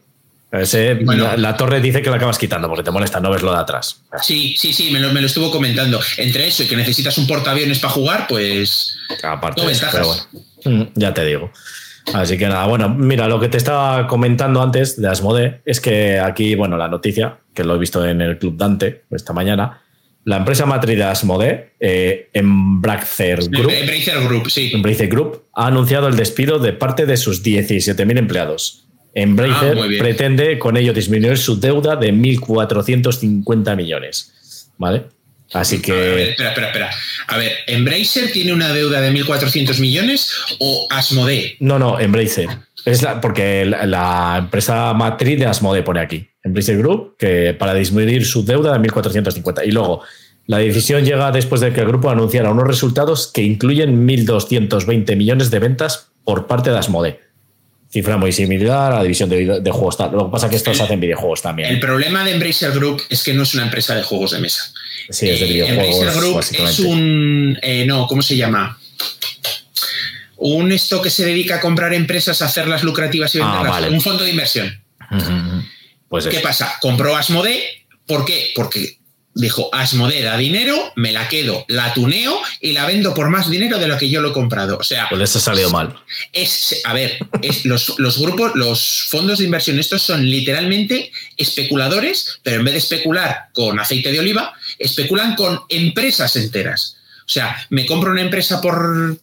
la, 1.37 1.55
torre 1.55 1.79
dice 1.79 2.01
que 2.01 2.09
la 2.09 2.17
acabas 2.17 2.37
quitando 2.37 2.67
porque 2.67 2.83
te 2.83 2.91
molesta 2.91 3.19
no 3.19 3.31
ves 3.31 3.41
lo 3.41 3.53
de 3.53 3.59
atrás. 3.59 4.01
Sí, 4.21 4.55
sí, 4.57 4.73
sí, 4.73 4.91
me 4.91 4.99
lo, 4.99 5.17
estuvo 5.19 5.49
comentando. 5.51 5.99
Entre 6.17 6.47
eso 6.47 6.63
y 6.63 6.67
que 6.67 6.75
necesitas 6.75 7.17
un 7.17 7.27
portaaviones 7.27 7.79
para 7.79 7.93
jugar, 7.93 8.27
pues. 8.27 8.97
Aparte, 9.23 9.61
pero 9.91 10.07
bueno, 10.07 10.23
mm, 10.65 10.91
ya 10.95 11.13
te 11.13 11.25
digo. 11.25 11.51
Así 12.13 12.37
que 12.37 12.47
nada, 12.47 12.65
bueno, 12.65 12.89
mira, 12.89 13.27
lo 13.27 13.39
que 13.39 13.47
te 13.47 13.57
estaba 13.57 14.07
comentando 14.07 14.61
antes 14.61 14.99
de 14.99 15.07
Asmode 15.07 15.61
es 15.65 15.79
que 15.79 16.19
aquí, 16.19 16.55
bueno, 16.55 16.75
la 16.75 16.87
noticia, 16.87 17.37
que 17.53 17.63
lo 17.63 17.75
he 17.75 17.77
visto 17.77 18.05
en 18.05 18.21
el 18.21 18.37
Club 18.37 18.57
Dante 18.57 19.03
esta 19.11 19.33
mañana, 19.33 19.81
la 20.23 20.37
empresa 20.37 20.65
matriz 20.65 20.97
de 20.97 21.03
Asmode, 21.03 21.73
eh, 21.79 22.29
Embracer 22.33 23.39
Group, 23.49 23.71
Group, 24.27 24.51
sí. 24.51 24.71
Group, 25.07 25.43
ha 25.53 25.67
anunciado 25.67 26.07
el 26.07 26.15
despido 26.15 26.59
de 26.59 26.73
parte 26.73 27.05
de 27.05 27.17
sus 27.17 27.43
17.000 27.43 28.17
empleados. 28.17 28.85
Embracer 29.13 29.77
ah, 29.77 29.87
pretende 29.99 30.57
con 30.57 30.77
ello 30.77 30.93
disminuir 30.93 31.37
su 31.37 31.59
deuda 31.59 31.95
de 31.95 32.13
1.450 32.13 33.75
millones. 33.75 34.69
¿Vale? 34.77 35.03
Así 35.53 35.81
que. 35.81 36.29
espera, 36.29 36.49
espera, 36.49 36.67
espera. 36.67 36.91
A 37.27 37.37
ver, 37.37 37.51
¿Embracer 37.67 38.31
tiene 38.31 38.53
una 38.53 38.71
deuda 38.71 39.01
de 39.01 39.11
1.400 39.11 39.79
millones 39.79 40.31
o 40.59 40.87
Asmode? 40.89 41.57
No, 41.59 41.77
no, 41.77 41.99
Embracer. 41.99 42.47
Es 42.85 43.05
porque 43.21 43.65
la, 43.65 44.37
empresa 44.39 44.93
matriz 44.93 45.37
de 45.39 45.45
Asmode 45.45 45.83
pone 45.83 45.99
aquí, 45.99 46.27
Embracer 46.43 46.77
Group, 46.77 47.15
que 47.17 47.55
para 47.57 47.73
disminuir 47.73 48.25
su 48.25 48.43
deuda 48.43 48.77
de 48.77 48.79
1.450. 48.89 49.61
Y 49.65 49.71
luego, 49.71 50.01
la 50.47 50.57
decisión 50.57 51.05
llega 51.05 51.31
después 51.31 51.61
de 51.61 51.71
que 51.71 51.81
el 51.81 51.87
grupo 51.87 52.09
anunciara 52.09 52.51
unos 52.51 52.67
resultados 52.67 53.31
que 53.33 53.41
incluyen 53.41 54.07
1.220 54.07 55.15
millones 55.15 55.51
de 55.51 55.59
ventas 55.59 56.07
por 56.23 56.47
parte 56.47 56.71
de 56.71 56.77
Asmode. 56.77 57.19
Cifra 57.91 58.17
muy 58.17 58.31
similar 58.31 58.93
a 58.93 58.97
la 58.97 59.03
división 59.03 59.29
de, 59.29 59.71
juegos. 59.71 59.99
Lo 59.99 60.25
que 60.25 60.31
pasa 60.31 60.45
es 60.45 60.49
que 60.49 60.55
estos 60.55 60.79
hacen 60.79 60.99
videojuegos 60.99 61.41
también. 61.41 61.69
El 61.69 61.79
problema 61.79 62.23
de 62.23 62.31
Embracer 62.31 62.71
Group 62.71 63.01
es 63.09 63.21
que 63.21 63.33
no 63.33 63.43
es 63.43 63.53
una 63.53 63.63
empresa 63.63 63.95
de 63.95 64.03
juegos 64.03 64.31
de 64.31 64.39
mesa. 64.39 64.71
Sí, 65.09 65.27
es 65.29 65.41
de 65.41 65.45
eh, 65.45 65.49
videojuegos. 65.49 65.95
Embracer 65.95 66.21
Group 66.21 66.67
es 66.69 66.79
un. 66.79 67.59
Eh, 67.61 67.85
no, 67.85 68.07
¿cómo 68.07 68.21
se 68.21 68.37
llama? 68.37 68.77
un 70.41 70.71
esto 70.71 71.01
que 71.01 71.09
se 71.09 71.23
dedica 71.23 71.57
a 71.57 71.61
comprar 71.61 71.93
empresas, 71.93 72.41
a 72.41 72.45
hacerlas 72.45 72.83
lucrativas 72.83 73.33
y 73.35 73.39
ah, 73.41 73.61
venderlas, 73.63 73.91
un 73.91 74.01
fondo 74.01 74.23
de 74.23 74.31
inversión. 74.31 74.81
Pues 76.11 76.27
¿Qué 76.27 76.41
pasa? 76.41 76.77
Compró 76.81 77.15
Asmode, 77.15 77.85
¿por 78.05 78.25
qué? 78.25 78.51
Porque 78.53 78.97
dijo, 79.33 79.69
Asmode 79.71 80.21
da 80.21 80.35
dinero, 80.35 80.91
me 80.97 81.13
la 81.13 81.29
quedo, 81.29 81.63
la 81.69 81.93
tuneo 81.93 82.37
y 82.59 82.73
la 82.73 82.85
vendo 82.85 83.13
por 83.13 83.29
más 83.29 83.49
dinero 83.49 83.79
de 83.79 83.87
lo 83.87 83.97
que 83.97 84.09
yo 84.09 84.19
lo 84.19 84.31
he 84.31 84.33
comprado. 84.33 84.77
O 84.77 84.83
sea, 84.83 85.07
pues 85.07 85.21
eso 85.21 85.37
ha 85.37 85.41
salido 85.41 85.69
mal. 85.69 85.95
Es, 86.33 86.81
a 86.83 86.91
ver, 86.91 87.17
los, 87.63 87.97
los, 87.97 88.19
grupos, 88.19 88.51
los 88.55 89.05
fondos 89.07 89.39
de 89.39 89.45
inversión, 89.45 89.79
estos 89.79 90.01
son 90.01 90.29
literalmente 90.29 91.13
especuladores, 91.37 92.39
pero 92.43 92.57
en 92.57 92.65
vez 92.65 92.73
de 92.73 92.79
especular 92.79 93.45
con 93.53 93.79
aceite 93.79 94.11
de 94.11 94.19
oliva, 94.19 94.53
especulan 94.79 95.35
con 95.35 95.61
empresas 95.69 96.35
enteras. 96.35 96.97
O 97.19 97.29
sea, 97.29 97.55
me 97.69 97.85
compro 97.85 98.11
una 98.11 98.23
empresa 98.23 98.59
por, 98.59 99.17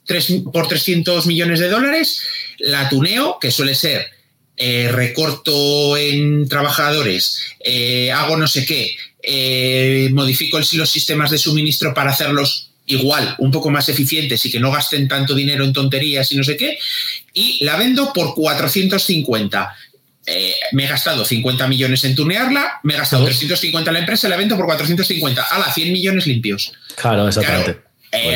por 0.55 0.69
300 0.69 1.27
millones 1.27 1.61
de 1.61 1.69
dólares, 1.69 2.23
la 2.61 2.89
tuneo, 2.89 3.37
que 3.39 3.51
suele 3.51 3.75
ser 3.75 4.18
eh, 4.61 4.89
recorto 4.91 5.97
en 5.97 6.49
trabajadores, 6.49 7.43
eh, 7.61 8.11
hago 8.11 8.37
no 8.37 8.49
sé 8.49 8.67
qué, 8.67 8.97
eh, 9.23 10.09
modifico 10.11 10.59
los 10.59 10.91
sistemas 10.91 11.31
de 11.31 11.39
suministro 11.39 11.95
para 11.95 12.11
hacerlos 12.11 12.71
igual, 12.87 13.37
un 13.39 13.53
poco 13.53 13.71
más 13.71 13.89
eficientes 13.89 14.45
y 14.45 14.51
que 14.51 14.59
no 14.59 14.73
gasten 14.73 15.07
tanto 15.07 15.37
dinero 15.37 15.65
en 15.65 15.73
tonterías 15.73 16.33
y 16.33 16.37
no 16.37 16.43
sé 16.43 16.57
qué, 16.57 16.77
y 17.33 17.65
la 17.65 17.77
vendo 17.77 18.13
por 18.13 18.35
450. 18.35 19.77
me 20.73 20.85
he 20.85 20.89
gastado 20.89 21.25
50 21.25 21.69
millones 21.69 22.03
en 22.03 22.17
tunearla, 22.17 22.81
me 22.83 22.95
he 22.95 22.97
gastado 22.97 23.27
350 23.27 23.91
en 23.91 23.95
la 23.95 24.01
empresa, 24.01 24.29
la 24.29 24.37
vendo 24.37 24.57
por 24.57 24.67
450. 24.67 25.41
¡Hala! 25.41 25.73
100 25.73 25.93
millones 25.93 26.27
limpios. 26.27 26.73
Claro, 26.97 27.29
exactamente. 27.29 27.79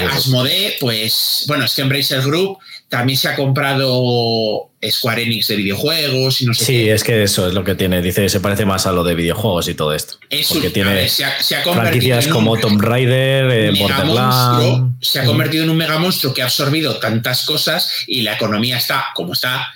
Asmodee, 0.08 0.76
pues, 0.78 1.46
bueno, 1.48 1.64
es 1.64 1.74
que 1.74 1.82
Embracer 1.82 2.20
Group 2.22 2.58
también 2.92 3.16
se 3.16 3.26
ha 3.26 3.34
comprado 3.34 4.70
Square 4.86 5.22
Enix 5.22 5.46
de 5.46 5.56
videojuegos 5.56 6.42
y 6.42 6.44
no 6.44 6.52
sé 6.52 6.66
Sí, 6.66 6.90
es 6.90 7.02
que 7.02 7.22
eso 7.22 7.48
es 7.48 7.54
lo 7.54 7.64
que 7.64 7.74
tiene. 7.74 8.02
Dice, 8.02 8.28
se 8.28 8.38
parece 8.38 8.66
más 8.66 8.86
a 8.86 8.92
lo 8.92 9.02
de 9.02 9.14
videojuegos 9.14 9.66
y 9.68 9.74
todo 9.74 9.94
esto. 9.94 10.18
porque 10.50 10.68
tiene 10.68 11.08
se 11.08 11.24
ha, 11.24 11.62
franquicias 11.62 12.28
como 12.28 12.58
Tomb 12.58 12.82
Raider, 12.82 13.50
eh, 13.50 13.72
Borderlands. 13.80 14.94
Se 15.00 15.20
ha 15.20 15.24
convertido 15.24 15.64
en 15.64 15.70
un 15.70 15.78
mega 15.78 15.98
monstruo 15.98 16.34
que 16.34 16.42
ha 16.42 16.44
absorbido 16.44 16.98
tantas 16.98 17.46
cosas 17.46 18.04
y 18.06 18.20
la 18.20 18.34
economía 18.34 18.76
está 18.76 19.06
como 19.14 19.32
está. 19.32 19.72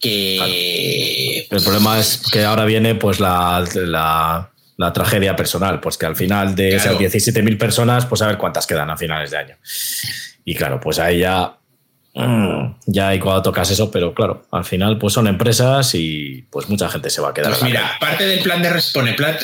Que. 0.00 1.46
El 1.48 1.62
problema 1.62 2.00
es 2.00 2.20
que 2.32 2.42
ahora 2.42 2.64
viene 2.64 2.96
pues 2.96 3.20
la, 3.20 3.64
la, 4.76 4.92
tragedia 4.92 5.36
personal, 5.36 5.78
pues 5.78 5.96
que 5.98 6.06
al 6.06 6.16
final 6.16 6.56
de 6.56 6.74
esas 6.74 6.98
17.000 6.98 7.58
personas, 7.58 8.06
pues 8.06 8.22
a 8.22 8.26
ver 8.26 8.38
cuántas 8.38 8.66
quedan 8.66 8.90
a 8.90 8.96
finales 8.96 9.30
de 9.30 9.36
año. 9.36 9.56
Y 10.44 10.56
claro, 10.56 10.80
pues 10.80 10.98
ahí 10.98 11.20
ya 11.20 11.58
Mm. 12.18 12.76
ya 12.86 13.08
hay 13.08 13.18
cuando 13.18 13.42
tocas 13.42 13.70
eso, 13.70 13.90
pero 13.90 14.14
claro, 14.14 14.46
al 14.50 14.64
final 14.64 14.96
pues 14.96 15.12
son 15.12 15.26
empresas 15.26 15.94
y 15.94 16.46
pues 16.50 16.66
mucha 16.70 16.88
gente 16.88 17.10
se 17.10 17.20
va 17.20 17.28
a 17.28 17.34
quedar. 17.34 17.50
Pues 17.50 17.62
mira, 17.62 17.92
parte 18.00 18.24
del 18.24 18.40
plan 18.40 18.62
de 18.62 18.70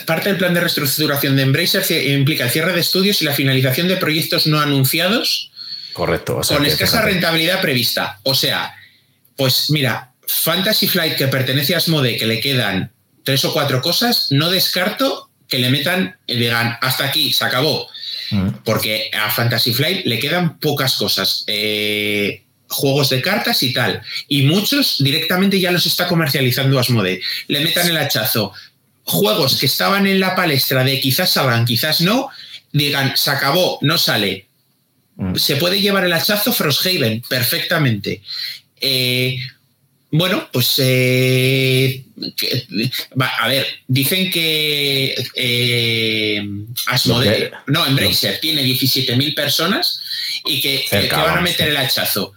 parte 0.07 0.31
del 0.31 0.39
plan 0.39 0.55
de 0.55 0.61
reestructuración 0.61 1.37
de 1.37 1.43
Embracer 1.43 1.85
implica 2.09 2.45
el 2.45 2.51
cierre 2.51 2.73
de 2.73 2.81
estudios 2.81 3.20
y 3.20 3.27
la 3.27 3.35
finalización 3.35 3.89
de 3.89 3.99
proyectos 3.99 4.47
no 4.47 4.59
anunciados. 4.59 5.51
Correcto. 5.93 6.41
con 6.49 6.64
escasa 6.64 7.03
rentabilidad 7.03 7.61
prevista. 7.61 8.18
O 8.23 8.35
sea, 8.35 8.75
pues 9.37 9.66
mira, 9.68 10.12
Fantasy 10.27 10.89
Flight 10.89 11.16
que 11.16 11.29
pertenece 11.29 11.75
a 11.75 11.77
Asmode, 11.77 12.16
que 12.16 12.25
le 12.25 12.41
quedan 12.41 12.91
tres 13.23 13.45
o 13.45 13.53
cuatro 13.53 13.83
cosas, 13.83 14.29
no 14.31 14.49
descarto 14.49 15.29
que 15.47 15.59
le 15.59 15.68
metan 15.68 16.16
y 16.27 16.37
digan 16.37 16.79
hasta 16.81 17.05
aquí, 17.05 17.35
se 17.35 17.45
acabó. 17.45 17.87
Mm. 18.31 18.49
Porque 18.64 19.11
a 19.12 19.31
Fantasy 19.31 19.75
Flight 19.75 20.07
le 20.07 20.18
quedan 20.18 20.59
pocas 20.59 20.97
cosas. 20.97 21.45
Eh, 21.47 22.45
juegos 22.73 23.11
de 23.11 23.20
cartas 23.20 23.62
y 23.62 23.73
tal. 23.73 24.03
Y 24.29 24.43
muchos 24.43 24.97
directamente 24.99 25.61
ya 25.61 25.70
los 25.70 25.87
está 25.87 26.09
comercializando 26.09 26.79
Asmode. 26.79 27.20
Le 27.49 27.61
metan 27.61 27.89
el 27.89 27.97
hachazo. 27.97 28.53
Juegos 29.05 29.59
que 29.59 29.66
estaban 29.66 30.07
en 30.07 30.20
la 30.20 30.35
palestra 30.35 30.85
de 30.85 31.01
quizás 31.01 31.31
salgan, 31.31 31.64
quizás 31.64 32.01
no, 32.01 32.31
digan, 32.73 33.12
se 33.16 33.31
acabó, 33.31 33.79
no 33.83 33.99
sale. 33.99 34.47
Mm. 35.16 35.37
Se 35.37 35.57
puede 35.57 35.81
llevar 35.81 36.05
el 36.05 36.12
hachazo 36.12 36.53
Frosthaven 36.53 37.23
perfectamente. 37.29 38.23
Eh, 38.81 39.39
bueno, 40.14 40.47
pues 40.53 40.75
eh, 40.77 42.05
a 43.18 43.49
ver, 43.49 43.66
dicen 43.89 44.31
que 44.31 45.14
eh, 45.35 46.43
Asmode, 46.87 47.51
no, 47.68 47.87
Embracer 47.87 48.39
tiene 48.39 48.62
17.000 48.62 49.35
personas 49.35 50.03
y 50.45 50.61
que, 50.61 50.85
que, 50.91 51.09
van 51.09 51.39
a 51.39 51.41
meter 51.41 51.70
el 51.70 51.79
hachazo. 51.79 52.35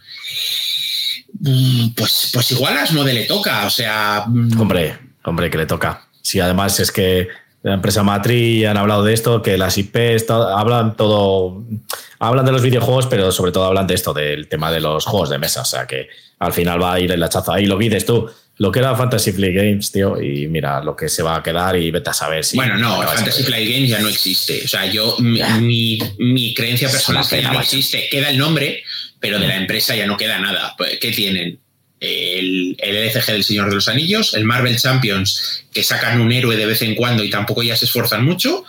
Mm, 1.40 1.90
pues, 1.96 2.32
pues 2.34 2.52
igual 2.52 2.78
a 2.78 2.84
Asmode 2.84 3.14
le 3.14 3.26
toca, 3.26 3.66
o 3.66 3.70
sea. 3.70 4.26
Mm. 4.28 4.60
Hombre, 4.60 4.98
hombre, 5.24 5.50
que 5.50 5.58
le 5.58 5.66
toca. 5.66 6.08
Si 6.22 6.40
además 6.40 6.80
es 6.80 6.92
que 6.92 7.28
la 7.62 7.74
empresa 7.74 8.04
matriz 8.04 8.66
han 8.68 8.78
hablado 8.78 9.04
de 9.04 9.14
esto, 9.14 9.42
que 9.42 9.58
las 9.58 9.78
IPs 9.78 10.30
hablan 10.30 10.96
todo, 10.96 11.64
hablan 12.20 12.46
de 12.46 12.52
los 12.52 12.62
videojuegos, 12.62 13.08
pero 13.08 13.32
sobre 13.32 13.52
todo 13.52 13.66
hablan 13.66 13.88
de 13.88 13.96
esto, 13.96 14.14
del 14.14 14.48
tema 14.48 14.72
de 14.72 14.80
los 14.80 15.06
juegos 15.06 15.30
de 15.30 15.40
mesa. 15.40 15.62
O 15.62 15.66
sea 15.66 15.86
que 15.88 16.08
al 16.40 16.54
final 16.54 16.82
va 16.82 16.94
a 16.94 17.00
ir 17.00 17.12
el 17.12 17.22
hachazo 17.24 17.52
ahí. 17.52 17.66
Lo 17.66 17.78
que 17.78 17.86
dices 17.86 18.06
tú, 18.06 18.30
lo 18.58 18.72
que 18.72 18.80
era 18.80 18.96
Fantasy 18.96 19.34
Flight 19.34 19.56
Games, 19.56 19.92
tío, 19.92 20.22
y 20.22 20.48
mira 20.48 20.82
lo 20.82 20.96
que 20.96 21.10
se 21.10 21.22
va 21.22 21.36
a 21.36 21.44
quedar 21.44 21.76
y 21.76 21.92
vete 21.92 22.10
a 22.10 22.14
saber 22.14 22.46
si. 22.46 22.56
Bueno, 22.56 22.78
no, 22.78 23.02
Fantasy 23.02 23.44
Flight 23.44 23.70
Games 23.70 23.90
ya 23.90 24.00
no 24.00 24.08
existe. 24.08 24.62
O 24.64 24.68
sea, 24.68 24.86
yo, 24.86 25.18
mi, 25.20 26.00
mi, 26.20 26.54
creencia 26.54 26.90
personal 26.90 27.24
es 27.24 27.30
que 27.30 27.42
ya 27.42 27.52
no 27.52 27.60
existe. 27.60 28.08
Queda 28.10 28.30
el 28.30 28.38
nombre, 28.38 28.84
pero 29.26 29.40
de 29.40 29.48
la 29.48 29.58
empresa 29.58 29.96
ya 29.96 30.06
no 30.06 30.18
queda 30.18 30.38
nada. 30.40 30.76
Pues, 30.78 31.00
¿Qué 31.00 31.12
tienen? 31.12 31.58
El, 32.00 32.76
el 32.78 32.96
LCG 33.08 33.32
del 33.32 33.44
Señor 33.44 33.70
de 33.70 33.76
los 33.76 33.88
Anillos, 33.88 34.36
el 34.36 34.46
Marvel 34.46 34.78
Champions, 34.78 35.66
que 35.74 35.82
sacan 35.82 36.22
un 36.22 36.32
héroe 36.32 36.56
de 36.56 36.68
vez 36.68 36.84
en 36.84 36.94
cuando 36.94 37.24
y 37.24 37.32
tampoco 37.32 37.64
ya 37.64 37.76
se 37.76 37.86
esfuerzan 37.86 38.24
mucho. 38.24 38.64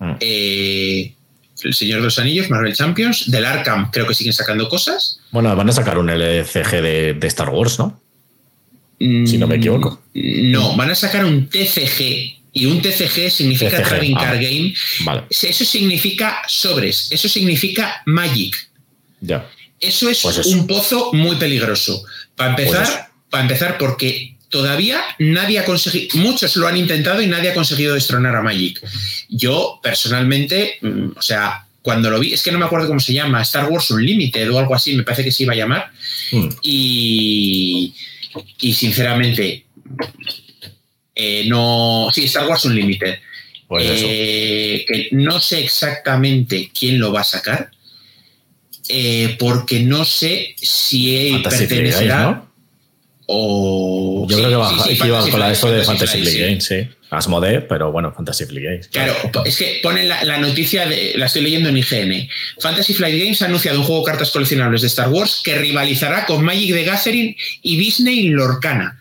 Mm. 0.00 0.12
Eh, 0.20 1.14
el 1.62 1.72
Señor 1.72 2.00
de 2.00 2.04
los 2.04 2.18
Anillos, 2.18 2.50
Marvel 2.50 2.74
Champions, 2.74 3.30
del 3.30 3.46
Arkham 3.46 3.90
creo 3.90 4.06
que 4.06 4.12
siguen 4.12 4.34
sacando 4.34 4.68
cosas. 4.68 5.20
Bueno, 5.30 5.56
van 5.56 5.70
a 5.70 5.72
sacar 5.72 5.96
un 5.96 6.10
LCG 6.10 6.82
de, 6.82 7.14
de 7.14 7.26
Star 7.28 7.48
Wars, 7.48 7.78
¿no? 7.78 7.98
si 8.98 9.38
no 9.38 9.46
me 9.46 9.56
equivoco. 9.56 10.02
No, 10.12 10.76
van 10.76 10.90
a 10.90 10.94
sacar 10.94 11.24
un 11.24 11.48
TCG. 11.48 12.40
Y 12.52 12.66
un 12.66 12.82
TCG 12.82 13.30
significa 13.30 13.82
Trading 13.82 14.14
Card 14.14 14.36
ah, 14.36 14.42
Game. 14.42 14.74
Eso 15.30 15.64
significa 15.64 16.42
sobres. 16.46 17.10
Eso 17.10 17.28
significa 17.28 18.02
Magic. 18.04 18.54
Ya. 19.22 19.48
Eso 19.82 20.08
es 20.08 20.22
pues 20.22 20.46
un 20.46 20.66
pozo 20.66 21.12
muy 21.12 21.36
peligroso. 21.36 22.04
Para 22.36 22.56
pues 22.56 22.68
empezar, 22.68 23.08
para 23.28 23.42
empezar, 23.42 23.78
porque 23.78 24.36
todavía 24.48 25.02
nadie 25.18 25.58
ha 25.58 25.64
conseguido, 25.64 26.08
muchos 26.14 26.56
lo 26.56 26.66
han 26.66 26.76
intentado 26.76 27.20
y 27.20 27.26
nadie 27.26 27.50
ha 27.50 27.54
conseguido 27.54 27.94
destronar 27.94 28.34
a 28.36 28.42
Magic. 28.42 28.80
Yo, 29.28 29.80
personalmente, 29.82 30.78
mm, 30.80 31.18
o 31.18 31.22
sea, 31.22 31.66
cuando 31.82 32.10
lo 32.10 32.20
vi, 32.20 32.32
es 32.32 32.42
que 32.42 32.52
no 32.52 32.58
me 32.58 32.64
acuerdo 32.64 32.86
cómo 32.86 33.00
se 33.00 33.12
llama, 33.12 33.42
Star 33.42 33.68
Wars 33.68 33.90
Unlimited 33.90 34.50
o 34.52 34.58
algo 34.58 34.74
así, 34.74 34.94
me 34.94 35.02
parece 35.02 35.24
que 35.24 35.32
se 35.32 35.42
iba 35.42 35.52
a 35.52 35.56
llamar. 35.56 35.90
Mm. 36.30 36.48
Y 36.62 37.92
y 38.60 38.72
sinceramente, 38.72 39.66
eh, 41.14 41.44
no. 41.46 42.08
Sí, 42.12 42.24
Star 42.24 42.46
Wars 42.48 42.64
Unlimited. 42.64 43.18
Pues 43.68 44.02
eh, 44.04 44.84
que 44.86 45.08
no 45.12 45.40
sé 45.40 45.60
exactamente 45.60 46.70
quién 46.78 46.98
lo 46.98 47.10
va 47.10 47.22
a 47.22 47.24
sacar, 47.24 47.70
eh, 48.88 49.36
porque 49.38 49.80
no 49.80 50.04
sé 50.04 50.54
si 50.56 51.40
pertenecerá. 51.42 52.44
O. 53.26 54.26
Yo 54.28 54.36
creo 54.36 54.48
que 54.48 54.56
va, 54.56 55.30
con 55.30 55.40
la 55.40 55.52
esto 55.52 55.70
de 55.70 55.84
Fantasy 55.84 56.20
League 56.20 56.40
Games, 56.40 56.64
sí. 56.64 56.88
Asmodee, 57.12 57.60
pero 57.60 57.92
bueno, 57.92 58.12
Fantasy 58.12 58.46
Flight 58.46 58.64
Games. 58.64 58.88
Claro, 58.88 59.14
es 59.44 59.56
que 59.58 59.80
ponen 59.82 60.08
la, 60.08 60.38
noticia, 60.38 60.86
de, 60.86 61.12
la 61.16 61.26
estoy 61.26 61.42
leyendo 61.42 61.68
en 61.68 61.76
IGN. 61.76 62.28
Fantasy 62.58 62.94
Flight 62.94 63.22
Games 63.22 63.42
ha 63.42 63.46
anunciado 63.46 63.80
un 63.80 63.84
juego 63.84 64.00
de 64.00 64.06
cartas 64.06 64.30
coleccionables 64.30 64.80
de 64.80 64.86
Star 64.86 65.10
Wars 65.10 65.42
que 65.44 65.58
rivalizará 65.58 66.24
con 66.24 66.42
Magic 66.42 66.74
the 66.74 66.84
Gathering 66.84 67.36
y 67.62 67.76
Disney 67.76 68.28
Lorcana. 68.28 68.98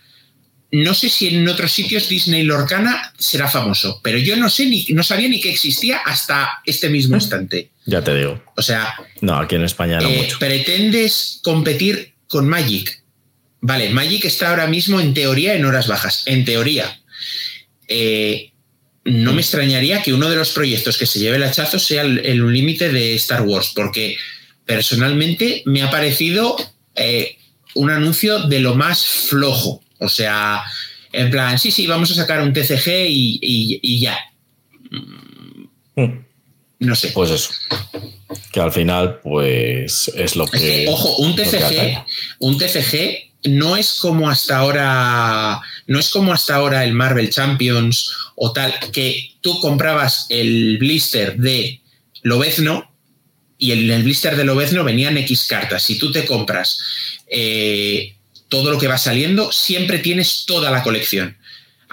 No 0.72 0.94
sé 0.94 1.10
si 1.10 1.30
en 1.30 1.48
otros 1.48 1.72
sitios 1.72 2.10
Disney 2.10 2.44
Lorcana 2.44 3.14
será 3.18 3.50
famoso, 3.50 4.02
pero 4.04 4.18
yo 4.18 4.36
no 4.36 4.50
sé 4.50 4.66
ni 4.66 4.86
no 4.90 5.04
sabía 5.04 5.30
ni 5.30 5.40
que 5.40 5.52
existía 5.52 5.98
hasta 5.98 6.62
este 6.66 6.90
mismo 6.90 7.16
instante. 7.16 7.71
Ya 7.86 8.04
te 8.04 8.16
digo. 8.16 8.44
O 8.56 8.62
sea, 8.62 8.94
no, 9.22 9.36
aquí 9.36 9.56
en 9.56 9.64
España 9.64 10.00
no 10.00 10.10
eh, 10.10 10.18
mucho. 10.24 10.40
Pretendes 10.40 11.40
competir 11.44 12.14
con 12.28 12.48
Magic. 12.48 13.02
Vale, 13.62 13.90
Magic 13.90 14.26
está 14.26 14.50
ahora 14.50 14.68
mismo 14.68 15.00
en 15.00 15.14
teoría 15.14 15.54
en 15.54 15.66
horas 15.66 15.88
bajas, 15.88 16.24
en 16.26 16.46
teoría 16.46 17.02
eh, 17.94 18.54
no 19.04 19.34
me 19.34 19.42
extrañaría 19.42 20.02
que 20.02 20.14
uno 20.14 20.30
de 20.30 20.36
los 20.38 20.52
proyectos 20.52 20.98
que 20.98 21.06
se 21.06 21.20
lleve 21.20 21.38
el 21.38 21.44
hachazo 21.44 21.78
sea 21.80 22.04
el, 22.04 22.52
límite 22.52 22.92
de 22.92 23.16
Star 23.16 23.42
Wars, 23.42 23.74
porque 23.76 24.16
personalmente 24.66 25.64
me 25.66 25.82
ha 25.82 25.90
parecido 25.90 26.56
eh, 26.96 27.38
un 27.74 27.90
anuncio 27.90 28.48
de 28.48 28.60
lo 28.60 28.76
más 28.76 29.06
flojo. 29.06 29.84
O 29.98 30.08
sea, 30.08 30.64
en 31.12 31.30
plan, 31.32 31.60
sí, 31.60 31.72
sí, 31.72 31.88
vamos 31.88 32.12
a 32.12 32.16
sacar 32.16 32.42
un 32.42 32.54
TCG 32.54 33.08
y, 33.10 34.00
ya. 34.00 34.18
Mm. 35.96 36.26
No 36.82 36.96
sé. 36.96 37.10
Pues 37.10 37.30
eso. 37.30 37.52
Que 38.52 38.60
al 38.60 38.72
final, 38.72 39.20
pues 39.22 40.12
es 40.16 40.36
lo 40.36 40.48
que. 40.48 40.88
ojo, 40.90 41.18
un 41.18 41.36
TCG, 41.36 42.04
un 42.40 42.58
TCG 42.58 43.32
no 43.46 43.78
es 43.78 44.00
como 44.00 44.30
hasta 44.30 44.58
ahora, 44.58 45.62
no 45.88 46.00
es 46.00 46.10
como 46.10 46.34
hasta 46.34 46.56
ahora 46.56 46.84
el 46.84 46.94
Marvel 46.94 47.30
Champions 47.30 48.12
o 48.36 48.52
tal, 48.52 48.74
que 48.92 49.36
tú 49.42 49.60
comprabas 49.60 50.26
el 50.30 50.78
blister 50.80 51.38
de 51.38 51.82
Lobezno 52.24 52.92
y 53.58 53.72
en 53.72 53.92
el 53.92 54.04
blister 54.04 54.36
de 54.36 54.44
Lobezno 54.44 54.84
venían 54.84 55.18
X 55.18 55.46
cartas. 55.46 55.84
Si 55.84 56.00
tú 56.00 56.12
te 56.12 56.26
compras 56.26 56.82
eh, 57.28 58.16
todo 58.50 58.72
lo 58.72 58.80
que 58.80 58.88
va 58.88 58.98
saliendo, 58.98 59.52
siempre 59.52 60.00
tienes 60.00 60.46
toda 60.48 60.72
la 60.72 60.82
colección. 60.82 61.38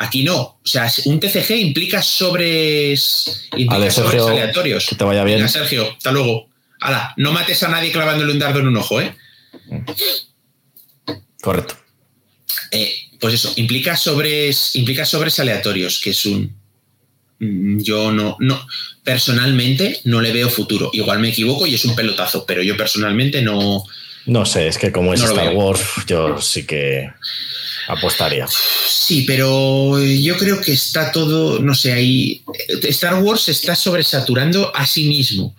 Aquí 0.01 0.23
no. 0.23 0.37
O 0.37 0.61
sea, 0.65 0.89
un 1.07 1.19
TCG 1.19 1.57
implica 1.57 2.01
sobres, 2.01 3.49
aleatorios. 3.69 4.87
Que 4.87 4.95
te 4.95 5.03
vaya 5.03 5.25
bien. 5.25 5.49
Sergio, 5.49 5.91
hasta 5.91 6.13
luego. 6.13 6.49
Hala, 6.81 7.15
no 7.17 7.33
mates 7.33 7.65
a 7.65 7.69
nadie 7.69 7.91
clavándole 7.91 8.31
un 8.31 8.39
dardo 8.39 8.61
en 8.61 8.69
un 8.69 8.77
ojo, 8.77 9.01
¿eh? 9.01 9.13
Correcto. 11.43 11.77
Eh, 12.71 12.95
pues 13.19 13.35
eso, 13.35 13.53
implica 13.57 13.97
sobres, 13.97 14.77
implica 14.77 15.05
sobres 15.05 15.41
aleatorios, 15.41 16.01
que 16.01 16.11
es 16.11 16.25
un. 16.27 16.57
Mm, 17.41 17.81
yo 17.81 18.13
no, 18.13 18.37
no, 18.39 18.65
personalmente 19.03 20.01
no 20.05 20.21
le 20.21 20.33
veo 20.33 20.49
futuro. 20.49 20.91
Igual 20.93 21.19
me 21.19 21.31
equivoco 21.31 21.67
y 21.67 21.75
es 21.75 21.85
un 21.85 21.97
pelotazo, 21.97 22.47
pero 22.47 22.63
yo 22.63 22.77
personalmente 22.77 23.43
no. 23.43 23.83
No 24.27 24.47
sé, 24.47 24.69
es 24.69 24.79
que 24.79 24.93
como 24.93 25.13
es 25.13 25.23
Star 25.25 25.57
Wars, 25.57 25.83
yo 26.07 26.41
sí 26.41 26.65
que 26.65 27.11
apostaría. 27.89 28.47
Sí, 28.47 29.25
pero 29.27 29.99
yo 30.03 30.37
creo 30.37 30.61
que 30.61 30.73
está 30.73 31.11
todo, 31.11 31.59
no 31.59 31.75
sé, 31.75 31.93
ahí. 31.93 32.43
Star 32.85 33.23
Wars 33.23 33.49
está 33.49 33.75
sobresaturando 33.75 34.75
a 34.77 34.87
sí 34.87 35.09
mismo. 35.09 35.57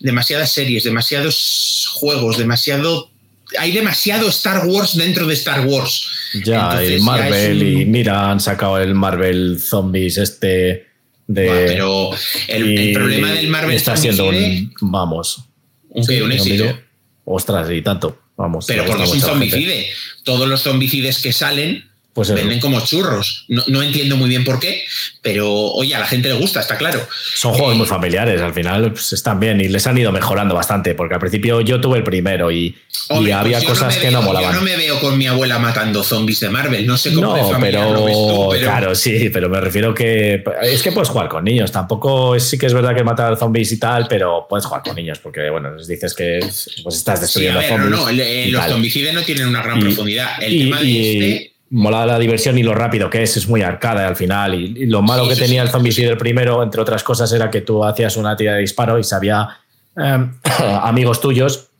Demasiadas 0.00 0.52
series, 0.52 0.84
demasiados 0.84 1.88
juegos, 1.94 2.38
demasiado 2.38 3.10
hay 3.58 3.72
demasiado 3.72 4.28
Star 4.28 4.66
Wars 4.66 4.96
dentro 4.96 5.26
de 5.26 5.34
Star 5.34 5.66
Wars. 5.66 6.08
Ya, 6.44 6.82
y 6.84 7.00
Marvel, 7.00 7.62
y 7.62 7.84
mira, 7.84 8.30
han 8.30 8.40
sacado 8.40 8.78
el 8.78 8.94
Marvel 8.94 9.60
Zombies 9.60 10.18
este 10.18 10.86
de. 11.26 11.64
pero 11.68 12.10
el, 12.48 12.92
problema 12.92 13.32
del 13.32 13.48
Marvel 13.48 13.76
está 13.76 13.96
siendo 13.96 14.28
un. 14.28 14.74
Vamos. 14.80 15.44
Un, 15.90 16.22
un 16.22 16.32
éxito. 16.32 16.78
Ostras, 17.24 17.70
y 17.70 17.82
tanto. 17.82 18.23
Vamos. 18.36 18.66
Pero 18.66 18.84
porque 18.84 19.04
es 19.04 19.12
un 19.12 19.20
zombicide. 19.20 19.88
Todos 20.24 20.48
los 20.48 20.62
zombicides 20.62 21.22
que 21.22 21.32
salen 21.32 21.88
pues 22.14 22.32
venden 22.32 22.60
como 22.60 22.80
churros. 22.80 23.44
No, 23.48 23.82
entiendo 23.82 24.16
muy 24.16 24.28
bien 24.28 24.44
por 24.44 24.60
qué, 24.60 24.84
pero 25.20 25.52
oye, 25.52 25.96
a 25.96 25.98
la 25.98 26.06
gente 26.06 26.28
le 26.28 26.34
gusta, 26.34 26.60
está 26.60 26.78
claro. 26.78 27.00
Son 27.34 27.52
juegos 27.52 27.76
muy 27.76 27.86
familiares, 27.86 28.40
al 28.40 28.54
final 28.54 28.92
pues, 28.92 29.12
están 29.12 29.40
bien 29.40 29.60
y 29.60 29.66
les 29.66 29.84
han 29.88 29.98
ido 29.98 30.12
mejorando 30.12 30.54
bastante, 30.54 30.94
porque 30.94 31.14
al 31.14 31.20
principio 31.20 31.60
yo 31.60 31.80
tuve 31.80 31.98
el 31.98 32.04
primero 32.04 32.52
y, 32.52 32.76
había 33.10 33.58
pues 33.58 33.64
cosas 33.64 33.96
que 33.96 34.12
no 34.12 34.22
molaban. 34.22 34.52
Yo 34.52 34.60
no 34.60 34.64
me 34.64 34.76
veo 34.76 35.00
con 35.00 35.18
mi 35.18 35.26
abuela 35.26 35.58
matando 35.58 36.04
zombies 36.04 36.38
de 36.38 36.50
Marvel, 36.50 36.86
no 36.86 36.96
sé 36.96 37.12
cómo 37.12 37.36
no, 37.36 37.58
pero, 37.60 38.50
Claro, 38.60 38.94
sí, 38.94 39.28
pero 39.30 39.48
me 39.48 39.60
refiero 39.60 39.92
que 39.92 40.44
es 40.62 40.82
que 40.84 40.92
puedes 40.92 41.08
jugar 41.08 41.28
con 41.28 41.42
niños, 41.42 41.72
tampoco 41.72 42.36
es, 42.36 42.44
sí 42.44 42.56
que 42.56 42.66
es 42.66 42.74
verdad 42.74 42.94
que 42.94 43.02
matar 43.02 43.36
zombies 43.36 43.72
y 43.72 43.80
tal, 43.80 44.06
pero 44.08 44.46
puedes 44.48 44.64
jugar 44.64 44.82
con 44.84 44.94
niños, 44.94 45.18
porque 45.18 45.50
bueno, 45.50 45.74
les 45.74 45.88
dices 45.88 46.14
que 46.14 46.38
pues 46.84 46.96
estás 46.96 47.22
destruyendo 47.22 47.60
sí, 47.60 47.66
zombies. 47.66 47.90
No, 47.90 48.52
los 48.52 48.66
zombicides 48.66 49.14
no 49.14 49.22
tienen 49.22 49.48
una 49.48 49.62
gran 49.62 49.80
profundidad. 49.80 50.40
El 50.40 50.58
tema 50.58 50.80
de 50.80 51.12
este 51.12 51.53
mola 51.74 52.06
la 52.06 52.18
diversión 52.18 52.56
y 52.56 52.62
lo 52.62 52.74
rápido 52.74 53.10
que 53.10 53.22
es, 53.22 53.36
es 53.36 53.48
muy 53.48 53.62
arcada 53.62 54.06
al 54.06 54.16
final. 54.16 54.54
Y, 54.54 54.86
lo 54.86 55.02
malo 55.02 55.28
que 55.28 55.36
tenía 55.36 55.62
el 55.62 55.68
zombicide 55.68 56.08
el 56.08 56.16
primero, 56.16 56.62
entre 56.62 56.80
otras 56.80 57.02
cosas, 57.02 57.32
era 57.32 57.50
que 57.50 57.62
tú 57.62 57.84
hacías 57.84 58.16
una 58.16 58.36
tira 58.36 58.54
de 58.54 58.60
disparo 58.60 58.98
y 58.98 59.04
sabía 59.04 59.48
em, 59.96 60.32
amigos 60.82 61.20
tuyos, 61.20 61.70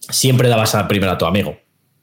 siempre 0.00 0.48
dabas 0.48 0.74
a 0.74 0.88
primero 0.88 1.12
a 1.12 1.18
tu 1.18 1.24
amigo. 1.24 1.56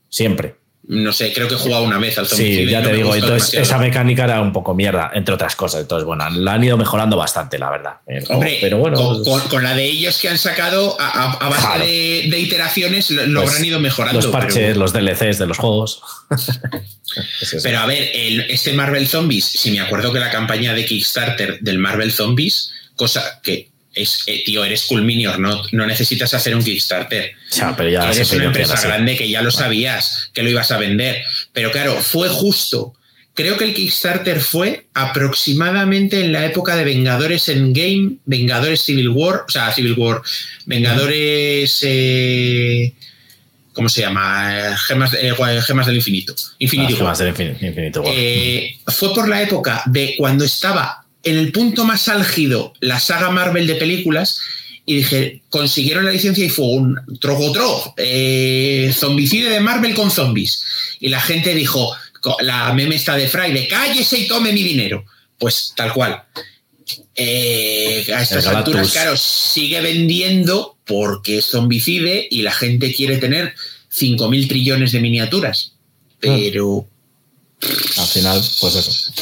Siempre 0.07 0.60
no 0.87 1.13
sé, 1.13 1.31
creo 1.31 1.47
que 1.47 1.53
he 1.53 1.57
jugado 1.57 1.83
una 1.83 1.99
vez 1.99 2.17
al 2.17 2.27
Zombicide. 2.27 2.65
Sí, 2.65 2.71
ya 2.71 2.81
te 2.81 2.91
digo, 2.91 3.13
entonces 3.13 3.53
esa 3.53 3.77
mecánica 3.77 4.23
era 4.23 4.41
un 4.41 4.51
poco 4.51 4.73
mierda, 4.73 5.11
entre 5.13 5.35
otras 5.35 5.55
cosas. 5.55 5.81
Entonces, 5.81 6.05
bueno, 6.05 6.27
la 6.29 6.53
han 6.53 6.63
ido 6.63 6.75
mejorando 6.75 7.17
bastante, 7.17 7.59
la 7.59 7.69
verdad. 7.69 7.93
Hombre, 8.29 8.57
pero 8.59 8.77
bueno. 8.77 9.21
Con, 9.49 9.63
la 9.63 9.75
de 9.75 9.85
ellos 9.85 10.19
que 10.19 10.29
han 10.29 10.37
sacado 10.37 10.97
a, 10.99 11.49
base 11.49 11.85
de, 12.27 12.39
iteraciones 12.39 13.11
lo, 13.11 13.41
pues 13.41 13.51
habrán 13.51 13.65
ido 13.65 13.79
mejorando. 13.79 14.19
Los 14.19 14.31
parches, 14.31 14.75
los 14.75 14.91
DLCs 14.91 15.37
de 15.37 15.45
los 15.45 15.57
juegos. 15.57 16.01
pero 17.63 17.79
a 17.79 17.85
ver, 17.85 18.09
este 18.49 18.73
Marvel 18.73 19.07
Zombies, 19.07 19.45
si 19.45 19.71
me 19.71 19.81
acuerdo 19.81 20.11
que 20.11 20.19
la 20.19 20.31
campaña 20.31 20.73
de 20.73 20.85
Kickstarter 20.85 21.59
del 21.61 21.77
Marvel 21.77 22.11
Zombies, 22.11 22.73
cosa 22.95 23.39
que 23.43 23.70
es, 23.93 24.23
eh, 24.27 24.41
tío, 24.45 24.63
eres 24.63 24.85
Cool 24.85 25.05
no, 25.39 25.63
no 25.71 25.85
necesitas 25.85 26.33
hacer 26.33 26.55
un 26.55 26.63
Kickstarter. 26.63 27.33
pero 27.75 27.89
ya 27.89 28.11
eres 28.11 28.31
una 28.31 28.45
empresa 28.45 28.79
grande 28.81 29.17
que 29.17 29.29
ya 29.29 29.41
lo 29.41 29.51
sabías 29.51 30.29
que 30.33 30.43
lo 30.43 30.49
ibas 30.49 30.71
a 30.71 30.77
vender. 30.77 31.23
Pero 31.53 31.71
claro, 31.71 32.01
fue 32.01 32.29
justo. 32.29 32.93
Creo 33.33 33.57
que 33.57 33.63
el 33.63 33.73
Kickstarter 33.73 34.39
fue 34.41 34.87
aproximadamente 34.93 36.23
en 36.23 36.33
la 36.33 36.45
época 36.45 36.75
de 36.75 36.83
Vengadores 36.83 37.47
en 37.49 37.73
Game, 37.73 38.17
Vengadores 38.25 38.81
Civil 38.81 39.09
War, 39.09 39.45
o 39.47 39.51
sea, 39.51 39.71
Civil 39.71 39.95
War, 39.97 40.21
Vengadores. 40.65 41.79
Eh, 41.81 42.93
¿Cómo 43.73 43.87
se 43.87 44.01
llama? 44.01 44.75
Gemas, 44.85 45.13
eh, 45.13 45.33
gemas 45.65 45.85
del 45.85 45.95
Infinito. 45.95 46.35
Infinity 46.59 46.93
gemas 46.93 47.19
del 47.19 47.29
Infinito. 47.29 48.03
fue 48.87 49.13
por 49.13 49.29
la 49.29 49.41
época 49.41 49.81
de 49.85 50.15
cuando 50.17 50.43
estaba 50.43 51.00
en 51.23 51.37
el 51.37 51.51
punto 51.51 51.85
más 51.85 52.07
álgido 52.07 52.73
la 52.79 52.99
saga 52.99 53.29
Marvel 53.29 53.67
de 53.67 53.75
películas 53.75 54.41
y 54.85 54.95
dije, 54.95 55.41
consiguieron 55.49 56.05
la 56.05 56.11
licencia 56.11 56.43
y 56.43 56.49
fue 56.49 56.65
un 56.65 56.99
trogotro, 57.19 57.93
eh, 57.97 58.91
zombicide 58.93 59.49
de 59.49 59.59
Marvel 59.59 59.93
con 59.93 60.09
zombies. 60.09 60.63
Y 60.99 61.09
la 61.09 61.21
gente 61.21 61.53
dijo, 61.53 61.95
la 62.39 62.73
meme 62.73 62.95
está 62.95 63.15
de 63.15 63.27
Friday, 63.27 63.67
cállese 63.67 64.17
y 64.17 64.27
tome 64.27 64.51
mi 64.51 64.63
dinero. 64.63 65.05
Pues 65.37 65.73
tal 65.75 65.93
cual. 65.93 66.23
Eh, 67.15 68.05
a 68.13 68.21
estas 68.21 68.47
alturas, 68.47 68.91
claro, 68.91 69.15
sigue 69.17 69.81
vendiendo 69.81 70.77
porque 70.85 71.37
es 71.37 71.45
zombicide 71.45 72.27
y 72.29 72.41
la 72.41 72.51
gente 72.51 72.93
quiere 72.93 73.17
tener 73.17 73.53
5.000 73.91 74.47
trillones 74.47 74.91
de 74.91 74.99
miniaturas. 74.99 75.73
Hmm. 76.21 76.35
Pero... 76.37 76.87
Al 77.97 78.07
final, 78.07 78.43
pues 78.59 78.75
eso. 78.75 79.13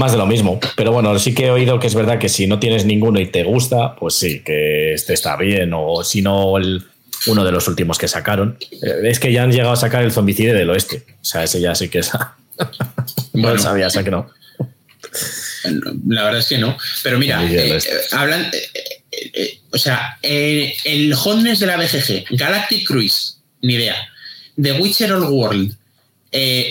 Más 0.00 0.12
de 0.12 0.16
lo 0.16 0.24
mismo. 0.24 0.58
Pero 0.76 0.92
bueno, 0.92 1.18
sí 1.18 1.34
que 1.34 1.48
he 1.48 1.50
oído 1.50 1.78
que 1.78 1.86
es 1.86 1.94
verdad 1.94 2.18
que 2.18 2.30
si 2.30 2.46
no 2.46 2.58
tienes 2.58 2.86
ninguno 2.86 3.20
y 3.20 3.26
te 3.26 3.44
gusta, 3.44 3.96
pues 3.96 4.14
sí, 4.14 4.40
que 4.42 4.94
este 4.94 5.12
está 5.12 5.36
bien. 5.36 5.72
O 5.74 6.02
si 6.04 6.22
no, 6.22 6.56
el, 6.56 6.86
uno 7.26 7.44
de 7.44 7.52
los 7.52 7.68
últimos 7.68 7.98
que 7.98 8.08
sacaron. 8.08 8.56
Eh, 8.70 9.02
es 9.04 9.20
que 9.20 9.30
ya 9.30 9.42
han 9.42 9.52
llegado 9.52 9.72
a 9.72 9.76
sacar 9.76 10.02
el 10.02 10.10
zombicide 10.10 10.54
del 10.54 10.70
oeste. 10.70 11.04
O 11.20 11.24
sea, 11.24 11.44
ese 11.44 11.60
ya 11.60 11.74
sí 11.74 11.90
que 11.90 11.98
es. 11.98 12.12
no 13.34 13.58
sabía, 13.58 13.88
o 13.88 13.90
sea 13.90 14.02
que 14.02 14.10
no. 14.10 14.30
La 16.08 16.24
verdad 16.24 16.40
es 16.40 16.46
que 16.46 16.56
no. 16.56 16.78
Pero 17.02 17.18
mira, 17.18 17.44
eh, 17.44 17.78
hablan. 18.12 18.50
Eh, 19.12 19.60
o 19.70 19.76
sea, 19.76 20.18
el 20.22 21.14
Hotness 21.14 21.60
de 21.60 21.66
la 21.66 21.76
BGG, 21.76 22.24
Galactic 22.30 22.86
Cruise, 22.86 23.36
ni 23.60 23.74
idea. 23.74 23.96
The 24.58 24.80
Witcher 24.80 25.12
Old 25.12 25.28
World, 25.28 25.76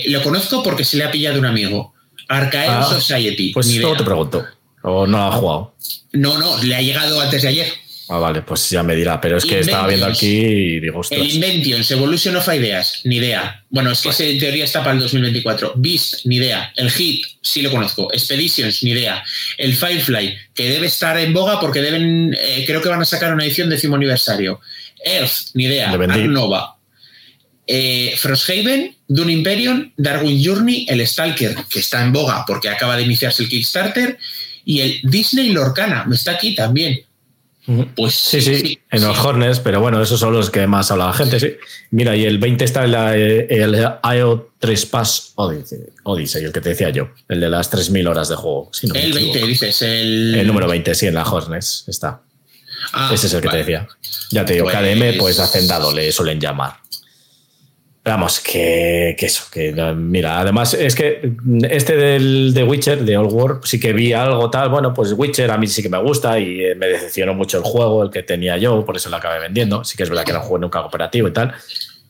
lo 0.06 0.20
conozco 0.24 0.64
porque 0.64 0.84
se 0.84 0.96
le 0.96 1.04
ha 1.04 1.12
pillado 1.12 1.38
un 1.38 1.46
amigo. 1.46 1.94
Arcaeo 2.30 2.78
ah, 2.78 2.84
Society. 2.84 3.52
Pues 3.52 3.80
todo 3.80 3.96
te 3.96 4.04
pregunto. 4.04 4.46
¿O 4.82 5.06
no 5.06 5.26
ha 5.26 5.32
jugado? 5.32 5.74
No, 6.12 6.38
no, 6.38 6.62
le 6.62 6.76
ha 6.76 6.80
llegado 6.80 7.20
antes 7.20 7.42
de 7.42 7.48
ayer. 7.48 7.66
Ah, 8.08 8.18
vale, 8.18 8.42
pues 8.42 8.70
ya 8.70 8.82
me 8.82 8.94
dirá. 8.94 9.20
Pero 9.20 9.36
es 9.36 9.44
que 9.44 9.60
estaba 9.60 9.88
viendo 9.88 10.06
aquí 10.06 10.26
y 10.26 10.80
digo, 10.80 11.00
ostras. 11.00 11.20
El 11.20 11.30
Inventions, 11.34 11.90
Evolution 11.90 12.36
of 12.36 12.48
Ideas, 12.48 13.00
ni 13.04 13.16
idea. 13.16 13.64
Bueno, 13.68 13.90
es 13.90 14.00
que 14.00 14.10
ese 14.10 14.30
en 14.30 14.38
teoría 14.38 14.64
está 14.64 14.80
para 14.80 14.92
el 14.92 15.00
2024. 15.00 15.74
Beast, 15.76 16.24
ni 16.24 16.36
idea. 16.36 16.72
El 16.76 16.90
Hit, 16.90 17.24
sí 17.42 17.62
lo 17.62 17.70
conozco. 17.70 18.12
Expeditions, 18.12 18.82
ni 18.84 18.92
idea. 18.92 19.22
El 19.58 19.74
Firefly, 19.74 20.36
que 20.54 20.70
debe 20.70 20.86
estar 20.86 21.18
en 21.18 21.32
boga 21.32 21.60
porque 21.60 21.82
deben, 21.82 22.36
eh, 22.40 22.64
creo 22.66 22.80
que 22.80 22.88
van 22.88 23.02
a 23.02 23.04
sacar 23.04 23.34
una 23.34 23.44
edición 23.44 23.68
décimo 23.68 23.96
aniversario. 23.96 24.60
Earth, 25.04 25.50
ni 25.54 25.64
idea. 25.64 25.96
Nova. 25.96 26.79
Eh, 27.72 28.16
Frosthaven, 28.16 28.96
Dune 29.06 29.32
Imperium, 29.32 29.92
Darwin 29.96 30.44
Journey, 30.44 30.86
el 30.88 31.06
Stalker, 31.06 31.54
que 31.68 31.78
está 31.78 32.02
en 32.02 32.12
boga 32.12 32.44
porque 32.44 32.68
acaba 32.68 32.96
de 32.96 33.04
iniciarse 33.04 33.44
el 33.44 33.48
Kickstarter, 33.48 34.18
y 34.64 34.80
el 34.80 35.00
Disney 35.04 35.50
Lorcana, 35.50 36.04
está 36.12 36.32
aquí 36.32 36.56
también. 36.56 37.04
Pues 37.94 38.14
sí, 38.14 38.40
sí, 38.40 38.80
en 38.90 39.04
los 39.04 39.16
Hornets, 39.20 39.60
pero 39.60 39.80
bueno, 39.80 40.02
esos 40.02 40.18
son 40.18 40.32
los 40.32 40.50
que 40.50 40.66
más 40.66 40.90
habla 40.90 41.06
la 41.06 41.12
gente, 41.12 41.38
sí. 41.38 41.52
Mira, 41.92 42.16
y 42.16 42.24
el 42.24 42.38
20 42.38 42.64
está 42.64 42.82
el, 42.82 42.92
el 42.92 43.88
IO 44.16 44.50
3 44.58 44.86
Pass 44.86 45.34
Odyssey, 45.36 46.44
el 46.44 46.52
que 46.52 46.60
te 46.60 46.70
decía 46.70 46.90
yo, 46.90 47.10
el 47.28 47.38
de 47.38 47.50
las 47.50 47.70
3.000 47.70 48.08
horas 48.08 48.28
de 48.30 48.34
juego. 48.34 48.72
el 48.82 49.12
20, 49.12 49.46
dices, 49.46 49.82
el... 49.82 50.34
El 50.34 50.46
número 50.48 50.66
20, 50.66 50.92
sí, 50.96 51.06
en 51.06 51.14
la 51.14 51.22
Hornets 51.22 51.84
está. 51.86 52.20
Ah, 52.92 53.12
Ese 53.14 53.28
es 53.28 53.34
el 53.34 53.42
que 53.42 53.48
te 53.48 53.58
decía. 53.58 53.86
Ya 54.30 54.44
te 54.44 54.54
digo, 54.54 54.66
KDM, 54.66 54.98
pues, 54.98 55.18
pues 55.18 55.38
hacendado 55.38 55.94
le 55.94 56.10
suelen 56.10 56.40
llamar. 56.40 56.79
Vamos, 58.10 58.40
que, 58.40 59.14
eso, 59.20 59.44
que 59.52 59.72
mira, 59.94 60.40
además 60.40 60.74
es 60.74 60.96
que 60.96 61.32
este 61.70 61.94
del 61.94 62.52
de 62.52 62.64
Witcher, 62.64 63.04
de 63.04 63.16
Old 63.16 63.32
War, 63.32 63.60
sí 63.62 63.78
que 63.78 63.92
vi 63.92 64.12
algo 64.12 64.50
tal, 64.50 64.68
bueno, 64.68 64.92
pues 64.92 65.12
Witcher 65.12 65.48
a 65.48 65.56
mí 65.56 65.68
sí 65.68 65.80
que 65.80 65.88
me 65.88 66.02
gusta 66.02 66.36
y 66.40 66.60
eh, 66.60 66.74
me 66.74 66.88
decepcionó 66.88 67.34
mucho 67.34 67.58
el 67.58 67.62
juego, 67.62 68.02
el 68.02 68.10
que 68.10 68.24
tenía 68.24 68.56
yo, 68.56 68.84
por 68.84 68.96
eso 68.96 69.10
lo 69.10 69.16
acabé 69.16 69.38
vendiendo, 69.38 69.84
sí 69.84 69.96
que 69.96 70.02
es 70.02 70.08
verdad 70.08 70.24
que 70.24 70.32
era 70.32 70.40
un 70.40 70.46
juego 70.46 70.58
nunca 70.58 70.80
cooperativo 70.80 71.28
y 71.28 71.32
tal, 71.32 71.54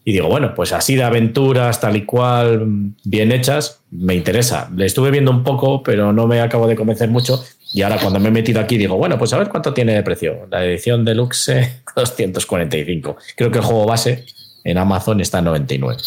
y 0.02 0.12
digo, 0.12 0.28
bueno, 0.28 0.54
pues 0.54 0.72
así 0.72 0.96
de 0.96 1.02
aventuras 1.02 1.78
tal 1.82 1.94
y 1.96 2.06
cual, 2.06 2.66
bien 3.04 3.30
hechas, 3.30 3.82
me 3.90 4.14
interesa. 4.14 4.70
Le 4.74 4.86
estuve 4.86 5.10
viendo 5.10 5.30
un 5.30 5.44
poco, 5.44 5.82
pero 5.82 6.14
no 6.14 6.26
me 6.26 6.40
acabo 6.40 6.66
de 6.66 6.76
convencer 6.76 7.10
mucho, 7.10 7.44
y 7.74 7.82
ahora 7.82 7.98
cuando 7.98 8.20
me 8.20 8.28
he 8.28 8.32
metido 8.32 8.58
aquí 8.58 8.78
digo, 8.78 8.96
bueno, 8.96 9.18
pues 9.18 9.34
a 9.34 9.38
ver 9.38 9.50
cuánto 9.50 9.74
tiene 9.74 9.92
de 9.92 10.02
precio. 10.02 10.46
La 10.50 10.64
edición 10.64 11.04
deluxe, 11.04 11.82
245. 11.94 13.18
Creo 13.36 13.50
que 13.50 13.58
el 13.58 13.64
juego 13.64 13.84
base 13.84 14.24
en 14.64 14.78
Amazon 14.78 15.20
está 15.20 15.40
99. 15.40 16.00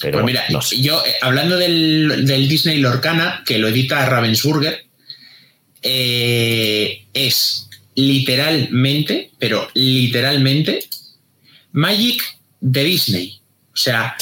Pero 0.00 0.18
pues 0.20 0.24
mira, 0.24 0.44
yo 0.78 1.04
eh, 1.06 1.14
hablando 1.20 1.56
del, 1.56 2.26
Disney 2.48 2.78
Lorcana, 2.78 3.42
que 3.46 3.58
lo 3.58 3.68
edita 3.68 4.04
Ravensburger, 4.06 4.84
eh, 5.82 7.04
es 7.12 7.68
literalmente, 7.94 9.30
pero 9.38 9.68
literalmente, 9.74 10.88
Magic 11.72 12.22
de 12.60 12.84
Disney. 12.84 13.40
O 13.72 13.76
sea, 13.76 14.16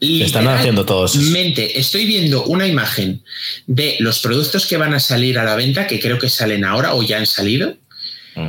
están 0.00 0.48
haciendo 0.48 0.84
todos. 0.86 1.14
Mente, 1.16 1.78
estoy 1.78 2.06
viendo 2.06 2.44
una 2.44 2.66
imagen 2.66 3.22
de 3.66 3.96
los 4.00 4.18
productos 4.20 4.66
que 4.66 4.76
van 4.76 4.94
a 4.94 5.00
salir 5.00 5.38
a 5.38 5.44
la 5.44 5.56
venta, 5.56 5.86
que 5.86 6.00
creo 6.00 6.18
que 6.18 6.28
salen 6.28 6.64
ahora 6.64 6.94
o 6.94 7.02
ya 7.02 7.18
han 7.18 7.26
salido. 7.26 7.76
Mm. 8.34 8.48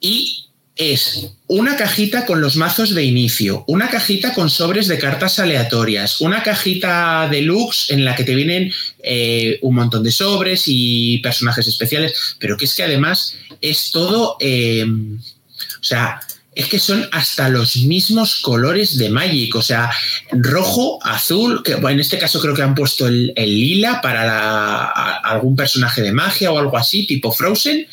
Y 0.00 0.47
es 0.78 1.32
una 1.48 1.76
cajita 1.76 2.24
con 2.24 2.40
los 2.40 2.56
mazos 2.56 2.94
de 2.94 3.02
inicio, 3.02 3.64
una 3.66 3.90
cajita 3.90 4.32
con 4.32 4.48
sobres 4.48 4.86
de 4.86 4.96
cartas 4.96 5.40
aleatorias, 5.40 6.20
una 6.20 6.44
cajita 6.44 7.28
deluxe 7.28 7.90
en 7.90 8.04
la 8.04 8.14
que 8.14 8.22
te 8.22 8.36
vienen 8.36 8.72
eh, 9.02 9.58
un 9.62 9.74
montón 9.74 10.04
de 10.04 10.12
sobres 10.12 10.62
y 10.66 11.18
personajes 11.18 11.66
especiales, 11.66 12.36
pero 12.38 12.56
que 12.56 12.66
es 12.66 12.74
que 12.76 12.84
además 12.84 13.36
es 13.60 13.90
todo, 13.90 14.36
eh, 14.38 14.86
o 14.88 15.84
sea, 15.84 16.20
es 16.54 16.66
que 16.66 16.78
son 16.78 17.08
hasta 17.10 17.48
los 17.48 17.76
mismos 17.76 18.40
colores 18.40 18.98
de 18.98 19.10
Magic, 19.10 19.56
o 19.56 19.62
sea, 19.62 19.90
rojo, 20.30 21.00
azul, 21.02 21.62
que 21.64 21.72
en 21.72 22.00
este 22.00 22.18
caso 22.18 22.40
creo 22.40 22.54
que 22.54 22.62
han 22.62 22.74
puesto 22.74 23.08
el, 23.08 23.32
lila 23.36 24.00
para 24.00 24.86
algún 25.18 25.56
personaje 25.56 26.02
de 26.02 26.12
magia 26.12 26.52
o 26.52 26.58
algo 26.58 26.76
así, 26.76 27.06
tipo 27.06 27.32
Frozen. 27.32 27.86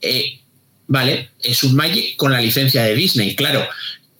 Eh, 0.00 0.38
¿vale? 0.86 1.30
Es 1.42 1.64
un 1.64 1.74
Magic 1.74 2.16
con 2.16 2.32
la 2.32 2.40
licencia 2.40 2.82
de 2.84 2.94
Disney. 2.94 3.34
Claro, 3.36 3.66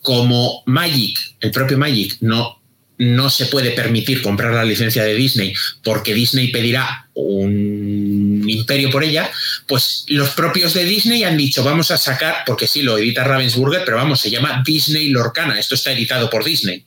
como 0.01 0.63
Magic, 0.65 1.17
el 1.41 1.51
propio 1.51 1.77
Magic, 1.77 2.17
no, 2.21 2.61
no 2.97 3.29
se 3.29 3.45
puede 3.47 3.71
permitir 3.71 4.21
comprar 4.21 4.53
la 4.53 4.63
licencia 4.63 5.03
de 5.03 5.13
Disney 5.13 5.53
porque 5.83 6.13
Disney 6.13 6.49
pedirá 6.49 7.09
un 7.13 8.43
imperio 8.47 8.89
por 8.89 9.03
ella, 9.03 9.29
pues 9.67 10.05
los 10.07 10.29
propios 10.29 10.73
de 10.73 10.85
Disney 10.85 11.23
han 11.23 11.37
dicho, 11.37 11.63
vamos 11.63 11.91
a 11.91 11.97
sacar, 11.97 12.43
porque 12.45 12.67
sí, 12.67 12.81
lo 12.81 12.97
edita 12.97 13.23
Ravensburger, 13.23 13.83
pero 13.83 13.97
vamos, 13.97 14.21
se 14.21 14.29
llama 14.29 14.63
Disney 14.65 15.09
Lorcana, 15.09 15.59
esto 15.59 15.75
está 15.75 15.91
editado 15.91 16.29
por 16.29 16.43
Disney. 16.43 16.85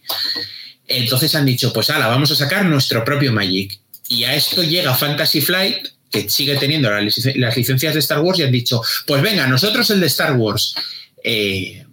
Entonces 0.86 1.34
han 1.34 1.46
dicho, 1.46 1.72
pues 1.72 1.90
ala, 1.90 2.08
vamos 2.08 2.30
a 2.30 2.36
sacar 2.36 2.64
nuestro 2.64 3.04
propio 3.04 3.32
Magic. 3.32 3.78
Y 4.08 4.24
a 4.24 4.34
esto 4.34 4.62
llega 4.62 4.94
Fantasy 4.94 5.40
Flight, 5.40 5.86
que 6.10 6.28
sigue 6.28 6.56
teniendo 6.56 6.90
las, 6.90 7.56
licencias 7.56 7.94
de 7.94 8.00
Star 8.00 8.20
Wars 8.20 8.38
y 8.38 8.42
han 8.42 8.52
dicho, 8.52 8.82
pues 9.06 9.22
venga, 9.22 9.46
nosotros 9.46 9.88
el 9.90 10.00
de 10.00 10.06
Star 10.06 10.36
Wars. 10.36 10.74
Eh, 11.22 11.84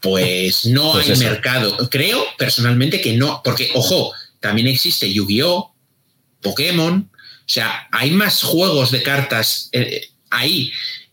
pues 0.00 0.64
no 0.66 0.92
pues 0.92 1.10
hay 1.10 1.16
mercado. 1.18 1.76
Creo 1.90 2.24
personalmente 2.38 3.00
que 3.00 3.14
no, 3.14 3.42
porque, 3.44 3.70
ojo, 3.74 4.12
también 4.40 4.66
existe 4.66 5.12
Yu-Gi-Oh, 5.12 5.74
Pokémon, 6.40 7.10
o 7.50 7.52
sea, 7.52 7.88
hay 7.92 8.12
más 8.12 8.42
juegos 8.42 8.90
de 8.90 9.02
cartas 9.02 9.68
eh, 9.72 10.08
ahí 10.30 10.72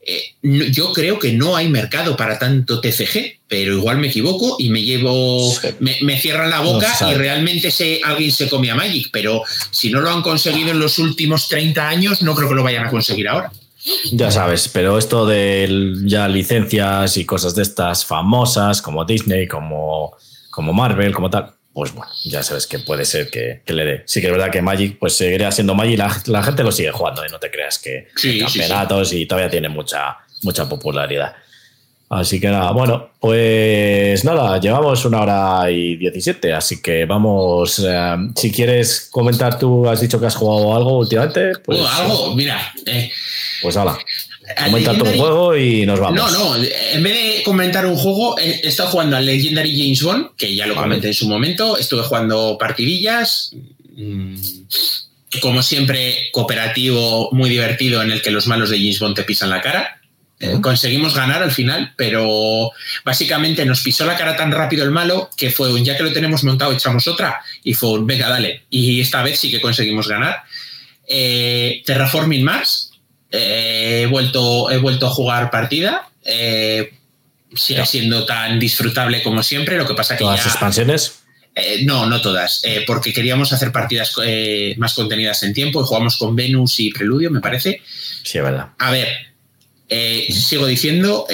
eh, 0.09 0.35
yo 0.71 0.93
creo 0.93 1.19
que 1.19 1.33
no 1.33 1.57
hay 1.57 1.67
mercado 1.67 2.15
para 2.15 2.39
tanto 2.39 2.79
TCG, 2.79 3.39
pero 3.45 3.73
igual 3.73 3.97
me 3.97 4.07
equivoco 4.07 4.55
y 4.57 4.69
me 4.69 4.81
llevo, 4.81 5.53
me, 5.79 6.17
cierran 6.17 6.49
la 6.49 6.61
boca 6.61 6.95
y 7.11 7.13
realmente 7.13 7.71
sé, 7.71 7.99
alguien 8.05 8.31
se 8.31 8.47
come 8.47 8.71
a 8.71 8.75
Magic, 8.75 9.09
pero 9.11 9.43
si 9.69 9.89
no 9.91 9.99
lo 9.99 10.09
han 10.09 10.21
conseguido 10.21 10.71
en 10.71 10.79
los 10.79 10.97
últimos 10.97 11.49
30 11.49 11.89
años, 11.89 12.21
no 12.21 12.35
creo 12.35 12.47
que 12.47 12.55
lo 12.55 12.63
vayan 12.63 12.85
a 12.85 12.89
conseguir 12.89 13.27
ahora. 13.27 13.51
Ya 14.13 14.31
sabes, 14.31 14.69
pero 14.69 14.97
esto 14.97 15.25
de 15.25 15.93
ya 16.05 16.29
licencias 16.29 17.17
y 17.17 17.25
cosas 17.25 17.53
de 17.53 17.63
estas 17.63 18.05
famosas 18.05 18.81
como 18.81 19.03
Disney, 19.03 19.45
como, 19.45 20.15
como 20.49 20.71
Marvel, 20.71 21.13
como 21.13 21.29
tal, 21.29 21.53
pues 21.77 21.93
bueno, 21.93 22.11
ya 22.23 22.41
sabes 22.41 22.65
que 22.65 22.79
puede 22.79 23.05
ser 23.05 23.29
que, 23.29 23.61
le 23.67 23.85
dé. 23.85 24.03
Sí 24.07 24.19
que 24.19 24.25
es 24.25 24.33
verdad 24.33 24.49
que 24.49 24.63
Magic 24.63 24.97
pues 24.97 25.15
seguiría 25.15 25.51
siendo 25.51 25.75
Magic, 25.75 25.99
la, 25.99 26.21
la 26.25 26.41
gente 26.41 26.63
lo 26.63 26.71
sigue 26.71 26.89
jugando 26.89 27.23
y 27.23 27.29
no 27.29 27.37
te 27.37 27.51
creas 27.51 27.77
que 27.77 28.07
campeonatos 28.39 29.13
y 29.13 29.27
todavía 29.27 29.51
tiene 29.51 29.69
mucha, 29.69 30.17
mucha 30.41 30.67
popularidad. 30.67 31.35
Así 32.09 32.39
que 32.39 32.47
nada, 32.47 32.71
bueno, 32.71 33.11
pues 33.19 34.25
nada, 34.25 34.59
llevamos 34.59 35.05
una 35.05 35.21
hora 35.21 35.69
y 35.69 35.97
diecisiete, 35.97 36.51
así 36.51 36.81
que 36.81 37.05
vamos, 37.05 37.77
eh, 37.87 38.15
si 38.35 38.51
quieres 38.51 39.09
comentar 39.11 39.59
tú, 39.59 39.87
has 39.87 40.01
dicho 40.01 40.19
que 40.19 40.25
has 40.25 40.35
jugado 40.35 40.75
algo 40.75 40.97
últimamente. 40.97 41.59
Pues, 41.63 41.79
algo, 41.79 42.33
mira. 42.33 42.59
Eh, 42.87 43.11
pues 43.61 43.77
hala. 43.77 43.99
Comenta 44.55 44.97
tu 44.97 45.05
juego 45.05 45.57
y 45.57 45.85
nos 45.85 45.99
vamos. 45.99 46.31
No, 46.31 46.55
no, 46.55 46.55
en 46.55 47.03
vez 47.03 47.13
de 47.13 47.43
comentar 47.43 47.85
un 47.85 47.97
juego, 47.97 48.37
he 48.39 48.67
estado 48.67 48.89
jugando 48.89 49.17
al 49.17 49.25
Legendary 49.25 49.77
James 49.77 50.01
Bond, 50.01 50.35
que 50.37 50.55
ya 50.55 50.65
lo 50.65 50.75
comenté 50.75 51.07
en 51.07 51.13
su 51.13 51.27
momento. 51.27 51.77
Estuve 51.77 52.03
jugando 52.03 52.57
partidillas. 52.57 53.51
Mm, 53.95 54.35
como 55.41 55.61
siempre, 55.61 56.29
cooperativo 56.31 57.29
muy 57.33 57.49
divertido 57.49 58.01
en 58.01 58.11
el 58.11 58.21
que 58.21 58.31
los 58.31 58.47
malos 58.47 58.69
de 58.69 58.77
James 58.77 58.99
Bond 58.99 59.15
te 59.15 59.23
pisan 59.23 59.49
la 59.49 59.61
cara. 59.61 59.99
Eh, 60.39 60.59
conseguimos 60.61 61.15
ganar 61.15 61.41
al 61.41 61.51
final, 61.51 61.93
pero 61.95 62.71
básicamente 63.03 63.65
nos 63.65 63.81
pisó 63.81 64.05
la 64.05 64.15
cara 64.15 64.37
tan 64.37 64.51
rápido 64.51 64.83
el 64.83 64.91
malo 64.91 65.31
que 65.35 65.49
fue 65.49 65.73
un 65.73 65.83
ya 65.83 65.97
que 65.97 66.03
lo 66.03 66.13
tenemos 66.13 66.43
montado, 66.43 66.71
echamos 66.71 67.07
otra. 67.07 67.41
Y 67.63 67.73
fue 67.73 67.91
un 67.91 68.07
venga, 68.07 68.29
dale. 68.29 68.63
Y 68.69 69.01
esta 69.01 69.23
vez 69.23 69.39
sí 69.39 69.51
que 69.51 69.59
conseguimos 69.59 70.07
ganar. 70.07 70.43
Eh, 71.07 71.81
Terraforming 71.85 72.43
Mars, 72.43 72.86
he, 73.31 74.07
vuelto, 74.09 74.71
he 74.71 74.77
vuelto 74.77 75.07
a 75.07 75.09
jugar 75.09 75.51
partida. 75.51 76.09
Eh, 76.23 76.93
sigue 77.55 77.85
siendo 77.85 78.25
tan 78.25 78.59
disfrutable 78.59 79.23
como 79.23 79.43
siempre. 79.43 79.77
Lo 79.77 79.87
que 79.87 79.93
pasa 79.93 80.15
que. 80.15 80.23
¿Todas 80.23 80.43
las 80.45 80.53
expansiones? 80.53 81.19
Eh, 81.55 81.83
no, 81.85 82.05
no 82.05 82.21
todas, 82.21 82.61
eh, 82.65 82.83
porque 82.85 83.11
queríamos 83.11 83.51
hacer 83.51 83.71
partidas 83.71 84.13
más 84.77 84.93
contenidas 84.93 85.41
en 85.41 85.55
tiempo 85.55 85.81
y 85.81 85.85
jugamos 85.85 86.15
con 86.17 86.35
Venus 86.35 86.79
y 86.79 86.91
Preludio, 86.91 87.31
me 87.31 87.41
parece. 87.41 87.81
Sí, 88.23 88.37
es 88.37 88.43
verdad. 88.43 88.67
A 88.77 88.91
ver, 88.91 89.07
sigo 90.29 90.67
diciendo, 90.67 91.25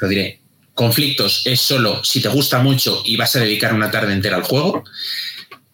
lo 0.00 0.08
diré, 0.08 0.40
conflictos 0.72 1.42
es 1.44 1.60
solo 1.60 2.02
si 2.02 2.22
te 2.22 2.30
gusta 2.30 2.60
mucho 2.60 3.02
y 3.04 3.16
vas 3.16 3.36
a 3.36 3.40
dedicar 3.40 3.74
una 3.74 3.90
tarde 3.90 4.14
entera 4.14 4.36
al 4.36 4.44
juego. 4.44 4.82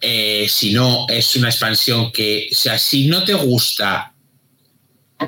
si 0.01 0.73
no, 0.73 1.07
es 1.09 1.37
una 1.37 1.51
expansión 1.51 2.11
que, 2.11 2.49
o 2.51 2.57
sea, 2.57 2.77
si 2.77 3.07
no 3.07 3.23
te 3.23 3.35
gusta 3.35 4.15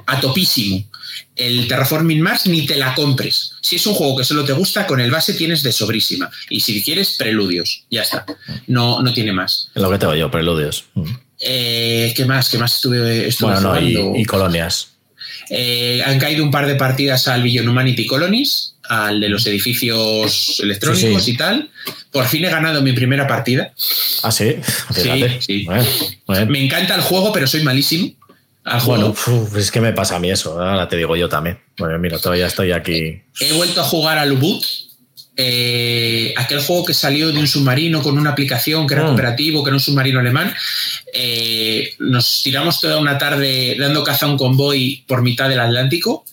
a 0.07 0.21
topísimo 0.21 0.85
el 1.37 1.67
Terraforming 1.67 2.21
Mars 2.21 2.47
ni 2.47 2.67
te 2.67 2.77
la 2.77 2.95
compres. 2.95 3.53
Si 3.61 3.77
es 3.77 3.87
un 3.87 3.95
juego 3.95 4.17
que 4.17 4.25
solo 4.25 4.45
te 4.45 4.53
gusta, 4.53 4.87
con 4.87 5.01
el 5.01 5.11
base 5.11 5.35
tienes 5.35 5.62
de 5.62 5.73
sobrísima. 5.73 6.31
Y 6.49 6.61
si 6.61 6.83
quieres, 6.83 7.17
preludios. 7.19 7.85
Ya 7.91 8.03
está. 8.03 8.27
No, 8.67 9.03
no 9.03 9.12
tiene 9.12 9.33
más. 9.33 9.71
Es 9.75 9.83
lo 9.83 9.91
que 9.91 9.99
tengo 9.99 10.15
yo, 10.15 10.31
preludios. 10.31 10.85
Eh, 11.41 12.12
¿Qué 12.15 12.25
más? 12.27 12.51
¿Qué 12.51 12.59
más 12.59 12.75
estuve, 12.75 13.31
bueno, 13.41 13.81
y, 14.17 14.25
colonias. 14.25 14.89
Eh, 15.49 16.03
han 16.05 16.19
caído 16.19 16.45
un 16.45 16.51
par 16.51 16.67
de 16.67 16.75
partidas 16.75 17.27
al 17.27 17.43
Billion 17.43 17.67
Humanity 17.67 18.07
Colonies, 18.07 18.75
al 18.89 19.21
de 19.21 19.29
los 19.29 19.47
edificios 19.47 20.61
electrónicos 20.62 21.27
y 21.27 21.37
tal. 21.37 21.71
Por 22.12 22.27
fin 22.27 22.45
he 22.45 22.51
ganado 22.51 22.83
mi 22.83 22.93
primera 22.93 23.27
partida. 23.27 23.73
Ah, 24.23 24.31
sí. 24.31 24.57
Sí, 25.41 25.67
Me 26.49 26.65
encanta 26.65 26.95
el 26.95 27.01
juego, 27.01 27.33
pero 27.33 27.47
soy 27.47 27.62
malísimo. 27.62 28.12
Bueno, 28.85 29.15
es 29.57 29.70
que 29.70 29.81
me 29.81 29.93
pasa 29.93 30.16
a 30.16 30.19
mí 30.19 30.31
eso, 30.31 30.61
ahora 30.61 30.89
te 30.89 30.97
digo 30.97 31.16
yo 31.16 31.28
también. 31.28 31.59
Bueno, 31.78 31.99
mira, 31.99 32.19
todavía 32.19 32.47
estoy 32.47 32.73
aquí. 32.73 33.23
He 33.41 33.53
vuelto 33.55 33.81
a 33.81 33.85
jugar 33.85 34.19
al 34.19 34.32
Ubud, 34.32 34.62
eh, 35.37 36.35
aquel 36.37 36.61
juego 36.61 36.85
que 36.85 36.93
salió 36.93 37.32
de 37.32 37.39
un 37.39 37.49
submarino 37.49 38.03
con 38.03 38.19
una 38.19 38.31
aplicación 38.31 38.87
que 38.87 38.95
era 38.95 39.05
mm. 39.05 39.07
cooperativo, 39.07 39.65
que 39.65 39.70
era 39.70 39.77
un 39.77 39.81
submarino 39.81 40.20
alemán. 40.20 40.55
Eh, 41.15 41.95
nos 42.01 42.43
tiramos 42.43 42.81
toda 42.81 42.99
una 42.99 43.16
tarde 43.16 43.77
dando 43.78 44.05
caza 44.05 44.27
a 44.27 44.28
un 44.28 44.37
convoy 44.37 45.05
por 45.07 45.23
mitad 45.23 45.49
del 45.49 45.61
Atlántico. 45.61 46.27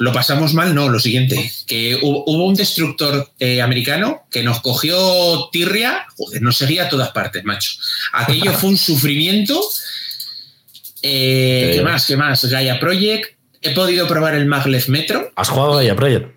lo 0.00 0.12
pasamos 0.12 0.52
mal, 0.52 0.74
no, 0.74 0.90
lo 0.90 1.00
siguiente, 1.00 1.50
que 1.66 1.98
hubo, 2.02 2.24
un 2.44 2.54
destructor 2.54 3.30
eh, 3.38 3.62
americano 3.62 4.26
que 4.30 4.42
nos 4.42 4.60
cogió 4.60 5.48
tirria, 5.50 6.06
joder, 6.16 6.42
nos 6.42 6.58
seguía 6.58 6.84
a 6.84 6.88
todas 6.90 7.10
partes, 7.12 7.44
macho. 7.44 7.72
Aquello 8.12 8.52
fue 8.52 8.70
un 8.70 8.76
sufrimiento 8.76 9.58
eh, 11.04 11.72
¿Qué 11.76 11.82
más? 11.82 12.06
¿Qué 12.06 12.16
más? 12.16 12.44
Gaia 12.44 12.80
Project. 12.80 13.36
He 13.60 13.70
podido 13.70 14.08
probar 14.08 14.34
el 14.34 14.46
Maglev 14.46 14.88
Metro. 14.88 15.30
¿Has 15.36 15.48
jugado 15.50 15.74
Gaia 15.74 15.94
Project? 15.94 16.28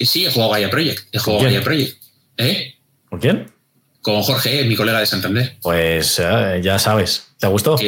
Sí, 0.00 0.26
he 0.26 0.30
jugado 0.30 0.52
Gaia 0.52 0.70
Project. 0.70 1.08
He 1.12 1.18
jugado 1.18 1.44
Gaia 1.44 1.62
Project. 1.62 1.96
¿Eh? 2.36 2.74
¿Con 3.08 3.20
quién? 3.20 3.52
Con 4.02 4.22
Jorge, 4.22 4.64
mi 4.64 4.76
colega 4.76 5.00
de 5.00 5.06
Santander. 5.06 5.56
Pues 5.62 6.18
eh, 6.18 6.60
ya 6.62 6.78
sabes. 6.78 7.28
¿Te 7.38 7.46
gustó? 7.46 7.78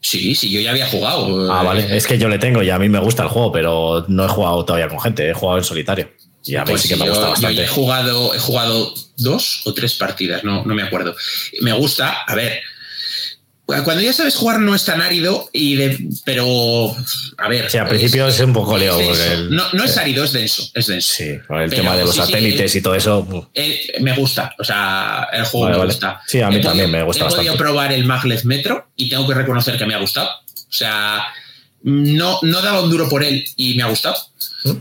Sí, 0.00 0.34
sí, 0.34 0.50
yo 0.50 0.60
ya 0.60 0.70
había 0.70 0.86
jugado. 0.86 1.52
Ah, 1.52 1.62
vale. 1.62 1.96
Es 1.96 2.06
que 2.06 2.16
yo 2.16 2.28
le 2.28 2.38
tengo 2.38 2.62
y 2.62 2.70
a 2.70 2.78
mí 2.78 2.88
me 2.88 3.00
gusta 3.00 3.22
el 3.22 3.28
juego, 3.28 3.52
pero 3.52 4.04
no 4.08 4.24
he 4.24 4.28
jugado 4.28 4.64
todavía 4.64 4.88
con 4.88 5.00
gente. 5.00 5.28
He 5.28 5.34
jugado 5.34 5.58
en 5.58 5.64
solitario. 5.64 6.10
Y 6.44 6.54
a 6.54 6.64
mí 6.64 6.70
pues 6.70 6.82
sí 6.82 6.88
que 6.88 6.96
me 6.96 7.08
gusta 7.08 7.28
bastante. 7.28 7.64
he 7.64 7.66
jugado, 7.66 8.34
he 8.34 8.38
jugado 8.38 8.94
dos 9.16 9.62
o 9.64 9.74
tres 9.74 9.94
partidas, 9.94 10.44
no, 10.44 10.64
no 10.64 10.74
me 10.74 10.82
acuerdo. 10.82 11.16
Me 11.60 11.72
gusta, 11.72 12.22
a 12.22 12.34
ver, 12.36 12.60
cuando 13.66 14.00
ya 14.00 14.12
sabes 14.12 14.36
jugar 14.36 14.60
no 14.60 14.74
es 14.76 14.84
tan 14.84 15.00
árido, 15.00 15.50
y 15.52 15.74
de, 15.74 16.08
pero 16.24 16.94
a 17.36 17.48
ver. 17.48 17.68
Sí, 17.68 17.78
al 17.78 17.88
principio 17.88 18.28
es, 18.28 18.38
un 18.38 18.52
poco 18.52 18.78
leo. 18.78 18.96
no, 19.50 19.84
es 19.84 19.96
árido, 19.96 20.24
es 20.24 20.32
denso. 20.32 20.70
Es 20.72 20.86
denso. 20.86 21.14
Sí, 21.16 21.38
el 21.50 21.70
tema 21.70 21.96
de 21.96 22.04
los 22.04 22.14
satélites 22.14 22.74
y 22.76 22.80
todo 22.80 22.94
eso. 22.94 23.50
Me 24.00 24.14
gusta, 24.14 24.54
o 24.58 24.64
sea, 24.64 25.28
el 25.32 25.44
juego 25.44 25.78
me 25.78 25.84
gusta. 25.84 26.20
Sí, 26.26 26.40
a 26.40 26.48
mí 26.48 26.60
también 26.60 26.90
me 26.90 27.02
gusta. 27.02 27.26
He 27.26 27.28
podido 27.28 27.56
probar 27.56 27.92
el 27.92 28.04
Maglev 28.04 28.44
Metro 28.44 28.88
y 28.96 29.08
tengo 29.08 29.26
que 29.26 29.34
reconocer 29.34 29.76
que 29.76 29.86
me 29.86 29.94
ha 29.94 29.98
gustado. 29.98 30.28
O 30.28 30.72
sea, 30.72 31.24
no, 31.82 32.38
no 32.42 32.62
daba 32.62 32.82
un 32.82 32.90
duro 32.90 33.08
por 33.08 33.24
él 33.24 33.44
y 33.56 33.74
me 33.74 33.82
ha 33.82 33.86
gustado. 33.86 34.16
¿Mm? 34.64 34.72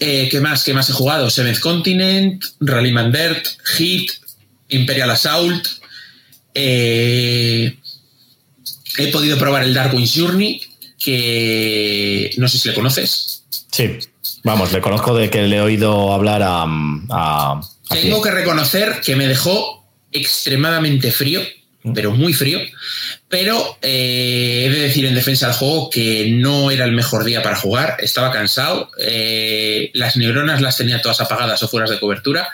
Eh, 0.00 0.28
¿Qué 0.30 0.40
más? 0.40 0.64
¿Qué 0.64 0.72
más 0.72 0.88
he 0.88 0.92
jugado? 0.92 1.28
Seventh 1.28 1.60
Continent, 1.60 2.42
Rallyman 2.60 3.12
Dirt, 3.12 3.46
Hit, 3.76 4.10
Imperial 4.68 5.10
Assault. 5.10 5.79
Eh, 6.54 7.76
he 8.98 9.06
podido 9.08 9.38
probar 9.38 9.62
el 9.62 9.74
Darwin's 9.74 10.14
Journey, 10.14 10.60
que 11.02 12.30
no 12.36 12.48
sé 12.48 12.58
si 12.58 12.68
le 12.68 12.74
conoces. 12.74 13.44
Sí, 13.70 13.98
vamos, 14.42 14.72
le 14.72 14.80
conozco 14.80 15.14
de 15.14 15.30
que 15.30 15.42
le 15.42 15.56
he 15.56 15.60
oído 15.60 16.12
hablar 16.12 16.42
a. 16.42 16.62
a- 16.62 17.60
a 17.88 17.94
Tengo 17.94 18.20
que 18.22 18.30
reconocer 18.30 19.00
que 19.04 19.16
me 19.16 19.26
dejó 19.26 19.84
extremadamente 20.12 21.10
frío, 21.12 21.40
pero 21.94 22.12
muy 22.12 22.32
frío. 22.34 22.60
Pero 23.28 23.78
eh, 23.80 24.64
he 24.66 24.70
de 24.70 24.80
decir 24.80 25.06
en 25.06 25.14
defensa 25.14 25.46
del 25.46 25.56
juego 25.56 25.88
que 25.90 26.30
no 26.32 26.70
era 26.70 26.84
el 26.84 26.92
mejor 26.92 27.24
día 27.24 27.42
para 27.42 27.56
jugar. 27.56 27.96
Estaba 28.00 28.30
cansado. 28.32 28.90
eh, 29.00 29.90
las 29.94 30.16
neuronas 30.16 30.60
las 30.60 30.76
tenía 30.76 31.00
todas 31.00 31.20
apagadas 31.20 31.62
o 31.62 31.68
fuera 31.68 31.88
de 31.90 31.98
cobertura. 32.00 32.48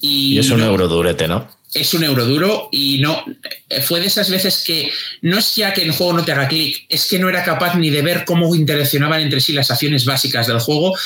Y, 0.00 0.34
Y 0.34 0.38
es 0.38 0.50
un 0.50 0.60
no- 0.60 0.66
euro 0.66 0.88
durete, 0.88 1.26
¿no? 1.28 1.48
Es 1.74 1.92
un 1.94 2.04
euro 2.04 2.24
duro 2.24 2.68
y 2.70 2.98
no 2.98 3.24
eh, 3.68 3.82
fue 3.82 4.00
de 4.00 4.06
esas 4.06 4.30
veces 4.30 4.62
que 4.64 4.90
no 5.22 5.38
es 5.38 5.56
ya 5.56 5.72
que 5.72 5.82
el 5.82 5.92
juego 5.92 6.12
no 6.12 6.24
te 6.24 6.32
haga 6.32 6.48
clic, 6.48 6.86
es 6.88 7.06
que 7.06 7.18
no 7.18 7.28
era 7.28 7.44
capaz 7.44 7.74
ni 7.74 7.90
de 7.90 8.02
ver 8.02 8.24
cómo 8.24 8.54
interaccionaban 8.54 9.20
entre 9.20 9.40
sí 9.40 9.52
las 9.52 9.70
acciones 9.70 10.04
básicas 10.04 10.46
del 10.46 10.60
juego. 10.60 10.96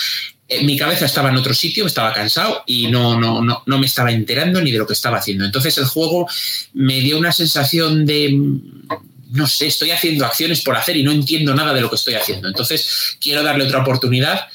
Eh, 0.49 0.63
Mi 0.65 0.77
cabeza 0.79 1.07
estaba 1.07 1.31
en 1.31 1.37
otro 1.37 1.55
sitio, 1.55 1.87
estaba 1.87 2.13
cansado 2.13 2.63
y 2.67 2.89
no, 2.89 3.19
no, 3.19 3.43
no, 3.43 3.63
no 3.67 3.79
me 3.79 3.87
estaba 3.87 4.13
enterando 4.13 4.61
ni 4.61 4.71
de 4.71 4.79
lo 4.79 4.87
que 4.87 4.93
estaba 4.93 5.19
haciendo. 5.19 5.45
Entonces 5.45 5.77
el 5.79 5.87
juego 5.87 6.29
me 6.75 7.01
dio 7.01 7.19
una 7.19 7.33
sensación 7.33 8.07
de, 8.07 8.39
no 9.31 9.47
sé, 9.47 9.67
estoy 9.67 9.91
haciendo 9.91 10.25
acciones 10.25 10.63
por 10.63 10.77
hacer 10.77 10.97
y 10.97 11.03
no 11.03 11.13
entiendo 11.13 11.55
nada 11.55 11.75
de 11.75 11.81
lo 11.81 11.91
que 11.91 11.97
estoy 11.97 12.15
haciendo. 12.15 12.49
Entonces 12.49 13.17
quiero 13.21 13.43
darle 13.43 13.65
otra 13.65 13.81
oportunidad 13.81 14.47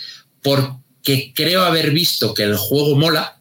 porque 0.41 1.31
creo 1.33 1.63
haber 1.63 1.91
visto 1.91 2.33
que 2.33 2.43
el 2.43 2.57
juego 2.57 2.95
mola, 2.95 3.37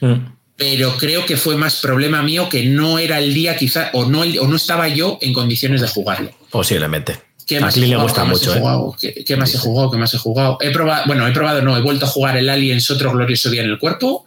Mm. 0.00 0.32
Pero 0.60 0.98
creo 0.98 1.24
que 1.24 1.38
fue 1.38 1.56
más 1.56 1.76
problema 1.76 2.22
mío 2.22 2.50
que 2.50 2.66
no 2.66 2.98
era 2.98 3.18
el 3.18 3.32
día 3.32 3.56
quizá 3.56 3.88
o 3.94 4.04
no, 4.04 4.22
el- 4.24 4.38
o 4.38 4.46
no 4.46 4.56
estaba 4.56 4.88
yo 4.88 5.16
en 5.22 5.32
condiciones 5.32 5.80
de 5.80 5.88
jugarlo. 5.88 6.30
Posiblemente. 6.50 7.18
¿Qué 7.46 7.56
A 7.56 7.62
más 7.62 7.76
he 7.78 7.80
le 7.80 7.96
gusta 7.96 8.22
¿Qué 8.24 8.28
más 8.28 8.38
mucho, 8.46 8.96
¿eh? 9.02 9.24
qué 9.26 9.36
más 9.38 9.54
he 9.54 9.58
jugado? 9.58 9.90
¿Qué 9.90 9.96
más 9.96 10.12
he 10.12 10.18
jugado? 10.18 10.58
He 10.60 10.70
probado, 10.70 11.04
bueno, 11.06 11.26
he 11.26 11.32
probado, 11.32 11.62
no, 11.62 11.78
he 11.78 11.80
vuelto 11.80 12.04
a 12.04 12.08
jugar 12.10 12.36
el 12.36 12.50
Aliens 12.50 12.90
otro 12.90 13.10
glorioso 13.10 13.48
día 13.48 13.62
en 13.62 13.70
el 13.70 13.78
cuerpo. 13.78 14.26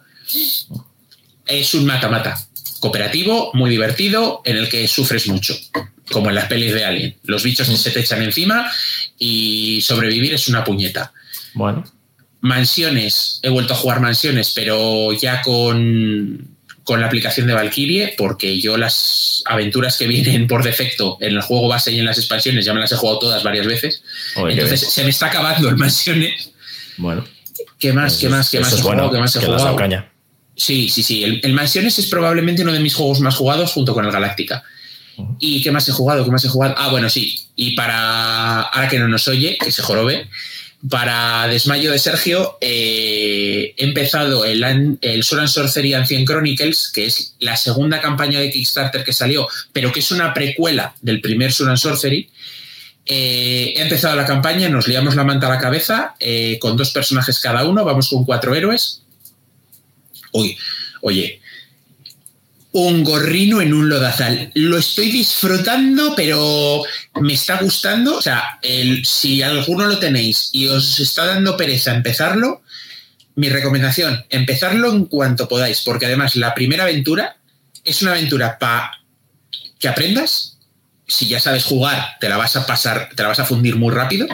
Es 1.46 1.72
un 1.74 1.86
mata-mata. 1.86 2.36
Cooperativo, 2.80 3.50
muy 3.54 3.70
divertido, 3.70 4.42
en 4.44 4.56
el 4.56 4.68
que 4.68 4.88
sufres 4.88 5.28
mucho. 5.28 5.56
Como 6.10 6.30
en 6.30 6.34
las 6.34 6.46
pelis 6.48 6.74
de 6.74 6.84
Alien. 6.84 7.16
Los 7.22 7.44
bichos 7.44 7.68
se 7.68 7.90
te 7.92 8.00
echan 8.00 8.22
encima 8.22 8.70
y 9.18 9.80
sobrevivir 9.82 10.34
es 10.34 10.48
una 10.48 10.64
puñeta. 10.64 11.12
Bueno, 11.54 11.84
Mansiones, 12.44 13.40
he 13.42 13.48
vuelto 13.48 13.72
a 13.72 13.76
jugar 13.76 14.00
mansiones, 14.00 14.52
pero 14.54 15.14
ya 15.14 15.40
con, 15.40 16.46
con 16.82 17.00
la 17.00 17.06
aplicación 17.06 17.46
de 17.46 17.54
Valkyrie, 17.54 18.14
porque 18.18 18.60
yo 18.60 18.76
las 18.76 19.42
aventuras 19.46 19.96
que 19.96 20.06
vienen 20.06 20.46
por 20.46 20.62
defecto 20.62 21.16
en 21.22 21.32
el 21.32 21.40
juego 21.40 21.68
base 21.68 21.90
y 21.90 21.98
en 21.98 22.04
las 22.04 22.18
expansiones 22.18 22.66
ya 22.66 22.74
me 22.74 22.80
las 22.80 22.92
he 22.92 22.96
jugado 22.96 23.18
todas 23.18 23.42
varias 23.42 23.66
veces. 23.66 24.02
Oye, 24.36 24.52
Entonces 24.52 24.80
se 24.92 25.04
me 25.04 25.08
está 25.10 25.26
acabando 25.26 25.70
el 25.70 25.76
mansiones. 25.76 26.50
bueno. 26.98 27.24
¿Qué 27.78 27.94
más? 27.94 28.18
¿Qué 28.18 28.28
más? 28.28 28.50
¿Qué 28.50 28.60
más? 28.60 28.72
he 28.72 28.82
bueno, 28.82 29.04
jugado? 29.04 29.10
¿Qué 29.12 29.18
más 29.20 29.36
he 29.36 29.40
que 29.40 29.46
jugado? 29.46 29.76
caña. 29.76 30.12
Sí, 30.54 30.90
sí, 30.90 31.02
sí. 31.02 31.24
El, 31.24 31.40
el 31.42 31.52
Mansiones 31.54 31.98
es 31.98 32.06
probablemente 32.06 32.60
uno 32.62 32.72
de 32.72 32.80
mis 32.80 32.94
juegos 32.94 33.20
más 33.20 33.36
jugados 33.36 33.72
junto 33.72 33.94
con 33.94 34.04
el 34.04 34.12
Galáctica. 34.12 34.62
¿Y 35.38 35.62
qué 35.62 35.70
más 35.72 35.88
he 35.88 35.92
jugado? 35.92 36.24
¿Qué 36.24 36.30
más 36.30 36.44
he 36.44 36.48
jugado? 36.48 36.74
Ah, 36.76 36.88
bueno, 36.90 37.08
sí. 37.08 37.36
Y 37.56 37.74
para. 37.74 38.62
Ahora 38.62 38.88
que 38.88 38.98
no 38.98 39.08
nos 39.08 39.26
oye, 39.28 39.56
que 39.58 39.72
se 39.72 39.82
jorobe. 39.82 40.28
Para 40.90 41.46
desmayo 41.48 41.92
de 41.92 41.98
Sergio, 41.98 42.58
eh, 42.60 43.74
he 43.76 43.84
empezado 43.84 44.44
el, 44.44 44.98
el 45.00 45.24
Sword 45.24 45.40
and 45.40 45.48
Sorcery 45.48 45.94
Ancient 45.94 46.28
Chronicles, 46.28 46.90
que 46.92 47.06
es 47.06 47.36
la 47.38 47.56
segunda 47.56 48.02
campaña 48.02 48.38
de 48.38 48.50
Kickstarter 48.50 49.02
que 49.02 49.14
salió, 49.14 49.48
pero 49.72 49.92
que 49.92 50.00
es 50.00 50.10
una 50.10 50.34
precuela 50.34 50.94
del 51.00 51.22
primer 51.22 51.52
Sword 51.52 51.70
and 51.70 51.78
Sorcery. 51.78 52.28
Eh, 53.06 53.72
he 53.76 53.82
empezado 53.82 54.14
la 54.14 54.26
campaña, 54.26 54.68
nos 54.68 54.86
liamos 54.86 55.14
la 55.14 55.24
manta 55.24 55.46
a 55.46 55.50
la 55.50 55.58
cabeza, 55.58 56.16
eh, 56.20 56.58
con 56.60 56.76
dos 56.76 56.90
personajes 56.90 57.40
cada 57.40 57.64
uno, 57.64 57.84
vamos 57.84 58.08
con 58.10 58.24
cuatro 58.24 58.54
héroes. 58.54 59.02
Uy, 60.32 60.56
oye, 61.00 61.40
un 62.74 63.04
gorrino 63.04 63.60
en 63.60 63.72
un 63.72 63.88
lodazal. 63.88 64.50
Lo 64.54 64.76
estoy 64.76 65.12
disfrutando, 65.12 66.12
pero 66.16 66.82
me 67.20 67.34
está 67.34 67.58
gustando. 67.58 68.16
O 68.16 68.20
sea, 68.20 68.58
si 69.04 69.42
alguno 69.42 69.86
lo 69.86 70.00
tenéis 70.00 70.48
y 70.50 70.66
os 70.66 70.98
está 70.98 71.24
dando 71.24 71.56
pereza 71.56 71.94
empezarlo, 71.94 72.62
mi 73.36 73.48
recomendación, 73.48 74.24
empezarlo 74.28 74.90
en 74.90 75.04
cuanto 75.04 75.46
podáis, 75.46 75.82
porque 75.82 76.06
además 76.06 76.34
la 76.34 76.52
primera 76.52 76.82
aventura 76.82 77.36
es 77.84 78.02
una 78.02 78.10
aventura 78.10 78.58
para 78.58 78.90
que 79.78 79.86
aprendas. 79.86 80.58
Si 81.06 81.28
ya 81.28 81.38
sabes 81.38 81.62
jugar, 81.62 82.16
te 82.18 82.28
la 82.28 82.38
vas 82.38 82.56
a 82.56 82.66
pasar, 82.66 83.10
te 83.14 83.22
la 83.22 83.28
vas 83.28 83.38
a 83.38 83.44
fundir 83.44 83.76
muy 83.76 83.94
rápido, 83.94 84.26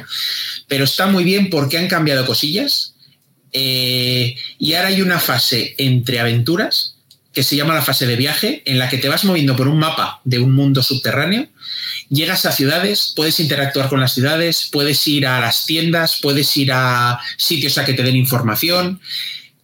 pero 0.66 0.84
está 0.84 1.06
muy 1.06 1.24
bien 1.24 1.50
porque 1.50 1.76
han 1.76 1.88
cambiado 1.88 2.24
cosillas. 2.24 2.94
Eh, 3.52 4.34
y 4.58 4.72
ahora 4.72 4.88
hay 4.88 5.02
una 5.02 5.18
fase 5.18 5.74
entre 5.76 6.20
aventuras 6.20 6.96
que 7.32 7.42
se 7.42 7.56
llama 7.56 7.74
la 7.74 7.82
fase 7.82 8.06
de 8.06 8.16
viaje, 8.16 8.62
en 8.64 8.78
la 8.78 8.88
que 8.88 8.98
te 8.98 9.08
vas 9.08 9.24
moviendo 9.24 9.56
por 9.56 9.68
un 9.68 9.78
mapa 9.78 10.20
de 10.24 10.40
un 10.40 10.52
mundo 10.52 10.82
subterráneo, 10.82 11.46
llegas 12.08 12.44
a 12.44 12.52
ciudades, 12.52 13.12
puedes 13.14 13.38
interactuar 13.38 13.88
con 13.88 14.00
las 14.00 14.14
ciudades, 14.14 14.68
puedes 14.72 15.06
ir 15.06 15.26
a 15.26 15.40
las 15.40 15.64
tiendas, 15.64 16.18
puedes 16.20 16.56
ir 16.56 16.72
a 16.72 17.20
sitios 17.36 17.78
a 17.78 17.84
que 17.84 17.94
te 17.94 18.02
den 18.02 18.16
información. 18.16 19.00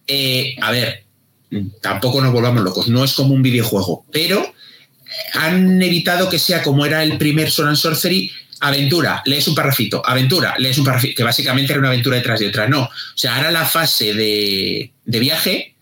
Eh, 0.07 0.55
a 0.61 0.71
ver, 0.71 1.03
tampoco 1.81 2.21
nos 2.21 2.31
volvamos 2.31 2.63
locos, 2.63 2.87
no 2.87 3.03
es 3.03 3.13
como 3.13 3.33
un 3.33 3.41
videojuego, 3.41 4.05
pero 4.11 4.53
han 5.33 5.81
evitado 5.81 6.29
que 6.29 6.39
sea 6.39 6.63
como 6.63 6.85
era 6.85 7.03
el 7.03 7.17
primer 7.17 7.51
Sword 7.51 7.69
and 7.69 7.77
Sorcery, 7.77 8.31
aventura, 8.61 9.21
lees 9.25 9.47
un 9.47 9.55
parrafito, 9.55 10.01
aventura, 10.05 10.55
lees 10.57 10.77
un 10.77 10.85
parrafito, 10.85 11.15
que 11.17 11.23
básicamente 11.23 11.73
era 11.73 11.79
una 11.79 11.89
aventura 11.89 12.15
detrás 12.15 12.39
de 12.39 12.47
otra. 12.47 12.67
No, 12.67 12.83
o 12.83 12.89
sea, 13.15 13.35
ahora 13.35 13.51
la 13.51 13.65
fase 13.65 14.13
de, 14.13 14.91
de 15.03 15.19
viaje 15.19 15.76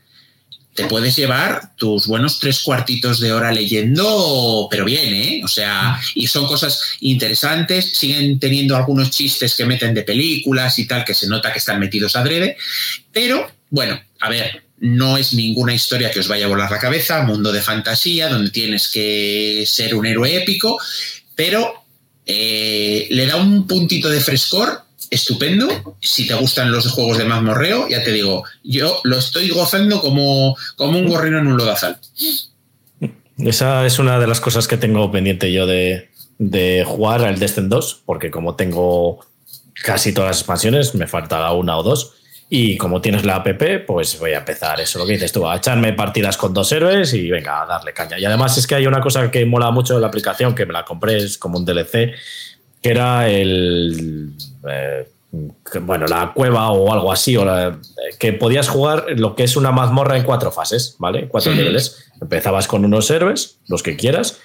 te 0.75 0.85
puedes 0.87 1.15
llevar 1.15 1.75
tus 1.77 2.05
buenos 2.05 2.37
tres 2.37 2.59
cuartitos 2.59 3.21
de 3.21 3.31
hora 3.31 3.51
leyendo, 3.51 4.67
pero 4.69 4.83
bien, 4.83 5.13
¿eh? 5.13 5.41
O 5.43 5.47
sea, 5.47 5.99
y 6.13 6.27
son 6.27 6.45
cosas 6.47 6.81
interesantes, 6.99 7.97
siguen 7.97 8.39
teniendo 8.39 8.75
algunos 8.75 9.09
chistes 9.09 9.55
que 9.55 9.65
meten 9.65 9.93
de 9.93 10.03
películas 10.03 10.77
y 10.77 10.85
tal, 10.85 11.05
que 11.05 11.13
se 11.13 11.27
nota 11.27 11.53
que 11.53 11.59
están 11.59 11.79
metidos 11.79 12.17
adrede, 12.17 12.57
pero 13.13 13.49
bueno, 13.69 13.99
a 14.19 14.29
ver, 14.29 14.63
no 14.79 15.17
es 15.17 15.33
ninguna 15.33 15.73
historia 15.73 16.11
que 16.11 16.19
os 16.19 16.27
vaya 16.27 16.45
a 16.45 16.49
volar 16.49 16.69
la 16.69 16.79
cabeza, 16.79 17.23
mundo 17.23 17.53
de 17.53 17.61
fantasía, 17.61 18.27
donde 18.27 18.51
tienes 18.51 18.89
que 18.89 19.63
ser 19.65 19.95
un 19.95 20.05
héroe 20.05 20.35
épico, 20.35 20.77
pero 21.35 21.85
eh, 22.25 23.07
le 23.09 23.25
da 23.27 23.37
un 23.37 23.65
puntito 23.65 24.09
de 24.09 24.19
frescor 24.19 24.84
estupendo. 25.09 25.97
Si 26.01 26.27
te 26.27 26.33
gustan 26.35 26.71
los 26.71 26.89
juegos 26.91 27.17
de 27.17 27.25
mazmorreo, 27.25 27.87
ya 27.87 28.03
te 28.03 28.11
digo, 28.11 28.43
yo 28.63 28.99
lo 29.03 29.17
estoy 29.17 29.49
gozando 29.49 30.01
como, 30.01 30.55
como 30.75 30.97
un 30.97 31.07
gorrino 31.07 31.39
en 31.39 31.47
un 31.47 31.57
lodazal. 31.57 31.97
Esa 33.37 33.85
es 33.85 33.99
una 33.99 34.19
de 34.19 34.27
las 34.27 34.39
cosas 34.39 34.67
que 34.67 34.77
tengo 34.77 35.11
pendiente 35.11 35.51
yo 35.51 35.65
de, 35.65 36.09
de 36.37 36.83
jugar 36.85 37.23
al 37.23 37.39
Destin 37.39 37.69
2, 37.69 38.03
porque 38.05 38.31
como 38.31 38.55
tengo 38.55 39.19
casi 39.83 40.13
todas 40.13 40.29
las 40.29 40.37
expansiones, 40.39 40.95
me 40.95 41.07
falta 41.07 41.51
una 41.51 41.77
o 41.77 41.83
dos. 41.83 42.13
Y 42.47 42.77
como 42.77 43.01
tienes 43.01 43.25
la 43.25 43.37
app, 43.37 43.47
pues 43.87 44.19
voy 44.19 44.31
a 44.33 44.37
empezar 44.37 44.79
eso, 44.79 44.99
lo 44.99 45.05
que 45.07 45.13
dices 45.13 45.31
tú, 45.31 45.47
a 45.47 45.57
echarme 45.57 45.93
partidas 45.93 46.37
con 46.37 46.53
dos 46.53 46.71
héroes 46.71 47.13
y 47.13 47.29
venga, 47.31 47.63
a 47.63 47.65
darle 47.65 47.91
caña. 47.91 48.19
Y 48.19 48.25
además 48.25 48.55
es 48.57 48.67
que 48.67 48.75
hay 48.75 48.85
una 48.85 49.01
cosa 49.01 49.31
que 49.31 49.45
mola 49.45 49.71
mucho 49.71 49.95
de 49.95 50.01
la 50.01 50.07
aplicación, 50.07 50.53
que 50.53 50.65
me 50.65 50.73
la 50.73 50.85
compré, 50.85 51.17
es 51.17 51.39
como 51.39 51.57
un 51.57 51.65
DLC, 51.65 52.13
que 52.85 52.91
era 52.91 53.27
el... 53.27 54.29
eh, 54.69 55.07
bueno, 55.81 56.05
la 56.05 56.33
cueva 56.35 56.69
o 56.69 56.93
algo 56.93 57.11
así, 57.11 57.35
o 57.35 57.43
la- 57.43 57.79
que 58.19 58.31
podías 58.33 58.69
jugar 58.69 59.07
lo 59.17 59.35
que 59.35 59.43
es 59.43 59.57
una 59.57 59.71
mazmorra 59.71 60.17
en 60.17 60.23
cuatro 60.23 60.51
fases, 60.51 60.95
¿vale? 60.99 61.27
Cuatro 61.27 61.51
niveles. 61.55 62.05
Empezabas 62.21 62.67
con 62.67 62.85
unos 62.85 63.09
héroes, 63.09 63.57
los 63.67 63.81
que 63.81 63.95
quieras, 63.95 64.37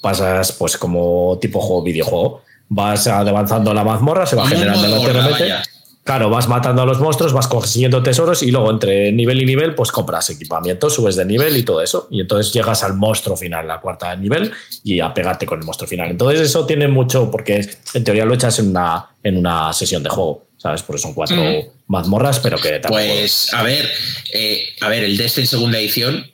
pasas 0.00 0.52
pues 0.52 0.78
como 0.78 1.36
tipo 1.38 1.60
juego 1.60 1.82
videojuego. 1.82 2.40
Vas 2.70 3.06
avanzando 3.08 3.74
la 3.74 3.84
mazmorra, 3.84 4.24
se 4.24 4.36
va 4.36 4.46
generando 4.48 4.86
aleatoriamente. 4.86 5.42
vaya. 5.42 5.62
Claro, 6.06 6.30
vas 6.30 6.46
matando 6.46 6.82
a 6.82 6.86
los 6.86 7.00
monstruos, 7.00 7.32
vas 7.32 7.48
consiguiendo 7.48 8.00
tesoros 8.00 8.44
y 8.44 8.52
luego 8.52 8.70
entre 8.70 9.10
nivel 9.10 9.42
y 9.42 9.44
nivel, 9.44 9.74
pues 9.74 9.90
compras 9.90 10.30
equipamiento, 10.30 10.88
subes 10.88 11.16
de 11.16 11.24
nivel 11.24 11.56
y 11.56 11.64
todo 11.64 11.82
eso. 11.82 12.06
Y 12.12 12.20
entonces 12.20 12.52
llegas 12.52 12.84
al 12.84 12.94
monstruo 12.94 13.36
final, 13.36 13.66
la 13.66 13.80
cuarta 13.80 14.14
nivel, 14.14 14.52
y 14.84 15.00
a 15.00 15.12
pegarte 15.12 15.46
con 15.46 15.58
el 15.58 15.64
monstruo 15.66 15.88
final. 15.88 16.08
Entonces 16.08 16.42
eso 16.42 16.64
tiene 16.64 16.86
mucho, 16.86 17.28
porque 17.28 17.68
en 17.92 18.04
teoría 18.04 18.24
lo 18.24 18.34
echas 18.34 18.56
en 18.60 18.68
una, 18.68 19.16
en 19.24 19.36
una 19.36 19.72
sesión 19.72 20.04
de 20.04 20.10
juego, 20.10 20.46
¿sabes? 20.56 20.84
Porque 20.84 21.02
son 21.02 21.12
cuatro 21.12 21.42
Ujú. 21.42 21.72
mazmorras, 21.88 22.38
pero 22.38 22.56
que 22.56 22.78
tampoco... 22.78 23.02
Pues 23.02 23.52
a 23.52 23.64
ver, 23.64 23.90
eh, 24.32 24.62
a 24.82 24.88
ver, 24.88 25.02
el 25.02 25.16
Destiny 25.16 25.48
segunda 25.48 25.80
edición 25.80 26.24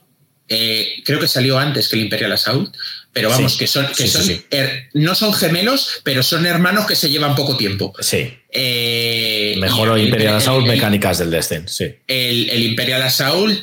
eh, 0.54 1.02
creo 1.04 1.18
que 1.18 1.28
salió 1.28 1.58
antes 1.58 1.88
que 1.88 1.96
el 1.96 2.02
Imperial 2.02 2.32
Assault, 2.32 2.74
pero 3.12 3.30
vamos, 3.30 3.56
que 3.56 3.66
son, 3.66 3.86
que 3.96 4.06
son 4.06 4.26
no 4.94 5.14
son 5.14 5.32
gemelos, 5.34 6.00
pero 6.02 6.22
son 6.22 6.46
hermanos 6.46 6.86
que 6.86 6.94
se 6.94 7.10
llevan 7.10 7.34
poco 7.34 7.56
tiempo. 7.56 7.94
Sí. 8.00 8.38
Mejor 9.58 9.98
Imperial 9.98 10.36
Assault, 10.36 10.66
mecánicas 10.66 11.18
del 11.18 11.30
Descent, 11.30 11.68
sí. 11.68 11.94
El, 12.06 12.62
Imperial 12.62 13.02
Assault, 13.02 13.62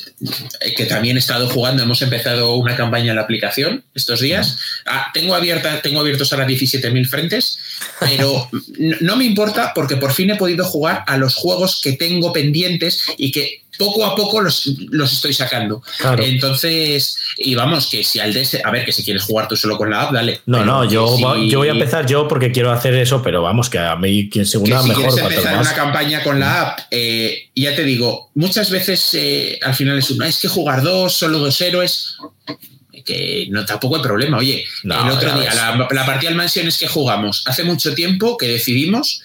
que 0.76 0.86
también 0.86 1.16
he 1.16 1.20
estado 1.20 1.48
jugando, 1.50 1.82
hemos 1.82 2.02
empezado 2.02 2.56
una 2.56 2.76
campaña 2.76 3.12
en 3.12 3.16
la 3.16 3.24
aplicación 3.24 3.84
estos 3.96 4.20
días. 4.20 4.60
Ah, 4.86 5.10
tengo, 5.14 5.36
abierta, 5.36 5.82
tengo 5.82 6.00
abiertos 6.00 6.32
ahora 6.34 6.48
17.000 6.48 7.08
frentes, 7.08 7.60
pero 8.00 8.50
no 9.02 9.16
me 9.16 9.26
importa 9.26 9.74
porque 9.74 9.98
por 9.98 10.14
fin 10.14 10.32
he 10.32 10.36
podido 10.36 10.66
jugar 10.66 11.04
a 11.08 11.18
los 11.18 11.36
juegos 11.36 11.82
que 11.84 11.94
tengo 11.94 12.34
pendientes 12.34 13.04
y 13.18 13.32
que 13.32 13.64
poco 13.80 14.06
a 14.06 14.14
poco 14.14 14.42
los, 14.42 14.68
estoy 15.14 15.34
sacando. 15.34 15.82
Entonces, 16.18 17.18
y 17.38 17.56
vamos, 17.56 17.88
que 17.88 18.04
si 18.04 18.20
al 18.20 18.34
DS, 18.34 18.60
a 18.64 18.72
ver, 18.72 18.84
que 18.84 18.92
si 18.92 19.06
quieres 19.06 19.24
jugar 19.24 19.48
tú 19.48 19.56
solo 19.56 19.78
con 19.78 19.90
la 19.90 20.02
app, 20.02 20.12
dale. 20.12 20.42
No, 20.46 20.66
no, 20.66 20.84
yo, 20.84 21.18
yo 21.48 21.60
voy 21.60 21.70
a 21.70 21.72
empezar 21.72 22.06
yo 22.06 22.28
porque 22.28 22.52
quiero 22.52 22.74
hacer 22.74 22.94
eso, 22.96 23.22
pero 23.24 23.42
vamos, 23.42 23.70
que 23.70 23.80
a 23.80 23.96
mí 23.96 24.30
quien 24.30 24.46
segunda 24.46 24.82
si 24.82 24.90
mejor. 24.90 25.14
Quieres 25.14 25.38
empezar 25.38 25.62
una 25.62 25.74
campaña 25.74 26.22
con 26.22 26.42
la 26.42 26.62
app, 26.62 26.80
eh, 26.92 27.50
ya 27.56 27.74
te 27.74 27.86
digo, 27.86 28.32
muchas 28.36 28.70
veces 28.70 29.14
eh, 29.14 29.58
al 29.64 29.74
final 29.74 29.98
es 29.98 30.12
una, 30.12 30.28
es 30.28 30.40
que 30.40 30.50
jugar 30.50 30.84
dos, 30.84 31.14
solo 31.14 31.40
dos 31.40 31.62
héroes, 31.62 32.18
que 33.06 33.48
no 33.50 33.66
tampoco 33.66 33.96
hay 33.96 34.02
problema. 34.02 34.40
Oye, 34.40 34.66
el 34.84 34.92
otro 34.92 35.40
día, 35.40 35.54
la, 35.54 35.88
la 35.90 36.06
partida 36.06 36.30
del 36.30 36.38
Mansiones 36.38 36.78
que 36.78 36.90
jugamos, 36.90 37.44
hace 37.48 37.64
mucho 37.64 37.96
tiempo 37.96 38.36
que 38.36 38.50
decidimos 38.50 39.22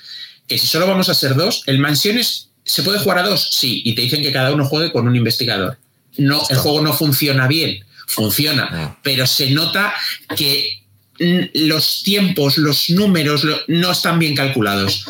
que 0.47 0.59
si 0.59 0.69
solo 0.69 0.87
vamos 0.87 1.09
a 1.09 1.15
ser 1.15 1.35
dos, 1.35 1.63
el 1.67 1.81
Mansiones 1.81 2.51
¿Se 2.65 2.83
puede 2.83 2.99
jugar 2.99 3.19
a 3.19 3.23
dos? 3.23 3.49
Sí, 3.53 3.83
y 3.85 3.95
te 3.95 4.03
dicen 4.03 4.23
que 4.23 4.33
cada 4.33 4.53
uno 4.53 4.65
juegue 4.65 4.93
con 4.93 5.07
un 5.07 5.17
investigador. 5.17 5.79
No, 6.17 6.43
el 6.49 6.57
juego 6.57 6.81
no 6.81 6.93
funciona 6.93 7.47
bien, 7.47 7.85
funciona, 8.07 8.69
ah. 8.71 8.99
pero 9.03 9.27
se 9.27 9.51
nota 9.51 9.93
que 10.37 10.83
los 11.19 12.03
tiempos, 12.03 12.59
los 12.59 12.91
números 12.91 13.47
no 13.69 13.91
están 13.91 14.19
bien 14.19 14.35
calculados. 14.35 15.05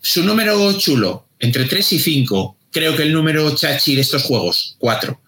Su 0.00 0.22
número 0.22 0.72
chulo, 0.78 1.26
entre 1.38 1.64
3 1.64 1.92
y 1.94 1.98
5, 1.98 2.56
creo 2.70 2.96
que 2.96 3.02
el 3.02 3.12
número 3.12 3.54
chachi 3.54 3.94
de 3.94 4.02
estos 4.02 4.22
juegos, 4.24 4.76
4. 4.78 5.20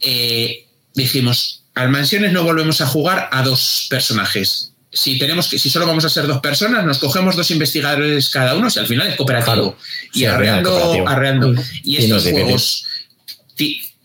Eh, 0.00 0.66
dijimos, 0.94 1.64
al 1.74 1.88
Mansiones 1.88 2.32
no 2.32 2.44
volvemos 2.44 2.80
a 2.80 2.86
jugar 2.86 3.28
a 3.32 3.42
dos 3.42 3.86
personajes 3.88 4.69
si 4.92 5.18
tenemos 5.18 5.48
que, 5.48 5.58
si 5.58 5.70
solo 5.70 5.86
vamos 5.86 6.04
a 6.04 6.08
ser 6.08 6.26
dos 6.26 6.40
personas, 6.40 6.84
nos 6.84 6.98
cogemos 6.98 7.36
dos 7.36 7.50
investigadores 7.50 8.28
cada 8.30 8.54
uno, 8.56 8.68
si 8.70 8.78
al 8.78 8.86
final 8.86 9.06
es 9.06 9.16
cooperativo. 9.16 9.76
y 10.12 10.24
arreando, 10.24 11.04
arreando. 11.06 11.54
Y, 11.84 11.96
estos 11.96 12.24
juegos, 12.24 12.86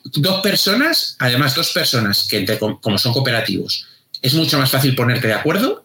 dos 0.03 0.41
personas, 0.41 1.15
además 1.19 1.55
dos 1.55 1.71
personas 1.71 2.27
que 2.29 2.45
como 2.81 2.97
son 2.97 3.13
cooperativos, 3.13 3.87
es 4.21 4.33
mucho 4.33 4.59
más 4.59 4.69
fácil 4.69 4.95
ponerte 4.95 5.27
de 5.27 5.33
acuerdo. 5.33 5.83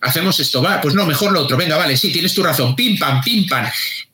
Hacemos 0.00 0.38
esto, 0.38 0.62
va, 0.62 0.80
pues 0.80 0.94
no, 0.94 1.04
mejor 1.04 1.32
lo 1.32 1.40
otro. 1.40 1.56
Venga, 1.56 1.76
vale, 1.76 1.96
sí, 1.96 2.12
tienes 2.12 2.32
tu 2.32 2.42
razón. 2.42 2.76
Pim, 2.76 2.96
pam, 2.96 3.20
pim, 3.20 3.48
pam. 3.48 3.66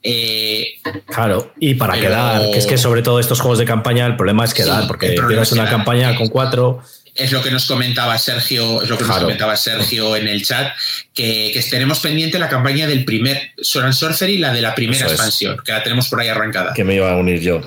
Eh, 0.03 0.81
claro, 1.07 1.53
y 1.61 1.75
para 1.75 1.95
quedar, 1.95 2.51
que 2.51 2.59
es 2.59 2.67
que 2.67 2.79
sobre 2.79 3.03
todo 3.03 3.21
estos 3.21 3.41
juegos 3.41 3.59
de 3.59 3.67
campaña, 3.67 4.07
el 4.07 4.17
problema 4.17 4.45
es 4.45 4.55
quedar, 4.55 4.87
porque 4.87 5.11
tienes 5.11 5.53
una 5.53 5.69
campaña 5.69 6.17
con 6.17 6.29
cuatro 6.29 6.83
es 7.15 7.33
lo 7.33 7.43
que 7.43 7.51
nos 7.51 7.67
comentaba 7.67 8.19
Sergio, 8.19 8.83
es 8.83 8.89
lo 8.89 8.99
que 8.99 9.05
nos 9.05 9.19
comentaba 9.19 9.57
Sergio 9.57 10.17
en 10.17 10.29
el 10.29 10.45
chat, 10.45 10.75
que, 11.13 11.51
que, 11.53 11.63
tenemos 11.63 12.01
pendiente 12.01 12.39
la 12.39 12.49
campaña 12.49 12.87
del 12.87 13.05
primer 13.05 13.53
Sword 13.61 13.93
Sorcery 13.93 14.35
y 14.35 14.39
la 14.39 14.53
de 14.53 14.61
la 14.61 14.75
primera 14.75 15.07
expansión, 15.07 15.59
que 15.65 15.73
la 15.73 15.83
tenemos 15.83 16.09
por 16.09 16.21
ahí 16.21 16.29
arrancada. 16.29 16.75
Que 16.75 16.85
me 16.85 16.97
iba 16.97 17.13
a 17.13 17.17
unir 17.17 17.41
yo. 17.41 17.61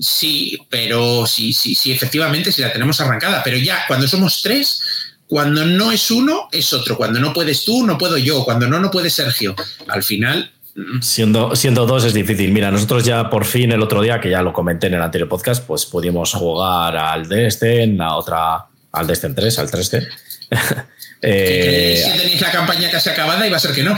Sí, 0.00 0.58
pero 0.68 1.26
sí, 1.26 1.52
sí, 1.52 1.74
sí, 1.74 1.92
efectivamente, 1.92 2.52
sí 2.52 2.60
la 2.60 2.72
tenemos 2.72 3.00
arrancada. 3.00 3.42
Pero 3.42 3.56
ya, 3.56 3.84
cuando 3.86 4.06
somos 4.06 4.42
tres, 4.42 4.82
cuando 5.26 5.64
no 5.64 5.92
es 5.92 6.10
uno, 6.10 6.48
es 6.52 6.72
otro. 6.72 6.96
Cuando 6.96 7.18
no 7.18 7.32
puedes 7.32 7.64
tú, 7.64 7.86
no 7.86 7.98
puedo 7.98 8.18
yo. 8.18 8.44
Cuando 8.44 8.66
no, 8.66 8.78
no 8.78 8.90
puede 8.90 9.10
Sergio. 9.10 9.54
Al 9.88 10.02
final. 10.02 10.52
Siendo, 11.00 11.56
siendo 11.56 11.86
dos 11.86 12.04
es 12.04 12.12
difícil. 12.12 12.52
Mira, 12.52 12.70
nosotros 12.70 13.04
ya 13.04 13.30
por 13.30 13.46
fin 13.46 13.72
el 13.72 13.82
otro 13.82 14.02
día, 14.02 14.20
que 14.20 14.28
ya 14.28 14.42
lo 14.42 14.52
comenté 14.52 14.88
en 14.88 14.94
el 14.94 15.02
anterior 15.02 15.28
podcast, 15.28 15.64
pues 15.64 15.86
pudimos 15.86 16.34
jugar 16.34 16.96
al 16.96 17.28
Destin, 17.28 18.00
a 18.02 18.14
otra, 18.16 18.66
al 18.92 19.06
Destin 19.06 19.34
3, 19.34 19.58
al 19.58 19.70
3D. 19.70 20.08
eh, 21.22 22.02
si 22.04 22.18
tenéis 22.18 22.40
la 22.42 22.52
campaña 22.52 22.90
casi 22.90 23.08
acabada, 23.08 23.46
iba 23.46 23.56
a 23.56 23.60
ser 23.60 23.72
que 23.72 23.82
no. 23.82 23.96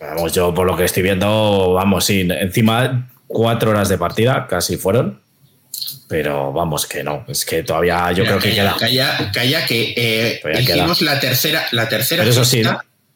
Vamos, 0.00 0.32
yo 0.32 0.54
por 0.54 0.66
lo 0.66 0.76
que 0.76 0.84
estoy 0.84 1.02
viendo, 1.02 1.74
vamos, 1.74 2.06
sí, 2.06 2.26
encima 2.28 3.10
cuatro 3.26 3.70
horas 3.70 3.88
de 3.88 3.98
partida 3.98 4.46
casi 4.48 4.76
fueron. 4.76 5.20
Pero 6.08 6.52
vamos, 6.52 6.86
que 6.86 7.02
no, 7.02 7.24
es 7.28 7.44
que 7.44 7.62
todavía 7.62 8.12
yo 8.12 8.24
creo 8.24 8.38
que 8.38 8.54
queda. 8.54 8.76
Calla, 8.78 9.30
calla, 9.32 9.66
que 9.66 9.94
eh, 9.96 10.40
hicimos 10.60 11.02
la 11.02 11.18
tercera, 11.18 11.66
la 11.72 11.88
tercera. 11.88 12.22
Pero 12.22 12.30
eso 12.30 12.44
sí, 12.44 12.62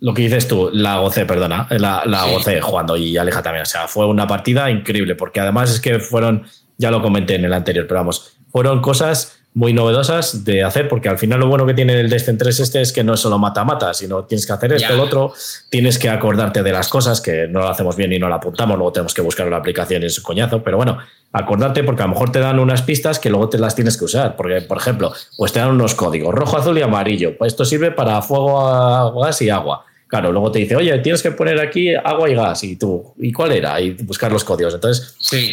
lo 0.01 0.15
que 0.15 0.23
dices 0.23 0.47
tú, 0.47 0.71
la 0.73 0.99
gocé, 0.99 1.27
perdona, 1.27 1.67
la, 1.71 2.03
la 2.07 2.25
gocé 2.27 2.61
jugando 2.61 2.97
y 2.97 3.17
Aleja 3.17 3.43
también. 3.43 3.63
O 3.63 3.67
sea, 3.67 3.89
fue 3.89 4.07
una 4.07 4.27
partida 4.27 4.71
increíble, 4.71 5.15
porque 5.17 5.41
además 5.41 5.71
es 5.71 5.81
que 5.81 5.99
fueron, 5.99 6.45
ya 6.77 6.91
lo 6.91 7.03
comenté 7.03 7.35
en 7.35 7.45
el 7.45 7.53
anterior, 7.53 7.87
pero 7.89 8.01
vamos, 8.01 8.33
fueron 8.51 8.81
cosas 8.81 9.39
muy 9.55 9.73
novedosas 9.73 10.45
de 10.45 10.63
hacer, 10.63 10.89
porque 10.89 11.09
al 11.09 11.19
final 11.19 11.41
lo 11.41 11.49
bueno 11.49 11.67
que 11.67 11.75
tiene 11.75 11.99
el 11.99 12.09
Descent 12.09 12.39
3 12.39 12.61
este 12.61 12.81
es 12.81 12.93
que 12.93 13.03
no 13.03 13.15
es 13.15 13.21
solo 13.21 13.39
mata-mata, 13.39 13.93
sino 13.93 14.23
tienes 14.25 14.47
que 14.47 14.53
hacer 14.53 14.73
esto, 14.75 14.95
lo 14.95 15.03
otro, 15.03 15.33
tienes 15.69 15.99
que 15.99 16.09
acordarte 16.09 16.63
de 16.63 16.71
las 16.71 16.89
cosas, 16.89 17.21
que 17.21 17.49
no 17.49 17.61
lo 17.61 17.69
hacemos 17.69 17.97
bien 17.97 18.13
y 18.13 18.21
no 18.21 18.29
lo 18.29 18.37
apuntamos, 18.37 18.77
luego 18.77 18.93
tenemos 18.93 19.15
que 19.15 19.23
buscar 19.23 19.49
la 19.49 19.57
aplicación 19.57 20.03
y 20.05 20.07
es 20.07 20.19
un 20.19 20.23
coñazo, 20.23 20.63
pero 20.63 20.77
bueno, 20.77 20.99
acordarte 21.33 21.83
porque 21.83 22.03
a 22.03 22.07
lo 22.07 22.13
mejor 22.13 22.31
te 22.31 22.39
dan 22.39 22.61
unas 22.61 22.83
pistas 22.83 23.19
que 23.19 23.31
luego 23.31 23.49
te 23.49 23.59
las 23.59 23.75
tienes 23.75 23.97
que 23.97 24.05
usar, 24.05 24.37
porque 24.37 24.61
por 24.61 24.77
ejemplo, 24.77 25.13
pues 25.37 25.53
te 25.53 25.59
dan 25.59 25.71
unos 25.71 25.97
códigos, 25.97 26.33
rojo, 26.33 26.57
azul 26.57 26.79
y 26.79 26.83
amarillo, 26.83 27.37
pues 27.37 27.53
esto 27.53 27.65
sirve 27.65 27.91
para 27.91 28.23
fuego, 28.23 29.21
gas 29.21 29.43
y 29.43 29.51
agua. 29.51 29.87
Claro, 30.09 30.33
luego 30.33 30.51
te 30.51 30.59
dice, 30.59 30.75
oye, 30.75 30.99
tienes 30.99 31.23
que 31.23 31.31
poner 31.31 31.61
aquí 31.61 31.95
agua 31.95 32.29
y 32.29 32.35
gas, 32.35 32.65
y 32.65 32.77
tú, 32.77 33.15
¿y 33.19 33.31
cuál 33.31 33.53
era? 33.53 33.81
Y 33.81 33.91
buscar 33.91 34.33
los 34.33 34.43
códigos. 34.43 34.75
Entonces, 34.75 35.15
sí 35.21 35.53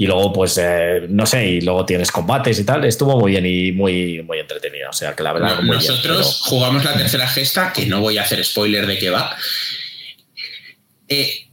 y 0.00 0.06
luego, 0.06 0.32
pues, 0.32 0.56
eh, 0.56 1.02
no 1.10 1.26
sé, 1.26 1.46
y 1.46 1.60
luego 1.60 1.84
tienes 1.84 2.10
combates 2.10 2.58
y 2.58 2.64
tal. 2.64 2.86
Estuvo 2.86 3.20
muy 3.20 3.32
bien 3.32 3.44
y 3.44 3.70
muy, 3.70 4.22
muy 4.22 4.38
entretenido. 4.38 4.88
O 4.88 4.94
sea, 4.94 5.14
que 5.14 5.22
la 5.22 5.34
verdad. 5.34 5.60
nosotros 5.60 6.40
jugamos 6.42 6.86
la 6.86 6.96
tercera 6.96 7.28
gesta, 7.28 7.70
que 7.70 7.84
no 7.84 8.00
voy 8.00 8.16
a 8.16 8.22
hacer 8.22 8.42
spoiler 8.42 8.86
de 8.86 8.98
qué 8.98 9.10
va. 9.10 9.36
Eh, 11.06 11.48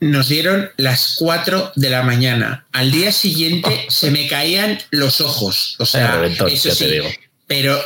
nos 0.00 0.30
dieron 0.30 0.70
las 0.78 1.16
4 1.18 1.72
de 1.76 1.90
la 1.90 2.02
mañana. 2.02 2.66
Al 2.72 2.90
día 2.90 3.12
siguiente 3.12 3.84
se 3.90 4.10
me 4.10 4.26
caían 4.28 4.78
los 4.90 5.20
ojos. 5.20 5.76
O 5.78 5.84
sea, 5.84 6.24
eso 6.24 6.70
sí, 6.70 6.86
pero 7.46 7.78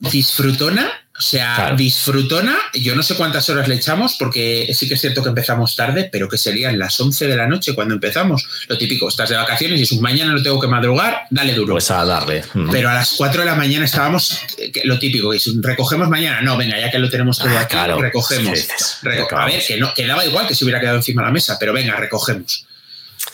disfrutona 0.00 1.03
o 1.16 1.22
sea, 1.22 1.72
disfrutona, 1.76 2.56
yo 2.72 2.96
no 2.96 3.02
sé 3.04 3.14
cuántas 3.14 3.48
horas 3.48 3.68
le 3.68 3.76
echamos, 3.76 4.16
porque 4.18 4.68
sí 4.74 4.88
que 4.88 4.94
es 4.94 5.00
cierto 5.00 5.22
que 5.22 5.28
empezamos 5.28 5.76
tarde, 5.76 6.08
pero 6.10 6.28
que 6.28 6.36
serían 6.36 6.76
las 6.76 6.98
11 6.98 7.28
de 7.28 7.36
la 7.36 7.46
noche 7.46 7.72
cuando 7.72 7.94
empezamos. 7.94 8.44
Lo 8.66 8.76
típico, 8.76 9.08
estás 9.08 9.28
de 9.28 9.36
vacaciones 9.36 9.78
y 9.78 9.84
es 9.84 9.92
un 9.92 10.00
mañana 10.00 10.32
no 10.32 10.42
tengo 10.42 10.60
que 10.60 10.66
madrugar, 10.66 11.22
dale 11.30 11.54
duro. 11.54 11.74
Pues 11.74 11.88
a 11.92 12.04
darle. 12.04 12.42
Pero 12.72 12.88
a 12.88 12.94
las 12.94 13.12
4 13.12 13.42
de 13.42 13.46
la 13.46 13.54
mañana 13.54 13.84
estábamos, 13.84 14.40
lo 14.82 14.98
típico, 14.98 15.30
que 15.30 15.38
recogemos 15.60 16.08
mañana, 16.08 16.40
no, 16.42 16.56
venga, 16.56 16.80
ya 16.80 16.90
que 16.90 16.98
lo 16.98 17.08
tenemos 17.08 17.38
todo 17.38 17.56
ah, 17.56 17.60
aquí, 17.60 17.76
recogemos. 18.00 18.66
a 19.30 19.46
ver, 19.46 19.62
que, 19.64 19.76
no, 19.76 19.94
quedaba 19.94 20.26
igual 20.26 20.48
que 20.48 20.56
se 20.56 20.64
hubiera 20.64 20.80
quedado 20.80 20.96
encima 20.96 21.22
de 21.22 21.26
la 21.28 21.32
mesa, 21.32 21.56
pero 21.60 21.72
venga, 21.72 21.94
recogemos. 21.94 22.66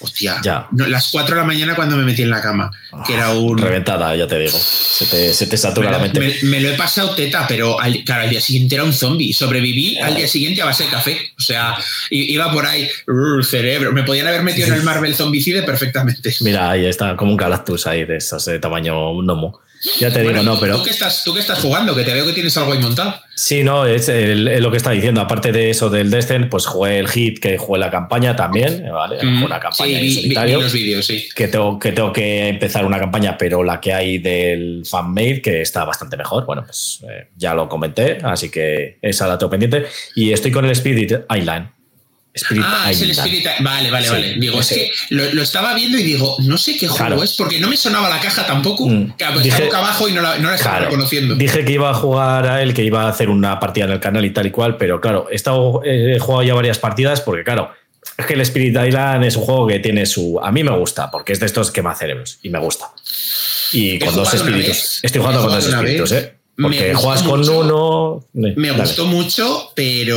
Hostia, 0.02 0.40
ya. 0.42 0.66
las 0.72 1.10
4 1.12 1.34
de 1.34 1.40
la 1.40 1.46
mañana 1.46 1.74
cuando 1.74 1.96
me 1.96 2.04
metí 2.04 2.22
en 2.22 2.30
la 2.30 2.40
cama, 2.40 2.70
que 3.06 3.14
era 3.14 3.30
un... 3.30 3.58
Reventada, 3.58 4.16
ya 4.16 4.26
te 4.26 4.38
digo. 4.38 4.58
Se 4.58 5.04
te, 5.06 5.34
se 5.34 5.46
te 5.46 5.56
satura 5.56 5.90
la 5.90 5.98
mente. 5.98 6.38
Me, 6.42 6.60
lo 6.60 6.70
he 6.70 6.74
pasado 6.74 7.14
teta, 7.14 7.46
pero 7.46 7.78
al, 7.78 8.02
claro, 8.04 8.22
al 8.22 8.30
día 8.30 8.40
siguiente 8.40 8.76
era 8.76 8.84
un 8.84 8.94
zombie. 8.94 9.34
Sobreviví 9.34 9.98
al 9.98 10.14
día 10.14 10.26
siguiente 10.26 10.62
a 10.62 10.66
base 10.66 10.84
de 10.84 10.90
café. 10.90 11.32
O 11.38 11.42
sea, 11.42 11.76
iba 12.10 12.50
por 12.52 12.66
ahí, 12.66 12.88
cerebro. 13.42 13.92
Me 13.92 14.02
podían 14.02 14.26
haber 14.26 14.42
metido 14.42 14.68
en 14.68 14.74
el 14.74 14.82
Marvel 14.82 15.14
Zombicide 15.14 15.62
perfectamente. 15.62 16.34
Mira, 16.40 16.70
ahí 16.70 16.86
está, 16.86 17.16
como 17.16 17.32
un 17.32 17.36
Galactus 17.36 17.86
ahí 17.86 18.04
de 18.04 18.18
de 18.18 18.58
tamaño 18.58 19.12
gnomo. 19.14 19.60
Ya 19.98 20.12
te 20.12 20.20
digo, 20.20 20.42
no, 20.42 20.60
pero. 20.60 20.76
¿tú 20.76 20.84
qué, 20.84 20.90
estás, 20.90 21.24
¿Tú 21.24 21.32
qué 21.32 21.40
estás 21.40 21.60
jugando? 21.60 21.94
Que 21.94 22.04
te 22.04 22.12
veo 22.12 22.26
que 22.26 22.34
tienes 22.34 22.54
algo 22.58 22.72
ahí 22.72 22.78
montado. 22.78 23.14
Sí, 23.34 23.64
no, 23.64 23.86
es, 23.86 24.08
lo 24.08 24.70
que 24.70 24.76
está 24.76 24.90
diciendo. 24.90 25.22
Aparte 25.22 25.52
de 25.52 25.70
eso 25.70 25.88
del 25.88 26.10
Descent, 26.10 26.50
pues 26.50 26.66
jugué 26.66 26.98
el 26.98 27.08
hit, 27.08 27.38
que 27.38 27.56
jugué 27.56 27.80
la 27.80 27.90
campaña 27.90 28.36
también, 28.36 28.84
¿vale? 28.92 29.18
Una 29.26 29.58
campaña 29.58 29.98
sí, 30.00 30.14
solitario. 30.14 30.60
los 30.60 30.72
vídeos, 30.72 31.06
sí. 31.06 31.28
Que 31.34 31.48
tengo, 31.48 31.78
que 31.78 31.92
tengo 31.92 32.12
que 32.12 32.48
empezar 32.48 32.84
una 32.84 32.98
campaña, 32.98 33.38
pero 33.38 33.62
la 33.62 33.80
que 33.80 33.94
hay 33.94 34.18
del 34.18 34.82
fanmade, 34.84 35.40
que 35.40 35.62
está 35.62 35.84
bastante 35.86 36.18
mejor. 36.18 36.44
Bueno, 36.44 36.62
pues 36.64 37.02
eh, 37.08 37.28
ya 37.36 37.54
lo 37.54 37.68
comenté, 37.68 38.18
así 38.22 38.50
que 38.50 38.98
esa 39.00 39.26
la 39.26 39.38
tengo 39.38 39.50
pendiente. 39.50 39.86
Y 40.14 40.32
estoy 40.32 40.50
con 40.50 40.66
el 40.66 40.72
Spirit 40.72 41.20
Island 41.34 41.79
ah, 42.62 42.90
es 42.90 43.02
el 43.02 43.10
Spirit 43.10 43.46
Vale, 43.60 43.90
vale, 43.90 44.08
vale. 44.08 44.34
Digo, 44.36 44.60
es 44.60 44.68
que 44.68 44.90
lo, 45.10 45.42
estaba 45.42 45.74
viendo 45.74 45.98
y 45.98 46.02
digo, 46.02 46.36
no 46.40 46.56
sé 46.56 46.76
qué 46.76 46.88
juego 46.88 47.22
es, 47.22 47.34
porque 47.34 47.58
no 47.58 47.68
me 47.68 47.76
sonaba 47.76 48.08
la 48.08 48.20
caja 48.20 48.46
tampoco. 48.46 48.86
Mm. 48.86 49.14
Pues 49.32 49.44
dije, 49.44 49.64
boca 49.64 49.78
abajo 49.78 50.08
y 50.08 50.12
no 50.12 50.22
la, 50.22 50.38
no 50.38 50.52
estaba 50.52 50.80
reconociendo. 50.80 51.34
Dije 51.34 51.64
que 51.64 51.72
iba 51.72 51.90
a 51.90 51.94
jugar 51.94 52.46
a 52.46 52.62
él, 52.62 52.74
que 52.74 52.84
iba 52.84 53.04
a 53.04 53.08
hacer 53.08 53.28
una 53.28 53.58
partida 53.58 53.86
en 53.86 53.92
el 53.92 54.00
canal 54.00 54.24
y 54.24 54.30
tal 54.30 54.46
y 54.46 54.50
cual, 54.50 54.76
pero 54.76 55.00
claro, 55.00 55.28
he, 55.30 55.34
estado, 55.34 55.82
he 55.84 56.18
jugado 56.18 56.42
ya 56.42 56.54
varias 56.54 56.78
partidas 56.78 57.20
porque, 57.20 57.44
claro, 57.44 57.72
es 58.16 58.26
que 58.26 58.34
el 58.34 58.40
Spirit 58.42 58.76
Island 58.76 59.24
es 59.24 59.36
un 59.36 59.44
juego 59.44 59.66
que 59.66 59.78
tiene 59.78 60.06
su. 60.06 60.38
A 60.42 60.52
mí 60.52 60.62
me 60.62 60.76
gusta, 60.76 61.10
porque 61.10 61.32
es 61.32 61.40
de 61.40 61.46
estos 61.46 61.70
quema 61.70 61.94
cerebros 61.94 62.38
y 62.42 62.50
me 62.50 62.58
gusta. 62.58 62.90
Y 63.72 63.98
con 63.98 64.14
dos 64.14 64.32
espíritus. 64.34 65.00
Estoy 65.02 65.20
jugando 65.20 65.42
con 65.42 65.50
dos 65.52 65.66
espíritus, 65.66 66.12
¿eh? 66.12 66.39
Porque 66.60 66.94
juegas 66.94 67.22
con 67.22 67.48
uno. 67.48 68.24
Me 68.32 68.72
gustó 68.72 69.06
mucho, 69.06 69.72
pero 69.74 70.16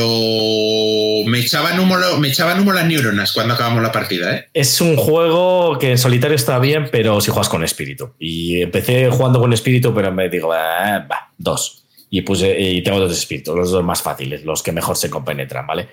me 1.26 1.40
echaban, 1.40 1.78
humo, 1.78 1.96
me 2.18 2.28
echaban 2.28 2.60
humo 2.60 2.72
las 2.72 2.86
neuronas 2.86 3.32
cuando 3.32 3.54
acabamos 3.54 3.82
la 3.82 3.92
partida. 3.92 4.36
¿eh? 4.36 4.48
Es 4.52 4.80
un 4.80 4.96
juego 4.96 5.78
que 5.78 5.92
en 5.92 5.98
solitario 5.98 6.36
está 6.36 6.58
bien, 6.58 6.88
pero 6.90 7.20
si 7.20 7.30
juegas 7.30 7.48
con 7.48 7.64
espíritu. 7.64 8.12
Y 8.18 8.60
empecé 8.62 9.10
jugando 9.10 9.40
con 9.40 9.52
espíritu, 9.52 9.94
pero 9.94 10.12
me 10.12 10.28
digo, 10.28 10.48
va, 10.48 11.32
dos. 11.38 11.84
Y, 12.10 12.22
puse, 12.22 12.60
y 12.60 12.82
tengo 12.82 13.00
dos 13.00 13.12
espíritus, 13.12 13.56
los 13.56 13.70
dos 13.70 13.82
más 13.82 14.02
fáciles, 14.02 14.44
los 14.44 14.62
que 14.62 14.72
mejor 14.72 14.96
se 14.96 15.10
compenetran, 15.10 15.66
¿vale? 15.66 15.88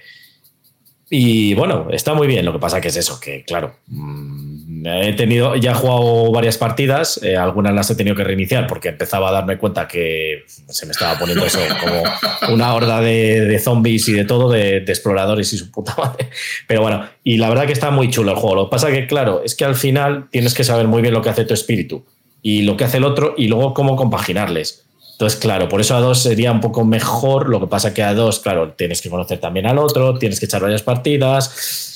Y 1.09 1.53
bueno, 1.55 1.87
está 1.91 2.13
muy 2.13 2.27
bien. 2.27 2.45
Lo 2.45 2.53
que 2.53 2.59
pasa 2.59 2.79
que 2.79 2.87
es 2.87 2.95
eso, 2.95 3.19
que 3.19 3.43
claro, 3.43 3.75
mm, 3.87 4.50
he 4.83 5.13
tenido, 5.13 5.55
ya 5.55 5.71
he 5.71 5.73
jugado 5.73 6.31
varias 6.31 6.57
partidas, 6.57 7.19
eh, 7.23 7.37
algunas 7.37 7.73
las 7.73 7.89
he 7.91 7.95
tenido 7.95 8.15
que 8.15 8.23
reiniciar 8.23 8.67
porque 8.67 8.89
empezaba 8.89 9.29
a 9.29 9.31
darme 9.31 9.57
cuenta 9.57 9.87
que 9.87 10.43
se 10.47 10.85
me 10.85 10.91
estaba 10.91 11.19
poniendo 11.19 11.45
eso 11.45 11.59
como 11.79 12.03
una 12.53 12.73
horda 12.73 13.01
de, 13.01 13.59
zombies 13.63 14.07
y 14.07 14.13
de 14.13 14.25
todo, 14.25 14.49
de, 14.49 14.77
exploradores 14.77 15.53
y 15.53 15.57
su 15.57 15.71
puta 15.71 15.93
madre. 15.97 16.29
Pero 16.67 16.81
bueno, 16.81 17.05
y 17.23 17.37
la 17.37 17.49
verdad 17.49 17.65
que 17.65 17.73
está 17.73 17.91
muy 17.91 18.09
chulo 18.09 18.31
el 18.31 18.37
juego. 18.37 18.55
Lo 18.55 18.65
que 18.65 18.71
pasa 18.71 18.91
que, 18.91 19.07
claro, 19.07 19.41
es 19.43 19.55
que 19.55 19.65
al 19.65 19.75
final 19.75 20.27
tienes 20.31 20.53
que 20.53 20.63
saber 20.63 20.87
muy 20.87 21.01
bien 21.01 21.13
lo 21.13 21.21
que 21.21 21.29
hace 21.29 21.45
tu 21.45 21.53
espíritu 21.53 22.03
y 22.41 22.63
lo 22.63 22.77
que 22.77 22.85
hace 22.85 22.97
el 22.97 23.03
otro 23.03 23.35
y 23.37 23.47
luego 23.47 23.73
cómo 23.73 23.95
compaginarles. 23.95 24.85
Entonces, 25.11 25.39
claro, 25.39 25.69
por 25.69 25.81
eso 25.81 25.95
a 25.95 25.99
dos 25.99 26.23
sería 26.23 26.51
un 26.51 26.61
poco 26.61 26.83
mejor. 26.83 27.47
Lo 27.49 27.59
que 27.59 27.67
pasa 27.67 27.93
que 27.93 28.01
a 28.01 28.15
dos, 28.15 28.39
claro, 28.39 28.71
tienes 28.71 29.01
que 29.01 29.09
conocer 29.11 29.39
también 29.39 29.67
al 29.67 29.77
otro, 29.77 30.17
tienes 30.17 30.39
que 30.39 30.47
echar 30.47 30.63
varias 30.63 30.81
partidas, 30.81 31.90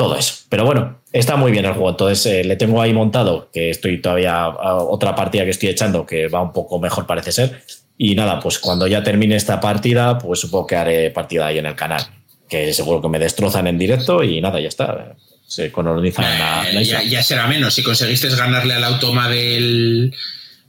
todo 0.00 0.16
eso. 0.16 0.44
Pero 0.48 0.64
bueno, 0.64 1.02
está 1.12 1.36
muy 1.36 1.52
bien 1.52 1.66
el 1.66 1.72
juego. 1.72 1.90
Entonces, 1.90 2.24
eh, 2.24 2.42
le 2.42 2.56
tengo 2.56 2.80
ahí 2.80 2.94
montado, 2.94 3.50
que 3.52 3.68
estoy 3.68 4.00
todavía 4.00 4.44
a 4.44 4.76
otra 4.76 5.14
partida 5.14 5.44
que 5.44 5.50
estoy 5.50 5.68
echando, 5.68 6.06
que 6.06 6.28
va 6.28 6.40
un 6.40 6.54
poco 6.54 6.78
mejor, 6.78 7.06
parece 7.06 7.32
ser. 7.32 7.62
Y 7.98 8.14
nada, 8.14 8.40
pues 8.40 8.58
cuando 8.58 8.86
ya 8.86 9.02
termine 9.02 9.36
esta 9.36 9.60
partida, 9.60 10.16
pues 10.16 10.40
supongo 10.40 10.66
que 10.68 10.76
haré 10.76 11.10
partida 11.10 11.48
ahí 11.48 11.58
en 11.58 11.66
el 11.66 11.74
canal, 11.74 12.02
que 12.48 12.72
seguro 12.72 13.02
que 13.02 13.08
me 13.08 13.18
destrozan 13.18 13.66
en 13.66 13.76
directo 13.76 14.24
y 14.24 14.40
nada, 14.40 14.58
ya 14.58 14.68
está. 14.68 15.16
Se 15.46 15.70
colonizan 15.70 16.24
la, 16.24 16.64
la 16.72 16.82
ya, 16.82 17.02
ya, 17.02 17.22
será 17.22 17.46
menos. 17.46 17.74
Si 17.74 17.82
conseguiste 17.82 18.30
ganarle 18.30 18.72
al 18.72 18.84
automa 18.84 19.28
del, 19.28 20.14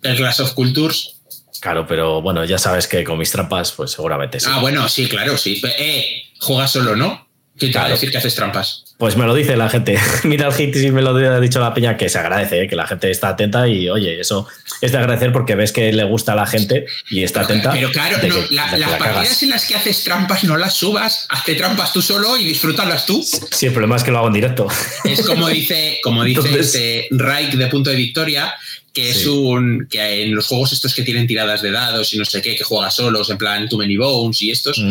del 0.01 0.15
Clash 0.17 0.41
of 0.41 0.51
Cultures 0.55 1.21
Claro, 1.61 1.85
pero 1.87 2.23
bueno, 2.23 2.43
ya 2.43 2.57
sabes 2.57 2.87
que 2.87 3.03
con 3.03 3.19
mis 3.19 3.31
trampas, 3.31 3.71
pues 3.71 3.91
seguramente 3.91 4.39
sí. 4.39 4.47
Ah, 4.49 4.59
bueno, 4.59 4.89
sí, 4.89 5.07
claro, 5.07 5.37
sí. 5.37 5.61
Eh, 5.77 6.23
juegas 6.39 6.71
solo, 6.71 6.95
¿no? 6.95 7.30
¿Qué 7.57 7.67
te 7.67 7.77
va 7.77 7.85
a 7.85 7.89
decir 7.89 8.09
que 8.11 8.17
haces 8.17 8.33
trampas? 8.33 8.85
Pues 8.97 9.17
me 9.17 9.25
lo 9.25 9.33
dice 9.33 9.57
la 9.57 9.69
gente. 9.69 9.99
Mira 10.23 10.47
el 10.47 10.53
hit 10.53 10.75
y 10.75 10.91
me 10.91 11.01
lo 11.01 11.15
ha 11.15 11.39
dicho 11.39 11.59
la 11.59 11.73
peña 11.73 11.97
que 11.97 12.07
se 12.07 12.19
agradece, 12.19 12.61
¿eh? 12.61 12.67
que 12.67 12.75
la 12.75 12.87
gente 12.87 13.09
está 13.09 13.29
atenta 13.29 13.67
y 13.67 13.89
oye, 13.89 14.19
eso 14.19 14.47
es 14.79 14.91
de 14.91 14.97
agradecer 14.97 15.31
porque 15.31 15.55
ves 15.55 15.71
que 15.71 15.91
le 15.91 16.03
gusta 16.03 16.33
a 16.33 16.35
la 16.35 16.45
gente 16.45 16.85
y 17.09 17.23
está 17.23 17.41
atenta. 17.41 17.71
Pero 17.71 17.91
claro, 17.91 18.17
las 18.49 18.99
partidas 18.99 19.43
en 19.43 19.49
las 19.49 19.65
que 19.65 19.75
haces 19.75 20.03
trampas 20.03 20.43
no 20.43 20.55
las 20.55 20.75
subas, 20.75 21.25
hazte 21.29 21.55
trampas 21.55 21.93
tú 21.93 22.01
solo 22.01 22.37
y 22.37 22.45
disfrútalas 22.45 23.05
tú. 23.05 23.23
Sí, 23.51 23.65
el 23.65 23.73
problema 23.73 23.95
es 23.95 24.03
que 24.03 24.11
lo 24.11 24.19
hago 24.19 24.27
en 24.27 24.33
directo. 24.33 24.67
Es 25.03 25.25
como 25.25 25.49
dice, 25.49 25.99
como 26.03 26.23
dice 26.23 26.59
este 26.59 27.07
Raik 27.11 27.53
de 27.53 27.67
Punto 27.67 27.89
de 27.89 27.95
Victoria, 27.95 28.53
que 28.93 29.09
es 29.09 29.25
un 29.25 29.87
que 29.89 30.23
en 30.23 30.35
los 30.35 30.47
juegos 30.47 30.73
estos 30.73 30.93
que 30.93 31.03
tienen 31.03 31.27
tiradas 31.27 31.61
de 31.61 31.71
dados 31.71 32.13
y 32.13 32.17
no 32.17 32.25
sé 32.25 32.41
qué, 32.41 32.55
que 32.55 32.63
juega 32.63 32.91
solos, 32.91 33.29
en 33.29 33.37
plan 33.37 33.69
Too 33.69 33.77
Many 33.77 33.97
Bones 33.97 34.41
y 34.41 34.51
estos, 34.51 34.81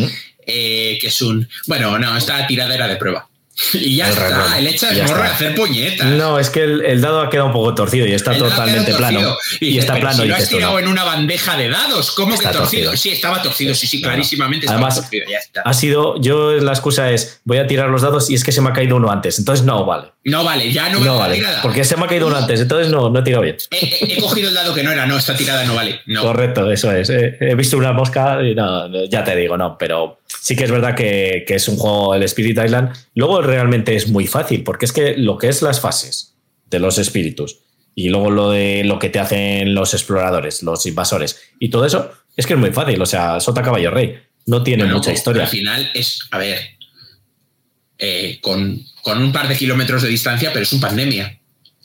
eh, 0.52 0.98
que 1.00 1.08
es 1.08 1.20
un 1.22 1.48
bueno, 1.66 1.98
no, 1.98 2.16
esta 2.16 2.46
tirada 2.46 2.74
era 2.74 2.88
de 2.88 2.96
prueba. 2.96 3.30
Y 3.72 3.96
ya 3.96 4.08
está, 4.08 4.58
el 4.58 4.66
hecho 4.66 4.88
es 4.88 5.02
morro 5.06 5.22
hacer 5.22 5.54
puñetas. 5.54 6.06
No, 6.06 6.38
es 6.38 6.50
que 6.50 6.62
el, 6.62 7.00
dado 7.00 7.20
ha 7.20 7.30
quedado 7.30 7.48
un 7.48 7.52
poco 7.52 7.74
torcido 7.74 8.06
y 8.06 8.12
está 8.12 8.36
totalmente 8.36 8.94
plano. 8.94 9.36
Y, 9.60 9.78
está 9.78 9.96
plano. 9.96 10.22
Si 10.22 10.28
lo 10.28 10.36
has 10.36 10.48
tirado 10.48 10.78
en 10.78 10.88
una 10.88 11.04
bandeja 11.04 11.56
de 11.56 11.68
dados, 11.68 12.10
¿cómo 12.12 12.38
que 12.38 12.48
torcido? 12.48 12.96
Sí, 12.96 13.10
estaba 13.10 13.42
torcido, 13.42 13.74
sí, 13.74 13.86
sí, 13.86 14.02
clarísimamente 14.02 14.66
estaba 14.66 14.80
Además, 14.80 15.00
torcido, 15.00 15.26
ya 15.28 15.38
está. 15.38 15.62
Ha 15.62 15.74
sido, 15.74 16.20
yo 16.20 16.52
la 16.52 16.72
excusa 16.72 17.10
es, 17.10 17.40
voy 17.44 17.58
a 17.58 17.66
tirar 17.66 17.88
los 17.88 18.02
dados 18.02 18.30
y 18.30 18.34
es 18.34 18.44
que 18.44 18.52
se 18.52 18.60
me 18.60 18.70
ha 18.70 18.72
caído 18.72 18.96
uno 18.96 19.10
antes, 19.10 19.38
entonces 19.38 19.64
no 19.64 19.84
vale. 19.84 20.12
No 20.24 20.44
vale, 20.44 20.70
ya 20.70 20.88
no, 20.90 21.00
no 21.00 21.18
vale. 21.18 21.42
Porque 21.62 21.84
se 21.84 21.96
me 21.96 22.04
ha 22.04 22.08
caído 22.08 22.26
uno 22.26 22.36
antes, 22.36 22.60
entonces 22.60 22.90
no, 22.90 23.10
no 23.10 23.20
he 23.20 23.22
tirado 23.22 23.42
bien. 23.42 23.56
He, 23.70 24.20
cogido 24.20 24.48
el 24.48 24.54
dado 24.54 24.74
que 24.74 24.82
no 24.82 24.90
era, 24.90 25.06
no, 25.06 25.16
esta 25.16 25.36
tirada 25.36 25.64
no 25.64 25.74
vale. 25.74 26.00
Correcto, 26.20 26.70
eso 26.70 26.92
es. 26.92 27.10
He 27.10 27.54
visto 27.54 27.76
una 27.76 27.92
mosca 27.92 28.42
y 28.42 28.54
no, 28.54 29.06
ya 29.06 29.24
te 29.24 29.34
digo, 29.36 29.56
no, 29.56 29.76
pero 29.78 30.19
sí 30.40 30.56
que 30.56 30.64
es 30.64 30.70
verdad 30.70 30.94
que, 30.94 31.44
que, 31.46 31.54
es 31.54 31.68
un 31.68 31.76
juego, 31.76 32.14
el 32.14 32.22
Spirit 32.24 32.58
Island. 32.64 32.94
Luego 33.14 33.42
realmente 33.42 33.96
es 33.96 34.08
muy 34.08 34.26
fácil, 34.26 34.62
porque 34.62 34.84
es 34.84 34.92
que 34.92 35.16
lo 35.16 35.38
que 35.38 35.48
es 35.48 35.62
las 35.62 35.80
fases 35.80 36.36
de 36.70 36.78
los 36.78 36.98
espíritus 36.98 37.58
y 37.94 38.08
luego 38.08 38.30
lo 38.30 38.50
de 38.50 38.84
lo 38.84 38.98
que 38.98 39.10
te 39.10 39.18
hacen 39.18 39.74
los 39.74 39.92
exploradores, 39.94 40.62
los 40.62 40.86
invasores 40.86 41.40
y 41.58 41.68
todo 41.68 41.84
eso, 41.84 42.12
es 42.36 42.46
que 42.46 42.54
es 42.54 42.58
muy 42.58 42.72
fácil. 42.72 43.00
O 43.02 43.06
sea, 43.06 43.40
Sota 43.40 43.62
Caballo 43.62 43.90
Rey. 43.90 44.18
No 44.46 44.62
tiene 44.62 44.86
mucha 44.86 45.12
historia. 45.12 45.42
Al 45.42 45.48
final 45.48 45.90
es, 45.94 46.22
a 46.30 46.38
ver, 46.38 46.58
eh, 47.98 48.38
con, 48.40 48.82
con 49.02 49.22
un 49.22 49.32
par 49.32 49.48
de 49.48 49.56
kilómetros 49.56 50.02
de 50.02 50.08
distancia, 50.08 50.50
pero 50.52 50.62
es 50.62 50.72
un 50.72 50.80
pandemia. 50.80 51.39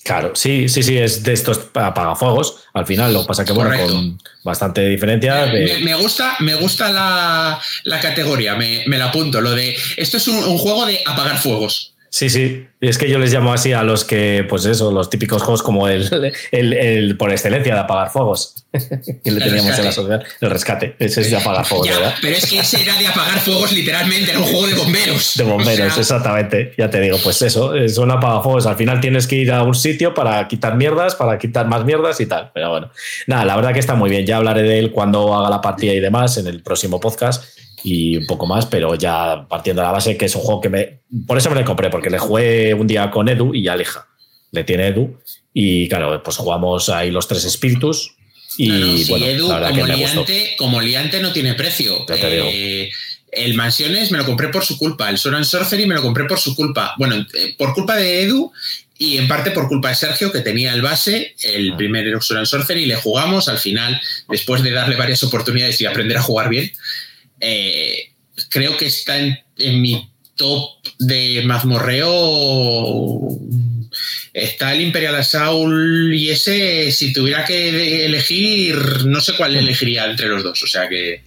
Claro, 0.06 0.36
sí, 0.36 0.69
sí, 0.69 0.84
sí, 0.84 0.99
es 0.99 1.23
de 1.23 1.34
estos 1.34 1.60
apagafuegos. 1.73 2.57
Al 2.73 2.86
final, 2.86 3.11
lo 3.11 3.22
que 3.22 3.27
pasa 3.27 3.44
que, 3.44 3.53
bueno, 3.53 3.76
con 3.88 4.22
bastante 4.44 4.88
diferencia. 4.88 5.48
Me, 5.48 5.95
gusta, 5.95 6.36
me 6.41 6.53
gusta 6.53 6.91
la, 6.91 7.99
categoría, 7.99 8.56
me, 8.56 8.86
la 8.86 9.06
apunto. 9.06 9.41
Lo 9.41 9.56
de 9.56 9.76
esto 9.98 10.18
es 10.18 10.27
un 10.27 10.60
juego 10.60 10.86
de 10.86 10.99
apagar 11.07 11.40
fuegos. 11.40 11.94
Sí, 12.16 12.30
sí. 12.30 12.66
Y 12.80 12.88
es 12.88 12.98
que 12.98 13.10
yo 13.10 13.20
les 13.20 13.34
llamo 13.34 13.52
así 13.52 13.74
a 13.74 13.84
los 13.84 14.06
que, 14.06 14.46
pues 14.48 14.64
eso, 14.64 14.90
los 14.90 15.10
típicos 15.10 15.44
juegos 15.44 15.62
como 15.62 15.90
el, 15.90 16.32
el, 16.52 17.18
por 17.18 17.30
excelencia 17.30 17.74
de 17.74 17.80
apagar 17.82 18.10
fuegos. 18.10 18.66
que 18.72 19.32
le 19.32 19.42
teníamos 19.42 19.78
en 19.78 19.84
la 19.84 19.92
sociedad. 19.92 20.24
El 20.40 20.50
rescate. 20.50 20.96
Ese 20.98 21.20
es 21.20 21.30
de 21.30 21.36
apagar 21.36 21.66
fuegos, 21.66 21.90
¿verdad? 21.90 22.14
Pero 22.22 22.38
es 22.38 22.46
que 22.46 22.60
ese 22.60 22.82
era 22.84 22.98
de 22.98 23.08
apagar 23.08 23.38
fuegos 23.40 23.74
literalmente, 23.74 24.32
era 24.32 24.40
un 24.40 24.46
juego 24.46 24.66
de 24.66 24.76
bomberos. 24.76 25.34
De 25.36 25.44
bomberos, 25.44 25.98
exactamente. 25.98 26.74
Ya 26.78 26.90
te 26.90 27.02
digo, 27.02 27.18
pues 27.22 27.42
eso, 27.42 27.76
es 27.76 27.98
un 27.98 28.10
apagafuegos. 28.10 28.66
Al 28.66 28.78
final 28.78 29.02
tienes 29.02 29.28
que 29.28 29.36
ir 29.36 29.52
a 29.52 29.64
un 29.64 29.76
sitio 29.76 30.14
para 30.14 30.48
quitar 30.48 30.78
mierdas, 30.78 31.16
para 31.16 31.38
quitar 31.38 31.68
más 31.68 31.84
mierdas 31.84 32.22
y 32.22 32.28
tal. 32.28 32.50
Pero 32.54 32.70
bueno, 32.70 32.92
nada, 33.28 33.44
la 33.44 33.58
verdad 33.58 33.74
que 33.74 33.80
está 33.80 33.96
muy 33.96 34.10
bien. 34.10 34.26
Ya 34.26 34.38
hablaré 34.38 34.62
de 34.62 34.80
él 34.80 34.92
cuando 34.92 35.36
haga 35.36 35.50
la 35.50 35.60
partida 35.60 35.92
y 35.92 36.00
demás 36.00 36.38
en 36.38 36.48
el 36.48 36.62
próximo 36.62 36.98
podcast 37.02 37.44
y 37.86 38.18
un 38.18 38.26
poco 38.26 38.48
más, 38.48 38.66
pero 38.66 38.95
ya 38.95 39.45
partiendo 39.48 39.84
de 39.84 39.86
la 39.86 39.91
base 39.91 40.18
que 40.18 40.26
es 40.26 40.36
un 40.36 40.41
juego 40.41 40.60
que 40.60 40.70
me... 40.70 40.99
Por 41.28 41.38
eso 41.38 41.52
me 41.52 41.56
lo 41.56 41.64
compré, 41.64 41.91
porque 41.91 42.10
le 42.10 42.18
jugué 42.18 42.74
un 42.74 42.88
día 42.88 43.12
con 43.12 43.30
Edu 43.30 43.53
y 43.53 43.62
ya 43.62 43.76
lija. 43.76 44.07
Le 44.52 44.64
tiene 44.64 44.88
Edu 44.88 45.20
y 45.53 45.88
claro, 45.88 46.24
pues 46.24 46.38
jugamos 46.38 46.90
ahí 46.90 47.12
los 47.12 47.28
tres 47.28 47.45
espíritus 47.45 48.16
y 48.57 49.03
bueno, 49.06 49.26
Edu, 49.26 49.48
como, 49.48 49.86
liante, 49.86 50.56
como 50.57 50.82
liante 50.82 51.22
no 51.22 51.32
tiene 51.32 51.53
precio. 51.53 52.06
Eh, 52.10 52.90
el 53.32 53.53
Mansiones 53.53 54.12
me 54.12 54.18
lo 54.18 54.26
compré 54.26 54.48
por 54.48 54.66
su 54.66 54.80
culpa, 54.80 55.10
el 55.12 55.20
Soran 55.20 55.45
Sorcery 55.45 55.86
me 55.86 55.94
lo 55.94 56.02
compré 56.02 56.24
por 56.26 56.40
su 56.40 56.56
culpa. 56.56 56.95
Bueno, 56.98 57.16
eh, 57.36 57.53
por 57.56 57.76
culpa 57.76 57.95
de 57.98 58.24
Edu 58.24 58.52
y 58.98 59.18
en 59.18 59.28
parte 59.28 59.52
por 59.52 59.68
culpa 59.68 59.90
de 59.90 59.95
Sergio, 59.95 60.32
que 60.32 60.40
tenía 60.40 60.74
el 60.74 60.82
base, 60.82 61.36
el 61.44 61.74
ah. 61.74 61.78
primer 61.78 62.20
Soran 62.24 62.48
Sorcery, 62.48 62.84
y 62.84 62.86
le 62.88 62.95
jugamos 62.95 63.48
al 63.48 63.60
final, 63.60 64.02
después 64.28 64.64
de 64.64 64.72
darle 64.72 64.95
varias 64.95 65.22
oportunidades 65.22 65.80
y 65.82 65.86
aprender 65.86 66.18
a 66.18 66.22
jugar 66.24 66.49
bien, 66.49 66.72
eh, 67.40 68.12
creo 68.49 68.78
que 68.78 68.88
está 68.88 69.18
en, 69.18 69.82
mi 69.82 70.10
top 70.36 70.70
de 70.99 71.44
mazmorreo. 71.45 73.30
Está 74.34 74.74
el 74.74 74.82
Imperial 74.82 75.16
Assault 75.16 76.14
y 76.14 76.30
ese, 76.30 76.91
si 76.91 77.14
tuviera 77.14 77.45
que 77.45 78.06
elegir, 78.06 78.76
no 79.06 79.22
sé 79.22 79.34
cuál 79.38 79.56
elegiría 79.56 80.06
entre 80.06 80.28
los 80.28 80.44
dos. 80.44 80.62
O 80.64 80.68
sea 80.68 80.90
que. 80.90 81.24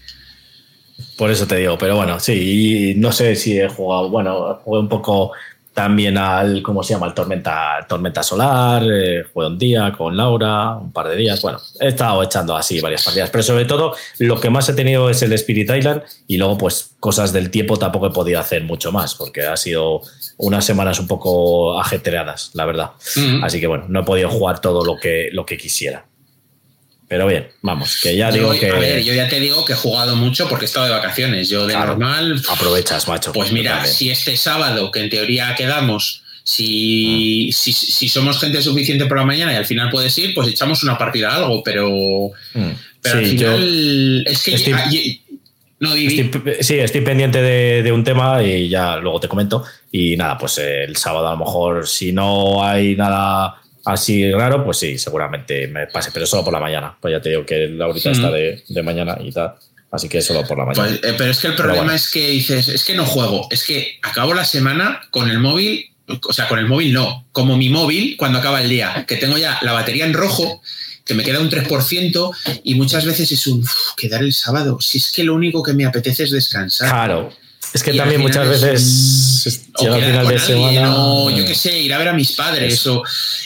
Por 1.17 1.31
eso 1.31 1.47
te 1.47 1.57
digo, 1.57 1.79
pero 1.79 1.97
bueno, 1.97 2.21
sí, 2.21 2.95
no 2.97 3.13
sé 3.13 3.35
si 3.35 3.59
he 3.59 3.69
jugado, 3.69 4.09
bueno, 4.09 4.61
jugué 4.63 4.81
un 4.81 4.89
poco 4.89 5.33
también 5.79 6.19
al, 6.19 6.61
¿cómo 6.61 6.83
se 6.83 6.95
llama? 6.95 7.07
El 7.07 7.15
Tormenta, 7.15 7.87
Tormenta 7.89 8.25
Solar, 8.25 8.83
eh, 8.83 9.25
un 9.33 9.57
día 9.57 9.93
con 9.97 10.17
Laura, 10.17 10.73
un 10.73 10.91
par 10.93 11.07
de 11.07 11.15
días. 11.15 11.41
Bueno, 11.41 11.61
he 11.79 11.87
estado 11.87 12.21
echando 12.21 12.57
así 12.57 12.81
varias 12.81 13.05
partidas, 13.05 13.31
pero 13.31 13.45
sobre 13.45 13.65
todo 13.65 13.95
lo 14.19 14.41
que 14.41 14.51
más 14.51 14.69
he 14.69 14.75
tenido 14.75 15.09
es 15.09 15.23
el 15.23 15.33
Spirit 15.35 15.71
Island 15.71 16.03
y 16.27 16.37
luego 16.37 16.59
pues 16.59 16.97
cosas 16.99 17.33
del 17.33 17.51
tiempo 17.51 17.77
tampoco 17.77 18.09
he 18.09 18.11
podido 18.11 18.41
hacer 18.41 18.65
mucho 18.65 18.91
más 18.91 19.15
porque 19.15 19.43
ha 19.47 19.57
sido 19.57 20.01
unas 20.37 20.65
semanas 20.65 20.99
un 20.99 21.07
poco 21.07 21.79
ajetreadas, 21.79 22.51
la 22.55 22.65
verdad. 22.65 22.91
Así 23.45 23.61
que 23.61 23.69
bueno, 23.69 23.85
no 23.89 24.01
he 24.01 24.05
podido 24.05 24.31
jugar 24.31 24.61
todo 24.61 24.85
lo 24.85 24.97
que, 24.97 25.29
lo 25.31 25.47
que 25.47 25.57
quisiera. 25.57 26.07
Pero 27.09 27.27
bien, 27.27 27.49
vamos, 27.63 28.01
que 28.03 28.15
ya 28.17 28.31
digo 28.31 28.53
que. 28.53 28.69
A 28.69 28.79
ver, 28.79 29.03
yo 29.03 29.15
ya 29.15 29.29
te 29.29 29.41
digo 29.41 29.65
que 29.65 29.73
he 29.73 29.77
jugado 29.77 30.15
mucho 30.15 30.47
porque 30.47 30.67
he 30.67 30.69
estado 30.69 30.87
de 30.87 30.93
vacaciones. 30.93 31.49
Yo 31.49 31.67
de 31.67 31.73
normal. 31.73 32.43
Aprovechas, 32.51 33.09
macho. 33.09 33.33
Pues 33.33 33.51
mira, 33.51 33.87
si 33.87 34.11
este 34.11 34.37
sábado, 34.37 34.91
que 34.93 35.01
en 35.01 35.09
teoría 35.09 35.55
quedamos, 35.55 36.23
si, 36.45 37.49
mm. 37.49 37.53
si, 37.53 38.09
somos 38.11 38.39
gente 38.39 38.61
suficiente 38.61 39.07
por 39.07 39.17
la 39.17 39.25
mañana 39.25 39.55
y 39.55 39.57
al 39.57 39.65
final 39.65 39.89
puedes 39.91 40.17
ir, 40.19 40.35
pues 40.35 40.49
echamos 40.49 40.83
una 40.83 40.99
partida 40.99 41.35
algo, 41.35 41.63
pero. 41.63 41.89
Mm. 42.53 42.71
Pero 43.01 43.19
al 43.19 43.27
final. 43.27 44.25
es 44.27 44.43
que. 44.43 45.21
no, 45.81 45.93
sí, 45.95 46.79
estoy 46.79 47.01
pendiente 47.01 47.41
de, 47.41 47.83
de, 47.83 47.91
un 47.91 48.05
tema 48.05 48.43
y 48.43 48.69
ya 48.69 48.99
luego 48.99 49.19
te 49.19 49.29
comento. 49.29 49.65
Y 49.91 50.15
nada, 50.19 50.37
pues 50.37 50.59
el 50.59 50.95
sábado 50.97 51.29
a 51.29 51.33
lo 51.33 51.39
mejor, 51.39 51.89
si 51.89 52.13
no 52.13 52.63
hay 52.63 52.97
nada 52.97 53.63
así 53.89 54.31
raro, 54.33 54.65
pues 54.65 54.79
sí, 54.79 54.99
seguramente 54.99 55.67
me 55.69 55.87
pase, 55.87 56.11
pero 56.13 56.27
solo 56.27 56.45
por 56.45 56.53
la 56.53 56.61
mañana. 56.61 56.97
Pues 57.01 57.13
ya 57.13 57.21
te 57.21 57.31
digo 57.31 57.45
que 57.45 57.69
la 57.69 57.89
horita 57.89 58.11
está 58.11 58.31
de, 58.31 58.63
de, 58.69 58.83
mañana 58.83 59.17
y 59.21 59.33
tal. 59.33 59.55
Así 59.91 60.09
que 60.09 60.21
solo 60.21 60.47
por 60.47 60.59
la 60.59 60.67
mañana. 60.67 60.89
Pues, 60.89 61.01
eh, 61.03 61.15
pero 61.17 61.31
es 61.31 61.39
que 61.39 61.49
el 61.49 61.55
problema 61.55 61.95
es 61.95 62.11
que 62.11 62.29
dices, 62.31 62.69
es 62.69 62.85
que 62.85 62.95
no 62.95 63.07
juego, 63.07 63.49
es 63.51 63.65
que 63.65 63.99
acabo 64.03 64.35
la 64.35 64.45
semana 64.45 65.01
con 65.11 65.31
el 65.31 65.39
móvil, 65.39 65.91
o 66.07 66.33
sea, 66.33 66.49
con 66.49 66.59
el 66.59 66.67
móvil 66.67 66.93
no, 66.93 67.27
como 67.33 67.57
mi 67.57 67.71
móvil 67.71 68.17
cuando 68.19 68.39
acaba 68.39 68.61
el 68.61 68.69
día, 68.69 69.05
que 69.09 69.17
tengo 69.17 69.39
ya 69.39 69.59
la 69.63 69.73
batería 69.73 70.05
en 70.05 70.13
rojo, 70.13 70.63
que 71.05 71.15
me 71.15 71.25
queda 71.25 71.41
un 71.41 71.49
3% 71.49 72.61
y 72.65 72.75
muchas 72.75 73.07
veces 73.07 73.33
es 73.33 73.47
un 73.47 73.65
quedar 73.97 74.23
el 74.23 74.35
sábado. 74.35 74.79
Si 74.81 74.99
es 74.99 75.11
que 75.11 75.25
lo 75.25 75.35
único 75.35 75.63
que 75.63 75.73
me 75.73 75.87
apetece 75.87 76.25
es 76.25 76.31
descansar. 76.31 76.91
Claro. 76.91 77.33
Es 77.73 77.83
que 77.83 77.93
también 77.95 78.21
muchas 78.21 78.49
veces 78.49 79.69
o 79.79 79.93
al 79.93 80.03
final 80.03 80.29
de 80.29 80.39
semana. 80.39 80.97
O 80.97 81.31
yo 81.31 81.45
qué 81.45 81.55
sé, 81.55 81.79
ir 81.79 81.93
a 81.93 81.99
ver 81.99 82.09
a 82.09 82.13
mis 82.13 82.33
padres 82.33 82.87
o, 82.87 83.03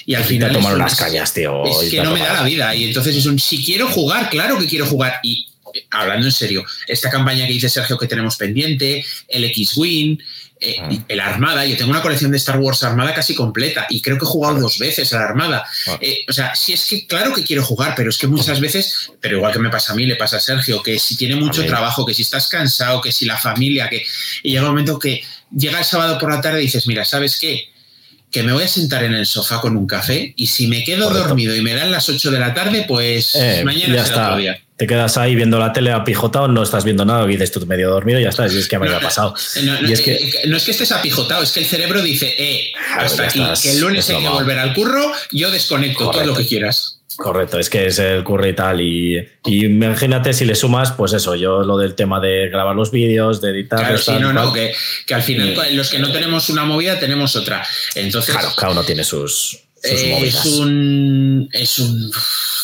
y 0.06 0.14
al 0.14 0.24
final. 0.24 0.52
tomar 0.52 0.74
unas 0.74 0.94
cañas, 0.94 1.32
tío. 1.32 1.64
Es 1.64 1.90
que 1.90 2.02
no 2.02 2.12
me 2.12 2.20
da 2.20 2.34
la 2.34 2.42
vida. 2.42 2.74
Y 2.74 2.84
entonces 2.84 3.16
es 3.16 3.26
un 3.26 3.38
si 3.38 3.64
quiero 3.64 3.88
jugar, 3.88 4.30
claro 4.30 4.58
que 4.58 4.66
quiero 4.66 4.86
jugar. 4.86 5.20
Y 5.22 5.48
hablando 5.90 6.26
en 6.26 6.32
serio, 6.32 6.64
esta 6.86 7.10
campaña 7.10 7.46
que 7.46 7.52
dice 7.52 7.68
Sergio 7.68 7.98
que 7.98 8.06
tenemos 8.06 8.36
pendiente, 8.36 9.04
el 9.28 9.44
X-Wing, 9.44 10.18
eh, 10.62 10.76
ah. 10.80 10.88
el 11.08 11.20
Armada, 11.20 11.66
yo 11.66 11.76
tengo 11.76 11.90
una 11.90 12.00
colección 12.00 12.30
de 12.30 12.36
Star 12.36 12.58
Wars 12.58 12.84
Armada 12.84 13.12
casi 13.12 13.34
completa 13.34 13.86
y 13.90 14.00
creo 14.00 14.16
que 14.16 14.24
he 14.24 14.28
jugado 14.28 14.60
dos 14.60 14.78
veces 14.78 15.12
a 15.12 15.18
la 15.18 15.24
Armada. 15.24 15.64
Ah. 15.88 15.98
Eh, 16.00 16.24
o 16.28 16.32
sea, 16.32 16.54
si 16.54 16.72
es 16.72 16.86
que 16.86 17.06
claro 17.06 17.34
que 17.34 17.42
quiero 17.42 17.64
jugar, 17.64 17.94
pero 17.96 18.10
es 18.10 18.16
que 18.16 18.28
muchas 18.28 18.60
veces, 18.60 19.10
pero 19.20 19.38
igual 19.38 19.52
que 19.52 19.58
me 19.58 19.70
pasa 19.70 19.92
a 19.92 19.96
mí, 19.96 20.06
le 20.06 20.16
pasa 20.16 20.36
a 20.36 20.40
Sergio, 20.40 20.82
que 20.82 20.98
si 20.98 21.16
tiene 21.16 21.34
mucho 21.34 21.66
trabajo, 21.66 22.06
que 22.06 22.14
si 22.14 22.22
estás 22.22 22.48
cansado, 22.48 23.00
que 23.00 23.10
si 23.10 23.24
la 23.24 23.36
familia, 23.36 23.88
que 23.88 24.04
y 24.42 24.50
llega 24.50 24.62
un 24.62 24.68
momento 24.68 24.98
que 24.98 25.22
llega 25.50 25.80
el 25.80 25.84
sábado 25.84 26.18
por 26.18 26.32
la 26.32 26.40
tarde 26.40 26.60
y 26.60 26.66
dices, 26.66 26.86
mira, 26.86 27.04
¿sabes 27.04 27.38
qué? 27.38 27.68
que 28.30 28.42
me 28.42 28.52
voy 28.54 28.64
a 28.64 28.68
sentar 28.68 29.04
en 29.04 29.12
el 29.12 29.26
sofá 29.26 29.60
con 29.60 29.76
un 29.76 29.86
café 29.86 30.32
y 30.36 30.46
si 30.46 30.66
me 30.66 30.84
quedo 30.84 31.10
dormido 31.10 31.54
y 31.54 31.60
me 31.60 31.74
dan 31.74 31.90
las 31.90 32.08
8 32.08 32.30
de 32.30 32.38
la 32.38 32.54
tarde, 32.54 32.86
pues 32.88 33.34
eh, 33.34 33.62
mañana 33.62 33.94
ya 33.94 34.02
está. 34.04 34.28
Otro 34.28 34.38
día 34.38 34.58
te 34.82 34.88
quedas 34.88 35.16
ahí 35.16 35.36
viendo 35.36 35.60
la 35.60 35.72
tele 35.72 35.92
apijotado, 35.92 36.48
no 36.48 36.60
estás 36.60 36.82
viendo 36.82 37.04
nada, 37.04 37.24
y 37.26 37.28
dices 37.28 37.52
tú 37.52 37.64
medio 37.66 37.88
dormido 37.88 38.18
y 38.18 38.24
ya 38.24 38.30
está, 38.30 38.48
y 38.48 38.58
es 38.58 38.66
que 38.66 38.80
me 38.80 38.88
había 38.88 38.98
pasado. 38.98 39.32
No, 39.62 39.88
y 39.88 39.92
es 39.92 40.00
que, 40.00 40.18
no 40.48 40.56
es 40.56 40.64
que 40.64 40.72
estés 40.72 40.90
apijotado, 40.90 41.40
es 41.40 41.52
que 41.52 41.60
el 41.60 41.66
cerebro 41.66 42.02
dice, 42.02 42.34
eh, 42.36 42.72
hasta 42.98 43.22
aquí, 43.22 43.40
que 43.62 43.70
el 43.70 43.78
lunes 43.78 44.10
hay 44.10 44.20
que 44.20 44.28
volver 44.28 44.58
al 44.58 44.74
curro, 44.74 45.12
yo 45.30 45.52
desconecto 45.52 46.10
todo 46.10 46.24
lo 46.24 46.34
que 46.34 46.48
quieras. 46.48 46.98
Correcto, 47.16 47.60
es 47.60 47.70
que 47.70 47.86
es 47.86 48.00
el 48.00 48.24
curro 48.24 48.48
y 48.48 48.56
tal. 48.56 48.80
Y, 48.80 49.24
imagínate 49.44 50.32
si 50.32 50.46
le 50.46 50.56
sumas, 50.56 50.90
pues 50.90 51.12
eso, 51.12 51.36
yo 51.36 51.62
lo 51.62 51.78
del 51.78 51.94
tema 51.94 52.18
de 52.18 52.48
grabar 52.48 52.74
los 52.74 52.90
vídeos, 52.90 53.40
de 53.40 53.50
editar. 53.50 53.78
Claro, 53.78 53.98
sí, 53.98 54.14
no, 54.18 54.32
no, 54.32 54.52
que, 54.52 54.74
al 55.14 55.22
final 55.22 55.76
los 55.76 55.90
que 55.90 56.00
no 56.00 56.10
tenemos 56.10 56.50
una 56.50 56.64
movida 56.64 56.98
tenemos 56.98 57.36
otra. 57.36 57.64
Entonces, 57.94 58.34
claro, 58.34 58.50
cada 58.56 58.72
uno 58.72 58.82
tiene 58.82 59.04
sus, 59.04 59.62
es 59.82 60.44
un. 60.46 61.48
Es 61.52 61.78
un. 61.78 62.10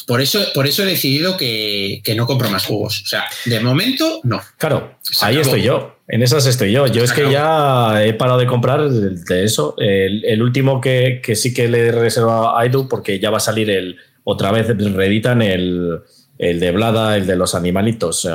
Por 0.07 0.20
eso, 0.20 0.47
por 0.55 0.66
eso 0.66 0.82
he 0.82 0.86
decidido 0.86 1.36
que, 1.36 2.03
no 2.16 2.27
compro 2.27 2.49
más 2.51 2.65
juegos. 2.65 3.03
O 3.05 3.07
sea, 3.07 3.24
de 3.45 3.61
momento, 3.61 4.20
no. 4.24 4.40
Claro, 4.57 4.99
ahí 5.20 5.36
estoy 5.36 5.62
yo. 5.62 5.97
En 6.09 6.23
esas 6.23 6.47
estoy 6.47 6.73
yo. 6.73 6.86
Yo 6.86 7.05
es 7.05 7.12
que 7.12 7.31
ya 7.31 8.03
he 8.05 8.15
parado 8.15 8.39
de 8.39 8.47
comprar 8.47 8.89
de 8.89 9.45
eso. 9.45 9.74
El, 9.78 10.43
último 10.43 10.81
que, 10.81 11.20
sí 11.35 11.53
que 11.53 11.69
le 11.69 11.89
he 11.89 11.93
reservado 11.93 12.57
a 12.57 12.61
Aidu, 12.62 12.89
porque 12.89 13.19
ya 13.19 13.31
va 13.31 13.39
a 13.39 13.40
salir 13.40 13.70
el. 13.70 13.97
Otra 14.24 14.53
vez 14.53 14.66
reeditan 14.69 15.40
el, 15.40 16.01
el 16.39 16.61
de 16.61 16.70
Blada, 16.70 17.16
el 17.16 17.27
de 17.27 17.36
los 17.36 17.55
animalitos. 17.55 18.28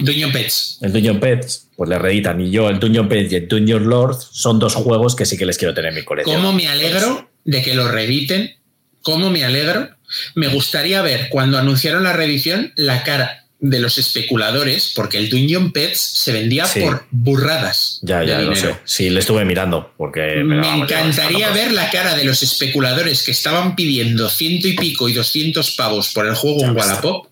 Dungeon 0.00 0.32
Pets. 0.32 0.78
El 0.82 0.92
Dungeon 0.92 1.20
Pets, 1.20 1.68
pues 1.76 1.88
le 1.88 1.98
reeditan. 1.98 2.40
Y 2.40 2.50
yo, 2.50 2.68
el 2.68 2.80
Dungeon 2.80 3.08
Pets 3.08 3.32
y 3.32 3.36
el 3.36 3.48
Dungeon 3.48 3.88
Lord 3.88 4.16
son 4.30 4.58
dos 4.58 4.74
juegos 4.74 5.14
que 5.14 5.24
sí 5.24 5.36
que 5.36 5.46
les 5.46 5.56
quiero 5.56 5.72
tener 5.72 5.90
en 5.90 5.96
mi 5.96 6.04
colección. 6.04 6.36
¿Cómo 6.36 6.52
me 6.52 6.66
alegro 6.68 7.28
de 7.46 7.62
que 7.62 7.74
lo 7.74 7.88
reediten. 7.88 8.56
¿Cómo 9.02 9.30
me 9.30 9.44
alegro? 9.44 9.88
Me 10.34 10.48
gustaría 10.48 11.00
ver 11.00 11.28
cuando 11.30 11.58
anunciaron 11.58 12.04
la 12.04 12.12
reedición 12.12 12.72
la 12.76 13.02
cara 13.02 13.44
de 13.58 13.80
los 13.80 13.96
especuladores, 13.96 14.92
porque 14.94 15.16
el 15.16 15.30
Dungeon 15.30 15.72
Pets 15.72 15.98
se 15.98 16.32
vendía 16.32 16.66
por 16.66 17.06
burradas. 17.10 18.00
Ya, 18.02 18.22
ya, 18.22 18.40
lo 18.40 18.54
sé. 18.54 18.76
Sí, 18.84 19.08
le 19.08 19.20
estuve 19.20 19.44
mirando. 19.44 19.94
Porque 19.96 20.42
me, 20.44 20.58
encantaría 20.76 21.50
ver 21.50 21.72
la 21.72 21.90
cara 21.90 22.14
de 22.14 22.24
los 22.24 22.42
especuladores 22.42 23.22
que 23.24 23.30
estaban 23.30 23.74
pidiendo 23.74 24.28
ciento 24.28 24.68
y 24.68 24.74
pico 24.74 25.08
y 25.08 25.14
doscientos 25.14 25.74
pavos 25.74 26.12
por 26.12 26.26
el 26.26 26.34
juego 26.34 26.64
en 26.64 26.76
Wallapop 26.76 27.28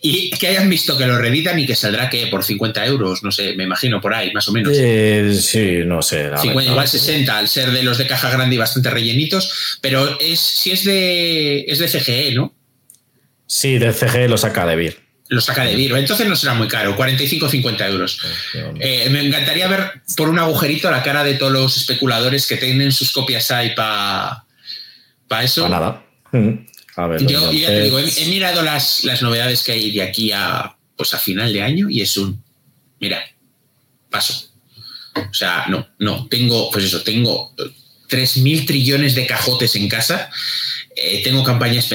y 0.00 0.30
que 0.30 0.46
hayan 0.46 0.70
visto 0.70 0.96
que 0.96 1.06
lo 1.06 1.18
reeditan 1.18 1.58
y 1.58 1.66
que 1.66 1.74
saldrá 1.74 2.08
que 2.08 2.28
por 2.28 2.44
50 2.44 2.86
euros, 2.86 3.24
no 3.24 3.32
sé, 3.32 3.54
me 3.54 3.64
imagino 3.64 4.00
por 4.00 4.14
ahí, 4.14 4.32
más 4.32 4.46
o 4.48 4.52
menos. 4.52 4.72
Eh, 4.76 5.36
sí, 5.40 5.80
no 5.84 6.02
sé. 6.02 6.30
50, 6.40 6.70
igual 6.70 6.86
60, 6.86 7.36
al 7.36 7.48
ser 7.48 7.72
de 7.72 7.82
los 7.82 7.98
de 7.98 8.06
caja 8.06 8.30
grande 8.30 8.54
y 8.54 8.58
bastante 8.58 8.90
rellenitos, 8.90 9.78
pero 9.80 10.18
es 10.20 10.38
si 10.38 10.70
es 10.70 10.84
de 10.84 11.64
es 11.66 11.80
de 11.80 11.88
CGE, 11.88 12.34
¿no? 12.34 12.54
Sí, 13.46 13.78
de 13.78 13.92
CGE 13.92 14.28
lo 14.28 14.38
saca 14.38 14.66
de 14.66 14.76
Vir. 14.76 14.98
Lo 15.30 15.40
saca 15.40 15.64
de 15.64 15.74
Vir, 15.74 15.92
entonces 15.96 16.26
no 16.26 16.36
será 16.36 16.54
muy 16.54 16.68
caro, 16.68 16.96
45 16.96 17.46
o 17.46 17.48
50 17.48 17.88
euros. 17.88 18.20
Eh, 18.80 19.08
me 19.10 19.20
encantaría 19.20 19.66
ver 19.66 20.00
por 20.16 20.28
un 20.28 20.38
agujerito 20.38 20.90
la 20.90 21.02
cara 21.02 21.24
de 21.24 21.34
todos 21.34 21.52
los 21.52 21.76
especuladores 21.76 22.46
que 22.46 22.56
tienen 22.56 22.92
sus 22.92 23.10
copias 23.10 23.50
ahí 23.50 23.74
para 23.74 24.44
para 25.26 25.42
eso. 25.42 25.62
Para 25.62 25.80
nada. 25.80 26.02
Mm. 26.32 26.66
Yo 27.20 27.52
ya 27.52 27.68
te 27.68 27.82
digo, 27.82 27.98
he, 27.98 28.26
mirado 28.26 28.62
las, 28.62 29.04
las, 29.04 29.22
novedades 29.22 29.62
que 29.62 29.72
hay 29.72 29.92
de 29.92 30.02
aquí 30.02 30.32
a, 30.32 30.76
pues 30.96 31.14
a 31.14 31.18
final 31.18 31.52
de 31.52 31.62
año 31.62 31.88
y 31.88 32.02
es 32.02 32.16
un, 32.16 32.42
mira, 32.98 33.22
paso. 34.10 34.48
O 35.14 35.34
sea, 35.34 35.66
no, 35.68 35.86
no, 35.98 36.26
tengo, 36.28 36.70
pues 36.70 36.86
eso, 36.86 37.02
tengo 37.02 37.54
3.000 38.08 38.66
trillones 38.66 39.14
de 39.14 39.26
cajotes 39.26 39.76
en 39.76 39.88
casa, 39.88 40.28
eh, 40.96 41.22
tengo 41.22 41.44
campañas 41.44 41.88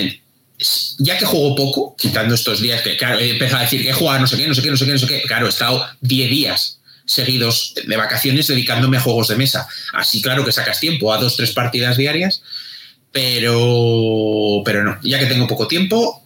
ya 0.99 1.17
que 1.17 1.25
juego 1.25 1.55
poco, 1.55 1.95
quitando 1.97 2.35
estos 2.35 2.61
días 2.61 2.81
que, 2.81 2.95
claro, 2.95 3.19
he 3.19 3.31
empezado 3.31 3.59
a 3.59 3.63
decir 3.63 3.81
que 3.81 3.89
he 3.89 3.93
jugado 3.93 4.21
no 4.21 4.27
sé 4.27 4.37
qué, 4.37 4.47
no 4.47 4.53
sé 4.53 4.61
qué, 4.61 4.69
no 4.69 4.77
sé 4.77 4.85
qué, 4.85 4.91
no 4.93 4.99
sé 4.99 5.07
qué, 5.07 5.21
claro, 5.23 5.47
he 5.47 5.49
estado 5.49 5.85
10 5.99 6.29
días 6.29 6.79
seguidos 7.05 7.73
de 7.85 7.97
vacaciones 7.97 8.47
dedicándome 8.47 8.95
a 8.95 9.01
juegos 9.01 9.27
de 9.27 9.35
mesa. 9.35 9.67
Así, 9.91 10.21
claro 10.21 10.45
que 10.45 10.53
sacas 10.53 10.79
tiempo 10.79 11.11
a 11.11 11.17
dos, 11.17 11.35
tres 11.35 11.51
partidas 11.51 11.97
diarias 11.97 12.42
pero, 13.13 14.63
pero 14.65 14.83
no, 14.83 14.97
ya 15.03 15.19
que 15.19 15.27
tengo 15.27 15.47
poco 15.47 15.67
tiempo, 15.67 16.23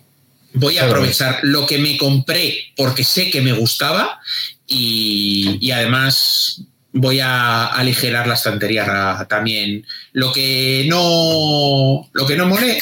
voy 0.53 0.77
a 0.77 0.85
aprovechar 0.85 1.39
lo 1.43 1.67
que 1.67 1.77
me 1.77 1.97
compré 1.97 2.55
porque 2.77 3.03
sé 3.03 3.29
que 3.29 3.41
me 3.41 3.51
gustaba 3.51 4.19
y, 4.65 5.69
además 5.69 6.63
voy 6.93 7.19
a 7.19 7.67
aligerar 7.67 8.25
la 8.25 8.33
estantería 8.35 9.25
también. 9.29 9.85
Lo 10.13 10.31
que 10.31 10.85
no, 10.87 12.09
lo 12.13 12.25
que 12.25 12.37
no 12.37 12.47
mole, 12.47 12.79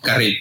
carril. 0.00 0.38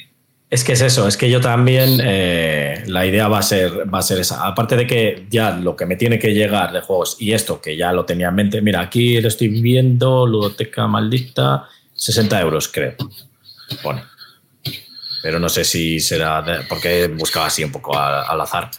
Es 0.52 0.64
que 0.64 0.74
es 0.74 0.82
eso, 0.82 1.08
es 1.08 1.18
que 1.18 1.30
yo 1.30 1.42
también 1.42 2.00
eh, 2.04 2.84
la 2.86 3.06
idea 3.06 3.28
va 3.28 3.40
a 3.40 3.44
ser 3.44 3.92
va 3.92 4.00
a 4.00 4.04
ser 4.04 4.20
esa. 4.20 4.46
Aparte 4.46 4.76
de 4.78 4.86
que 4.86 5.26
ya 5.30 5.52
lo 5.52 5.76
que 5.76 5.86
me 5.86 5.96
tiene 5.96 6.20
que 6.20 6.34
llegar 6.34 6.72
de 6.72 6.82
juegos 6.82 7.18
y 7.20 7.34
esto 7.34 7.62
que 7.62 7.76
ya 7.76 7.92
lo 7.92 8.06
tenía 8.06 8.28
en 8.28 8.36
mente, 8.36 8.62
mira, 8.62 8.82
aquí 8.82 9.20
lo 9.20 9.28
estoy 9.28 9.48
viendo, 9.48 10.28
ludoteca 10.28 10.88
maldita, 10.88 11.68
60 12.02 12.42
euros, 12.42 12.68
creo. 12.68 12.96
Pone. 13.84 14.04
Pero 15.22 15.40
no 15.40 15.50
sé 15.50 15.64
si 15.64 16.00
será 16.00 16.44
porque 16.68 17.08
buscaba 17.08 17.46
así 17.46 17.64
un 17.64 17.72
poco 17.72 17.96
al, 17.96 18.42
azar. 18.42 18.72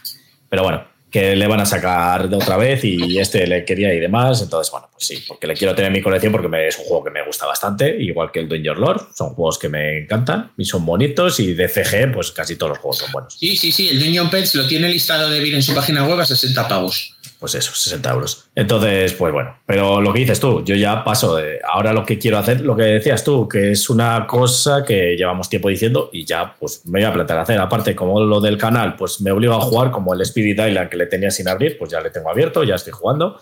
Pero 0.49 0.63
bueno, 0.63 0.85
que 1.09 1.33
le 1.33 1.47
van 1.47 1.61
a 1.61 1.65
sacar 1.65 2.29
de 2.29 2.35
otra 2.35 2.57
vez 2.57 2.83
y 2.83 3.17
este 3.17 3.47
le 3.47 3.63
quería 3.63 3.93
y 3.93 3.99
demás. 4.01 4.41
Entonces, 4.41 4.69
bueno, 4.69 4.89
pues 4.91 5.07
sí, 5.07 5.23
porque 5.25 5.47
le 5.47 5.53
quiero 5.53 5.73
tener 5.73 5.87
en 5.87 5.93
mi 5.93 6.01
colección 6.01 6.33
porque 6.33 6.67
es 6.67 6.77
un 6.77 6.83
juego 6.83 7.05
que 7.05 7.11
me 7.11 7.25
gusta 7.25 7.45
bastante, 7.45 7.95
igual 7.97 8.29
que 8.29 8.41
el 8.41 8.49
Dungeon 8.49 8.81
Lord. 8.81 9.07
Son 9.15 9.29
juegos 9.29 9.57
que 9.57 9.69
me 9.69 9.99
encantan 9.99 10.51
y 10.57 10.65
son 10.65 10.85
bonitos 10.85 11.39
y 11.39 11.53
de 11.53 11.69
CG, 11.69 12.11
pues 12.13 12.31
casi 12.31 12.57
todos 12.57 12.71
los 12.71 12.79
juegos 12.79 12.97
son 12.97 13.11
buenos. 13.13 13.37
Sí, 13.39 13.55
sí, 13.55 13.71
sí. 13.71 13.87
El 13.87 14.03
Dungeon 14.03 14.29
Pets 14.29 14.55
lo 14.55 14.67
tiene 14.67 14.89
listado 14.89 15.29
de 15.29 15.39
vir 15.39 15.55
en 15.55 15.63
su 15.63 15.73
página 15.73 16.05
web 16.05 16.19
a 16.19 16.25
60 16.25 16.67
pavos 16.67 17.15
pues 17.43 17.55
eso, 17.55 17.73
60 17.75 18.09
euros. 18.09 18.49
Entonces, 18.55 19.11
pues 19.15 19.33
bueno, 19.33 19.57
pero 19.65 19.99
lo 19.99 20.13
que 20.13 20.19
dices 20.19 20.39
tú, 20.39 20.63
yo 20.63 20.75
ya 20.75 21.03
paso 21.03 21.35
de, 21.35 21.59
ahora 21.69 21.91
lo 21.91 22.05
que 22.05 22.17
quiero 22.17 22.37
hacer, 22.37 22.61
lo 22.61 22.73
que 22.73 22.83
decías 22.83 23.21
tú, 23.25 23.49
que 23.49 23.71
es 23.71 23.89
una 23.89 24.25
cosa 24.25 24.85
que 24.85 25.17
llevamos 25.17 25.49
tiempo 25.49 25.67
diciendo 25.67 26.09
y 26.13 26.23
ya 26.23 26.55
pues 26.57 26.85
me 26.85 27.01
voy 27.01 27.03
a 27.03 27.11
plantear 27.11 27.39
hacer. 27.39 27.59
Aparte, 27.59 27.97
como 27.97 28.21
lo 28.21 28.39
del 28.39 28.57
canal, 28.57 28.95
pues 28.95 29.19
me 29.19 29.29
obligo 29.29 29.55
a 29.55 29.59
jugar 29.59 29.91
como 29.91 30.13
el 30.13 30.21
Spirit 30.21 30.57
Island 30.57 30.87
que 30.87 30.95
le 30.95 31.07
tenía 31.07 31.31
sin 31.31 31.49
abrir, 31.49 31.77
pues 31.77 31.91
ya 31.91 31.99
le 31.99 32.11
tengo 32.11 32.29
abierto, 32.29 32.63
ya 32.63 32.75
estoy 32.75 32.93
jugando 32.93 33.37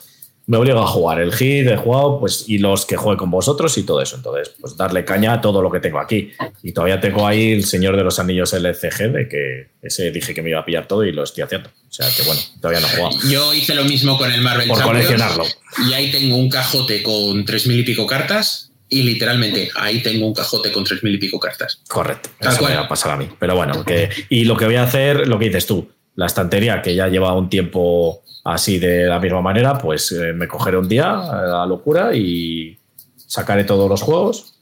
me 0.52 0.58
obligo 0.58 0.82
a 0.82 0.86
jugar. 0.86 1.22
El 1.22 1.34
hit, 1.34 1.66
he 1.66 1.78
jugado, 1.78 2.20
pues, 2.20 2.44
y 2.46 2.58
los 2.58 2.86
que 2.86 2.98
juegue 2.98 3.18
con 3.18 3.32
vosotros 3.32 3.78
y 3.78 3.84
todo 3.84 4.02
eso. 4.02 4.18
Entonces, 4.18 4.54
pues 4.60 4.76
darle 4.76 5.06
caña 5.06 5.32
a 5.32 5.40
todo 5.40 5.62
lo 5.62 5.72
que 5.72 5.80
tengo 5.80 5.98
aquí. 5.98 6.32
Y 6.62 6.74
todavía 6.74 7.00
tengo 7.00 7.26
ahí 7.26 7.54
el 7.54 7.64
Señor 7.64 7.96
de 7.96 8.04
los 8.04 8.20
Anillos 8.20 8.52
LCG, 8.52 9.14
de 9.14 9.30
que 9.30 9.70
ese 9.82 10.12
dije 10.12 10.34
que 10.34 10.42
me 10.42 10.50
iba 10.50 10.60
a 10.60 10.66
pillar 10.66 10.90
todo 10.90 11.06
y 11.06 11.14
lo 11.14 11.24
estoy 11.24 11.44
haciendo. 11.44 11.70
O 11.70 11.94
sea 11.94 12.06
que 12.14 12.24
bueno, 12.24 12.42
todavía 12.60 12.82
no 12.82 12.88
he 12.88 12.90
jugado. 12.90 13.18
Yo 13.30 13.54
hice 13.54 13.74
lo 13.76 13.86
mismo 13.86 14.18
con 14.18 14.30
el 14.30 14.42
Marvel 14.42 14.68
Por 14.68 14.82
coleccionarlo. 14.82 15.46
Y 15.90 15.94
ahí 15.94 16.12
tengo 16.12 16.36
un 16.36 16.50
cajote 16.50 17.02
con 17.02 17.46
tres 17.46 17.66
mil 17.66 17.80
y 17.80 17.84
pico 17.84 18.06
cartas. 18.06 18.74
Y 18.90 19.04
literalmente 19.04 19.70
ahí 19.76 20.04
tengo 20.04 20.28
un 20.28 20.34
cajote 20.34 20.74
con 20.74 20.84
tres 20.84 21.02
mil 21.02 21.16
y 21.16 21.18
pico 21.18 21.40
cartas. 21.40 21.80
Correcto. 21.88 22.30
Eso 22.42 22.62
me 22.68 22.76
va 22.76 22.82
a 22.82 22.88
pasar 22.90 23.14
a 23.14 23.16
mí. 23.16 23.30
Pero 23.40 23.56
bueno, 23.56 23.86
que, 23.86 24.10
y 24.28 24.44
lo 24.44 24.58
que 24.58 24.66
voy 24.66 24.76
a 24.76 24.84
hacer, 24.84 25.30
lo 25.30 25.40
que 25.40 25.46
dices 25.46 25.66
tú, 25.66 25.88
la 26.16 26.26
estantería 26.26 26.82
que 26.82 26.94
ya 26.94 27.08
lleva 27.08 27.34
un 27.34 27.50
tiempo 27.50 28.22
así 28.44 28.80
de 28.80 29.06
la 29.06 29.20
misma 29.20 29.42
manera, 29.42 29.78
pues 29.78 30.12
eh, 30.12 30.34
me 30.34 30.48
cogeré 30.48 30.78
un 30.78 30.88
día 30.88 31.12
a 31.12 31.42
la 31.42 31.66
locura 31.66 32.16
y 32.16 32.78
sacaré 33.16 33.64
todos 33.64 33.90
los 33.90 34.02
juegos 34.02 34.56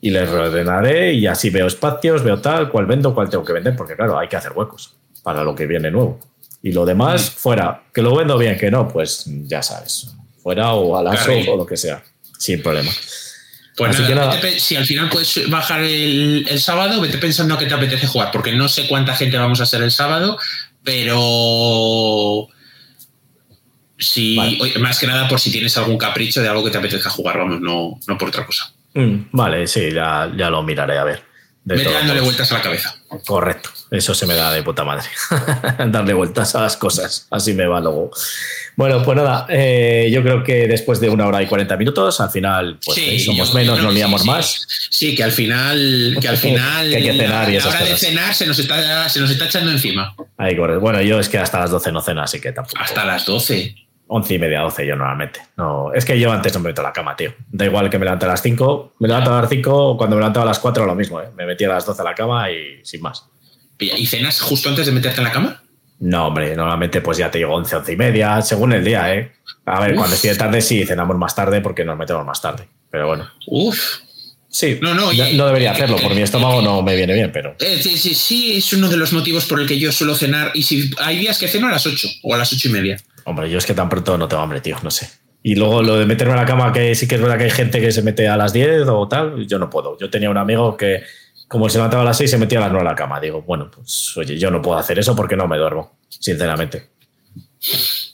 y 0.00 0.10
les 0.10 0.28
reordenaré 0.28 1.12
y 1.14 1.26
así 1.26 1.50
veo 1.50 1.66
espacios, 1.66 2.22
veo 2.22 2.40
tal, 2.40 2.70
cuál 2.70 2.86
vendo, 2.86 3.14
cuál 3.14 3.28
tengo 3.28 3.44
que 3.44 3.52
vender, 3.52 3.76
porque 3.76 3.96
claro, 3.96 4.18
hay 4.18 4.28
que 4.28 4.36
hacer 4.36 4.52
huecos 4.52 4.94
para 5.22 5.42
lo 5.42 5.54
que 5.54 5.66
viene 5.66 5.90
nuevo. 5.90 6.20
Y 6.62 6.72
lo 6.72 6.84
demás, 6.84 7.30
fuera. 7.30 7.82
Que 7.92 8.02
lo 8.02 8.14
vendo 8.16 8.36
bien, 8.38 8.58
que 8.58 8.70
no, 8.70 8.88
pues 8.88 9.24
ya 9.26 9.62
sabes. 9.62 10.08
Fuera 10.42 10.72
o 10.72 10.96
al 10.96 11.06
aso 11.08 11.32
o 11.48 11.56
lo 11.56 11.66
que 11.66 11.76
sea. 11.76 12.02
Sin 12.38 12.62
problema. 12.62 12.90
Pues 13.76 13.96
si 14.58 14.74
al 14.74 14.86
final 14.86 15.10
puedes 15.10 15.50
bajar 15.50 15.82
el, 15.82 16.58
sábado, 16.58 17.00
vete 17.00 17.18
pensando 17.18 17.54
a 17.54 17.58
qué 17.58 17.66
te 17.66 17.74
apetece 17.74 18.06
jugar, 18.06 18.30
porque 18.32 18.52
no 18.52 18.68
sé 18.68 18.88
cuánta 18.88 19.14
gente 19.14 19.36
vamos 19.36 19.60
a 19.60 19.66
ser 19.66 19.82
el 19.82 19.90
sábado, 19.90 20.38
pero 20.82 22.48
si 23.98 24.38
más 24.78 24.98
que 24.98 25.06
nada 25.06 25.28
por 25.28 25.40
si 25.40 25.50
tienes 25.50 25.76
algún 25.76 25.98
capricho 25.98 26.42
de 26.42 26.48
algo 26.48 26.64
que 26.64 26.70
te 26.70 26.78
apetezca 26.78 27.10
jugar, 27.10 27.38
vamos, 27.38 27.60
no, 27.60 27.98
no 28.06 28.18
por 28.18 28.28
otra 28.28 28.44
cosa. 28.44 28.72
Mm, 28.94 29.28
vale, 29.32 29.66
sí, 29.66 29.90
ya, 29.92 30.30
ya, 30.36 30.50
lo 30.50 30.62
miraré 30.62 30.98
a 30.98 31.04
ver. 31.04 31.22
Vete 31.64 31.90
dándole 31.90 32.20
vueltas 32.20 32.52
a 32.52 32.54
la 32.54 32.62
cabeza. 32.62 32.94
Correcto, 33.26 33.70
eso 33.90 34.14
se 34.14 34.24
me 34.24 34.34
da 34.34 34.52
de 34.52 34.62
puta 34.62 34.84
madre. 34.84 35.08
Darle 35.88 36.14
vueltas 36.14 36.54
a 36.54 36.62
las 36.62 36.76
cosas, 36.76 37.26
así 37.30 37.54
me 37.54 37.66
va 37.66 37.80
luego. 37.80 38.10
Bueno, 38.76 39.02
pues 39.02 39.16
nada, 39.16 39.46
eh, 39.48 40.08
yo 40.12 40.22
creo 40.22 40.44
que 40.44 40.68
después 40.68 41.00
de 41.00 41.08
una 41.08 41.26
hora 41.26 41.42
y 41.42 41.46
cuarenta 41.46 41.76
minutos, 41.76 42.20
al 42.20 42.30
final, 42.30 42.78
pues 42.84 42.98
eh, 42.98 43.18
somos 43.18 43.52
menos, 43.52 43.82
no 43.82 43.90
liamos 43.90 44.24
más. 44.24 44.66
Sí, 44.90 45.14
que 45.14 45.24
al 45.24 45.32
final, 45.32 46.16
que 46.20 46.28
al 46.28 46.36
final, 46.38 46.90
que 46.90 46.96
hay 46.96 47.02
que 47.02 47.12
cenar 47.14 47.50
y 47.50 47.58
la 47.58 47.66
hora 47.66 47.84
de 47.84 47.96
cenar 47.96 48.34
se 48.34 48.46
nos, 48.46 48.58
está, 48.58 49.08
se 49.08 49.18
nos 49.18 49.30
está 49.30 49.46
echando 49.46 49.72
encima. 49.72 50.14
Ahí, 50.36 50.54
bueno, 50.54 51.00
yo 51.02 51.18
es 51.18 51.28
que 51.28 51.38
hasta 51.38 51.58
las 51.60 51.70
12 51.70 51.90
no 51.90 52.00
ceno, 52.00 52.22
así 52.22 52.40
que 52.40 52.52
tampoco. 52.52 52.80
Hasta 52.80 53.04
las 53.04 53.26
12. 53.26 53.85
Once 54.08 54.34
y 54.34 54.38
media, 54.38 54.60
doce 54.60 54.86
yo 54.86 54.94
normalmente. 54.94 55.40
No, 55.56 55.92
es 55.92 56.04
que 56.04 56.18
yo 56.18 56.30
antes 56.30 56.54
no 56.54 56.60
me 56.60 56.68
meto 56.68 56.80
a 56.80 56.84
la 56.84 56.92
cama, 56.92 57.16
tío. 57.16 57.34
Da 57.50 57.64
igual 57.64 57.90
que 57.90 57.98
me 57.98 58.04
levante 58.04 58.24
a 58.24 58.28
las 58.28 58.40
5. 58.40 58.94
Me 59.00 59.08
levanto 59.08 59.34
a 59.34 59.40
las 59.40 59.50
5, 59.50 59.96
cuando 59.96 60.16
me 60.16 60.20
levantaba 60.20 60.44
a 60.44 60.48
las 60.48 60.60
4 60.60 60.86
lo 60.86 60.94
mismo, 60.94 61.20
¿eh? 61.20 61.28
Me 61.36 61.44
metí 61.44 61.64
a 61.64 61.68
las 61.68 61.84
12 61.84 62.02
a 62.02 62.04
la 62.04 62.14
cama 62.14 62.50
y 62.50 62.84
sin 62.84 63.02
más. 63.02 63.26
¿Y 63.78 64.06
cenas 64.06 64.40
justo 64.40 64.68
antes 64.68 64.86
de 64.86 64.92
meterte 64.92 65.18
en 65.18 65.24
la 65.24 65.32
cama? 65.32 65.62
No, 65.98 66.26
hombre, 66.26 66.54
normalmente 66.54 67.00
pues 67.00 67.18
ya 67.18 67.30
te 67.30 67.38
digo 67.38 67.54
11, 67.54 67.76
11 67.76 67.92
y 67.92 67.96
media, 67.96 68.42
según 68.42 68.72
el 68.72 68.84
día, 68.84 69.14
¿eh? 69.14 69.32
A 69.64 69.80
ver, 69.80 69.94
cuando 69.94 70.14
estoy 70.14 70.30
de 70.30 70.36
tarde 70.36 70.60
sí 70.60 70.84
cenamos 70.84 71.16
más 71.16 71.34
tarde 71.34 71.60
porque 71.60 71.84
nos 71.84 71.98
metemos 71.98 72.24
más 72.24 72.40
tarde. 72.40 72.68
Pero 72.90 73.08
bueno. 73.08 73.28
Uf. 73.46 73.78
Sí, 74.48 74.78
no, 74.80 74.94
no, 74.94 75.12
no 75.12 75.46
debería 75.46 75.72
hacerlo, 75.72 75.96
por 75.96 76.14
mi 76.14 76.22
estómago 76.22 76.62
no 76.62 76.80
me 76.80 76.96
viene 76.96 77.12
bien, 77.12 77.30
pero. 77.32 77.56
Eh, 77.58 77.78
sí, 77.82 77.98
sí, 77.98 78.14
sí, 78.14 78.56
es 78.56 78.72
uno 78.72 78.88
de 78.88 78.96
los 78.96 79.12
motivos 79.12 79.44
por 79.44 79.60
el 79.60 79.66
que 79.66 79.78
yo 79.78 79.92
suelo 79.92 80.14
cenar. 80.14 80.52
Y 80.54 80.62
si 80.62 80.90
hay 80.98 81.18
días 81.18 81.38
que 81.38 81.48
ceno 81.48 81.66
a 81.66 81.72
las 81.72 81.86
8 81.86 82.08
o 82.22 82.34
a 82.34 82.38
las 82.38 82.52
8 82.52 82.68
y 82.68 82.70
media. 82.72 82.96
Hombre, 83.26 83.50
yo 83.50 83.58
es 83.58 83.66
que 83.66 83.74
tan 83.74 83.88
pronto 83.88 84.16
no 84.16 84.28
tengo 84.28 84.42
hambre, 84.42 84.60
tío, 84.60 84.76
no 84.82 84.90
sé. 84.90 85.08
Y 85.42 85.56
luego 85.56 85.82
lo 85.82 85.96
de 85.96 86.06
meterme 86.06 86.34
a 86.34 86.36
la 86.36 86.46
cama, 86.46 86.72
que 86.72 86.94
sí 86.94 87.06
que 87.06 87.16
es 87.16 87.20
verdad 87.20 87.36
que 87.36 87.44
hay 87.44 87.50
gente 87.50 87.80
que 87.80 87.90
se 87.92 88.02
mete 88.02 88.28
a 88.28 88.36
las 88.36 88.52
10 88.52 88.88
o 88.88 89.06
tal, 89.08 89.46
yo 89.46 89.58
no 89.58 89.68
puedo. 89.68 89.98
Yo 89.98 90.08
tenía 90.10 90.30
un 90.30 90.36
amigo 90.38 90.76
que 90.76 91.02
como 91.48 91.68
se 91.68 91.78
levantaba 91.78 92.02
a 92.02 92.06
las 92.06 92.16
6 92.16 92.30
se 92.30 92.38
metía 92.38 92.58
a 92.58 92.62
las 92.62 92.72
9 92.72 92.86
a 92.86 92.90
la 92.90 92.96
cama. 92.96 93.20
Digo, 93.20 93.42
bueno, 93.42 93.68
pues 93.70 94.16
oye, 94.16 94.38
yo 94.38 94.50
no 94.50 94.62
puedo 94.62 94.78
hacer 94.78 94.98
eso 94.98 95.14
porque 95.14 95.36
no 95.36 95.46
me 95.48 95.58
duermo, 95.58 95.98
sinceramente. 96.08 96.88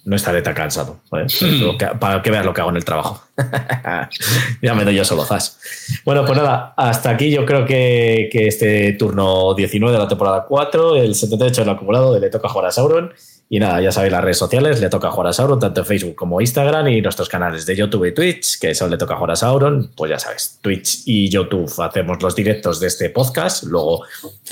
No 0.05 0.17
estaré 0.17 0.41
tan 0.41 0.55
cansado. 0.55 1.01
para 2.01 2.23
que 2.23 2.31
veas 2.31 2.45
lo 2.45 2.55
que 2.55 2.61
hago 2.63 2.71
en 2.71 2.77
el 2.77 2.85
trabajo. 2.85 3.23
ya 4.63 4.75
me 4.75 4.85
doy 4.85 4.95
yo 4.95 5.05
solo 5.05 5.25
zas. 5.25 5.59
Bueno, 6.05 6.25
pues 6.25 6.39
nada, 6.39 6.73
hasta 6.77 7.11
aquí 7.11 7.31
yo 7.31 7.45
creo 7.45 7.67
que, 7.67 8.29
que 8.33 8.47
este 8.47 8.95
turno 8.95 9.55
19 9.55 9.93
de 9.93 10.03
la 10.03 10.09
temporada 10.09 10.47
4, 10.49 10.97
el 10.97 11.15
78 11.15 11.63
en 11.63 11.69
el 11.69 11.75
acumulado 11.75 12.15
de 12.15 12.21
Le 12.21 12.31
Toca 12.31 12.49
Jugar 12.49 12.69
a 12.69 12.71
Sauron. 12.71 13.13
Y 13.53 13.61
nada, 13.61 13.83
ya 13.83 13.93
sabéis 13.93 14.13
las 14.13 14.25
redes 14.25 14.39
sociales, 14.39 14.81
le 14.81 14.89
toca 14.89 15.11
jugar 15.11 15.27
a 15.27 15.33
Sauron, 15.35 15.61
tanto 15.61 15.85
Facebook 15.85 16.15
como 16.15 16.41
Instagram 16.41 16.89
y 16.89 17.03
nuestros 17.03 17.29
canales 17.29 17.67
de 17.67 17.77
YouTube 17.77 18.07
y 18.07 18.15
Twitch, 18.15 18.59
que 18.59 18.71
eso 18.71 18.89
le 18.89 18.97
toca 18.97 19.15
jugar 19.15 19.33
a 19.33 19.37
Sauron, 19.37 19.91
pues 19.95 20.09
ya 20.09 20.19
sabes, 20.19 20.59
Twitch 20.63 21.03
y 21.05 21.29
YouTube 21.29 21.71
hacemos 21.83 22.23
los 22.23 22.35
directos 22.35 22.81
de 22.81 22.87
este 22.87 23.11
podcast, 23.11 23.65
luego 23.65 24.07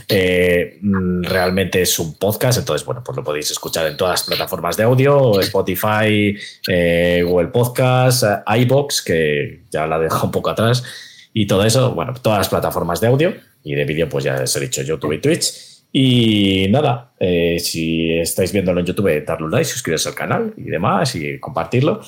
eh, 0.06 0.76
mm, 0.82 1.22
realmente 1.22 1.80
es 1.80 1.98
un 1.98 2.12
podcast, 2.12 2.58
entonces 2.58 2.84
bueno, 2.84 3.02
pues 3.02 3.16
lo 3.16 3.24
podéis 3.24 3.50
escuchar 3.50 3.86
en 3.86 3.96
todas 3.96 4.20
las 4.20 4.22
plataformas 4.24 4.76
de 4.76 4.82
audio, 4.82 5.40
Spotify, 5.40 6.36
eh, 6.68 7.22
Google 7.26 7.48
Podcast, 7.48 8.24
iBox, 8.54 9.00
que 9.00 9.62
ya 9.70 9.86
la 9.86 9.98
dejo 9.98 10.26
un 10.26 10.30
poco 10.30 10.50
atrás, 10.50 10.84
y 11.32 11.46
todo 11.46 11.64
eso, 11.64 11.94
bueno, 11.94 12.12
todas 12.20 12.40
las 12.40 12.50
plataformas 12.50 13.00
de 13.00 13.06
audio 13.06 13.32
y 13.64 13.74
de 13.74 13.84
vídeo, 13.86 14.10
pues 14.10 14.24
ya 14.24 14.42
os 14.42 14.54
he 14.54 14.60
dicho 14.60 14.82
YouTube 14.82 15.14
y 15.14 15.22
Twitch. 15.22 15.69
Y 15.92 16.68
nada, 16.70 17.12
eh, 17.18 17.58
si 17.58 18.12
estáis 18.12 18.52
viéndolo 18.52 18.80
en 18.80 18.86
YouTube, 18.86 19.24
darle 19.24 19.46
un 19.46 19.50
like, 19.50 19.64
suscribiros 19.64 20.06
al 20.06 20.14
canal 20.14 20.54
y 20.56 20.64
demás 20.64 21.14
y 21.16 21.38
compartirlo. 21.38 22.00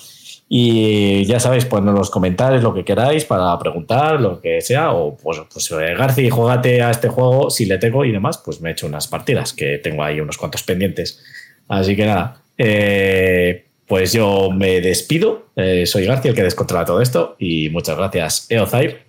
Y 0.48 1.24
ya 1.24 1.40
sabéis, 1.40 1.64
poned 1.64 1.92
los 1.92 2.10
comentarios 2.10 2.62
lo 2.62 2.74
que 2.74 2.84
queráis 2.84 3.24
para 3.24 3.58
preguntar, 3.58 4.20
lo 4.20 4.40
que 4.40 4.60
sea. 4.60 4.92
O 4.92 5.16
pues, 5.16 5.40
pues 5.52 5.70
eh, 5.72 5.94
Garci, 5.96 6.28
jugate 6.30 6.82
a 6.82 6.90
este 6.90 7.08
juego 7.08 7.50
si 7.50 7.64
le 7.64 7.78
tengo 7.78 8.04
y 8.04 8.12
demás. 8.12 8.38
Pues 8.38 8.60
me 8.60 8.68
he 8.68 8.72
hecho 8.72 8.86
unas 8.86 9.08
partidas 9.08 9.52
que 9.52 9.78
tengo 9.78 10.04
ahí 10.04 10.20
unos 10.20 10.36
cuantos 10.36 10.62
pendientes. 10.62 11.20
Así 11.68 11.96
que 11.96 12.06
nada, 12.06 12.42
eh, 12.58 13.64
pues 13.86 14.12
yo 14.12 14.50
me 14.50 14.80
despido. 14.80 15.48
soy 15.86 16.04
García 16.04 16.30
el 16.30 16.36
que 16.36 16.42
descontrola 16.42 16.84
todo 16.84 17.00
esto. 17.00 17.34
Y 17.38 17.70
muchas 17.70 17.96
gracias, 17.96 18.46
Eozair. 18.50 19.02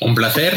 Un 0.00 0.14
placer 0.14 0.52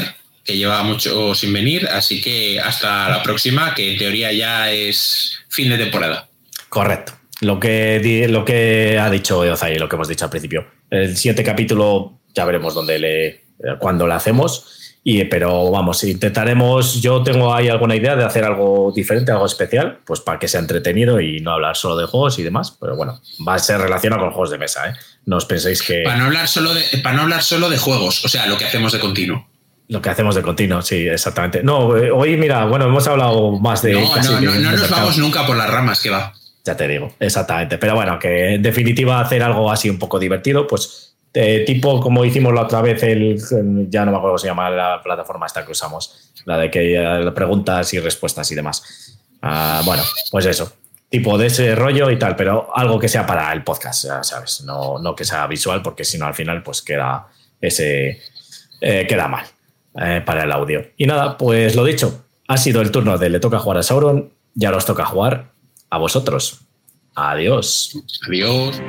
que 0.46 0.56
lleva 0.56 0.84
mucho 0.84 1.34
sin 1.34 1.52
venir, 1.52 1.88
así 1.88 2.22
que 2.22 2.60
hasta 2.60 3.10
la 3.10 3.24
próxima, 3.24 3.74
que 3.74 3.94
en 3.94 3.98
teoría 3.98 4.32
ya 4.32 4.72
es 4.72 5.40
fin 5.50 5.70
de 5.70 5.78
temporada. 5.78 6.30
Correcto. 6.70 7.14
Lo 7.42 7.60
que, 7.60 8.28
lo 8.30 8.46
que 8.46 8.98
ha 9.00 9.10
dicho 9.10 9.44
Eozai, 9.44 9.78
lo 9.78 9.90
que 9.90 9.96
hemos 9.96 10.08
dicho 10.08 10.26
al 10.26 10.32
principio. 10.32 10.68
El 10.90 11.18
siguiente 11.18 11.44
capítulo 11.44 12.20
ya 12.34 12.46
veremos 12.46 12.74
dónde 12.76 13.00
le, 13.00 13.46
cuándo 13.80 14.06
lo 14.06 14.14
hacemos. 14.14 14.72
Y, 15.04 15.24
pero 15.26 15.70
vamos, 15.70 16.04
intentaremos. 16.04 17.02
Yo 17.02 17.22
tengo 17.22 17.54
ahí 17.54 17.70
alguna 17.70 17.96
idea 17.96 18.16
de 18.16 18.24
hacer 18.24 18.44
algo 18.44 18.92
diferente, 18.96 19.32
algo 19.32 19.46
especial, 19.46 20.00
pues 20.06 20.20
para 20.20 20.40
que 20.40 20.48
sea 20.48 20.60
entretenido 20.60 21.20
y 21.20 21.42
no 21.42 21.52
hablar 21.52 21.76
solo 21.76 21.96
de 21.98 22.08
juegos 22.08 22.40
y 22.40 22.44
demás. 22.44 22.76
Pero 22.80 22.96
bueno, 22.96 23.22
va 23.48 23.56
a 23.56 23.60
ser 23.60 23.80
relacionado 23.80 24.24
con 24.24 24.32
juegos 24.32 24.50
de 24.50 24.58
mesa, 24.58 24.90
¿eh? 24.90 24.94
No 25.26 25.38
os 25.38 25.46
penséis 25.46 25.84
que. 25.84 26.02
Para 26.04 26.18
no 26.18 26.26
hablar 26.26 26.48
solo 26.48 26.74
de, 26.74 26.84
para 27.04 27.16
no 27.16 27.22
hablar 27.24 27.44
solo 27.44 27.70
de 27.70 27.78
juegos, 27.78 28.26
o 28.26 28.30
sea, 28.30 28.48
lo 28.48 28.58
que 28.58 28.66
hacemos 28.66 28.94
de 28.94 29.00
continuo. 29.00 29.48
Lo 29.88 30.02
que 30.02 30.10
hacemos 30.10 30.34
de 30.36 30.42
continuo, 30.42 30.82
sí, 30.82 31.08
exactamente. 31.08 31.62
No, 31.62 31.96
eh, 31.96 32.10
hoy, 32.10 32.38
mira, 32.38 32.66
bueno, 32.66 32.86
hemos 32.86 33.08
hablado 33.08 33.52
más 33.52 33.82
de. 33.82 33.94
No, 33.94 34.02
no, 34.02 34.42
no, 34.42 34.56
no 34.56 34.72
nos 34.72 34.90
vamos 34.90 35.18
nunca 35.18 35.46
por 35.46 35.56
las 35.56 35.70
ramas 35.70 36.02
que 36.02 36.10
va. 36.10 36.34
Ya 36.64 36.76
te 36.76 36.88
digo, 36.88 37.14
exactamente. 37.20 37.78
Pero 37.78 37.94
bueno, 37.94 38.18
que 38.18 38.56
en 38.56 38.64
definitiva 38.64 39.20
hacer 39.20 39.44
algo 39.44 39.72
así 39.72 39.90
un 39.90 40.00
poco 40.00 40.18
divertido, 40.18 40.66
pues 40.66 41.06
tipo 41.66 42.00
como 42.00 42.24
hicimos 42.24 42.54
la 42.54 42.62
otra 42.62 42.82
vez, 42.82 43.04
el, 43.04 43.38
ya 43.90 44.06
no 44.06 44.12
me 44.12 44.18
acuerdo 44.18 44.34
cómo 44.34 44.38
se 44.38 44.48
llama 44.48 44.70
la 44.70 45.02
plataforma 45.04 45.46
esta 45.46 45.66
que 45.66 45.74
usamos, 45.74 46.32
la 46.46 46.58
de 46.58 46.72
que 46.72 46.96
eh, 46.96 47.32
preguntas 47.32 47.94
y 47.94 48.00
respuestas 48.00 48.50
y 48.52 48.56
demás. 48.56 49.18
Ah, 49.42 49.82
bueno, 49.86 50.04
pues 50.32 50.46
eso, 50.46 50.72
tipo 51.10 51.38
de 51.38 51.48
ese 51.48 51.76
rollo 51.76 52.10
y 52.10 52.18
tal, 52.18 52.36
pero 52.36 52.70
algo 52.74 52.98
que 52.98 53.10
sea 53.10 53.26
para 53.26 53.52
el 53.52 53.64
podcast, 53.64 54.06
ya 54.06 54.24
sabes, 54.24 54.62
no, 54.62 54.98
no 55.00 55.14
que 55.16 55.26
sea 55.26 55.46
visual, 55.48 55.82
porque 55.82 56.06
si 56.06 56.18
no 56.18 56.26
al 56.26 56.34
final 56.34 56.64
pues 56.64 56.82
queda 56.82 57.28
ese 57.60 58.22
eh, 58.80 59.06
queda 59.08 59.28
mal. 59.28 59.46
Eh, 59.98 60.22
para 60.26 60.44
el 60.44 60.52
audio. 60.52 60.86
Y 60.98 61.06
nada, 61.06 61.38
pues 61.38 61.76
lo 61.76 61.86
dicho, 61.86 62.26
ha 62.48 62.58
sido 62.58 62.82
el 62.82 62.92
turno 62.92 63.18
de 63.18 63.30
Le 63.30 63.40
toca 63.40 63.60
jugar 63.60 63.78
a 63.78 63.84
Sauron, 63.84 64.30
ya 64.54 64.76
os 64.76 64.86
toca 64.86 65.06
jugar 65.06 65.52
a 65.90 65.98
vosotros. 65.98 66.62
Adiós. 67.16 67.94
Adiós. 68.28 68.82